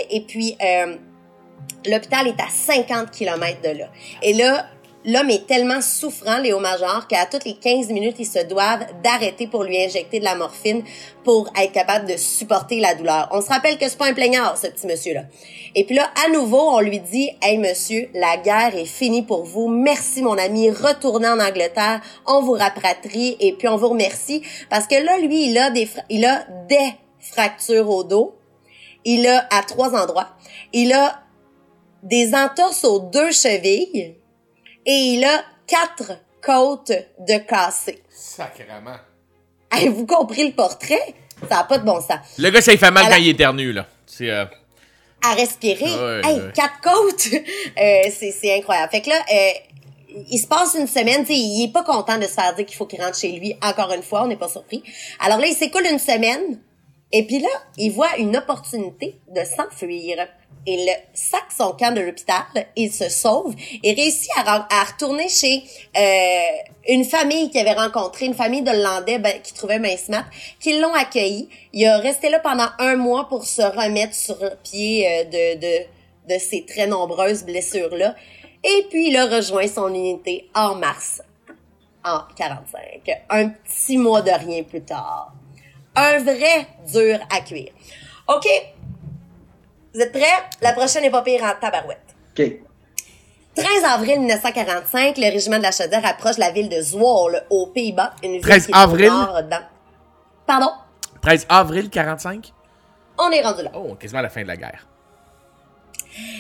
Et 0.09 0.21
puis, 0.21 0.55
euh, 0.63 0.95
l'hôpital 1.85 2.27
est 2.27 2.41
à 2.41 2.47
50 2.49 3.11
km 3.11 3.61
de 3.61 3.79
là. 3.79 3.89
Et 4.21 4.33
là, 4.33 4.67
l'homme 5.07 5.29
est 5.29 5.47
tellement 5.47 5.81
souffrant, 5.81 6.37
Léo 6.37 6.59
Major, 6.59 7.07
qu'à 7.07 7.25
toutes 7.25 7.45
les 7.45 7.55
15 7.55 7.87
minutes, 7.89 8.17
ils 8.19 8.25
se 8.25 8.45
doivent 8.45 8.85
d'arrêter 9.03 9.47
pour 9.47 9.63
lui 9.63 9.81
injecter 9.81 10.19
de 10.19 10.25
la 10.25 10.35
morphine 10.35 10.83
pour 11.23 11.49
être 11.57 11.71
capable 11.71 12.07
de 12.07 12.17
supporter 12.17 12.81
la 12.81 12.93
douleur. 12.93 13.29
On 13.31 13.41
se 13.41 13.47
rappelle 13.47 13.77
que 13.77 13.87
c'est 13.87 13.97
pas 13.97 14.07
un 14.07 14.13
plaignard, 14.13 14.57
ce 14.57 14.67
petit 14.67 14.85
monsieur-là. 14.85 15.23
Et 15.75 15.85
puis 15.85 15.95
là, 15.95 16.09
à 16.25 16.29
nouveau, 16.31 16.59
on 16.59 16.81
lui 16.81 16.99
dit, 16.99 17.31
hey 17.41 17.57
monsieur, 17.57 18.09
la 18.13 18.37
guerre 18.37 18.75
est 18.75 18.85
finie 18.85 19.23
pour 19.23 19.45
vous. 19.45 19.69
Merci 19.69 20.21
mon 20.21 20.37
ami, 20.37 20.69
retournez 20.69 21.29
en 21.29 21.39
Angleterre, 21.39 22.01
on 22.25 22.41
vous 22.41 22.53
rapatrie 22.53 23.37
et 23.39 23.53
puis 23.53 23.69
on 23.69 23.77
vous 23.77 23.89
remercie 23.89 24.41
parce 24.69 24.87
que 24.87 24.95
là, 24.95 25.19
lui, 25.19 25.49
il 25.49 25.57
a 25.57 25.71
des, 25.71 25.87
il 26.09 26.25
a 26.25 26.45
des 26.67 26.93
fractures 27.19 27.89
au 27.89 28.03
dos. 28.03 28.35
Il 29.05 29.25
a 29.25 29.47
à 29.51 29.63
trois 29.63 29.95
endroits. 29.95 30.27
Il 30.73 30.91
a 30.91 31.21
des 32.03 32.35
entorses 32.35 32.83
aux 32.83 32.99
deux 32.99 33.31
chevilles 33.31 34.16
et 34.87 34.91
il 34.91 35.23
a 35.23 35.43
quatre 35.67 36.13
côtes 36.41 36.91
de 37.19 37.37
cassé. 37.39 38.01
Sacrement. 38.09 38.97
Avez-vous 39.69 40.05
compris 40.07 40.47
le 40.47 40.53
portrait? 40.53 41.13
Ça 41.49 41.57
n'a 41.57 41.63
pas 41.65 41.77
de 41.77 41.85
bon 41.85 41.99
sens. 41.99 42.19
Le 42.39 42.49
gars, 42.49 42.61
ça 42.61 42.71
il 42.73 42.79
fait 42.79 42.89
mal 42.89 43.03
À 43.05 43.09
quand 43.09 43.13
la- 43.13 43.19
il 43.19 43.27
éternue, 43.29 43.71
là. 43.73 43.85
C'est. 44.07 44.29
euh, 44.31 44.45
À 45.23 45.33
respirer. 45.35 45.83
Ouais, 45.83 46.21
hey, 46.23 46.39
ouais. 46.41 46.51
quatre 46.55 46.81
côtes! 46.81 47.27
Euh, 47.79 48.09
c'est, 48.11 48.31
c'est 48.31 48.55
incroyable. 48.57 48.89
Fait 48.91 49.01
que 49.01 49.09
là, 49.09 49.17
euh, 49.31 49.51
il 50.31 50.39
se 50.39 50.47
passe 50.47 50.73
une 50.79 50.87
semaine, 50.87 51.21
tu 51.21 51.27
sais, 51.33 51.37
il 51.39 51.65
est 51.65 51.71
pas 51.71 51.83
content 51.83 52.17
de 52.17 52.23
se 52.23 52.29
faire 52.29 52.55
dire 52.55 52.65
qu'il 52.65 52.75
faut 52.75 52.87
qu'il 52.87 52.99
rentre 52.99 53.17
chez 53.19 53.31
lui 53.33 53.55
encore 53.61 53.91
une 53.93 54.01
fois, 54.01 54.23
on 54.23 54.27
n'est 54.27 54.35
pas 54.37 54.47
surpris. 54.49 54.81
Alors 55.19 55.37
là, 55.37 55.45
il 55.45 55.53
s'écoule 55.53 55.85
une 55.91 55.99
semaine, 55.99 56.59
et 57.11 57.27
puis 57.27 57.37
là, 57.39 57.49
il 57.77 57.91
voit 57.91 58.17
une 58.17 58.35
opportunité 58.35 59.19
de 59.35 59.41
s'enfuir. 59.43 60.25
Il 60.65 60.89
sac 61.13 61.45
son 61.55 61.71
camp 61.71 61.93
de 61.93 62.01
l'hôpital, 62.01 62.43
il 62.75 62.91
se 62.91 63.09
sauve 63.09 63.55
et 63.83 63.93
réussit 63.93 64.29
à, 64.35 64.65
retourner 64.83 65.29
chez 65.29 65.63
euh, 65.97 66.89
une 66.89 67.05
famille 67.05 67.49
qu'il 67.49 67.61
avait 67.61 67.79
rencontrée, 67.79 68.25
une 68.25 68.33
famille 68.33 68.61
d'Hollandais 68.61 69.19
ben, 69.19 69.41
qui 69.41 69.53
trouvait 69.53 69.79
Mincemat, 69.79 70.25
qui 70.59 70.79
l'ont 70.79 70.93
accueilli. 70.93 71.47
Il 71.73 71.85
a 71.85 71.99
resté 71.99 72.29
là 72.29 72.39
pendant 72.39 72.67
un 72.79 72.95
mois 72.95 73.29
pour 73.29 73.45
se 73.45 73.61
remettre 73.61 74.13
sur 74.13 74.37
pied 74.63 75.07
euh, 75.07 75.23
de, 75.23 75.59
de, 75.59 76.33
de 76.33 76.39
ces 76.39 76.65
très 76.65 76.87
nombreuses 76.87 77.43
blessures-là. 77.43 78.15
Et 78.63 78.87
puis, 78.89 79.09
il 79.09 79.17
a 79.17 79.27
rejoint 79.27 79.67
son 79.67 79.93
unité 79.93 80.49
en 80.53 80.75
mars, 80.75 81.21
en 82.03 82.21
45. 82.35 83.09
Un 83.29 83.49
petit 83.49 83.97
mois 83.97 84.21
de 84.21 84.31
rien 84.31 84.63
plus 84.63 84.81
tard. 84.81 85.33
Un 85.95 86.19
vrai 86.19 86.67
dur 86.91 87.19
à 87.29 87.41
cuire. 87.41 87.71
OK. 88.27 88.45
Vous 89.97 90.03
êtes 90.03 90.11
prêts? 90.11 90.21
La 90.61 90.73
prochaine 90.73 91.03
est 91.05 91.09
pas 91.09 91.23
pire 91.23 91.41
en 91.43 91.59
tabarouette. 91.59 91.97
OK. 92.37 92.51
13 93.55 93.83
avril 93.83 94.19
1945, 94.19 95.17
le 95.17 95.31
régiment 95.31 95.57
de 95.57 95.63
la 95.63 95.71
Chaudière 95.71 96.05
approche 96.05 96.37
la 96.37 96.51
ville 96.51 96.69
de 96.69 96.79
Zwolle, 96.79 97.41
aux 97.49 97.65
Pays-Bas. 97.65 98.13
Une 98.21 98.33
ville 98.33 98.41
13 98.41 98.65
qui 98.67 98.71
est 98.71 98.75
au 98.75 98.77
avril? 98.77 99.07
dans- 99.07 99.63
Pardon? 100.45 100.69
13 101.23 101.47
avril 101.49 101.89
45? 101.89 102.53
On 103.17 103.31
est 103.31 103.41
rendu 103.41 103.63
là. 103.63 103.71
Oh, 103.73 103.95
quasiment 103.95 104.19
à 104.19 104.21
la 104.21 104.29
fin 104.29 104.43
de 104.43 104.47
la 104.47 104.55
guerre. 104.55 104.85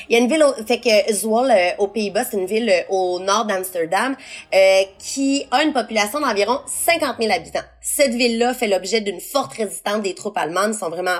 Il 0.07 0.13
y 0.13 0.15
a 0.17 0.19
une 0.19 0.29
ville, 0.29 0.43
au, 0.43 0.53
fait 0.63 0.79
que 0.79 1.11
Zwolle, 1.11 1.49
euh, 1.49 1.69
aux 1.79 1.87
Pays-Bas, 1.87 2.25
c'est 2.25 2.37
une 2.37 2.45
ville 2.45 2.69
euh, 2.69 2.83
au 2.89 3.19
nord 3.19 3.45
d'Amsterdam 3.45 4.15
euh, 4.53 4.81
qui 4.99 5.47
a 5.49 5.63
une 5.63 5.73
population 5.73 6.19
d'environ 6.19 6.59
50 6.67 7.15
000 7.19 7.33
habitants. 7.33 7.65
Cette 7.81 8.11
ville-là 8.13 8.53
fait 8.53 8.67
l'objet 8.67 9.01
d'une 9.01 9.19
forte 9.19 9.53
résistance 9.53 10.03
des 10.03 10.13
troupes 10.13 10.37
allemandes, 10.37 10.73
Ils 10.75 10.77
sont 10.77 10.89
vraiment 10.89 11.17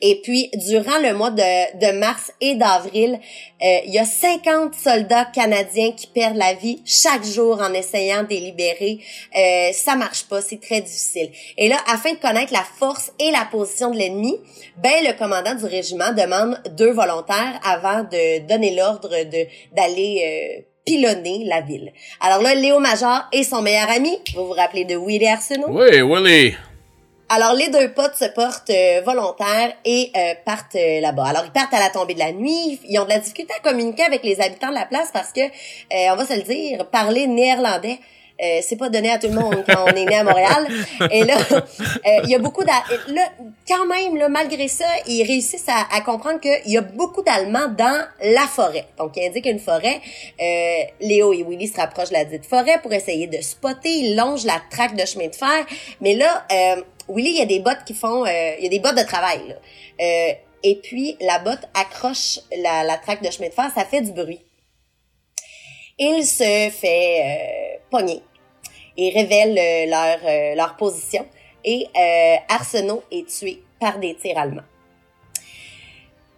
Et 0.00 0.20
puis, 0.22 0.50
durant 0.54 0.98
le 0.98 1.14
mois 1.14 1.30
de, 1.30 1.78
de 1.78 1.98
mars 1.98 2.32
et 2.40 2.54
d'avril, 2.54 3.18
euh, 3.62 3.78
il 3.86 3.92
y 3.92 3.98
a 3.98 4.04
50 4.04 4.74
soldats 4.74 5.26
canadiens 5.26 5.92
qui 5.92 6.06
perdent 6.06 6.36
la 6.36 6.54
vie 6.54 6.82
chaque 6.84 7.24
jour 7.24 7.60
en 7.60 7.72
essayant 7.72 8.22
de 8.22 8.30
les 8.30 8.40
libérer. 8.40 8.98
Euh, 9.36 9.72
ça 9.72 9.96
marche 9.96 10.24
pas, 10.24 10.40
c'est 10.40 10.60
très 10.60 10.80
difficile. 10.80 11.30
Et 11.56 11.68
là, 11.68 11.76
afin 11.86 12.12
de 12.12 12.18
connaître 12.18 12.52
la 12.52 12.64
force 12.78 13.12
et 13.18 13.30
la 13.30 13.46
position 13.50 13.90
de 13.90 13.98
l'ennemi, 13.98 14.38
ben 14.78 15.04
le 15.04 15.16
commandant 15.18 15.54
du 15.54 15.64
régiment 15.64 16.12
demande 16.12 16.60
deux 16.76 16.92
volontaires 16.92 17.60
avant 17.64 18.02
de 18.02 18.46
donner 18.46 18.74
l'ordre 18.74 19.10
de 19.10 19.46
d'aller 19.76 20.58
euh, 20.58 20.62
pilonner 20.84 21.44
la 21.44 21.60
ville. 21.60 21.92
Alors 22.20 22.42
là, 22.42 22.54
Léo 22.54 22.78
Major 22.78 23.28
et 23.32 23.44
son 23.44 23.62
meilleur 23.62 23.90
ami, 23.90 24.18
vous 24.34 24.46
vous 24.46 24.52
rappelez 24.52 24.84
de 24.84 24.96
Willie 24.96 25.28
Arsenault? 25.28 25.68
Oui, 25.68 26.00
Willy. 26.00 26.56
Alors, 27.32 27.54
les 27.54 27.68
deux 27.68 27.92
potes 27.92 28.16
se 28.16 28.24
portent 28.24 28.70
euh, 28.70 29.02
volontaires 29.04 29.72
et 29.84 30.10
euh, 30.16 30.34
partent 30.44 30.74
euh, 30.74 31.00
là-bas. 31.00 31.26
Alors, 31.26 31.44
ils 31.46 31.52
partent 31.52 31.72
à 31.74 31.78
la 31.78 31.88
tombée 31.88 32.14
de 32.14 32.18
la 32.18 32.32
nuit. 32.32 32.80
Ils 32.88 32.98
ont 32.98 33.04
de 33.04 33.10
la 33.10 33.20
difficulté 33.20 33.54
à 33.56 33.60
communiquer 33.60 34.02
avec 34.02 34.24
les 34.24 34.40
habitants 34.40 34.70
de 34.70 34.74
la 34.74 34.84
place 34.86 35.10
parce 35.12 35.30
que, 35.32 35.40
euh, 35.42 36.12
on 36.12 36.16
va 36.16 36.26
se 36.26 36.34
le 36.34 36.42
dire, 36.42 36.86
parler 36.90 37.26
néerlandais, 37.28 37.98
Euh, 38.42 38.60
c'est 38.66 38.78
pas 38.78 38.88
donné 38.88 39.10
à 39.10 39.18
tout 39.18 39.26
le 39.28 39.34
monde 39.34 39.62
quand 39.68 39.84
on 39.84 39.94
est 39.94 40.06
né 40.06 40.16
à 40.16 40.24
Montréal. 40.24 40.66
Et 41.10 41.24
là, 41.24 41.36
euh, 41.52 42.20
il 42.24 42.30
y 42.30 42.34
a 42.34 42.38
beaucoup 42.38 42.64
d'a- 42.64 42.86
là 43.08 43.24
quand 43.68 43.84
même 43.84 44.16
là 44.16 44.30
malgré 44.30 44.66
ça, 44.66 44.86
ils 45.06 45.24
réussissent 45.24 45.68
à, 45.68 45.80
à 45.94 46.00
comprendre 46.00 46.40
qu'il 46.40 46.72
y 46.72 46.78
a 46.78 46.80
beaucoup 46.80 47.22
d'Allemands 47.22 47.68
dans 47.76 48.00
la 48.38 48.46
forêt. 48.56 48.86
Donc 48.96 49.10
il 49.18 49.26
indique 49.28 49.44
une 49.44 49.58
forêt. 49.58 50.00
Euh, 50.40 50.82
Léo 51.02 51.34
et 51.34 51.42
Willy 51.46 51.68
se 51.68 51.76
rapprochent 51.76 52.08
de 52.08 52.14
la 52.14 52.24
dite 52.24 52.46
forêt 52.46 52.78
pour 52.82 52.94
essayer 52.94 53.26
de 53.26 53.42
spotter. 53.42 53.90
Ils 54.04 54.16
longent 54.16 54.46
la 54.46 54.58
traque 54.74 54.96
de 54.96 55.04
chemin 55.04 55.28
de 55.28 55.34
fer. 55.44 55.60
Mais 56.00 56.14
là, 56.14 56.46
euh, 56.50 56.76
Willy, 57.10 57.30
il 57.30 57.38
y 57.38 57.42
a 57.42 57.46
des 57.46 57.60
bottes 57.60 57.84
qui 57.84 57.94
font, 57.94 58.24
euh, 58.24 58.54
il 58.58 58.64
y 58.64 58.66
a 58.66 58.70
des 58.70 58.80
bottes 58.80 58.96
de 58.96 59.02
travail. 59.02 59.40
Là. 59.48 59.54
Euh, 60.00 60.32
et 60.62 60.76
puis 60.76 61.16
la 61.20 61.38
botte 61.38 61.68
accroche 61.74 62.40
la, 62.56 62.96
traque 62.98 63.22
de 63.22 63.30
chemin 63.30 63.48
de 63.48 63.54
fer, 63.54 63.70
ça 63.74 63.84
fait 63.84 64.02
du 64.02 64.12
bruit. 64.12 64.40
Il 65.98 66.24
se 66.24 66.70
fait 66.70 67.20
euh, 67.22 67.78
pogner 67.90 68.22
et 68.96 69.10
révèle 69.10 69.58
euh, 69.58 69.86
leur, 69.86 70.56
leur 70.56 70.76
position. 70.76 71.26
Et 71.62 71.86
Arsenault 72.48 73.02
est 73.10 73.28
tué 73.28 73.62
par 73.78 73.98
des 73.98 74.14
tirs 74.14 74.38
allemands. 74.38 74.62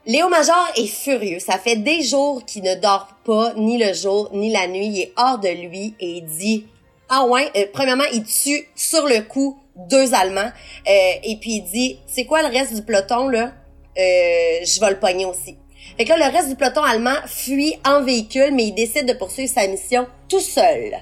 Léo 0.04 0.28
Major 0.28 0.68
est 0.76 0.88
furieux. 0.88 1.38
Ça 1.38 1.58
fait 1.58 1.76
des 1.76 2.02
jours 2.02 2.44
qu'il 2.44 2.64
ne 2.64 2.74
dort 2.74 3.06
pas, 3.24 3.52
ni 3.54 3.78
le 3.78 3.92
jour, 3.94 4.30
ni 4.32 4.50
la 4.50 4.66
nuit. 4.66 4.86
Il 4.86 5.00
est 5.00 5.12
hors 5.16 5.38
de 5.38 5.48
lui 5.48 5.94
et 6.00 6.16
il 6.16 6.26
dit 6.26 6.66
Ah 7.14 7.26
ouais, 7.26 7.50
euh, 7.56 7.66
premièrement, 7.70 8.06
il 8.10 8.24
tue 8.24 8.66
sur 8.74 9.06
le 9.06 9.20
coup 9.20 9.58
deux 9.76 10.14
Allemands. 10.14 10.50
Euh, 10.88 11.12
et 11.22 11.36
puis 11.38 11.56
il 11.56 11.62
dit 11.64 11.98
C'est 12.06 12.24
quoi 12.24 12.40
le 12.40 12.48
reste 12.48 12.74
du 12.74 12.80
peloton, 12.80 13.28
là? 13.28 13.52
Euh, 13.98 14.64
je 14.64 14.80
vais 14.80 14.88
le 14.88 14.98
pogner 14.98 15.26
aussi. 15.26 15.58
Fait 15.98 16.06
que 16.06 16.08
là, 16.08 16.30
le 16.30 16.34
reste 16.34 16.48
du 16.48 16.56
peloton 16.56 16.82
allemand 16.82 17.16
fuit 17.26 17.74
en 17.86 18.02
véhicule, 18.02 18.54
mais 18.54 18.64
il 18.64 18.72
décide 18.72 19.06
de 19.06 19.12
poursuivre 19.12 19.52
sa 19.52 19.66
mission 19.66 20.06
tout 20.26 20.40
seul. 20.40 20.96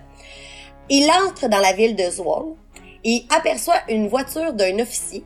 Il 0.88 1.08
entre 1.28 1.48
dans 1.48 1.60
la 1.60 1.74
ville 1.74 1.94
de 1.94 2.10
Zwolle 2.10 2.56
et 3.04 3.22
aperçoit 3.30 3.80
une 3.88 4.08
voiture 4.08 4.52
d'un 4.52 4.80
officier. 4.80 5.22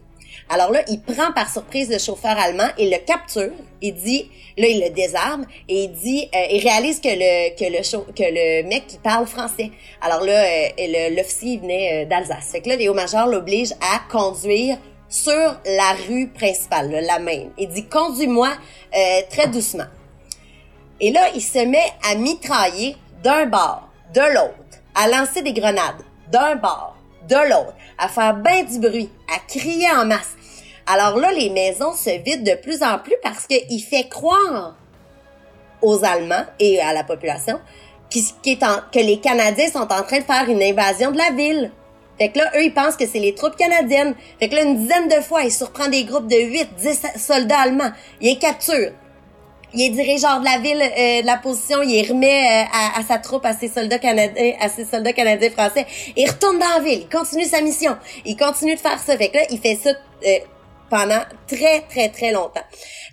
Alors 0.48 0.70
là, 0.70 0.80
il 0.88 1.00
prend 1.00 1.32
par 1.32 1.50
surprise 1.50 1.90
le 1.90 1.98
chauffeur 1.98 2.36
allemand 2.38 2.68
et 2.76 2.90
le 2.90 2.98
capture. 2.98 3.50
Il 3.80 3.94
dit, 3.94 4.30
là, 4.58 4.66
il 4.66 4.80
le 4.80 4.90
désarme 4.90 5.46
et 5.68 5.84
il 5.84 5.92
dit, 5.92 6.28
euh, 6.34 6.46
il 6.50 6.62
réalise 6.62 7.00
que 7.00 7.08
le 7.08 7.54
que 8.12 8.24
le 8.24 8.68
mec 8.68 8.84
il 8.92 8.98
parle 9.00 9.26
français. 9.26 9.70
Alors 10.00 10.22
là, 10.22 10.44
euh, 10.44 11.10
l'officier 11.16 11.52
il 11.52 11.60
venait 11.60 12.04
euh, 12.04 12.08
d'Alsace. 12.08 12.52
Fait 12.52 12.60
que 12.60 12.68
là, 12.68 12.76
Léo 12.76 12.94
Major 12.94 13.26
l'oblige 13.26 13.72
à 13.80 14.00
conduire 14.10 14.78
sur 15.08 15.32
la 15.32 15.94
rue 16.08 16.28
principale, 16.28 16.90
la 16.90 17.18
même. 17.18 17.50
Il 17.56 17.68
dit, 17.68 17.86
conduis-moi 17.86 18.50
très 19.30 19.46
doucement. 19.48 19.84
Et 21.00 21.12
là, 21.12 21.28
il 21.34 21.42
se 21.42 21.58
met 21.58 21.92
à 22.10 22.16
mitrailler 22.16 22.96
d'un 23.22 23.46
bord, 23.46 23.88
de 24.12 24.20
l'autre, 24.20 24.80
à 24.94 25.08
lancer 25.08 25.42
des 25.42 25.52
grenades 25.52 26.02
d'un 26.30 26.56
bord, 26.56 26.93
de 27.28 27.48
l'autre, 27.50 27.74
à 27.98 28.08
faire 28.08 28.34
bien 28.34 28.62
du 28.64 28.78
bruit, 28.78 29.10
à 29.34 29.38
crier 29.48 29.88
en 29.90 30.04
masse. 30.06 30.32
Alors 30.86 31.16
là, 31.18 31.32
les 31.32 31.50
maisons 31.50 31.92
se 31.94 32.10
vident 32.22 32.44
de 32.44 32.56
plus 32.60 32.82
en 32.82 32.98
plus 32.98 33.16
parce 33.22 33.46
qu'il 33.46 33.82
fait 33.82 34.08
croire 34.08 34.76
aux 35.82 36.04
Allemands 36.04 36.44
et 36.58 36.80
à 36.80 36.92
la 36.92 37.04
population 37.04 37.58
qui, 38.10 38.24
qui 38.42 38.52
est 38.52 38.62
en- 38.62 38.80
que 38.92 38.98
les 38.98 39.18
Canadiens 39.18 39.70
sont 39.70 39.80
en 39.92 40.02
train 40.02 40.18
de 40.18 40.24
faire 40.24 40.48
une 40.48 40.62
invasion 40.62 41.10
de 41.10 41.18
la 41.18 41.30
ville. 41.30 41.70
Fait 42.18 42.28
que 42.28 42.38
là, 42.38 42.50
eux, 42.56 42.62
ils 42.64 42.72
pensent 42.72 42.96
que 42.96 43.06
c'est 43.06 43.18
les 43.18 43.34
troupes 43.34 43.56
canadiennes. 43.56 44.14
Fait 44.38 44.48
que 44.48 44.54
là, 44.54 44.62
une 44.62 44.76
dizaine 44.78 45.08
de 45.08 45.20
fois, 45.20 45.42
il 45.42 45.50
surprend 45.50 45.88
des 45.88 46.04
groupes 46.04 46.28
de 46.28 46.36
8, 46.36 46.68
10 46.76 47.02
soldats 47.16 47.60
allemands. 47.62 47.90
Il 48.20 48.28
les 48.28 48.38
capture 48.38 48.92
il 49.74 49.82
est 49.82 49.90
dirigeant 49.90 50.40
de 50.40 50.44
la 50.44 50.58
ville, 50.58 50.80
euh, 50.80 51.22
de 51.22 51.26
la 51.26 51.36
position, 51.36 51.82
il 51.82 52.08
remet 52.08 52.64
euh, 52.64 52.64
à, 52.72 53.00
à 53.00 53.02
sa 53.02 53.18
troupe, 53.18 53.44
à 53.44 53.54
ses 53.54 53.68
soldats 53.68 53.98
canadiens, 53.98 54.52
à 54.60 54.68
ses 54.68 54.84
soldats 54.84 55.12
canadiens 55.12 55.50
français. 55.50 55.86
Il 56.16 56.28
retourne 56.28 56.58
dans 56.58 56.68
la 56.68 56.80
ville, 56.80 57.00
il 57.02 57.08
continue 57.08 57.44
sa 57.44 57.60
mission, 57.60 57.96
il 58.24 58.36
continue 58.36 58.74
de 58.74 58.80
faire 58.80 58.98
ça. 58.98 59.16
Fait 59.16 59.28
que 59.28 59.36
là, 59.38 59.44
il 59.50 59.58
fait 59.58 59.76
ça 59.76 59.90
euh, 59.90 60.38
pendant 60.88 61.20
très, 61.48 61.80
très, 61.82 62.08
très 62.08 62.30
longtemps. 62.32 62.64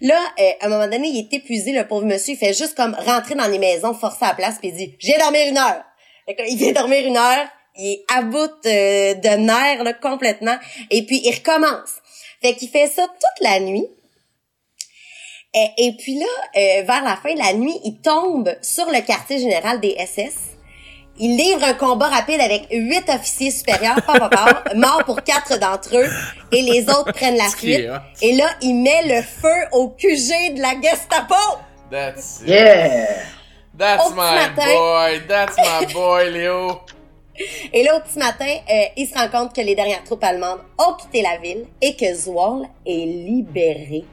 Là, 0.02 0.20
euh, 0.40 0.50
à 0.62 0.66
un 0.68 0.70
moment 0.70 0.88
donné, 0.88 1.08
il 1.08 1.20
est 1.20 1.34
épuisé, 1.36 1.72
le 1.72 1.88
pauvre 1.88 2.06
monsieur, 2.06 2.34
il 2.34 2.38
fait 2.38 2.54
juste 2.54 2.76
comme 2.76 2.96
rentrer 3.06 3.36
dans 3.36 3.48
les 3.48 3.60
maisons, 3.60 3.94
forcer 3.94 4.26
à 4.26 4.30
la 4.30 4.34
place, 4.36 4.56
puis 4.60 4.70
il 4.70 4.76
dit 4.76 4.96
«J'ai 5.00 5.18
dormir 5.18 5.48
une 5.48 5.58
heure!» 5.58 5.84
il 6.48 6.58
vient 6.58 6.72
dormir 6.72 7.06
une 7.06 7.18
heure, 7.18 7.48
il 7.76 7.94
est 7.94 8.04
à 8.16 8.22
bout 8.22 8.52
euh, 8.66 9.14
de 9.16 9.38
nerfs, 9.38 9.84
là, 9.84 9.94
complètement, 9.94 10.56
et 10.90 11.06
puis 11.06 11.22
il 11.24 11.34
recommence. 11.34 12.02
Fait 12.42 12.54
qu'il 12.54 12.70
fait 12.70 12.88
ça 12.88 13.04
toute 13.04 13.48
la 13.48 13.60
nuit, 13.60 13.88
et, 15.54 15.70
et 15.78 15.92
puis 15.94 16.18
là, 16.20 16.26
euh, 16.56 16.84
vers 16.84 17.04
la 17.04 17.16
fin 17.18 17.34
de 17.34 17.40
la 17.40 17.54
nuit, 17.54 17.78
il 17.84 17.96
tombe 17.98 18.56
sur 18.62 18.86
le 18.86 19.02
quartier 19.06 19.40
général 19.40 19.80
des 19.80 19.96
SS. 20.00 20.36
Il 21.20 21.36
livre 21.38 21.64
un 21.64 21.74
combat 21.74 22.08
rapide 22.08 22.40
avec 22.40 22.68
huit 22.72 23.08
officiers 23.10 23.52
supérieurs, 23.52 24.02
pas, 24.04 24.18
pas, 24.18 24.30
pas, 24.30 24.64
morts 24.76 25.04
pour 25.06 25.22
quatre 25.24 25.60
d'entre 25.60 25.96
eux, 25.98 26.10
et 26.52 26.62
les 26.62 26.90
autres 26.90 27.12
prennent 27.12 27.38
la 27.38 27.50
fuite. 27.50 27.88
Et 28.22 28.34
là, 28.34 28.48
il 28.62 28.76
met 28.76 29.04
le 29.06 29.22
feu 29.22 29.68
au 29.74 29.90
QG 29.90 30.56
de 30.56 30.62
la 30.62 30.80
Gestapo. 30.82 31.36
That's 31.92 32.42
it. 32.42 32.48
Yeah! 32.48 33.08
That's 33.78 34.08
Au 34.08 34.12
my 34.12 34.16
matin. 34.16 34.74
boy. 34.74 35.22
That's 35.28 35.58
my 35.58 35.86
boy, 35.94 36.32
Léo. 36.32 36.80
Et 37.74 37.84
là, 37.84 37.98
au 37.98 38.00
petit 38.02 38.20
matin, 38.20 38.46
euh, 38.70 38.84
il 38.96 39.08
se 39.08 39.14
rend 39.14 39.28
compte 39.28 39.56
que 39.56 39.62
les 39.62 39.76
dernières 39.76 40.04
troupes 40.04 40.24
allemandes 40.24 40.60
ont 40.78 40.94
quitté 40.96 41.22
la 41.22 41.38
ville 41.38 41.66
et 41.82 41.96
que 41.96 42.14
Zwolle 42.14 42.68
est 42.86 43.06
libérée. 43.06 44.06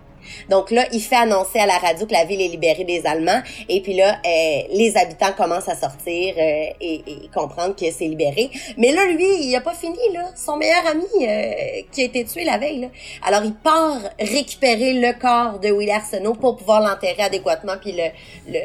Donc 0.49 0.71
là, 0.71 0.87
il 0.93 1.01
fait 1.01 1.17
annoncer 1.17 1.59
à 1.59 1.67
la 1.67 1.79
radio 1.79 2.07
que 2.07 2.13
la 2.13 2.25
ville 2.25 2.41
est 2.41 2.49
libérée 2.49 2.85
des 2.85 3.07
Allemands. 3.07 3.41
Et 3.69 3.81
puis 3.81 3.95
là, 3.95 4.19
euh, 4.25 4.61
les 4.73 4.97
habitants 4.97 5.33
commencent 5.37 5.69
à 5.69 5.77
sortir 5.77 6.35
euh, 6.37 6.67
et, 6.81 7.03
et 7.07 7.31
comprendre 7.35 7.75
que 7.77 7.91
c'est 7.91 8.07
libéré. 8.07 8.51
Mais 8.77 8.93
là, 8.93 9.07
lui, 9.07 9.47
il 9.47 9.55
a 9.57 9.61
pas 9.61 9.75
fini, 9.75 9.99
là. 10.13 10.31
Son 10.37 10.57
meilleur 10.57 10.87
ami 10.87 11.05
euh, 11.23 11.83
qui 11.93 12.03
a 12.03 12.05
été 12.05 12.25
tué 12.25 12.45
la 12.45 12.59
veille, 12.59 12.81
là. 12.81 12.89
Alors, 13.27 13.43
il 13.45 13.55
part 13.55 13.99
récupérer 14.19 14.95
le 14.95 15.13
corps 15.19 15.59
de 15.59 15.69
Willy 15.69 15.91
Arsenault 15.91 16.35
pour 16.35 16.57
pouvoir 16.57 16.81
l'enterrer 16.81 17.23
adéquatement 17.23 17.75
puis 17.81 17.93
le... 17.93 18.05
le 18.53 18.59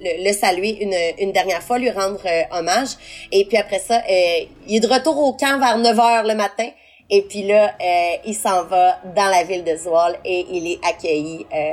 le, 0.00 0.24
le 0.24 0.32
saluer 0.32 0.78
une, 0.80 0.94
une 1.18 1.32
dernière 1.32 1.62
fois, 1.62 1.78
lui 1.78 1.90
rendre 1.90 2.20
euh, 2.24 2.42
hommage. 2.52 2.90
Et 3.32 3.44
puis 3.44 3.56
après 3.56 3.78
ça, 3.78 3.96
euh, 4.08 4.44
il 4.66 4.76
est 4.76 4.80
de 4.80 4.86
retour 4.86 5.18
au 5.18 5.32
camp 5.32 5.58
vers 5.58 5.78
9 5.78 5.98
heures 5.98 6.24
le 6.24 6.34
matin. 6.34 6.68
Et 7.10 7.22
puis 7.22 7.42
là, 7.44 7.74
euh, 7.80 8.16
il 8.24 8.34
s'en 8.34 8.64
va 8.64 8.98
dans 9.16 9.30
la 9.30 9.44
ville 9.44 9.64
de 9.64 9.76
Zwolle 9.76 10.18
et 10.24 10.46
il 10.50 10.72
est 10.72 10.80
accueilli. 10.86 11.46
euh, 11.52 11.72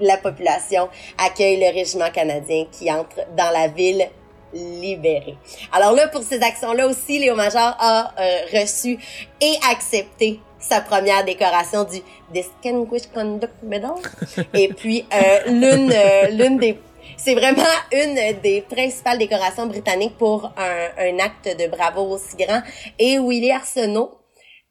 la 0.00 0.16
population 0.16 0.88
accueille 1.18 1.58
le 1.58 1.72
régiment 1.72 2.10
canadien 2.10 2.66
qui 2.70 2.90
entre 2.90 3.20
dans 3.36 3.50
la 3.50 3.68
ville 3.68 4.08
libérée. 4.52 5.36
Alors 5.72 5.92
là, 5.92 6.08
pour 6.08 6.22
ces 6.22 6.40
actions-là 6.40 6.86
aussi, 6.86 7.18
Léo 7.18 7.34
Major 7.34 7.76
a 7.78 8.12
euh, 8.18 8.40
reçu 8.52 8.98
et 9.40 9.54
accepté 9.70 10.40
sa 10.58 10.80
première 10.80 11.24
décoration 11.24 11.84
du 11.84 12.00
Distinguished 12.32 13.12
Conduct 13.12 13.54
Medal. 13.62 13.94
Et 14.54 14.68
puis, 14.68 15.04
euh, 15.12 15.50
l'une 15.50 15.92
euh, 15.92 16.28
l'une 16.28 16.58
des 16.58 16.78
c'est 17.16 17.34
vraiment 17.34 17.62
une 17.92 18.40
des 18.40 18.62
principales 18.62 19.18
décorations 19.18 19.66
britanniques 19.66 20.16
pour 20.18 20.50
un, 20.56 20.88
un 20.98 21.18
acte 21.18 21.48
de 21.56 21.68
bravo 21.68 22.02
aussi 22.14 22.36
grand. 22.36 22.60
Et 22.98 23.18
Willy 23.18 23.52
Arsenault, 23.52 24.18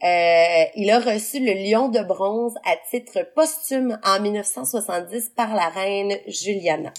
euh, 0.04 0.64
il 0.76 0.90
a 0.92 1.00
reçu 1.00 1.40
le 1.40 1.54
Lion 1.54 1.88
de 1.88 2.02
bronze 2.02 2.56
à 2.66 2.76
titre 2.90 3.26
posthume 3.36 4.00
en 4.04 4.20
1970 4.20 5.32
par 5.36 5.56
la 5.56 5.70
reine 5.70 6.18
Juliana. 6.28 6.92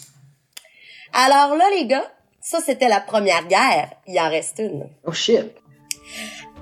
Alors 1.13 1.55
là, 1.55 1.65
les 1.77 1.87
gars, 1.87 2.11
ça 2.41 2.61
c'était 2.61 2.89
la 2.89 3.01
première 3.01 3.47
guerre. 3.47 3.91
Il 4.07 4.19
en 4.19 4.31
reste 4.31 4.59
une. 4.59 4.89
Oh 5.05 5.13
shit! 5.13 5.53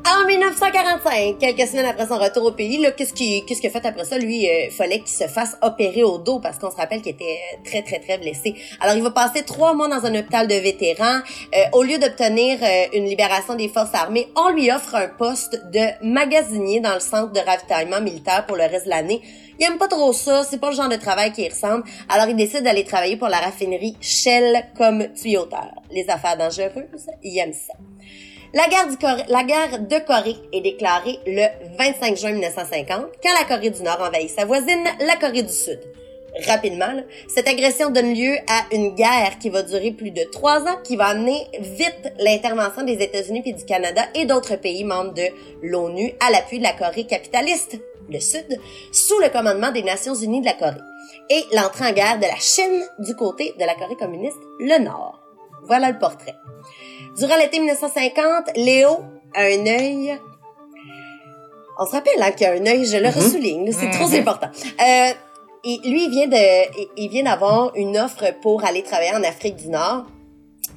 En 0.05 0.26
1945, 0.26 1.38
quelques 1.38 1.68
semaines 1.68 1.86
après 1.86 2.09
son 2.09 2.18
retour 2.18 2.46
au 2.46 2.50
pays, 2.50 2.84
qu'est-ce 2.96 3.12
qu'il 3.12 3.44
qu'est-ce 3.44 3.61
qu'il 3.61 3.70
a 3.70 3.72
fait 3.72 3.86
après 3.86 4.05
ça? 4.05 4.18
Lui, 4.18 4.46
il 4.46 4.70
fallait 4.72 4.98
qu'il 4.98 5.14
se 5.14 5.28
fasse 5.28 5.57
opérer 5.62 6.03
au 6.03 6.18
dos 6.18 6.40
parce 6.40 6.59
qu'on 6.59 6.72
se 6.72 6.76
rappelle 6.76 7.03
qu'il 7.03 7.12
était 7.12 7.38
euh, 7.55 7.59
très, 7.64 7.82
très, 7.82 8.00
très 8.00 8.18
blessé. 8.18 8.57
Alors, 8.80 8.96
il 8.96 9.03
va 9.03 9.12
passer 9.12 9.44
trois 9.44 9.74
mois 9.74 9.86
dans 9.86 10.05
un 10.05 10.12
hôpital 10.18 10.48
de 10.48 10.55
vétérans. 10.55 11.20
Euh, 11.55 11.59
au 11.72 11.84
lieu 11.84 11.98
d'obtenir 11.98 12.59
euh, 12.62 12.86
une 12.94 13.05
libération 13.05 13.55
des 13.55 13.68
forces 13.68 13.94
armées, 13.94 14.26
on 14.34 14.50
lui 14.50 14.72
offre 14.72 14.96
un 14.96 15.07
poste 15.07 15.62
de 15.72 16.05
magasinier 16.05 16.80
dans 16.80 16.94
le 16.94 17.00
centre 17.00 17.32
de 17.32 17.38
ravitaillement 17.38 18.00
militaire 18.00 18.44
pour 18.46 18.57
le 18.57 18.64
reste 18.64 18.86
de 18.86 18.90
l'année. 18.90 19.22
Il 19.61 19.64
aime 19.64 19.78
pas 19.78 19.86
trop 19.86 20.12
ça, 20.12 20.42
c'est 20.42 20.61
pas 20.61 20.70
le 20.70 20.76
genre 20.76 20.88
de 20.88 20.96
travail 20.96 21.32
qui 21.32 21.48
ressemble. 21.48 21.84
Alors, 22.09 22.26
il 22.26 22.34
décide 22.34 22.64
d'aller 22.64 22.84
travailler 22.84 23.16
pour 23.16 23.28
la 23.28 23.38
raffinerie 23.38 23.96
Shell 24.00 24.64
comme 24.76 25.12
tuyauteur. 25.14 25.70
Les 25.92 26.09
affaires 26.11 26.36
dangereuses, 26.36 27.07
il 27.22 27.38
aime 27.38 27.53
ça. 27.53 27.74
La 28.55 28.68
guerre, 28.68 29.78
de 29.78 30.07
Corée 30.07 30.36
est 30.53 30.61
déclarée 30.61 31.18
le 31.26 31.46
25 31.78 32.16
juin 32.18 32.32
1950, 32.32 33.07
quand 33.22 33.30
la 33.38 33.46
Corée 33.46 33.70
du 33.70 33.82
Nord 33.82 34.03
envahit 34.03 34.28
sa 34.28 34.44
voisine, 34.44 34.84
la 35.00 35.16
Corée 35.16 35.42
du 35.42 35.53
Sud. 35.53 35.80
Rapidement, 36.46 37.03
cette 37.28 37.48
agression 37.48 37.88
donne 37.88 38.12
lieu 38.12 38.37
à 38.49 38.74
une 38.74 38.95
guerre 38.95 39.38
qui 39.41 39.49
va 39.49 39.62
durer 39.62 39.92
plus 39.92 40.11
de 40.11 40.24
trois 40.30 40.61
ans, 40.62 40.76
qui 40.84 40.96
va 40.96 41.07
amener 41.07 41.46
vite 41.61 42.12
l'intervention 42.18 42.83
des 42.83 43.03
États-Unis 43.03 43.41
puis 43.41 43.54
du 43.54 43.64
Canada 43.64 44.03
et 44.14 44.26
d'autres 44.26 44.57
pays 44.57 44.84
membres 44.84 45.14
de 45.14 45.29
l'ONU 45.62 46.12
à 46.20 46.30
l'appui 46.30 46.58
de 46.58 46.64
la 46.64 46.74
Corée 46.74 47.04
capitaliste, 47.04 47.79
le 48.11 48.20
Sud, 48.20 48.61
sous 48.92 49.18
le 49.20 49.30
commandement 49.30 49.72
des 49.72 49.83
Nations 49.83 50.14
Unies 50.14 50.42
de 50.42 50.46
la 50.46 50.54
Corée, 50.54 50.80
et 51.30 51.42
l'entrée 51.54 51.87
en 51.87 51.92
guerre 51.92 52.18
de 52.18 52.26
la 52.26 52.38
Chine 52.38 52.83
du 52.99 53.16
côté 53.16 53.54
de 53.58 53.64
la 53.64 53.74
Corée 53.74 53.96
communiste, 53.96 54.37
le 54.58 54.79
Nord. 54.79 55.21
Voilà 55.64 55.91
le 55.91 55.99
portrait. 55.99 56.34
Durant 57.17 57.37
l'été 57.37 57.59
1950, 57.59 58.57
Léo 58.57 58.89
a 59.34 59.43
un 59.43 59.67
œil. 59.67 60.18
On 61.79 61.87
se 61.87 61.93
rappelle 61.93 62.21
hein, 62.22 62.30
qu'il 62.33 62.47
a 62.47 62.53
un 62.53 62.67
œil, 62.67 62.84
je 62.84 62.97
le 62.97 63.09
Mhm. 63.09 63.14
ressouligne, 63.14 63.72
c'est 63.72 63.91
trop 63.91 64.13
important. 64.14 64.49
Euh, 64.80 65.11
et 65.64 65.79
lui, 65.89 66.05
il 66.05 66.11
vient 66.11 66.26
de, 66.29 66.91
il- 66.97 67.09
vient 67.09 67.22
d'avoir 67.25 67.75
une 67.76 67.97
offre 67.97 68.33
pour 68.43 68.64
aller 68.64 68.83
travailler 68.83 69.13
en 69.14 69.22
Afrique 69.22 69.57
du 69.57 69.68
Nord. 69.68 70.05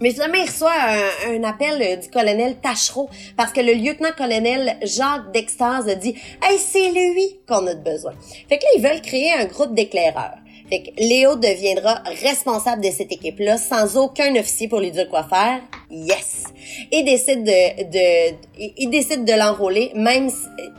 Mais 0.02 0.12
finalement, 0.12 0.36
il 0.38 0.46
reçoit 0.46 0.72
un, 0.74 1.32
un 1.36 1.44
appel 1.46 1.82
euh, 1.82 1.96
du 1.96 2.10
colonel 2.10 2.58
Tachereau 2.60 3.10
parce 3.38 3.52
que 3.54 3.62
le 3.62 3.74
lieutenant-colonel 3.74 4.78
Jacques 4.84 5.32
Dextase 5.32 5.86
dit 6.00 6.16
«Hey, 6.44 6.58
c'est 6.60 6.92
lui 6.92 7.40
qu'on 7.48 7.66
a 7.68 7.74
de 7.76 7.82
besoin.» 7.82 8.12
Fait 8.50 8.58
que 8.58 8.64
là, 8.64 8.70
ils 8.76 8.82
veulent 8.82 9.02
créer 9.02 9.32
un 9.34 9.46
groupe 9.46 9.74
d'éclaireurs. 9.74 10.36
Fait 10.70 10.82
que 10.82 10.90
Léo 10.98 11.36
deviendra 11.36 12.02
responsable 12.24 12.82
de 12.84 12.90
cette 12.90 13.12
équipe-là 13.12 13.58
sans 13.58 13.98
aucun 13.98 14.36
officier 14.36 14.68
pour 14.68 14.80
lui 14.80 14.92
dire 14.92 15.08
quoi 15.10 15.24
faire. 15.24 15.62
Yes! 15.92 16.46
Et 16.92 17.04
décide 17.04 17.44
de, 17.44 17.84
de, 17.84 18.36
il 18.78 18.90
décide 18.90 19.24
de 19.26 19.34
l'enrôler, 19.34 19.92
même, 19.96 20.30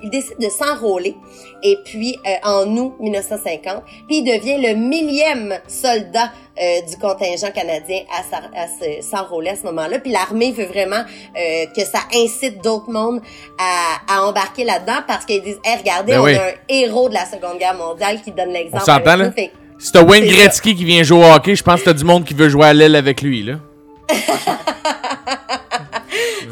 il 0.02 0.10
décide 0.10 0.38
de 0.40 0.48
s'enrôler. 0.48 1.14
Et 1.62 1.76
puis, 1.84 2.16
euh, 2.26 2.34
en 2.48 2.76
août 2.76 2.94
1950, 3.00 3.82
puis 4.08 4.18
il 4.18 4.24
devient 4.24 4.58
le 4.60 4.74
millième 4.74 5.58
soldat 5.68 6.32
euh, 6.60 6.80
du 6.88 6.96
contingent 6.96 7.50
canadien 7.52 8.02
à, 8.10 8.66
s'enrôler 9.02 9.50
à 9.50 9.56
ce 9.56 9.62
moment-là. 9.62 9.98
Puis 10.00 10.10
l'armée 10.10 10.52
veut 10.52 10.66
vraiment 10.66 11.02
euh, 11.36 11.66
que 11.74 11.82
ça 11.82 12.00
incite 12.14 12.62
d'autres 12.62 12.90
mondes 12.90 13.20
à, 13.58 14.14
à 14.16 14.26
embarquer 14.26 14.64
là-dedans 14.64 15.00
parce 15.06 15.24
qu'ils 15.24 15.42
disent, 15.42 15.60
hey, 15.64 15.78
regardez, 15.78 16.12
Ben 16.12 16.20
on 16.20 16.24
oui. 16.24 16.34
a 16.34 16.46
un 16.46 16.52
héros 16.68 17.08
de 17.08 17.14
la 17.14 17.24
Seconde 17.26 17.58
Guerre 17.58 17.74
mondiale 17.74 18.20
qui 18.22 18.32
donne 18.32 18.52
l'exemple. 18.52 18.84
Si 19.78 19.92
t'as 19.92 20.02
Wayne 20.02 20.24
C'est 20.26 20.34
Gretzky 20.34 20.74
qui 20.74 20.84
vient 20.84 21.02
jouer 21.02 21.18
au 21.26 21.32
hockey, 21.32 21.54
je 21.54 21.62
pense 21.62 21.80
que 21.80 21.86
t'as 21.86 21.92
du 21.92 22.04
monde 22.04 22.24
qui 22.24 22.34
veut 22.34 22.48
jouer 22.48 22.66
à 22.66 22.72
l'aile 22.74 22.96
avec 22.96 23.20
lui, 23.22 23.42
là. 23.42 23.54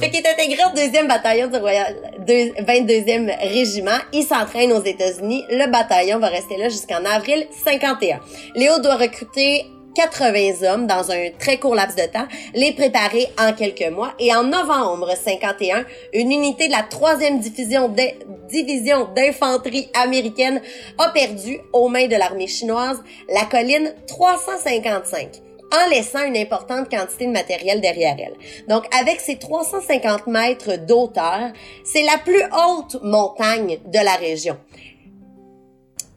Fait 0.01 0.10
qu'il 0.10 0.20
est 0.20 0.28
intégré 0.28 0.59
au 0.70 0.74
deuxième 0.76 1.06
bataillon 1.09 1.46
du 1.48 1.56
Royal, 1.56 1.94
deux- 2.26 2.52
22e 2.62 3.30
régiment. 3.52 3.96
Il 4.12 4.24
s'entraîne 4.24 4.72
aux 4.72 4.82
États-Unis. 4.84 5.44
Le 5.51 5.70
bataillon 5.70 6.18
va 6.18 6.28
rester 6.28 6.56
là 6.59 6.68
jusqu'en 6.68 7.05
avril 7.05 7.46
51. 7.64 8.18
Léo 8.56 8.80
doit 8.80 8.96
recruter 8.96 9.66
80 9.94 10.62
hommes 10.68 10.86
dans 10.86 11.10
un 11.10 11.30
très 11.38 11.58
court 11.58 11.74
laps 11.74 11.96
de 11.96 12.10
temps, 12.10 12.26
les 12.54 12.72
préparer 12.72 13.28
en 13.38 13.52
quelques 13.52 13.88
mois. 13.90 14.12
Et 14.18 14.34
en 14.34 14.42
novembre 14.44 15.10
51, 15.16 15.84
une 16.12 16.32
unité 16.32 16.66
de 16.68 16.72
la 16.72 16.82
troisième 16.82 17.38
division 17.40 17.88
d'in- 17.88 18.12
division 18.48 19.08
d'infanterie 19.16 19.88
américaine 19.94 20.60
a 20.98 21.08
perdu 21.10 21.60
aux 21.72 21.88
mains 21.88 22.06
de 22.06 22.16
l'armée 22.16 22.46
chinoise 22.46 23.02
la 23.32 23.44
colline 23.46 23.94
355 24.06 25.40
en 25.72 25.88
laissant 25.90 26.22
une 26.24 26.36
importante 26.36 26.88
quantité 26.88 27.26
de 27.26 27.32
matériel 27.32 27.80
derrière 27.80 28.14
elle. 28.18 28.34
Donc, 28.68 28.84
avec 28.96 29.18
ses 29.18 29.36
350 29.38 30.28
mètres 30.28 30.76
d'auteur, 30.76 31.50
c'est 31.84 32.02
la 32.04 32.18
plus 32.24 32.42
haute 32.44 33.02
montagne 33.02 33.78
de 33.84 33.98
la 33.98 34.14
région. 34.14 34.56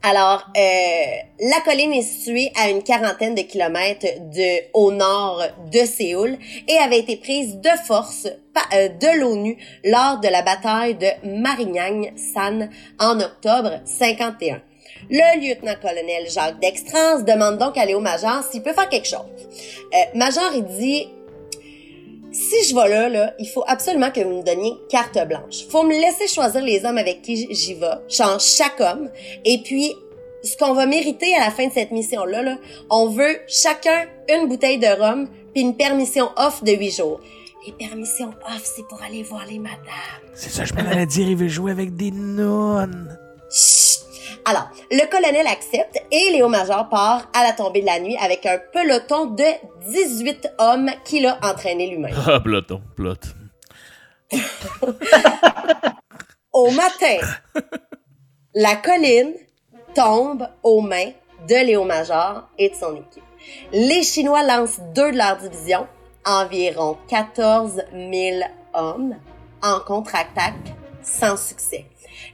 Alors, 0.04 0.44
euh, 0.56 0.62
la 1.40 1.60
colline 1.66 1.92
est 1.92 2.04
située 2.04 2.52
à 2.56 2.70
une 2.70 2.84
quarantaine 2.84 3.36
de 3.36 3.42
kilomètres 3.42 4.06
de, 4.32 4.70
au 4.74 4.92
nord 4.92 5.42
de 5.72 5.80
Séoul 5.80 6.38
et 6.68 6.78
avait 6.78 7.00
été 7.00 7.18
prise 7.18 7.58
de 7.58 7.70
force 7.86 8.28
euh, 8.74 8.90
de 8.90 9.20
l'ONU 9.20 9.58
lors 9.84 10.20
de 10.20 10.28
la 10.28 10.44
bataille 10.44 10.96
de 10.96 11.08
Marignane-San 11.42 12.70
en 13.00 13.20
octobre 13.20 13.82
51. 13.86 14.62
Le 15.10 15.48
lieutenant-colonel 15.48 16.30
Jacques 16.30 16.60
Dextrans 16.60 17.22
demande 17.22 17.58
donc 17.58 17.78
à 17.78 17.86
Léo 17.86 18.00
Major 18.00 18.44
s'il 18.44 18.62
peut 18.62 18.74
faire 18.74 18.90
quelque 18.90 19.08
chose. 19.08 19.26
Euh, 19.94 19.98
Major, 20.16 20.52
il 20.56 20.66
dit 20.66 21.08
si 22.38 22.70
je 22.70 22.76
vais 22.76 22.88
là, 22.88 23.10
là, 23.10 23.34
il 23.40 23.48
faut 23.48 23.64
absolument 23.68 24.12
que 24.12 24.20
vous 24.22 24.38
me 24.38 24.44
donniez 24.44 24.74
carte 24.90 25.18
blanche. 25.28 25.68
Faut 25.70 25.84
me 25.84 25.94
laisser 25.94 26.28
choisir 26.28 26.62
les 26.62 26.86
hommes 26.86 26.98
avec 26.98 27.22
qui 27.22 27.48
j'y 27.52 27.74
vais. 27.74 27.88
Je 28.08 28.16
change 28.16 28.44
chaque 28.44 28.80
homme. 28.80 29.10
Et 29.44 29.62
puis, 29.64 29.96
ce 30.44 30.56
qu'on 30.56 30.74
va 30.74 30.86
mériter 30.86 31.34
à 31.36 31.40
la 31.40 31.52
fin 31.52 31.68
de 31.68 31.74
cette 31.74 31.92
mission-là, 31.92 32.44
là, 32.44 32.58
on 32.90 33.10
veut 33.10 33.38
chacun 33.48 34.06
une 34.30 34.48
bouteille 34.48 34.78
de 34.78 34.88
rhum 34.88 35.28
puis 35.54 35.64
une 35.64 35.76
permission 35.76 36.30
off 36.38 36.64
de 36.64 36.74
huit 36.74 36.92
jours. 36.92 37.20
Les 37.66 37.74
permissions 37.74 38.30
off, 38.46 38.62
c'est 38.64 38.88
pour 38.88 39.02
aller 39.02 39.24
voir 39.24 39.46
les 39.50 39.60
madames. 39.60 39.78
C'est 40.36 40.52
ça, 40.52 40.64
je 40.64 40.74
m'en 40.74 40.90
allais 40.90 41.08
dire, 41.08 41.28
il 41.28 41.36
veut 41.36 41.50
jouer 41.50 41.72
avec 41.72 41.96
des 41.96 42.12
nonnes. 42.12 43.18
Chut! 43.50 44.07
Alors, 44.46 44.70
le 44.92 45.10
colonel 45.10 45.48
accepte 45.48 45.98
et 46.12 46.30
Léo 46.32 46.48
Major 46.48 46.90
part 46.90 47.30
à 47.34 47.44
la 47.44 47.54
tombée 47.54 47.82
de 47.82 47.86
la 47.86 48.00
nuit 48.00 48.18
avec 48.18 48.46
un 48.46 48.60
peloton 48.74 49.26
de 49.26 49.44
18 49.92 50.50
hommes 50.60 50.90
qu'il 51.06 51.26
a 51.26 51.38
entraîné 51.44 51.88
lui-même. 51.88 52.16
Ah, 52.28 52.40
peloton, 52.40 52.82
plot. 52.96 53.16
Au 56.54 56.72
matin, 56.72 57.18
la 58.54 58.76
colline 58.76 59.34
tombe 59.96 60.48
aux 60.64 60.82
mains 60.82 61.12
de 61.48 61.56
Léo 61.66 61.84
Major 61.84 62.50
et 62.58 62.70
de 62.70 62.76
son 62.76 62.96
équipe. 62.96 63.24
Les 63.72 64.04
Chinois 64.04 64.44
lancent 64.44 64.82
deux 64.94 65.12
de 65.12 65.18
leur 65.18 65.38
division, 65.38 65.88
environ 66.26 66.98
14 67.08 67.84
000 67.94 68.42
hommes, 68.74 69.16
en 69.62 69.80
contre-attaque 69.80 70.76
sans 71.02 71.38
succès. 71.38 71.86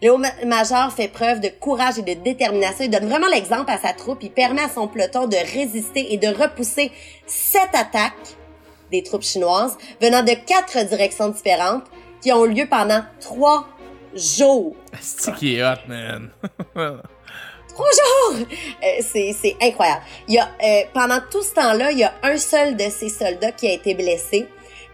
Léo 0.02 0.18
Ma- 0.18 0.34
Major 0.46 0.92
fait 0.92 1.08
preuve 1.08 1.40
de 1.40 1.50
courage 1.50 1.98
et 2.00 2.02
de 2.02 2.14
détermination. 2.22 2.86
Il 2.86 2.90
donne 2.90 3.08
vraiment 3.08 3.28
l'exemple 3.28 3.72
à 3.72 3.78
sa 3.78 3.94
troupe. 3.94 4.20
Il 4.24 4.32
permet 4.32 4.62
à 4.64 4.70
son 4.70 4.88
peloton 4.88 5.28
de 5.28 5.36
résister 5.38 6.14
et 6.14 6.18
de 6.18 6.28
repousser 6.28 6.92
sept 7.26 7.70
attaques 7.74 8.14
des 8.92 9.04
troupes 9.04 9.24
chinoises 9.24 9.78
venant 10.02 10.24
de 10.24 10.34
quatre 10.46 10.86
directions 10.88 11.30
différentes 11.30 11.86
qui 12.22 12.32
ont 12.32 12.46
lieu 12.46 12.68
pendant 12.70 13.02
trois 13.20 13.68
jours. 14.16 14.76
C'est 15.02 15.34
qui 15.36 15.56
est 15.58 15.64
hot, 15.64 15.80
man. 15.88 16.30
Trois 17.74 17.90
jours! 17.90 18.46
Euh, 18.84 18.88
c'est, 19.02 19.34
c'est 19.42 19.56
incroyable. 19.60 20.04
Il 20.28 20.36
y 20.36 20.38
a, 20.38 20.48
euh, 20.64 20.82
pendant 20.94 21.18
tout 21.32 21.42
ce 21.42 21.54
temps-là, 21.56 21.92
il 21.92 21.98
y 21.98 22.04
a 22.04 22.14
un 22.22 22.38
seul 22.38 22.76
de 22.76 22.84
ces 22.92 23.10
soldats 23.10 23.52
qui 23.52 23.68
a 23.68 23.74
été 23.74 23.96
blessé. 23.96 24.48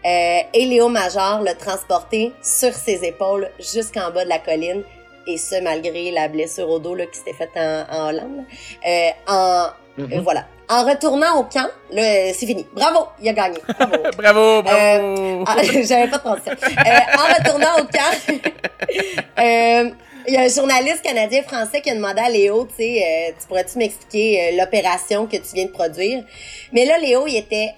Euh, 0.04 0.38
et 0.54 0.64
Léo 0.66 0.88
Major 0.88 1.40
l'a 1.42 1.54
transporté 1.54 2.32
sur 2.42 2.72
ses 2.72 3.04
épaules 3.04 3.50
jusqu'en 3.58 4.10
bas 4.10 4.24
de 4.24 4.28
la 4.30 4.38
colline. 4.38 4.82
Et 5.26 5.36
ce, 5.36 5.60
malgré 5.62 6.10
la 6.10 6.28
blessure 6.28 6.68
au 6.70 6.78
dos 6.78 6.94
là, 6.94 7.06
qui 7.06 7.18
s'était 7.18 7.34
faite 7.34 7.50
en, 7.56 7.84
en 7.90 8.08
Hollande. 8.08 8.44
Euh, 8.86 9.08
en, 9.28 9.66
Mhm. 9.98 10.12
euh, 10.12 10.20
voilà. 10.22 10.46
En 10.68 10.84
retournant 10.84 11.36
au 11.40 11.42
camp, 11.44 11.66
euh, 11.92 12.30
c'est 12.32 12.46
fini. 12.46 12.64
Bravo! 12.72 13.08
Il 13.20 13.28
a 13.28 13.32
gagné. 13.32 13.58
Bravo. 13.76 13.96
bravo, 14.16 14.62
bravo. 14.62 15.44
Ah, 15.46 15.56
J'avais 15.62 16.06
pas 16.08 16.18
de 16.18 16.22
transition. 16.22 16.52
En 16.52 17.34
retournant 17.34 17.74
au 17.80 17.84
camp, 17.84 18.14
il 20.28 20.34
y 20.34 20.36
a 20.36 20.42
un 20.42 20.48
journaliste 20.48 21.02
canadien-français 21.02 21.80
qui 21.80 21.90
a 21.90 21.94
demandé 21.94 22.20
à 22.20 22.28
Léo, 22.30 22.66
tu 22.66 22.76
sais, 22.84 23.02
euh, 23.02 23.32
tu 23.40 23.46
pourrais-tu 23.48 23.78
m'expliquer 23.78 24.52
euh, 24.52 24.56
l'opération 24.58 25.26
que 25.26 25.36
tu 25.36 25.54
viens 25.54 25.66
de 25.66 25.70
produire? 25.72 26.22
Mais 26.72 26.84
là, 26.84 26.98
Léo, 26.98 27.26
il 27.26 27.36
était 27.36 27.74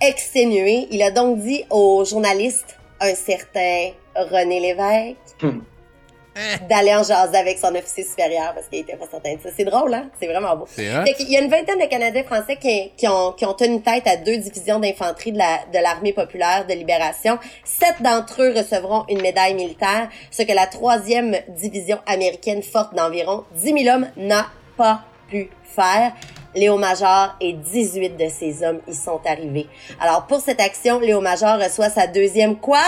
exténué. 0.00 0.86
Il 0.90 1.02
a 1.02 1.10
donc 1.10 1.38
dit 1.38 1.64
au 1.70 2.04
journaliste, 2.04 2.76
un 3.00 3.14
certain 3.14 3.90
René 4.14 4.60
Lévesque, 4.60 5.16
Hmm. 5.42 6.66
d'aller 6.68 6.94
en 6.94 7.02
jaser 7.02 7.38
avec 7.38 7.56
son 7.58 7.74
officier 7.74 8.04
supérieur 8.04 8.52
parce 8.54 8.66
qu'il 8.68 8.80
était 8.80 8.94
pas 8.96 9.06
certain 9.10 9.36
de 9.36 9.40
ça. 9.40 9.48
C'est 9.56 9.64
drôle, 9.64 9.94
hein? 9.94 10.10
C'est 10.20 10.26
vraiment 10.26 10.54
beau. 10.54 10.66
Fait 10.66 11.14
qu'il 11.16 11.30
y 11.30 11.36
a 11.38 11.40
une 11.40 11.48
vingtaine 11.50 11.78
de 11.78 11.86
Canadiens 11.86 12.24
français 12.24 12.56
qui, 12.56 12.90
qui 12.94 13.08
ont, 13.08 13.32
qui 13.32 13.46
ont 13.46 13.54
tenu 13.54 13.80
tête 13.80 14.06
à 14.06 14.16
deux 14.18 14.36
divisions 14.36 14.78
d'infanterie 14.78 15.32
de 15.32 15.38
la- 15.38 15.60
de 15.72 15.78
l'armée 15.82 16.12
populaire 16.12 16.66
de 16.66 16.74
libération. 16.74 17.38
Sept 17.64 18.02
d'entre 18.02 18.42
eux 18.42 18.52
recevront 18.54 19.04
une 19.08 19.22
médaille 19.22 19.54
militaire, 19.54 20.10
ce 20.30 20.42
que 20.42 20.52
la 20.52 20.66
troisième 20.66 21.36
division 21.48 21.98
américaine 22.06 22.62
forte 22.62 22.94
d'environ 22.94 23.44
10 23.54 23.84
000 23.84 23.94
hommes 23.96 24.08
n'a 24.18 24.46
pas 24.76 25.00
pu 25.30 25.48
faire. 25.74 26.12
Léo 26.54 26.78
Major 26.78 27.36
et 27.40 27.52
18 27.52 28.16
de 28.16 28.28
ses 28.28 28.64
hommes 28.64 28.80
y 28.88 28.94
sont 28.94 29.20
arrivés. 29.26 29.68
Alors 30.00 30.26
pour 30.26 30.40
cette 30.40 30.60
action, 30.60 30.98
Léo 31.00 31.20
Major 31.20 31.58
reçoit 31.58 31.90
sa 31.90 32.06
deuxième 32.06 32.56
quoi? 32.56 32.82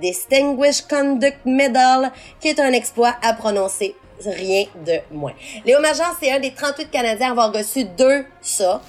Distinguished 0.00 0.88
Conduct 0.88 1.44
Medal, 1.44 2.10
qui 2.40 2.48
est 2.48 2.58
un 2.58 2.72
exploit 2.72 3.14
à 3.20 3.34
prononcer 3.34 3.94
rien 4.24 4.64
de 4.86 4.98
moins. 5.10 5.34
Léo 5.64 5.80
Major, 5.80 6.16
c'est 6.20 6.32
un 6.32 6.40
des 6.40 6.52
38 6.54 6.90
Canadiens 6.90 7.28
à 7.28 7.30
avoir 7.32 7.52
reçu 7.52 7.84
deux 7.84 8.24
ça, 8.40 8.80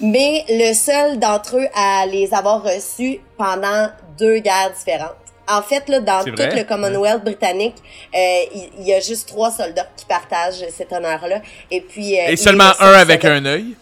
mais 0.00 0.44
le 0.48 0.74
seul 0.74 1.18
d'entre 1.18 1.56
eux 1.56 1.68
à 1.74 2.04
les 2.06 2.34
avoir 2.34 2.62
reçus 2.62 3.20
pendant 3.38 3.88
deux 4.18 4.40
guerres 4.40 4.72
différentes. 4.76 5.23
En 5.48 5.62
fait, 5.62 5.88
là, 5.88 6.00
dans 6.00 6.24
tout 6.24 6.32
vrai? 6.32 6.54
le 6.56 6.64
Commonwealth 6.64 7.22
britannique, 7.22 7.76
euh, 8.14 8.40
il, 8.78 8.86
y 8.86 8.94
a 8.94 9.00
juste 9.00 9.28
trois 9.28 9.50
soldats 9.50 9.88
qui 9.96 10.06
partagent 10.06 10.64
cet 10.70 10.92
honneur-là. 10.92 11.42
Et 11.70 11.80
puis 11.80 12.18
euh, 12.18 12.28
Et 12.28 12.36
seulement 12.36 12.68
le 12.68 12.74
seul 12.74 12.94
un 12.94 12.98
avec 12.98 13.24
un 13.24 13.44
œil? 13.44 13.74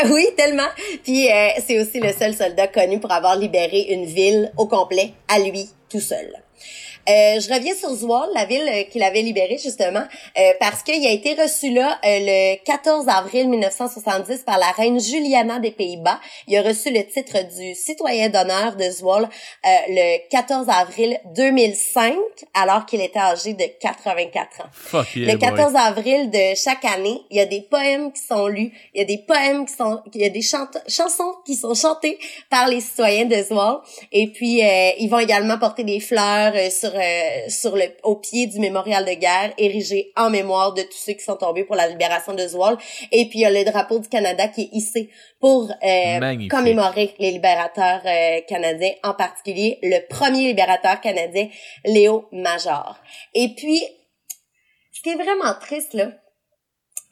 oui, 0.10 0.28
tellement. 0.36 0.68
Puis 1.02 1.30
euh, 1.30 1.48
c'est 1.66 1.80
aussi 1.80 2.00
le 2.00 2.12
seul 2.12 2.34
soldat 2.34 2.68
connu 2.68 3.00
pour 3.00 3.12
avoir 3.12 3.36
libéré 3.36 3.86
une 3.90 4.04
ville 4.04 4.52
au 4.56 4.66
complet 4.66 5.12
à 5.28 5.38
lui 5.38 5.68
tout 5.88 6.00
seul. 6.00 6.32
Euh, 7.10 7.40
je 7.40 7.52
reviens 7.52 7.74
sur 7.74 7.92
Zwolle, 7.94 8.28
la 8.34 8.44
ville 8.44 8.68
euh, 8.68 8.84
qu'il 8.84 9.02
avait 9.02 9.22
libérée 9.22 9.58
justement, 9.62 10.04
euh, 10.38 10.52
parce 10.60 10.82
qu'il 10.82 11.04
a 11.06 11.10
été 11.10 11.34
reçu 11.34 11.72
là 11.72 11.98
euh, 12.04 12.18
le 12.20 12.64
14 12.64 13.08
avril 13.08 13.48
1970 13.48 14.42
par 14.44 14.58
la 14.58 14.70
reine 14.70 15.00
Juliana 15.00 15.58
des 15.58 15.72
Pays-Bas. 15.72 16.20
Il 16.46 16.56
a 16.56 16.62
reçu 16.62 16.90
le 16.90 17.04
titre 17.04 17.38
du 17.56 17.74
citoyen 17.74 18.28
d'honneur 18.28 18.76
de 18.76 18.84
Zwolle 18.90 19.24
euh, 19.24 19.68
le 19.88 20.28
14 20.30 20.68
avril 20.68 21.18
2005, 21.34 22.14
alors 22.54 22.86
qu'il 22.86 23.00
était 23.00 23.18
âgé 23.18 23.54
de 23.54 23.64
84 23.80 24.60
ans. 24.60 24.64
Fuck 24.72 25.16
yeah, 25.16 25.32
le 25.32 25.38
boy. 25.38 25.48
14 25.48 25.74
avril 25.76 26.30
de 26.30 26.54
chaque 26.54 26.84
année, 26.84 27.20
il 27.30 27.38
y 27.38 27.40
a 27.40 27.46
des 27.46 27.62
poèmes 27.62 28.12
qui 28.12 28.22
sont 28.22 28.46
lus, 28.46 28.72
il 28.94 29.00
y 29.00 29.02
a 29.02 29.06
des 29.06 29.18
poèmes 29.18 29.66
qui 29.66 29.74
sont, 29.74 30.00
il 30.14 30.20
y 30.20 30.26
a 30.26 30.30
des 30.30 30.42
chansons 30.42 31.34
qui 31.44 31.56
sont 31.56 31.74
chantées 31.74 32.18
par 32.50 32.68
les 32.68 32.80
citoyens 32.80 33.24
de 33.24 33.36
Zwolle. 33.42 33.80
Et 34.12 34.28
puis, 34.28 34.62
euh, 34.62 34.90
ils 34.98 35.08
vont 35.08 35.18
également 35.18 35.58
porter 35.58 35.84
des 35.84 36.00
fleurs 36.00 36.52
sur, 36.70 36.92
euh, 37.00 37.48
sur 37.48 37.74
le, 37.76 37.84
au 38.04 38.16
pied 38.16 38.46
du 38.46 38.60
mémorial 38.60 39.04
de 39.04 39.14
guerre, 39.14 39.52
érigé 39.58 40.12
en 40.16 40.30
mémoire 40.30 40.74
de 40.74 40.82
tous 40.82 40.98
ceux 41.06 41.14
qui 41.14 41.24
sont 41.24 41.36
tombés 41.36 41.64
pour 41.64 41.76
la 41.76 41.88
libération 41.88 42.34
de 42.34 42.46
Zwolle. 42.46 42.76
Et 43.10 43.26
puis, 43.28 43.40
il 43.40 43.42
y 43.42 43.44
a 43.46 43.50
le 43.50 43.64
drapeau 43.64 43.98
du 43.98 44.08
Canada 44.08 44.48
qui 44.48 44.62
est 44.62 44.68
hissé 44.72 45.10
pour 45.40 45.70
euh, 45.82 46.48
commémorer 46.48 47.14
les 47.18 47.30
libérateurs 47.30 48.02
euh, 48.04 48.40
canadiens, 48.48 48.92
en 49.02 49.14
particulier 49.14 49.78
le 49.82 50.06
premier 50.08 50.48
libérateur 50.48 51.00
canadien, 51.00 51.48
Léo 51.84 52.26
Major. 52.32 52.98
Et 53.34 53.48
puis, 53.56 53.82
ce 54.92 55.02
qui 55.02 55.10
est 55.10 55.14
vraiment 55.22 55.54
triste, 55.60 55.94
là, 55.94 56.12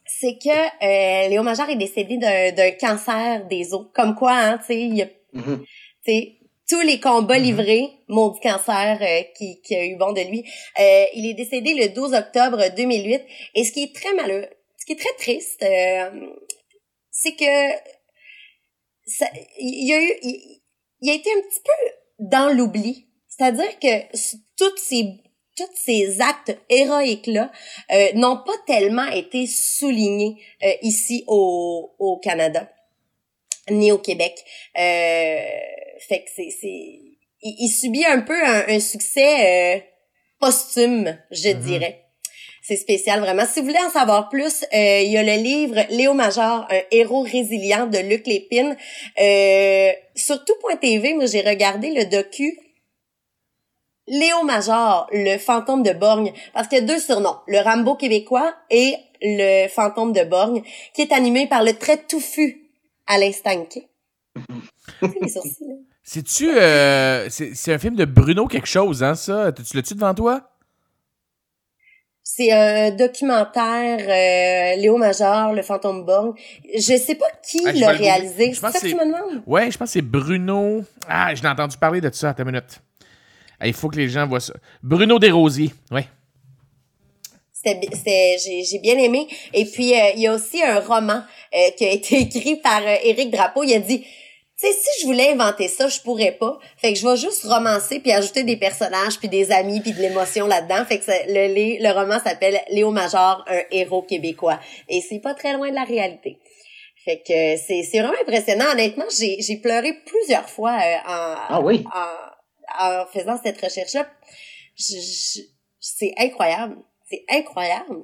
c'est 0.05 0.39
que 0.43 0.48
euh, 0.85 1.28
Léo 1.28 1.43
Major 1.43 1.69
est 1.69 1.77
décédé 1.77 2.16
d'un 2.19 2.70
cancer 2.73 3.47
des 3.47 3.73
os. 3.74 3.86
Comme 3.94 4.15
quoi, 4.15 4.32
hein, 4.32 4.59
tu 4.59 4.66
sais, 4.66 4.81
il 4.81 4.97
y 4.97 5.02
a, 5.02 5.06
Mhm. 5.32 5.65
tu 6.05 6.12
sais, 6.12 6.38
tous 6.68 6.80
les 6.82 7.00
combats 7.00 7.38
livrés, 7.38 7.90
maudit 8.08 8.40
cancer 8.40 8.98
euh, 9.00 9.22
qui, 9.36 9.60
qui 9.62 9.74
a 9.74 9.84
eu 9.84 9.96
bon 9.96 10.12
de 10.12 10.20
lui. 10.20 10.44
Euh, 10.78 11.04
il 11.14 11.26
est 11.26 11.34
décédé 11.34 11.74
le 11.74 11.88
12 11.88 12.14
octobre 12.14 12.62
2008. 12.76 13.22
Et 13.54 13.64
ce 13.64 13.72
qui 13.72 13.84
est 13.84 13.94
très 13.94 14.12
malheureux, 14.14 14.48
ce 14.76 14.86
qui 14.86 14.92
est 14.92 14.96
très 14.96 15.14
triste, 15.18 15.62
euh, 15.62 16.28
c'est 17.10 17.34
que 17.34 17.44
ça, 19.06 19.26
il 19.58 19.92
a 19.92 20.02
eu, 20.02 20.18
il, 20.22 20.60
il 21.00 21.10
a 21.10 21.14
été 21.14 21.30
un 21.30 21.40
petit 21.40 21.60
peu 21.64 21.92
dans 22.18 22.54
l'oubli. 22.54 23.06
C'est-à-dire 23.28 23.78
que 23.78 24.16
toutes 24.56 24.78
ces 24.78 25.22
tous 25.56 25.64
ces 25.74 26.20
actes 26.20 26.56
héroïques-là 26.68 27.50
euh, 27.90 28.12
n'ont 28.14 28.36
pas 28.36 28.52
tellement 28.66 29.08
été 29.08 29.46
soulignés 29.46 30.40
euh, 30.62 30.72
ici 30.82 31.24
au, 31.26 31.96
au 31.98 32.18
Canada 32.18 32.70
ni 33.70 33.92
au 33.92 33.98
Québec. 33.98 34.34
Euh, 34.78 35.48
fait 36.06 36.20
que 36.20 36.30
c'est 36.34 36.50
c'est 36.60 36.68
il, 37.42 37.56
il 37.60 37.68
subit 37.68 38.04
un 38.04 38.20
peu 38.20 38.34
un, 38.34 38.68
un 38.68 38.80
succès 38.80 39.76
euh, 39.76 39.80
posthume, 40.40 41.18
je 41.30 41.50
dirais. 41.50 42.04
C'est 42.62 42.76
spécial 42.76 43.20
vraiment. 43.20 43.46
Si 43.46 43.60
vous 43.60 43.66
voulez 43.66 43.78
en 43.78 43.90
savoir 43.90 44.28
plus, 44.28 44.62
euh, 44.74 45.00
il 45.00 45.10
y 45.10 45.16
a 45.16 45.22
le 45.22 45.42
livre 45.42 45.80
Léo 45.88 46.12
Major, 46.12 46.66
un 46.70 46.80
héros 46.90 47.22
résilient 47.22 47.86
de 47.86 47.98
Luc 47.98 48.26
Lépine. 48.26 48.76
Euh, 49.18 49.92
sur 50.14 50.44
tout.tv, 50.44 51.14
moi 51.14 51.24
j'ai 51.26 51.40
regardé 51.40 51.90
le 51.90 52.04
docu 52.04 52.58
Léo 54.06 54.42
Major, 54.42 55.06
le 55.12 55.38
fantôme 55.38 55.82
de 55.82 55.92
Borgne, 55.92 56.32
parce 56.52 56.68
qu'il 56.68 56.78
y 56.78 56.80
a 56.82 56.84
deux 56.84 56.98
surnoms, 56.98 57.36
le 57.46 57.58
Rambo 57.60 57.94
québécois 57.94 58.54
et 58.70 58.96
le 59.22 59.68
fantôme 59.68 60.12
de 60.12 60.24
Borgne, 60.24 60.62
qui 60.94 61.02
est 61.02 61.12
animé 61.12 61.46
par 61.46 61.62
le 61.62 61.72
très 61.74 61.96
touffu 61.96 62.70
Alain 63.06 63.32
Stanké. 63.32 63.88
C'est-tu. 66.02 66.48
euh, 66.50 67.28
c'est 67.30 67.54
c'est 67.54 67.72
un 67.74 67.78
film 67.78 67.94
de 67.96 68.04
Bruno 68.04 68.46
quelque 68.46 68.66
chose, 68.68 69.02
hein, 69.02 69.14
ça? 69.14 69.52
Tu 69.52 69.76
l'as-tu 69.76 69.94
devant 69.94 70.14
toi? 70.14 70.50
C'est 72.22 72.52
un 72.52 72.90
documentaire 72.90 73.98
euh, 74.00 74.80
Léo 74.80 74.96
Major, 74.98 75.52
le 75.54 75.62
fantôme 75.62 76.04
Borgne. 76.04 76.32
Je 76.74 76.96
sais 76.96 77.14
pas 77.14 77.26
qui 77.42 77.60
Ah, 77.66 77.72
l'a 77.72 77.88
réalisé. 77.92 78.52
Je 78.52 78.60
C'est 78.60 78.70
ça 78.70 78.72
que 78.72 78.84
que 78.84 78.88
tu 78.90 78.94
me 78.94 79.04
demandes? 79.06 79.42
Ouais, 79.46 79.70
je 79.70 79.78
pense 79.78 79.88
que 79.88 79.92
c'est 79.94 80.02
Bruno. 80.02 80.84
Ah, 81.08 81.34
je 81.34 81.42
l'ai 81.42 81.48
entendu 81.48 81.76
parler 81.78 82.00
de 82.02 82.10
ça 82.12 82.30
à 82.30 82.34
ta 82.34 82.44
minute. 82.44 82.80
Ah, 83.58 83.66
Il 83.66 83.72
faut 83.72 83.88
que 83.88 83.96
les 83.96 84.08
gens 84.10 84.26
voient 84.26 84.40
ça. 84.40 84.52
Bruno 84.82 85.18
Desrosiers, 85.18 85.72
ouais. 85.90 86.06
C'était, 87.52 87.74
bi- 87.80 87.88
c'était, 87.96 88.36
j'ai, 88.44 88.62
j'ai 88.62 88.78
bien 88.78 88.96
aimé. 88.98 89.26
Et 89.54 89.64
puis, 89.64 89.94
euh, 89.98 90.10
il 90.14 90.20
y 90.20 90.26
a 90.26 90.34
aussi 90.34 90.62
un 90.62 90.80
roman 90.80 91.22
euh, 91.54 91.70
qui 91.76 91.86
a 91.86 91.90
été 91.92 92.18
écrit 92.20 92.56
par 92.56 92.82
euh, 92.82 92.94
Éric 93.04 93.30
Drapeau. 93.30 93.64
Il 93.64 93.74
a 93.74 93.80
dit, 93.80 94.04
sais, 94.66 94.72
si 94.72 95.01
je 95.02 95.06
voulais 95.06 95.30
inventer 95.32 95.68
ça, 95.68 95.89
je 95.89 96.01
pourrais 96.01 96.32
pas. 96.32 96.59
Fait 96.76 96.93
que 96.93 96.98
je 96.98 97.06
vais 97.09 97.16
juste 97.16 97.44
romancer 97.44 98.01
puis 98.01 98.12
ajouter 98.12 98.43
des 98.44 98.56
personnages 98.56 99.18
puis 99.18 99.28
des 99.28 99.51
amis 99.52 99.80
puis 99.80 99.93
de 99.93 100.01
l'émotion 100.01 100.47
là-dedans. 100.47 100.85
Fait 100.85 100.98
que 100.98 101.05
ça- 101.05 101.26
le, 101.26 101.82
le 101.82 101.93
roman 101.93 102.18
s'appelle 102.18 102.60
Léo 102.70 102.90
Major, 102.90 103.44
un 103.47 103.60
héros 103.70 104.02
québécois. 104.02 104.59
Et 104.89 105.01
c'est 105.01 105.20
pas 105.20 105.35
très 105.35 105.52
loin 105.52 105.70
de 105.70 105.74
la 105.74 105.85
réalité. 105.85 106.39
Fait 107.05 107.18
que 107.18 107.56
c'est, 107.66 107.82
c'est 107.85 108.01
vraiment 108.01 108.18
impressionnant. 108.20 108.66
Honnêtement, 108.72 109.06
j'ai, 109.16 109.40
j'ai 109.40 109.56
pleuré 109.56 109.93
plusieurs 110.05 110.48
fois 110.51 110.72
euh, 110.72 110.97
en, 111.06 111.35
Ah 111.48 111.60
oui? 111.62 111.85
en, 111.94 112.85
en 113.02 113.06
faisant 113.06 113.39
cette 113.43 113.60
recherche-là. 113.60 114.06
Je- 114.76 114.94
je- 114.94 115.40
c'est 115.80 116.12
incroyable. 116.18 116.76
C'est 117.10 117.24
incroyable. 117.30 118.01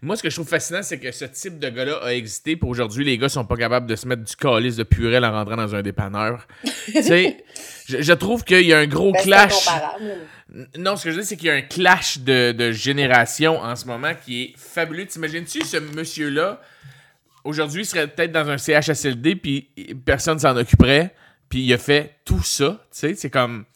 Moi, 0.00 0.16
ce 0.16 0.22
que 0.22 0.30
je 0.30 0.36
trouve 0.36 0.48
fascinant, 0.48 0.82
c'est 0.82 0.98
que 0.98 1.12
ce 1.12 1.26
type 1.26 1.58
de 1.58 1.68
gars-là 1.68 1.98
a 2.02 2.14
existé. 2.14 2.56
Puis 2.56 2.66
aujourd'hui, 2.68 3.04
les 3.04 3.18
gars 3.18 3.28
sont 3.28 3.44
pas 3.44 3.56
capables 3.56 3.86
de 3.86 3.94
se 3.96 4.08
mettre 4.08 4.22
du 4.22 4.34
calice 4.34 4.76
de 4.76 4.82
purée 4.82 5.18
en 5.18 5.30
rentrant 5.30 5.56
dans 5.56 5.74
un 5.74 5.82
dépanneur. 5.82 6.46
tu 6.86 7.02
sais, 7.02 7.44
je, 7.86 8.00
je 8.00 8.12
trouve 8.14 8.44
qu'il 8.44 8.62
y 8.62 8.72
a 8.72 8.78
un 8.78 8.86
gros 8.86 9.12
Ben, 9.12 9.22
clash. 9.22 9.68
Non, 10.78 10.96
ce 10.96 11.04
que 11.04 11.10
je 11.10 11.16
veux 11.16 11.20
dire, 11.22 11.28
c'est 11.28 11.36
qu'il 11.36 11.48
y 11.48 11.50
a 11.50 11.54
un 11.54 11.60
clash 11.62 12.20
de, 12.20 12.52
de 12.52 12.72
génération 12.72 13.58
en 13.60 13.76
ce 13.76 13.84
moment 13.86 14.12
qui 14.24 14.42
est 14.44 14.54
fabuleux. 14.56 15.04
T'imagines-tu 15.06 15.62
ce 15.62 15.76
monsieur-là, 15.76 16.60
aujourd'hui, 17.44 17.82
il 17.82 17.86
serait 17.86 18.06
peut-être 18.06 18.32
dans 18.32 18.48
un 18.48 18.56
CHSLD, 18.56 19.36
puis 19.36 19.68
personne 20.06 20.38
s'en 20.38 20.56
occuperait, 20.56 21.14
puis 21.50 21.60
il 21.62 21.72
a 21.74 21.78
fait 21.78 22.14
tout 22.24 22.42
ça. 22.42 22.80
Tu 22.90 22.98
sais, 23.00 23.14
c'est 23.14 23.30
comme. 23.30 23.66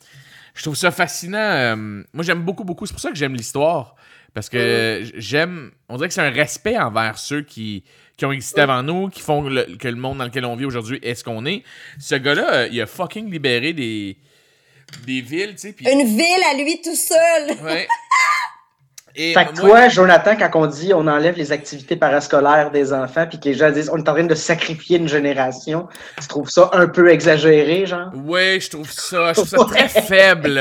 Je 0.55 0.63
trouve 0.63 0.77
ça 0.77 0.91
fascinant. 0.91 1.39
euh, 1.39 1.77
moi, 2.13 2.25
j'aime 2.25 2.43
beaucoup, 2.43 2.65
beaucoup. 2.65 2.87
C'est 2.87 2.93
pour 2.93 3.01
ça 3.01 3.11
que 3.11 3.17
j'aime 3.17 3.35
l'histoire. 3.35 3.95
Parce 4.35 4.49
que 4.49 5.03
j'aime. 5.17 5.73
On 5.89 5.97
dirait 5.97 6.09
que 6.09 6.15
c'est 6.15 6.21
un 6.21 6.31
respect 6.31 6.79
envers 6.79 7.19
ceux 7.19 7.43
qui, 7.43 7.83
qui 8.17 8.25
ont 8.27 8.33
existé 8.33 8.61
avant 8.61 8.83
nous, 8.83 9.09
qui 9.09 9.21
font 9.21 9.43
le- 9.43 9.77
que 9.77 9.89
le 9.89 9.97
monde 9.97 10.19
dans 10.19 10.25
lequel 10.25 10.45
on 10.45 10.55
vit 10.57 10.65
aujourd'hui 10.67 10.99
est 11.03 11.15
ce 11.15 11.25
qu'on 11.25 11.45
est. 11.47 11.63
Ce 11.99 12.15
gars-là, 12.15 12.55
euh, 12.55 12.69
il 12.71 12.81
a 12.81 12.87
fucking 12.87 13.31
libéré 13.31 13.73
des, 13.73 14.17
des 15.07 15.21
villes, 15.21 15.55
tu 15.57 15.69
sais. 15.69 15.75
Une 15.81 16.07
ville 16.07 16.43
à 16.51 16.55
lui 16.57 16.81
tout 16.81 16.95
seul. 16.95 17.57
Ouais. 17.65 17.89
Et 19.17 19.35
Fait 19.35 19.45
que 19.47 19.61
moi- 19.61 19.69
toi, 19.69 19.89
Jonathan, 19.89 20.37
quand 20.37 20.51
on 20.55 20.67
dit 20.67 20.93
on 20.95 21.07
enlève 21.07 21.37
les 21.37 21.53
activités 21.53 21.97
parascolaires 21.97 22.71
des 22.71 22.93
enfants, 22.93 23.27
puis 23.29 23.41
que 23.41 23.45
les 23.49 23.55
gens 23.55 23.71
disent 23.71 23.91
on 23.93 23.97
est 23.99 24.09
en 24.09 24.15
train 24.15 24.25
de 24.25 24.35
sacrifier 24.35 24.99
une 24.99 25.09
génération, 25.09 25.89
tu 26.21 26.29
trouves 26.29 26.49
ça 26.51 26.71
un 26.73 26.87
peu 26.87 27.11
exagéré, 27.11 27.87
genre? 27.87 28.11
Ouais, 28.15 28.59
je 28.61 28.71
trouve 28.71 28.91
ça, 28.91 29.33
je 29.33 29.41
trouve 29.41 29.49
ça 29.49 29.65
très 29.77 29.89
faible. 29.89 30.61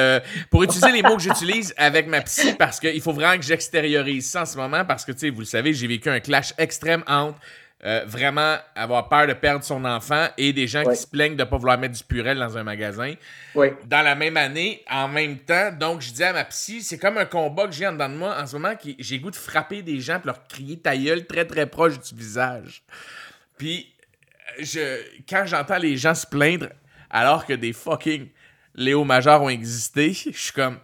Pour 0.49 0.63
utiliser 0.63 0.91
les 0.91 1.01
mots 1.03 1.15
que 1.15 1.21
j'utilise 1.21 1.73
avec 1.77 2.07
ma 2.07 2.21
psy, 2.21 2.53
parce 2.57 2.79
qu'il 2.79 3.01
faut 3.01 3.13
vraiment 3.13 3.37
que 3.37 3.45
j'extériorise 3.45 4.29
ça 4.29 4.41
en 4.41 4.45
ce 4.45 4.57
moment, 4.57 4.83
parce 4.85 5.05
que, 5.05 5.11
tu 5.11 5.19
sais, 5.19 5.29
vous 5.29 5.41
le 5.41 5.45
savez, 5.45 5.73
j'ai 5.73 5.87
vécu 5.87 6.09
un 6.09 6.19
clash 6.19 6.53
extrême 6.57 7.03
entre 7.07 7.35
euh, 7.85 8.03
vraiment 8.05 8.57
avoir 8.75 9.07
peur 9.07 9.25
de 9.25 9.31
perdre 9.31 9.63
son 9.63 9.85
enfant 9.85 10.27
et 10.37 10.51
des 10.51 10.67
gens 10.67 10.83
qui 10.83 10.97
se 10.97 11.07
plaignent 11.07 11.37
de 11.37 11.45
pas 11.45 11.55
vouloir 11.55 11.77
mettre 11.77 11.95
du 11.95 12.03
purel 12.03 12.37
dans 12.37 12.57
un 12.57 12.63
magasin. 12.63 13.13
Oui. 13.55 13.67
Dans 13.85 14.01
la 14.01 14.15
même 14.15 14.35
année, 14.35 14.83
en 14.89 15.07
même 15.07 15.37
temps, 15.37 15.71
donc 15.71 16.01
je 16.01 16.11
dis 16.11 16.23
à 16.23 16.33
ma 16.33 16.43
psy, 16.43 16.81
c'est 16.81 16.97
comme 16.97 17.17
un 17.17 17.23
combat 17.23 17.67
que 17.67 17.71
j'ai 17.71 17.87
en 17.87 17.93
dedans 17.93 18.09
de 18.09 18.15
moi 18.15 18.35
en 18.37 18.45
ce 18.45 18.57
moment, 18.57 18.75
qui 18.75 18.97
j'ai 18.99 19.19
goût 19.19 19.31
de 19.31 19.37
frapper 19.37 19.81
des 19.81 20.01
gens 20.01 20.17
et 20.17 20.25
leur 20.25 20.45
crier 20.47 20.77
ta 20.77 20.97
gueule 20.97 21.25
très 21.25 21.45
très 21.45 21.67
proche 21.67 21.97
du 22.01 22.15
visage. 22.15 22.83
Puis, 23.57 23.93
euh, 24.59 24.63
je, 24.63 25.01
quand 25.29 25.45
j'entends 25.45 25.77
les 25.77 25.95
gens 25.95 26.15
se 26.15 26.27
plaindre 26.27 26.67
alors 27.09 27.45
que 27.45 27.53
des 27.53 27.71
fucking 27.71 28.27
Léo 28.75 29.05
Major 29.05 29.41
ont 29.41 29.49
existé, 29.49 30.11
je 30.33 30.37
suis 30.37 30.51
comme 30.51 30.79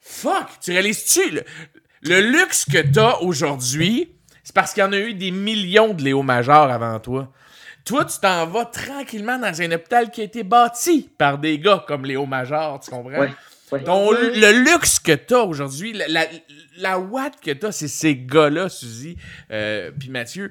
Fuck! 0.00 0.48
Tu 0.62 0.72
réalises-tu? 0.72 1.30
Le, 1.30 1.44
le 2.02 2.20
luxe 2.20 2.64
que 2.64 2.78
t'as 2.78 3.18
aujourd'hui, 3.18 4.14
c'est 4.50 4.54
parce 4.54 4.74
qu'il 4.74 4.82
y 4.82 4.84
en 4.84 4.92
a 4.92 4.98
eu 4.98 5.14
des 5.14 5.30
millions 5.30 5.94
de 5.94 6.02
Léo 6.02 6.24
Major 6.24 6.68
avant 6.72 6.98
toi. 6.98 7.28
Toi, 7.84 8.04
tu 8.04 8.18
t'en 8.18 8.48
vas 8.48 8.64
tranquillement 8.64 9.38
dans 9.38 9.62
un 9.62 9.70
hôpital 9.70 10.10
qui 10.10 10.22
a 10.22 10.24
été 10.24 10.42
bâti 10.42 11.08
par 11.16 11.38
des 11.38 11.56
gars 11.60 11.84
comme 11.86 12.04
Léo 12.04 12.26
Major, 12.26 12.80
tu 12.80 12.90
comprends? 12.90 13.26
Ouais. 13.72 13.84
Ton, 13.84 14.10
le 14.12 14.64
luxe 14.64 14.98
que 14.98 15.12
t'as 15.12 15.40
aujourd'hui, 15.42 15.92
la, 15.92 16.08
la, 16.08 16.26
la 16.78 16.98
watt 16.98 17.34
que 17.40 17.50
t'as, 17.50 17.72
c'est 17.72 17.88
ces 17.88 18.16
gars-là, 18.16 18.68
Suzy, 18.68 19.16
euh, 19.50 19.90
puis 19.98 20.08
Mathieu. 20.08 20.50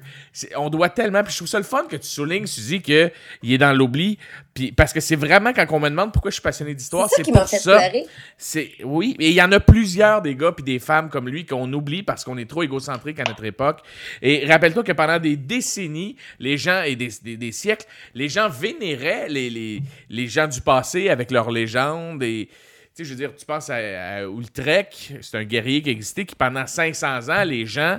On 0.56 0.70
doit 0.70 0.88
tellement. 0.88 1.22
Puis 1.22 1.32
je 1.32 1.38
trouve 1.38 1.48
ça 1.48 1.58
le 1.58 1.64
fun 1.64 1.84
que 1.88 1.96
tu 1.96 2.06
soulignes, 2.06 2.46
Suzy, 2.46 2.80
qu'il 2.82 3.10
est 3.44 3.58
dans 3.58 3.72
l'oubli. 3.72 4.18
Puis 4.54 4.72
parce 4.72 4.92
que 4.92 5.00
c'est 5.00 5.16
vraiment 5.16 5.52
quand 5.52 5.64
on 5.70 5.80
me 5.80 5.88
demande 5.88 6.12
pourquoi 6.12 6.30
je 6.30 6.34
suis 6.34 6.42
passionné 6.42 6.74
d'histoire, 6.74 7.08
C'est 7.08 7.16
ça 7.16 7.16
c'est 7.18 7.22
qui 7.24 7.32
m'a 7.32 7.40
pour 7.40 7.48
fait 7.50 7.58
ça. 7.58 7.78
pleurer. 7.78 8.06
C'est 8.36 8.70
oui, 8.84 9.16
et 9.20 9.28
il 9.28 9.34
y 9.34 9.42
en 9.42 9.52
a 9.52 9.60
plusieurs 9.60 10.22
des 10.22 10.34
gars 10.34 10.52
puis 10.52 10.64
des 10.64 10.78
femmes 10.78 11.08
comme 11.08 11.28
lui 11.28 11.46
qu'on 11.46 11.72
oublie 11.72 12.02
parce 12.02 12.24
qu'on 12.24 12.36
est 12.38 12.48
trop 12.48 12.62
égocentrique 12.62 13.18
à 13.20 13.24
notre 13.24 13.44
époque. 13.44 13.80
Et 14.22 14.46
rappelle-toi 14.46 14.82
que 14.82 14.92
pendant 14.92 15.18
des 15.18 15.36
décennies, 15.36 16.16
les 16.38 16.58
gens 16.58 16.82
et 16.82 16.96
des, 16.96 17.10
des- 17.22 17.36
des 17.36 17.52
siècles, 17.52 17.86
les 18.14 18.28
gens 18.28 18.48
vénéraient 18.48 19.28
les, 19.28 19.50
les, 19.50 19.82
les 20.08 20.26
gens 20.28 20.46
du 20.48 20.60
passé 20.60 21.08
avec 21.08 21.30
leurs 21.30 21.50
légendes 21.50 22.22
et 22.22 22.48
sais, 22.94 23.04
je 23.04 23.10
veux 23.10 23.16
dire, 23.16 23.34
tu 23.36 23.44
penses 23.46 23.70
à, 23.70 23.76
à 23.76 24.20
Ultrek, 24.22 25.14
c'est 25.22 25.36
un 25.38 25.44
guerrier 25.44 25.82
qui 25.82 25.90
existait, 25.90 26.24
qui 26.24 26.34
pendant 26.34 26.66
500 26.66 27.28
ans, 27.28 27.44
les 27.44 27.66
gens 27.66 27.98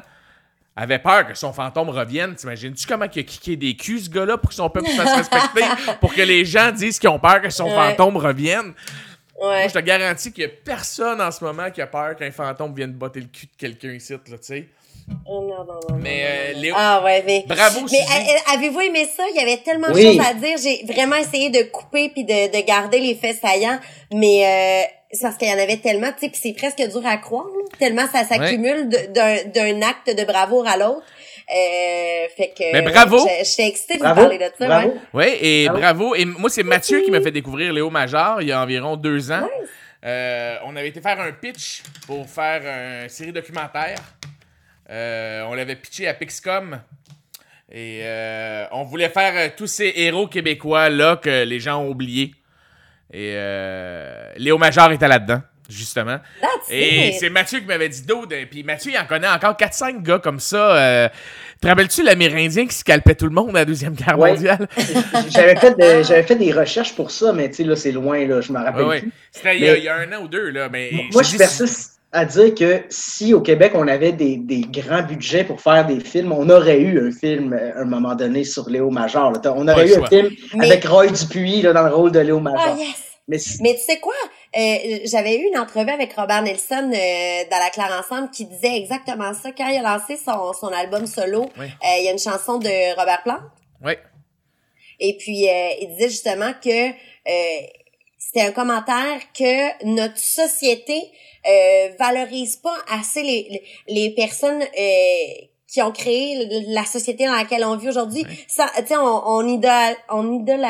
avaient 0.76 1.00
peur 1.00 1.28
que 1.28 1.34
son 1.34 1.52
fantôme 1.54 1.90
revienne. 1.90 2.34
T'imagines-tu 2.36 2.88
comment 2.88 3.06
il 3.14 3.20
a 3.20 3.24
kické 3.24 3.56
des 3.58 3.76
culs, 3.76 4.00
ce 4.02 4.10
gars-là, 4.10 4.38
pour 4.38 4.50
que 4.50 4.56
son 4.56 4.70
peuple 4.70 4.90
se 4.90 4.96
fasse 4.96 5.16
respecter, 5.30 5.64
pour 6.00 6.14
que 6.14 6.22
les 6.22 6.46
gens 6.46 6.72
disent 6.72 6.98
qu'ils 7.00 7.10
ont 7.10 7.20
peur 7.20 7.42
que 7.42 7.50
son 7.50 7.66
Ouais. 7.66 7.76
fantôme 7.76 8.18
revienne? 8.18 8.74
Moi, 9.40 9.68
je 9.68 9.74
te 9.74 9.80
garantis 9.80 10.32
qu'il 10.32 10.44
y 10.44 10.46
a 10.46 10.50
personne 10.50 11.20
en 11.20 11.32
ce 11.32 11.44
moment 11.44 11.72
qui 11.72 11.82
a 11.82 11.88
peur 11.88 12.16
qu'un 12.16 12.30
fantôme 12.32 12.76
vienne 12.76 12.94
botter 12.94 13.22
le 13.22 13.26
cul 13.28 13.48
de 13.48 13.52
quelqu'un 13.58 13.92
ici, 13.94 14.14
là, 14.14 14.20
tu 14.24 14.38
sais. 14.42 14.70
Oh, 15.28 15.42
non, 15.42 15.64
non, 15.66 15.80
non, 15.90 15.96
Mais, 16.02 16.24
euh. 16.24 16.54
Léo- 16.60 16.74
Ah 16.78 17.02
ouais, 17.04 17.24
mais... 17.26 17.44
Bravo, 17.48 17.82
Mais 17.82 17.88
Suzy. 17.88 18.02
a- 18.02 18.52
a- 18.52 18.56
avez-vous 18.56 18.82
aimé 18.82 19.08
ça? 19.16 19.24
Il 19.30 19.36
y 19.36 19.40
avait 19.44 19.58
tellement 19.58 19.88
de 19.90 19.94
Oui. 19.94 20.04
choses 20.18 20.26
à 20.26 20.34
dire. 20.34 20.58
J'ai 20.62 20.86
vraiment 20.92 21.16
essayé 21.18 21.50
de 21.50 21.64
couper 21.64 22.10
puis 22.10 22.24
de, 22.24 22.52
de 22.58 22.66
garder 22.66 23.00
les 23.00 23.16
faits 23.16 23.38
saillants, 23.42 23.80
mais 24.14 24.46
euh, 24.46 24.88
c'est 25.12 25.22
parce 25.24 25.38
qu'il 25.38 25.48
y 25.50 25.52
en 25.54 25.60
avait 25.62 25.78
tellement, 25.78 26.12
tu 26.14 26.26
sais, 26.26 26.30
puis 26.30 26.40
c'est 26.42 26.54
presque 26.54 26.78
dur 26.90 27.06
à 27.06 27.18
croire, 27.18 27.46
là, 27.46 27.78
tellement 27.78 28.08
ça 28.12 28.24
s'accumule 28.26 28.88
de- 28.90 29.12
d'un 29.14 29.36
d'un 29.46 29.82
acte 29.88 30.16
de 30.18 30.24
bravoure 30.26 30.68
à 30.68 30.78
l'autre. 30.78 31.04
Euh, 31.54 32.28
fait 32.38 32.54
que... 32.58 32.72
Mais 32.72 32.82
bravo. 32.82 33.26
ouais, 33.26 33.44
J'étais 33.44 33.68
excitée 33.68 33.98
de 33.98 34.04
vous 34.08 34.16
parler 34.16 34.38
de 34.38 34.44
ça. 34.58 34.66
Bravo. 34.68 34.88
ouais. 34.88 34.94
Oui, 35.14 35.38
et 35.42 35.66
Bravo. 35.66 35.80
bravo. 35.82 36.16
Et 36.16 36.24
moi, 36.26 36.50
c'est 36.50 36.64
Mathieu 36.64 37.02
qui 37.02 37.12
m'a 37.12 37.20
fait 37.20 37.32
découvrir 37.32 37.74
Léo 37.74 37.90
Major 37.90 38.42
il 38.42 38.48
y 38.48 38.52
a 38.54 38.62
environ 38.62 38.96
deux 38.96 39.32
ans. 39.32 39.48
Euh, 40.06 40.56
on 40.66 40.76
avait 40.78 40.88
été 40.88 41.02
faire 41.02 41.20
un 41.20 41.32
pitch 41.34 41.84
pour 42.08 42.28
faire 42.30 42.62
une 43.04 43.10
série 43.10 43.34
documentaire. 43.34 43.98
Euh, 44.92 45.44
on 45.48 45.54
l'avait 45.54 45.76
pitché 45.76 46.08
à 46.08 46.14
Pixcom. 46.14 46.80
Et 47.72 48.02
euh, 48.04 48.66
on 48.72 48.84
voulait 48.84 49.08
faire 49.10 49.34
euh, 49.36 49.50
tous 49.56 49.68
ces 49.68 49.94
héros 49.96 50.28
québécois 50.28 50.90
là 50.90 51.16
que 51.16 51.44
les 51.46 51.60
gens 51.60 51.82
ont 51.82 51.90
oubliés. 51.90 52.36
Et 53.14 53.32
euh, 53.36 54.34
Léo 54.36 54.58
Major 54.58 54.92
était 54.92 55.08
là-dedans, 55.08 55.42
justement. 55.70 56.18
That's 56.42 56.70
Et 56.70 57.14
c'est 57.20 57.30
Mathieu 57.30 57.60
qui 57.62 57.66
m'avait 57.66 57.88
dit 57.90 58.02
d'autres. 58.04 58.36
Puis 58.50 58.64
Mathieu, 58.64 58.92
il 58.94 58.98
en 58.98 59.06
connaît 59.06 59.28
encore 59.30 59.54
4-5 59.56 60.02
gars 60.02 60.20
comme 60.20 60.40
ça. 60.42 60.76
Euh, 60.78 61.10
te 61.62 61.68
rappelles-tu 61.68 62.04
l'Amérindien 62.04 62.66
qui 62.68 62.76
scalpait 62.76 63.16
tout 63.16 63.26
le 63.26 63.32
monde 63.34 63.52
à 63.52 63.60
la 63.60 63.66
Deuxième 63.66 63.94
Guerre 63.94 64.20
Ouais. 64.20 64.32
mondiale? 64.32 64.68
J'avais 65.30 65.56
fait, 65.56 65.72
de- 65.78 66.04
j'avais 66.04 66.24
fait 66.24 66.36
des 66.36 66.52
recherches 66.52 66.96
pour 66.96 67.12
ça, 67.12 67.32
mais 67.32 67.50
tu 67.50 67.58
sais, 67.58 67.64
là, 67.64 67.76
c'est 67.78 67.92
loin, 67.94 68.26
là, 68.28 68.42
je 68.42 68.52
me 68.52 68.58
rappelle 68.60 68.82
Ouais, 68.84 68.88
ouais. 68.90 69.02
plus. 69.02 69.12
C'était 69.32 69.58
il 69.58 69.64
y, 69.64 69.70
a- 69.70 69.74
Mais- 69.74 69.80
il 69.80 69.84
y 69.86 69.90
a 69.90 69.96
un 69.96 70.12
an 70.14 70.22
ou 70.24 70.28
deux, 70.28 70.50
là. 70.50 70.68
Mais 70.70 70.92
Moi, 71.14 71.24
je 71.24 71.30
dis- 71.30 71.38
persiste 71.38 72.01
à 72.14 72.26
dire 72.26 72.54
que 72.56 72.84
si 72.90 73.34
au 73.34 73.42
Québec, 73.42 73.72
on 73.76 73.88
avait 73.88 74.12
des, 74.12 74.36
des 74.38 74.62
grands 74.62 75.02
budgets 75.04 75.44
pour 75.46 75.62
faire 75.62 75.86
des 75.88 76.00
films, 76.02 76.32
on 76.34 76.50
aurait 76.50 76.80
eu 76.80 77.08
un 77.08 77.12
film 77.12 77.54
euh, 77.54 77.72
à 77.76 77.82
un 77.82 77.86
moment 77.86 78.16
donné 78.16 78.44
sur 78.44 78.70
Léo 78.70 78.90
Major. 78.90 79.32
là. 79.32 79.40
On 79.56 79.68
aurait 79.68 79.88
eu 79.88 79.96
un 79.96 80.06
film 80.08 80.30
Mais- 80.56 80.66
avec 80.72 80.86
Roy 80.86 81.08
Dupuis 81.08 81.62
là, 81.62 81.72
dans 81.74 81.84
le 81.88 81.94
rôle 81.96 82.12
de 82.12 82.20
Léo 82.20 82.38
Ah, 82.40 82.42
Major. 82.42 82.78
yes! 82.78 83.08
Mais 83.62 83.76
tu 83.76 83.80
sais 83.82 84.00
quoi? 84.00 84.14
Euh, 84.58 84.76
J'avais 85.06 85.38
eu 85.38 85.48
une 85.48 85.58
entrevue 85.58 85.92
avec 85.92 86.12
Robert 86.14 86.42
Nelson 86.42 86.92
euh, 86.94 87.44
dans 87.50 87.58
La 87.60 87.70
Claire 87.72 87.98
Ensemble 87.98 88.30
qui 88.30 88.44
disait 88.46 88.76
exactement 88.76 89.34
ça. 89.34 89.52
Quand 89.58 89.70
il 89.70 89.78
a 89.78 89.82
lancé 89.98 90.18
son, 90.18 90.52
son 90.52 90.68
album 90.68 91.06
solo, 91.08 91.46
Oui. 91.58 91.68
euh, 91.68 91.98
il 92.00 92.04
y 92.06 92.08
a 92.10 92.12
une 92.12 92.20
chanson 92.20 92.58
de 92.58 93.00
Robert 93.00 93.22
Plant. 93.24 93.40
Ouais. 93.86 94.00
Et 95.00 95.16
puis, 95.18 95.48
euh, 95.48 95.70
il 95.82 95.90
disait 95.96 96.10
justement 96.10 96.52
que 96.62 96.90
euh, 96.90 97.62
c'était 98.20 98.42
un 98.48 98.52
commentaire 98.52 99.20
que 99.38 99.86
notre 99.86 100.18
société 100.18 101.02
euh, 101.48 101.90
valorise 102.00 102.58
pas 102.58 102.76
assez 102.90 103.24
les, 103.24 103.48
les, 103.50 103.64
les 103.94 104.10
personnes 104.16 104.62
euh, 104.62 105.46
qui 105.68 105.82
ont 105.82 105.92
créé 105.92 106.48
la 106.68 106.86
société 106.86 107.26
dans 107.26 107.36
laquelle 107.36 107.64
on 107.64 107.78
vit 107.78 107.90
aujourd'hui. 107.90 108.26
Ça, 108.48 108.68
Tu 108.78 108.88
sais, 108.88 108.98
on, 108.98 109.28
on 109.28 109.48
idole... 109.48 109.96
On 110.10 110.32
idole... 110.34 110.66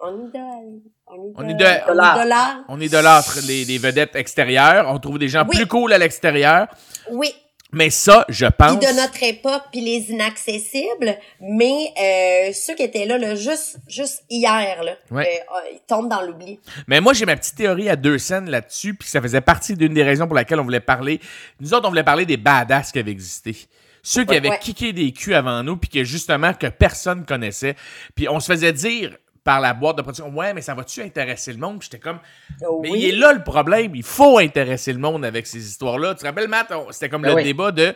On 0.00 0.26
idole... 0.28 0.80
On 1.08 1.32
on 1.36 1.48
idolâtre. 1.48 2.64
On 2.68 2.80
idolâtre 2.80 3.38
les, 3.46 3.64
les 3.64 3.78
vedettes 3.78 4.16
extérieures. 4.16 4.86
On 4.88 4.98
trouve 4.98 5.20
des 5.20 5.28
gens 5.28 5.44
Oui. 5.48 5.56
plus 5.56 5.66
cool 5.68 5.92
à 5.92 5.98
l'extérieur. 5.98 6.66
Oui, 7.12 7.32
Mais 7.72 7.90
ça, 7.90 8.24
je 8.28 8.46
puis 8.46 8.54
pense. 8.58 8.78
de 8.78 8.96
notre 8.96 9.22
époque, 9.22 9.64
puis 9.72 9.80
les 9.80 10.10
inaccessibles, 10.10 11.18
mais 11.40 11.92
euh, 12.00 12.52
ceux 12.52 12.74
qui 12.74 12.82
étaient 12.84 13.06
là, 13.06 13.18
là 13.18 13.34
juste, 13.34 13.78
juste 13.88 14.22
hier, 14.30 14.82
là, 14.84 14.96
Ouais. 15.10 15.42
euh, 15.50 15.70
ils 15.72 15.80
tombent 15.86 16.08
dans 16.08 16.22
l'oubli. 16.22 16.60
Mais 16.86 17.00
moi, 17.00 17.12
j'ai 17.12 17.26
ma 17.26 17.36
petite 17.36 17.56
théorie 17.56 17.88
à 17.88 17.96
deux 17.96 18.18
scènes 18.18 18.48
là-dessus, 18.48 18.94
puis 18.94 19.08
ça 19.08 19.20
faisait 19.20 19.40
partie 19.40 19.74
d'une 19.74 19.94
des 19.94 20.04
raisons 20.04 20.26
pour 20.26 20.36
laquelle 20.36 20.60
on 20.60 20.64
voulait 20.64 20.80
parler. 20.80 21.20
Nous 21.60 21.74
autres, 21.74 21.86
on 21.86 21.90
voulait 21.90 22.04
parler 22.04 22.24
des 22.24 22.36
badass 22.36 22.92
qui 22.92 22.98
avaient 23.00 23.10
existé. 23.10 23.56
Ceux 24.02 24.24
qui 24.24 24.36
avaient 24.36 24.50
ouais. 24.50 24.58
kické 24.60 24.92
des 24.92 25.10
culs 25.10 25.34
avant 25.34 25.64
nous, 25.64 25.76
puis 25.76 25.90
que 25.90 26.04
justement, 26.04 26.54
que 26.54 26.68
personne 26.68 27.24
connaissait. 27.26 27.74
Puis 28.14 28.28
on 28.28 28.38
se 28.38 28.46
faisait 28.52 28.72
dire 28.72 29.16
par 29.46 29.60
la 29.60 29.72
boîte 29.74 29.96
de 29.96 30.02
production, 30.02 30.28
ouais, 30.30 30.52
mais 30.52 30.60
ça 30.60 30.74
va-tu 30.74 31.00
intéresser 31.02 31.52
le 31.52 31.58
monde? 31.58 31.80
J'étais 31.80 32.00
comme, 32.00 32.18
mais 32.60 32.90
Oui. 32.90 32.98
il 33.00 33.08
est 33.10 33.16
là 33.16 33.32
le 33.32 33.44
problème. 33.44 33.94
Il 33.94 34.02
faut 34.02 34.38
intéresser 34.38 34.92
le 34.92 34.98
monde 34.98 35.24
avec 35.24 35.46
ces 35.46 35.64
histoires-là. 35.64 36.14
Tu 36.14 36.22
te 36.22 36.26
rappelles, 36.26 36.48
Matt? 36.48 36.72
C'était 36.90 37.08
comme 37.08 37.22
Ben 37.22 37.28
le 37.30 37.36
oui. 37.36 37.44
débat 37.44 37.70
de. 37.70 37.94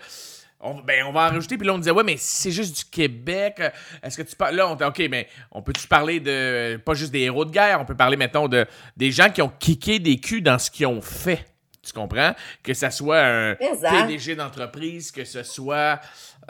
On, 0.60 0.74
ben, 0.74 1.04
on 1.06 1.12
va 1.12 1.26
en 1.26 1.28
rajouter. 1.30 1.58
Puis 1.58 1.66
là, 1.66 1.74
on 1.74 1.78
disait, 1.78 1.90
ouais, 1.90 2.04
mais 2.04 2.16
si 2.18 2.42
c'est 2.42 2.50
juste 2.52 2.76
du 2.78 2.84
Québec, 2.84 3.56
euh, 3.58 3.70
est-ce 4.02 4.16
que 4.16 4.22
tu 4.22 4.36
parles. 4.36 4.54
Là, 4.54 4.68
on 4.68 4.74
OK, 4.74 5.02
mais 5.10 5.26
on 5.50 5.60
peut-tu 5.60 5.88
parler 5.88 6.20
de. 6.20 6.76
Pas 6.76 6.94
juste 6.94 7.10
des 7.10 7.20
héros 7.22 7.44
de 7.44 7.50
guerre, 7.50 7.80
on 7.80 7.84
peut 7.84 7.96
parler, 7.96 8.16
mettons, 8.16 8.46
de 8.46 8.64
des 8.96 9.10
gens 9.10 9.28
qui 9.30 9.42
ont 9.42 9.52
kické 9.58 9.98
des 9.98 10.18
culs 10.20 10.42
dans 10.42 10.58
ce 10.58 10.70
qu'ils 10.70 10.86
ont 10.86 11.00
fait. 11.00 11.44
Tu 11.84 11.92
comprends? 11.92 12.32
Que 12.62 12.74
ça 12.74 12.90
soit 12.92 13.20
un 13.20 13.56
Mais. 13.58 14.06
PDG 14.06 14.36
d'entreprise, 14.36 15.10
que 15.10 15.24
ce 15.24 15.42
soit 15.42 15.98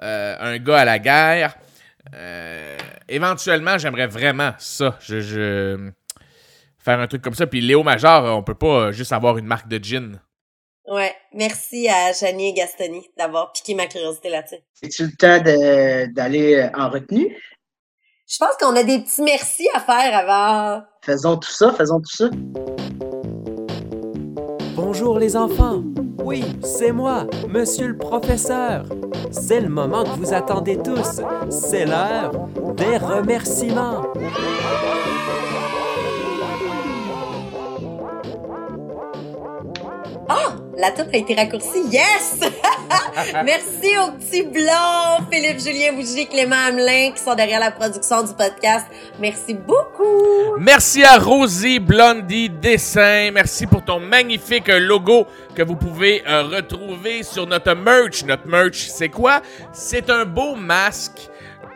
euh, 0.02 0.36
un 0.40 0.59
gars 0.59 0.81
à 0.81 0.85
la 0.85 0.98
guerre. 0.98 1.55
Euh, 2.14 2.77
éventuellement, 3.09 3.77
j'aimerais 3.78 4.06
vraiment 4.06 4.52
ça. 4.59 4.97
Je, 5.01 5.20
je- 5.20 5.90
Faire 6.82 6.98
un 6.98 7.06
truc 7.06 7.20
comme 7.20 7.35
ça. 7.35 7.47
Puis 7.47 7.60
Léo 7.60 7.82
Major, 7.82 8.24
on 8.36 8.43
peut 8.43 8.55
pas 8.55 8.90
juste 8.90 9.12
avoir 9.12 9.36
une 9.36 9.44
marque 9.44 9.68
de 9.68 9.77
gin. 9.82 10.18
Ouais, 10.86 11.14
merci 11.35 11.89
à 11.90 12.12
Janie 12.12 12.48
et 12.48 12.52
Gastoni 12.55 13.06
d'avoir 13.18 13.52
piqué 13.52 13.74
ma 13.74 13.86
curiosité 13.86 14.31
là-dessus. 14.31 14.56
C'est-tu 14.72 15.05
le 15.05 15.12
temps 15.12 15.39
de- 15.39 16.12
d'aller 16.12 16.55
euh, 16.55 16.70
en 16.74 16.89
retenue? 16.89 17.36
Je 18.27 18.39
pense 18.39 18.56
qu'on 18.59 18.74
a 18.77 18.82
des 18.82 18.98
petits 19.01 19.22
merci 19.22 19.68
à 19.74 19.81
faire 19.81 20.16
avant. 20.16 20.82
Faisons 21.02 21.36
tout 21.36 21.51
ça, 21.51 21.72
faisons 21.74 22.01
tout 22.01 22.16
ça. 22.16 22.31
Bonjour 24.92 25.20
les 25.20 25.36
enfants. 25.36 25.84
Oui, 26.18 26.42
c'est 26.64 26.90
moi, 26.90 27.24
monsieur 27.48 27.86
le 27.86 27.96
professeur. 27.96 28.86
C'est 29.30 29.60
le 29.60 29.68
moment 29.68 30.02
que 30.02 30.18
vous 30.18 30.34
attendez 30.34 30.78
tous. 30.78 31.20
C'est 31.48 31.86
l'heure 31.86 32.32
des 32.76 32.96
remerciements. 32.96 34.02
Ah! 40.28 40.60
La 40.81 40.93
toupe 40.93 41.12
a 41.12 41.19
été 41.19 41.35
raccourcie. 41.35 41.82
Yes! 41.90 42.40
Merci 43.44 43.98
aux 43.98 44.12
petits 44.12 44.44
blancs, 44.44 45.28
Philippe 45.31 45.61
Julien 45.61 45.93
Bougie, 45.93 46.27
Clément 46.27 46.57
Hamelin, 46.57 47.11
qui 47.15 47.23
sont 47.23 47.35
derrière 47.35 47.61
la 47.61 47.70
production 47.70 48.23
du 48.23 48.32
podcast. 48.32 48.86
Merci 49.20 49.52
beaucoup! 49.52 50.57
Merci 50.59 51.05
à 51.05 51.19
Rosie 51.19 51.81
Blondie 51.81 52.48
Dessin. 52.48 53.31
Merci 53.31 53.66
pour 53.66 53.85
ton 53.85 54.01
magnifique 54.01 54.69
logo 54.69 55.27
que 55.55 55.62
vous 55.62 55.77
pouvez 55.77 56.23
euh, 56.27 56.44
retrouver 56.44 57.24
sur 57.24 57.47
notre 57.47 57.74
merch. 57.74 58.24
Notre 58.24 58.47
merch, 58.47 58.89
c'est 58.89 59.11
quoi? 59.11 59.43
C'est 59.74 60.09
un 60.09 60.24
beau 60.24 60.55
masque 60.55 61.28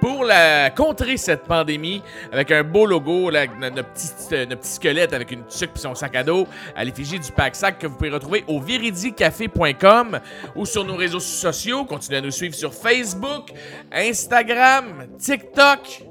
pour 0.05 0.23
la, 0.23 0.69
contrer 0.69 1.17
cette 1.17 1.45
pandémie 1.45 2.03
avec 2.31 2.51
un 2.51 2.63
beau 2.63 2.85
logo, 2.85 3.31
là, 3.31 3.47
no- 3.47 3.71
notre, 3.71 3.89
petit, 3.89 4.11
euh, 4.33 4.45
notre 4.45 4.61
petit 4.61 4.73
squelette 4.73 5.15
avec 5.15 5.31
une 5.31 5.47
tuque 5.47 5.71
et 5.75 5.79
son 5.79 5.95
sac 5.95 6.15
à 6.15 6.23
dos 6.23 6.47
à 6.77 6.85
l'effigie 6.85 7.19
du 7.19 7.33
pack 7.33 7.57
sac 7.57 7.79
que 7.79 7.87
vous 7.87 7.97
pouvez 7.97 8.11
retrouver 8.11 8.45
au 8.47 8.61
viridicafé.com 8.61 10.21
ou 10.57 10.67
sur 10.67 10.85
nos 10.85 10.97
réseaux 10.97 11.21
sociaux. 11.21 11.87
Continuez 11.87 12.19
à 12.19 12.21
nous 12.21 12.31
suivre 12.31 12.55
sur 12.55 12.75
Facebook, 12.75 13.49
Instagram, 13.91 15.07
TikTok. 15.19 16.03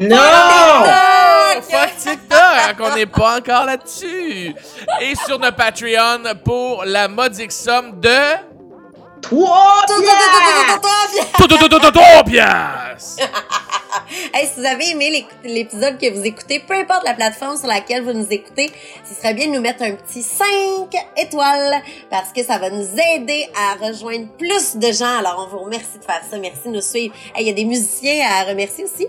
Non! 0.00 0.16
Fuck 1.62 1.96
TikTok, 1.98 2.76
qu'on 2.76 2.96
n'est 2.96 3.06
pas 3.06 3.38
encore 3.38 3.64
là-dessus. 3.64 4.56
Et 5.00 5.14
sur 5.24 5.38
notre 5.38 5.56
Patreon 5.56 6.34
pour 6.44 6.84
la 6.84 7.06
modique 7.06 7.52
somme 7.52 8.00
de 8.00 8.55
Trois 9.28 9.84
piastres! 9.86 10.80
Tout, 11.38 11.48
tout, 11.48 11.58
tout, 11.58 11.68
tout, 11.68 11.78
tout, 11.80 11.90
tout, 11.92 12.24
piastres. 12.30 13.22
Hey, 14.32 14.46
si 14.46 14.60
vous 14.60 14.66
avez 14.66 14.90
aimé 14.90 15.26
l'épisode 15.42 15.98
que 15.98 16.12
vous 16.12 16.24
écoutez, 16.24 16.60
peu 16.60 16.74
importe 16.74 17.04
la 17.04 17.14
plateforme 17.14 17.56
sur 17.56 17.66
laquelle 17.66 18.02
vous 18.04 18.12
nous 18.12 18.26
écoutez, 18.30 18.70
ce 19.08 19.14
serait 19.14 19.34
bien 19.34 19.48
de 19.48 19.52
nous 19.52 19.60
mettre 19.60 19.82
un 19.82 19.92
petit 19.92 20.22
5 20.22 20.46
étoiles 21.16 21.82
parce 22.10 22.30
que 22.32 22.42
ça 22.44 22.58
va 22.58 22.70
nous 22.70 22.86
aider 23.14 23.48
à 23.56 23.84
rejoindre 23.86 24.26
plus 24.38 24.76
de 24.76 24.92
gens. 24.92 25.18
Alors, 25.18 25.46
on 25.48 25.56
vous 25.56 25.64
remercie 25.64 25.98
de 25.98 26.04
faire 26.04 26.20
ça. 26.30 26.38
Merci 26.38 26.60
de 26.66 26.74
nous 26.74 26.80
suivre. 26.82 27.14
Hey, 27.34 27.44
Il 27.44 27.46
y 27.48 27.50
a 27.50 27.54
des 27.54 27.64
musiciens 27.64 28.24
à 28.38 28.44
remercier 28.44 28.84
aussi. 28.84 29.08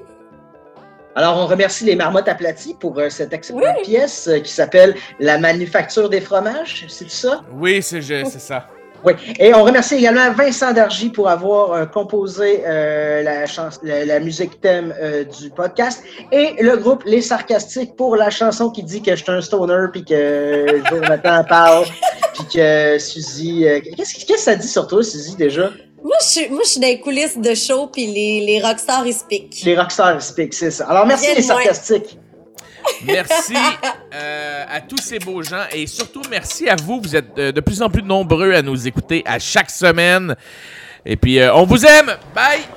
Alors, 1.16 1.38
on 1.38 1.48
remercie 1.48 1.84
les 1.84 1.96
marmottes 1.96 2.28
aplaties 2.28 2.76
pour 2.76 2.98
euh, 3.00 3.10
cette 3.10 3.34
excellente 3.34 3.64
Oui. 3.78 3.84
pièce 3.84 4.28
euh, 4.28 4.40
qui 4.40 4.52
s'appelle 4.52 4.96
La 5.20 5.38
manufacture 5.38 6.10
des 6.10 6.22
fromages. 6.22 6.86
C'est 6.88 7.10
ça? 7.10 7.42
Oui, 7.54 7.82
c'est 7.84 8.02
ça. 8.02 8.68
Oui, 9.04 9.14
et 9.40 9.54
on 9.54 9.64
remercie 9.64 9.96
également 9.96 10.32
Vincent 10.32 10.74
Dargy 10.74 11.10
pour 11.10 11.30
avoir 11.30 11.72
euh, 11.72 11.86
composé 11.86 12.64
euh, 12.66 13.24
la, 13.24 13.46
la, 13.84 14.06
la 14.06 14.20
musique 14.20 14.60
thème 14.62 14.94
euh, 15.00 15.24
du 15.24 15.50
podcast 15.50 16.04
et 16.32 16.62
le 16.62 16.78
groupe 16.78 17.04
Les 17.06 17.22
Sarcastiques 17.22 17.96
pour 17.96 18.16
la 18.16 18.30
chanson 18.30 18.70
qui 18.70 18.84
dit 18.84 19.02
que 19.02 19.16
je 19.16 19.24
suis 19.24 19.32
un 19.32 19.42
stoner 19.42 19.88
puis 19.92 20.04
que 20.04 20.82
Jonathan 20.90 21.44
parle 21.44 21.86
puis 22.34 22.44
que 22.56 22.98
Suzy... 23.00 23.66
Qu'est-ce 23.96 24.26
que 24.26 24.40
ça 24.40 24.56
dit 24.56 24.68
sur 24.68 24.88
toi, 24.88 25.04
Suzy, 25.04 25.36
déjà? 25.36 25.70
Moi, 26.04 26.16
je 26.22 26.26
suis, 26.26 26.50
moi, 26.50 26.62
je 26.64 26.70
suis 26.70 26.80
dans 26.80 26.88
les 26.88 27.00
coulisses 27.00 27.38
de 27.38 27.54
show, 27.56 27.88
puis 27.88 28.06
les, 28.08 28.46
les 28.46 28.62
rockstars, 28.62 29.06
ils 29.06 29.16
piquent. 29.28 29.62
Les 29.66 29.76
rockstars 29.76 30.22
speak, 30.22 30.54
c'est 30.54 30.72
ça. 30.72 30.86
Alors, 30.86 31.06
merci 31.06 31.26
Bien 31.26 31.36
Les 31.36 31.48
moins. 31.48 31.74
Merci 33.06 33.56
euh, 34.14 34.66
à 34.70 34.82
tous 34.82 34.98
ces 34.98 35.20
beaux 35.20 35.42
gens 35.42 35.66
et 35.72 35.88
surtout 35.88 36.22
merci 36.30 36.70
à 36.70 36.76
vous. 36.76 37.02
Vous 37.02 37.16
êtes 37.16 37.38
euh, 37.38 37.52
de 37.52 37.62
plus 37.62 37.82
en 37.82 37.90
plus 37.90 38.04
nombreux 38.04 38.54
à 38.54 38.62
nous 38.62 38.88
écouter 38.88 39.24
à 39.26 39.40
chaque 39.40 39.70
semaine. 39.70 40.36
Et 41.06 41.16
puis, 41.16 41.40
euh, 41.40 41.54
on 41.54 41.66
vous 41.66 41.86
aime. 41.86 42.18
Bye! 42.36 42.77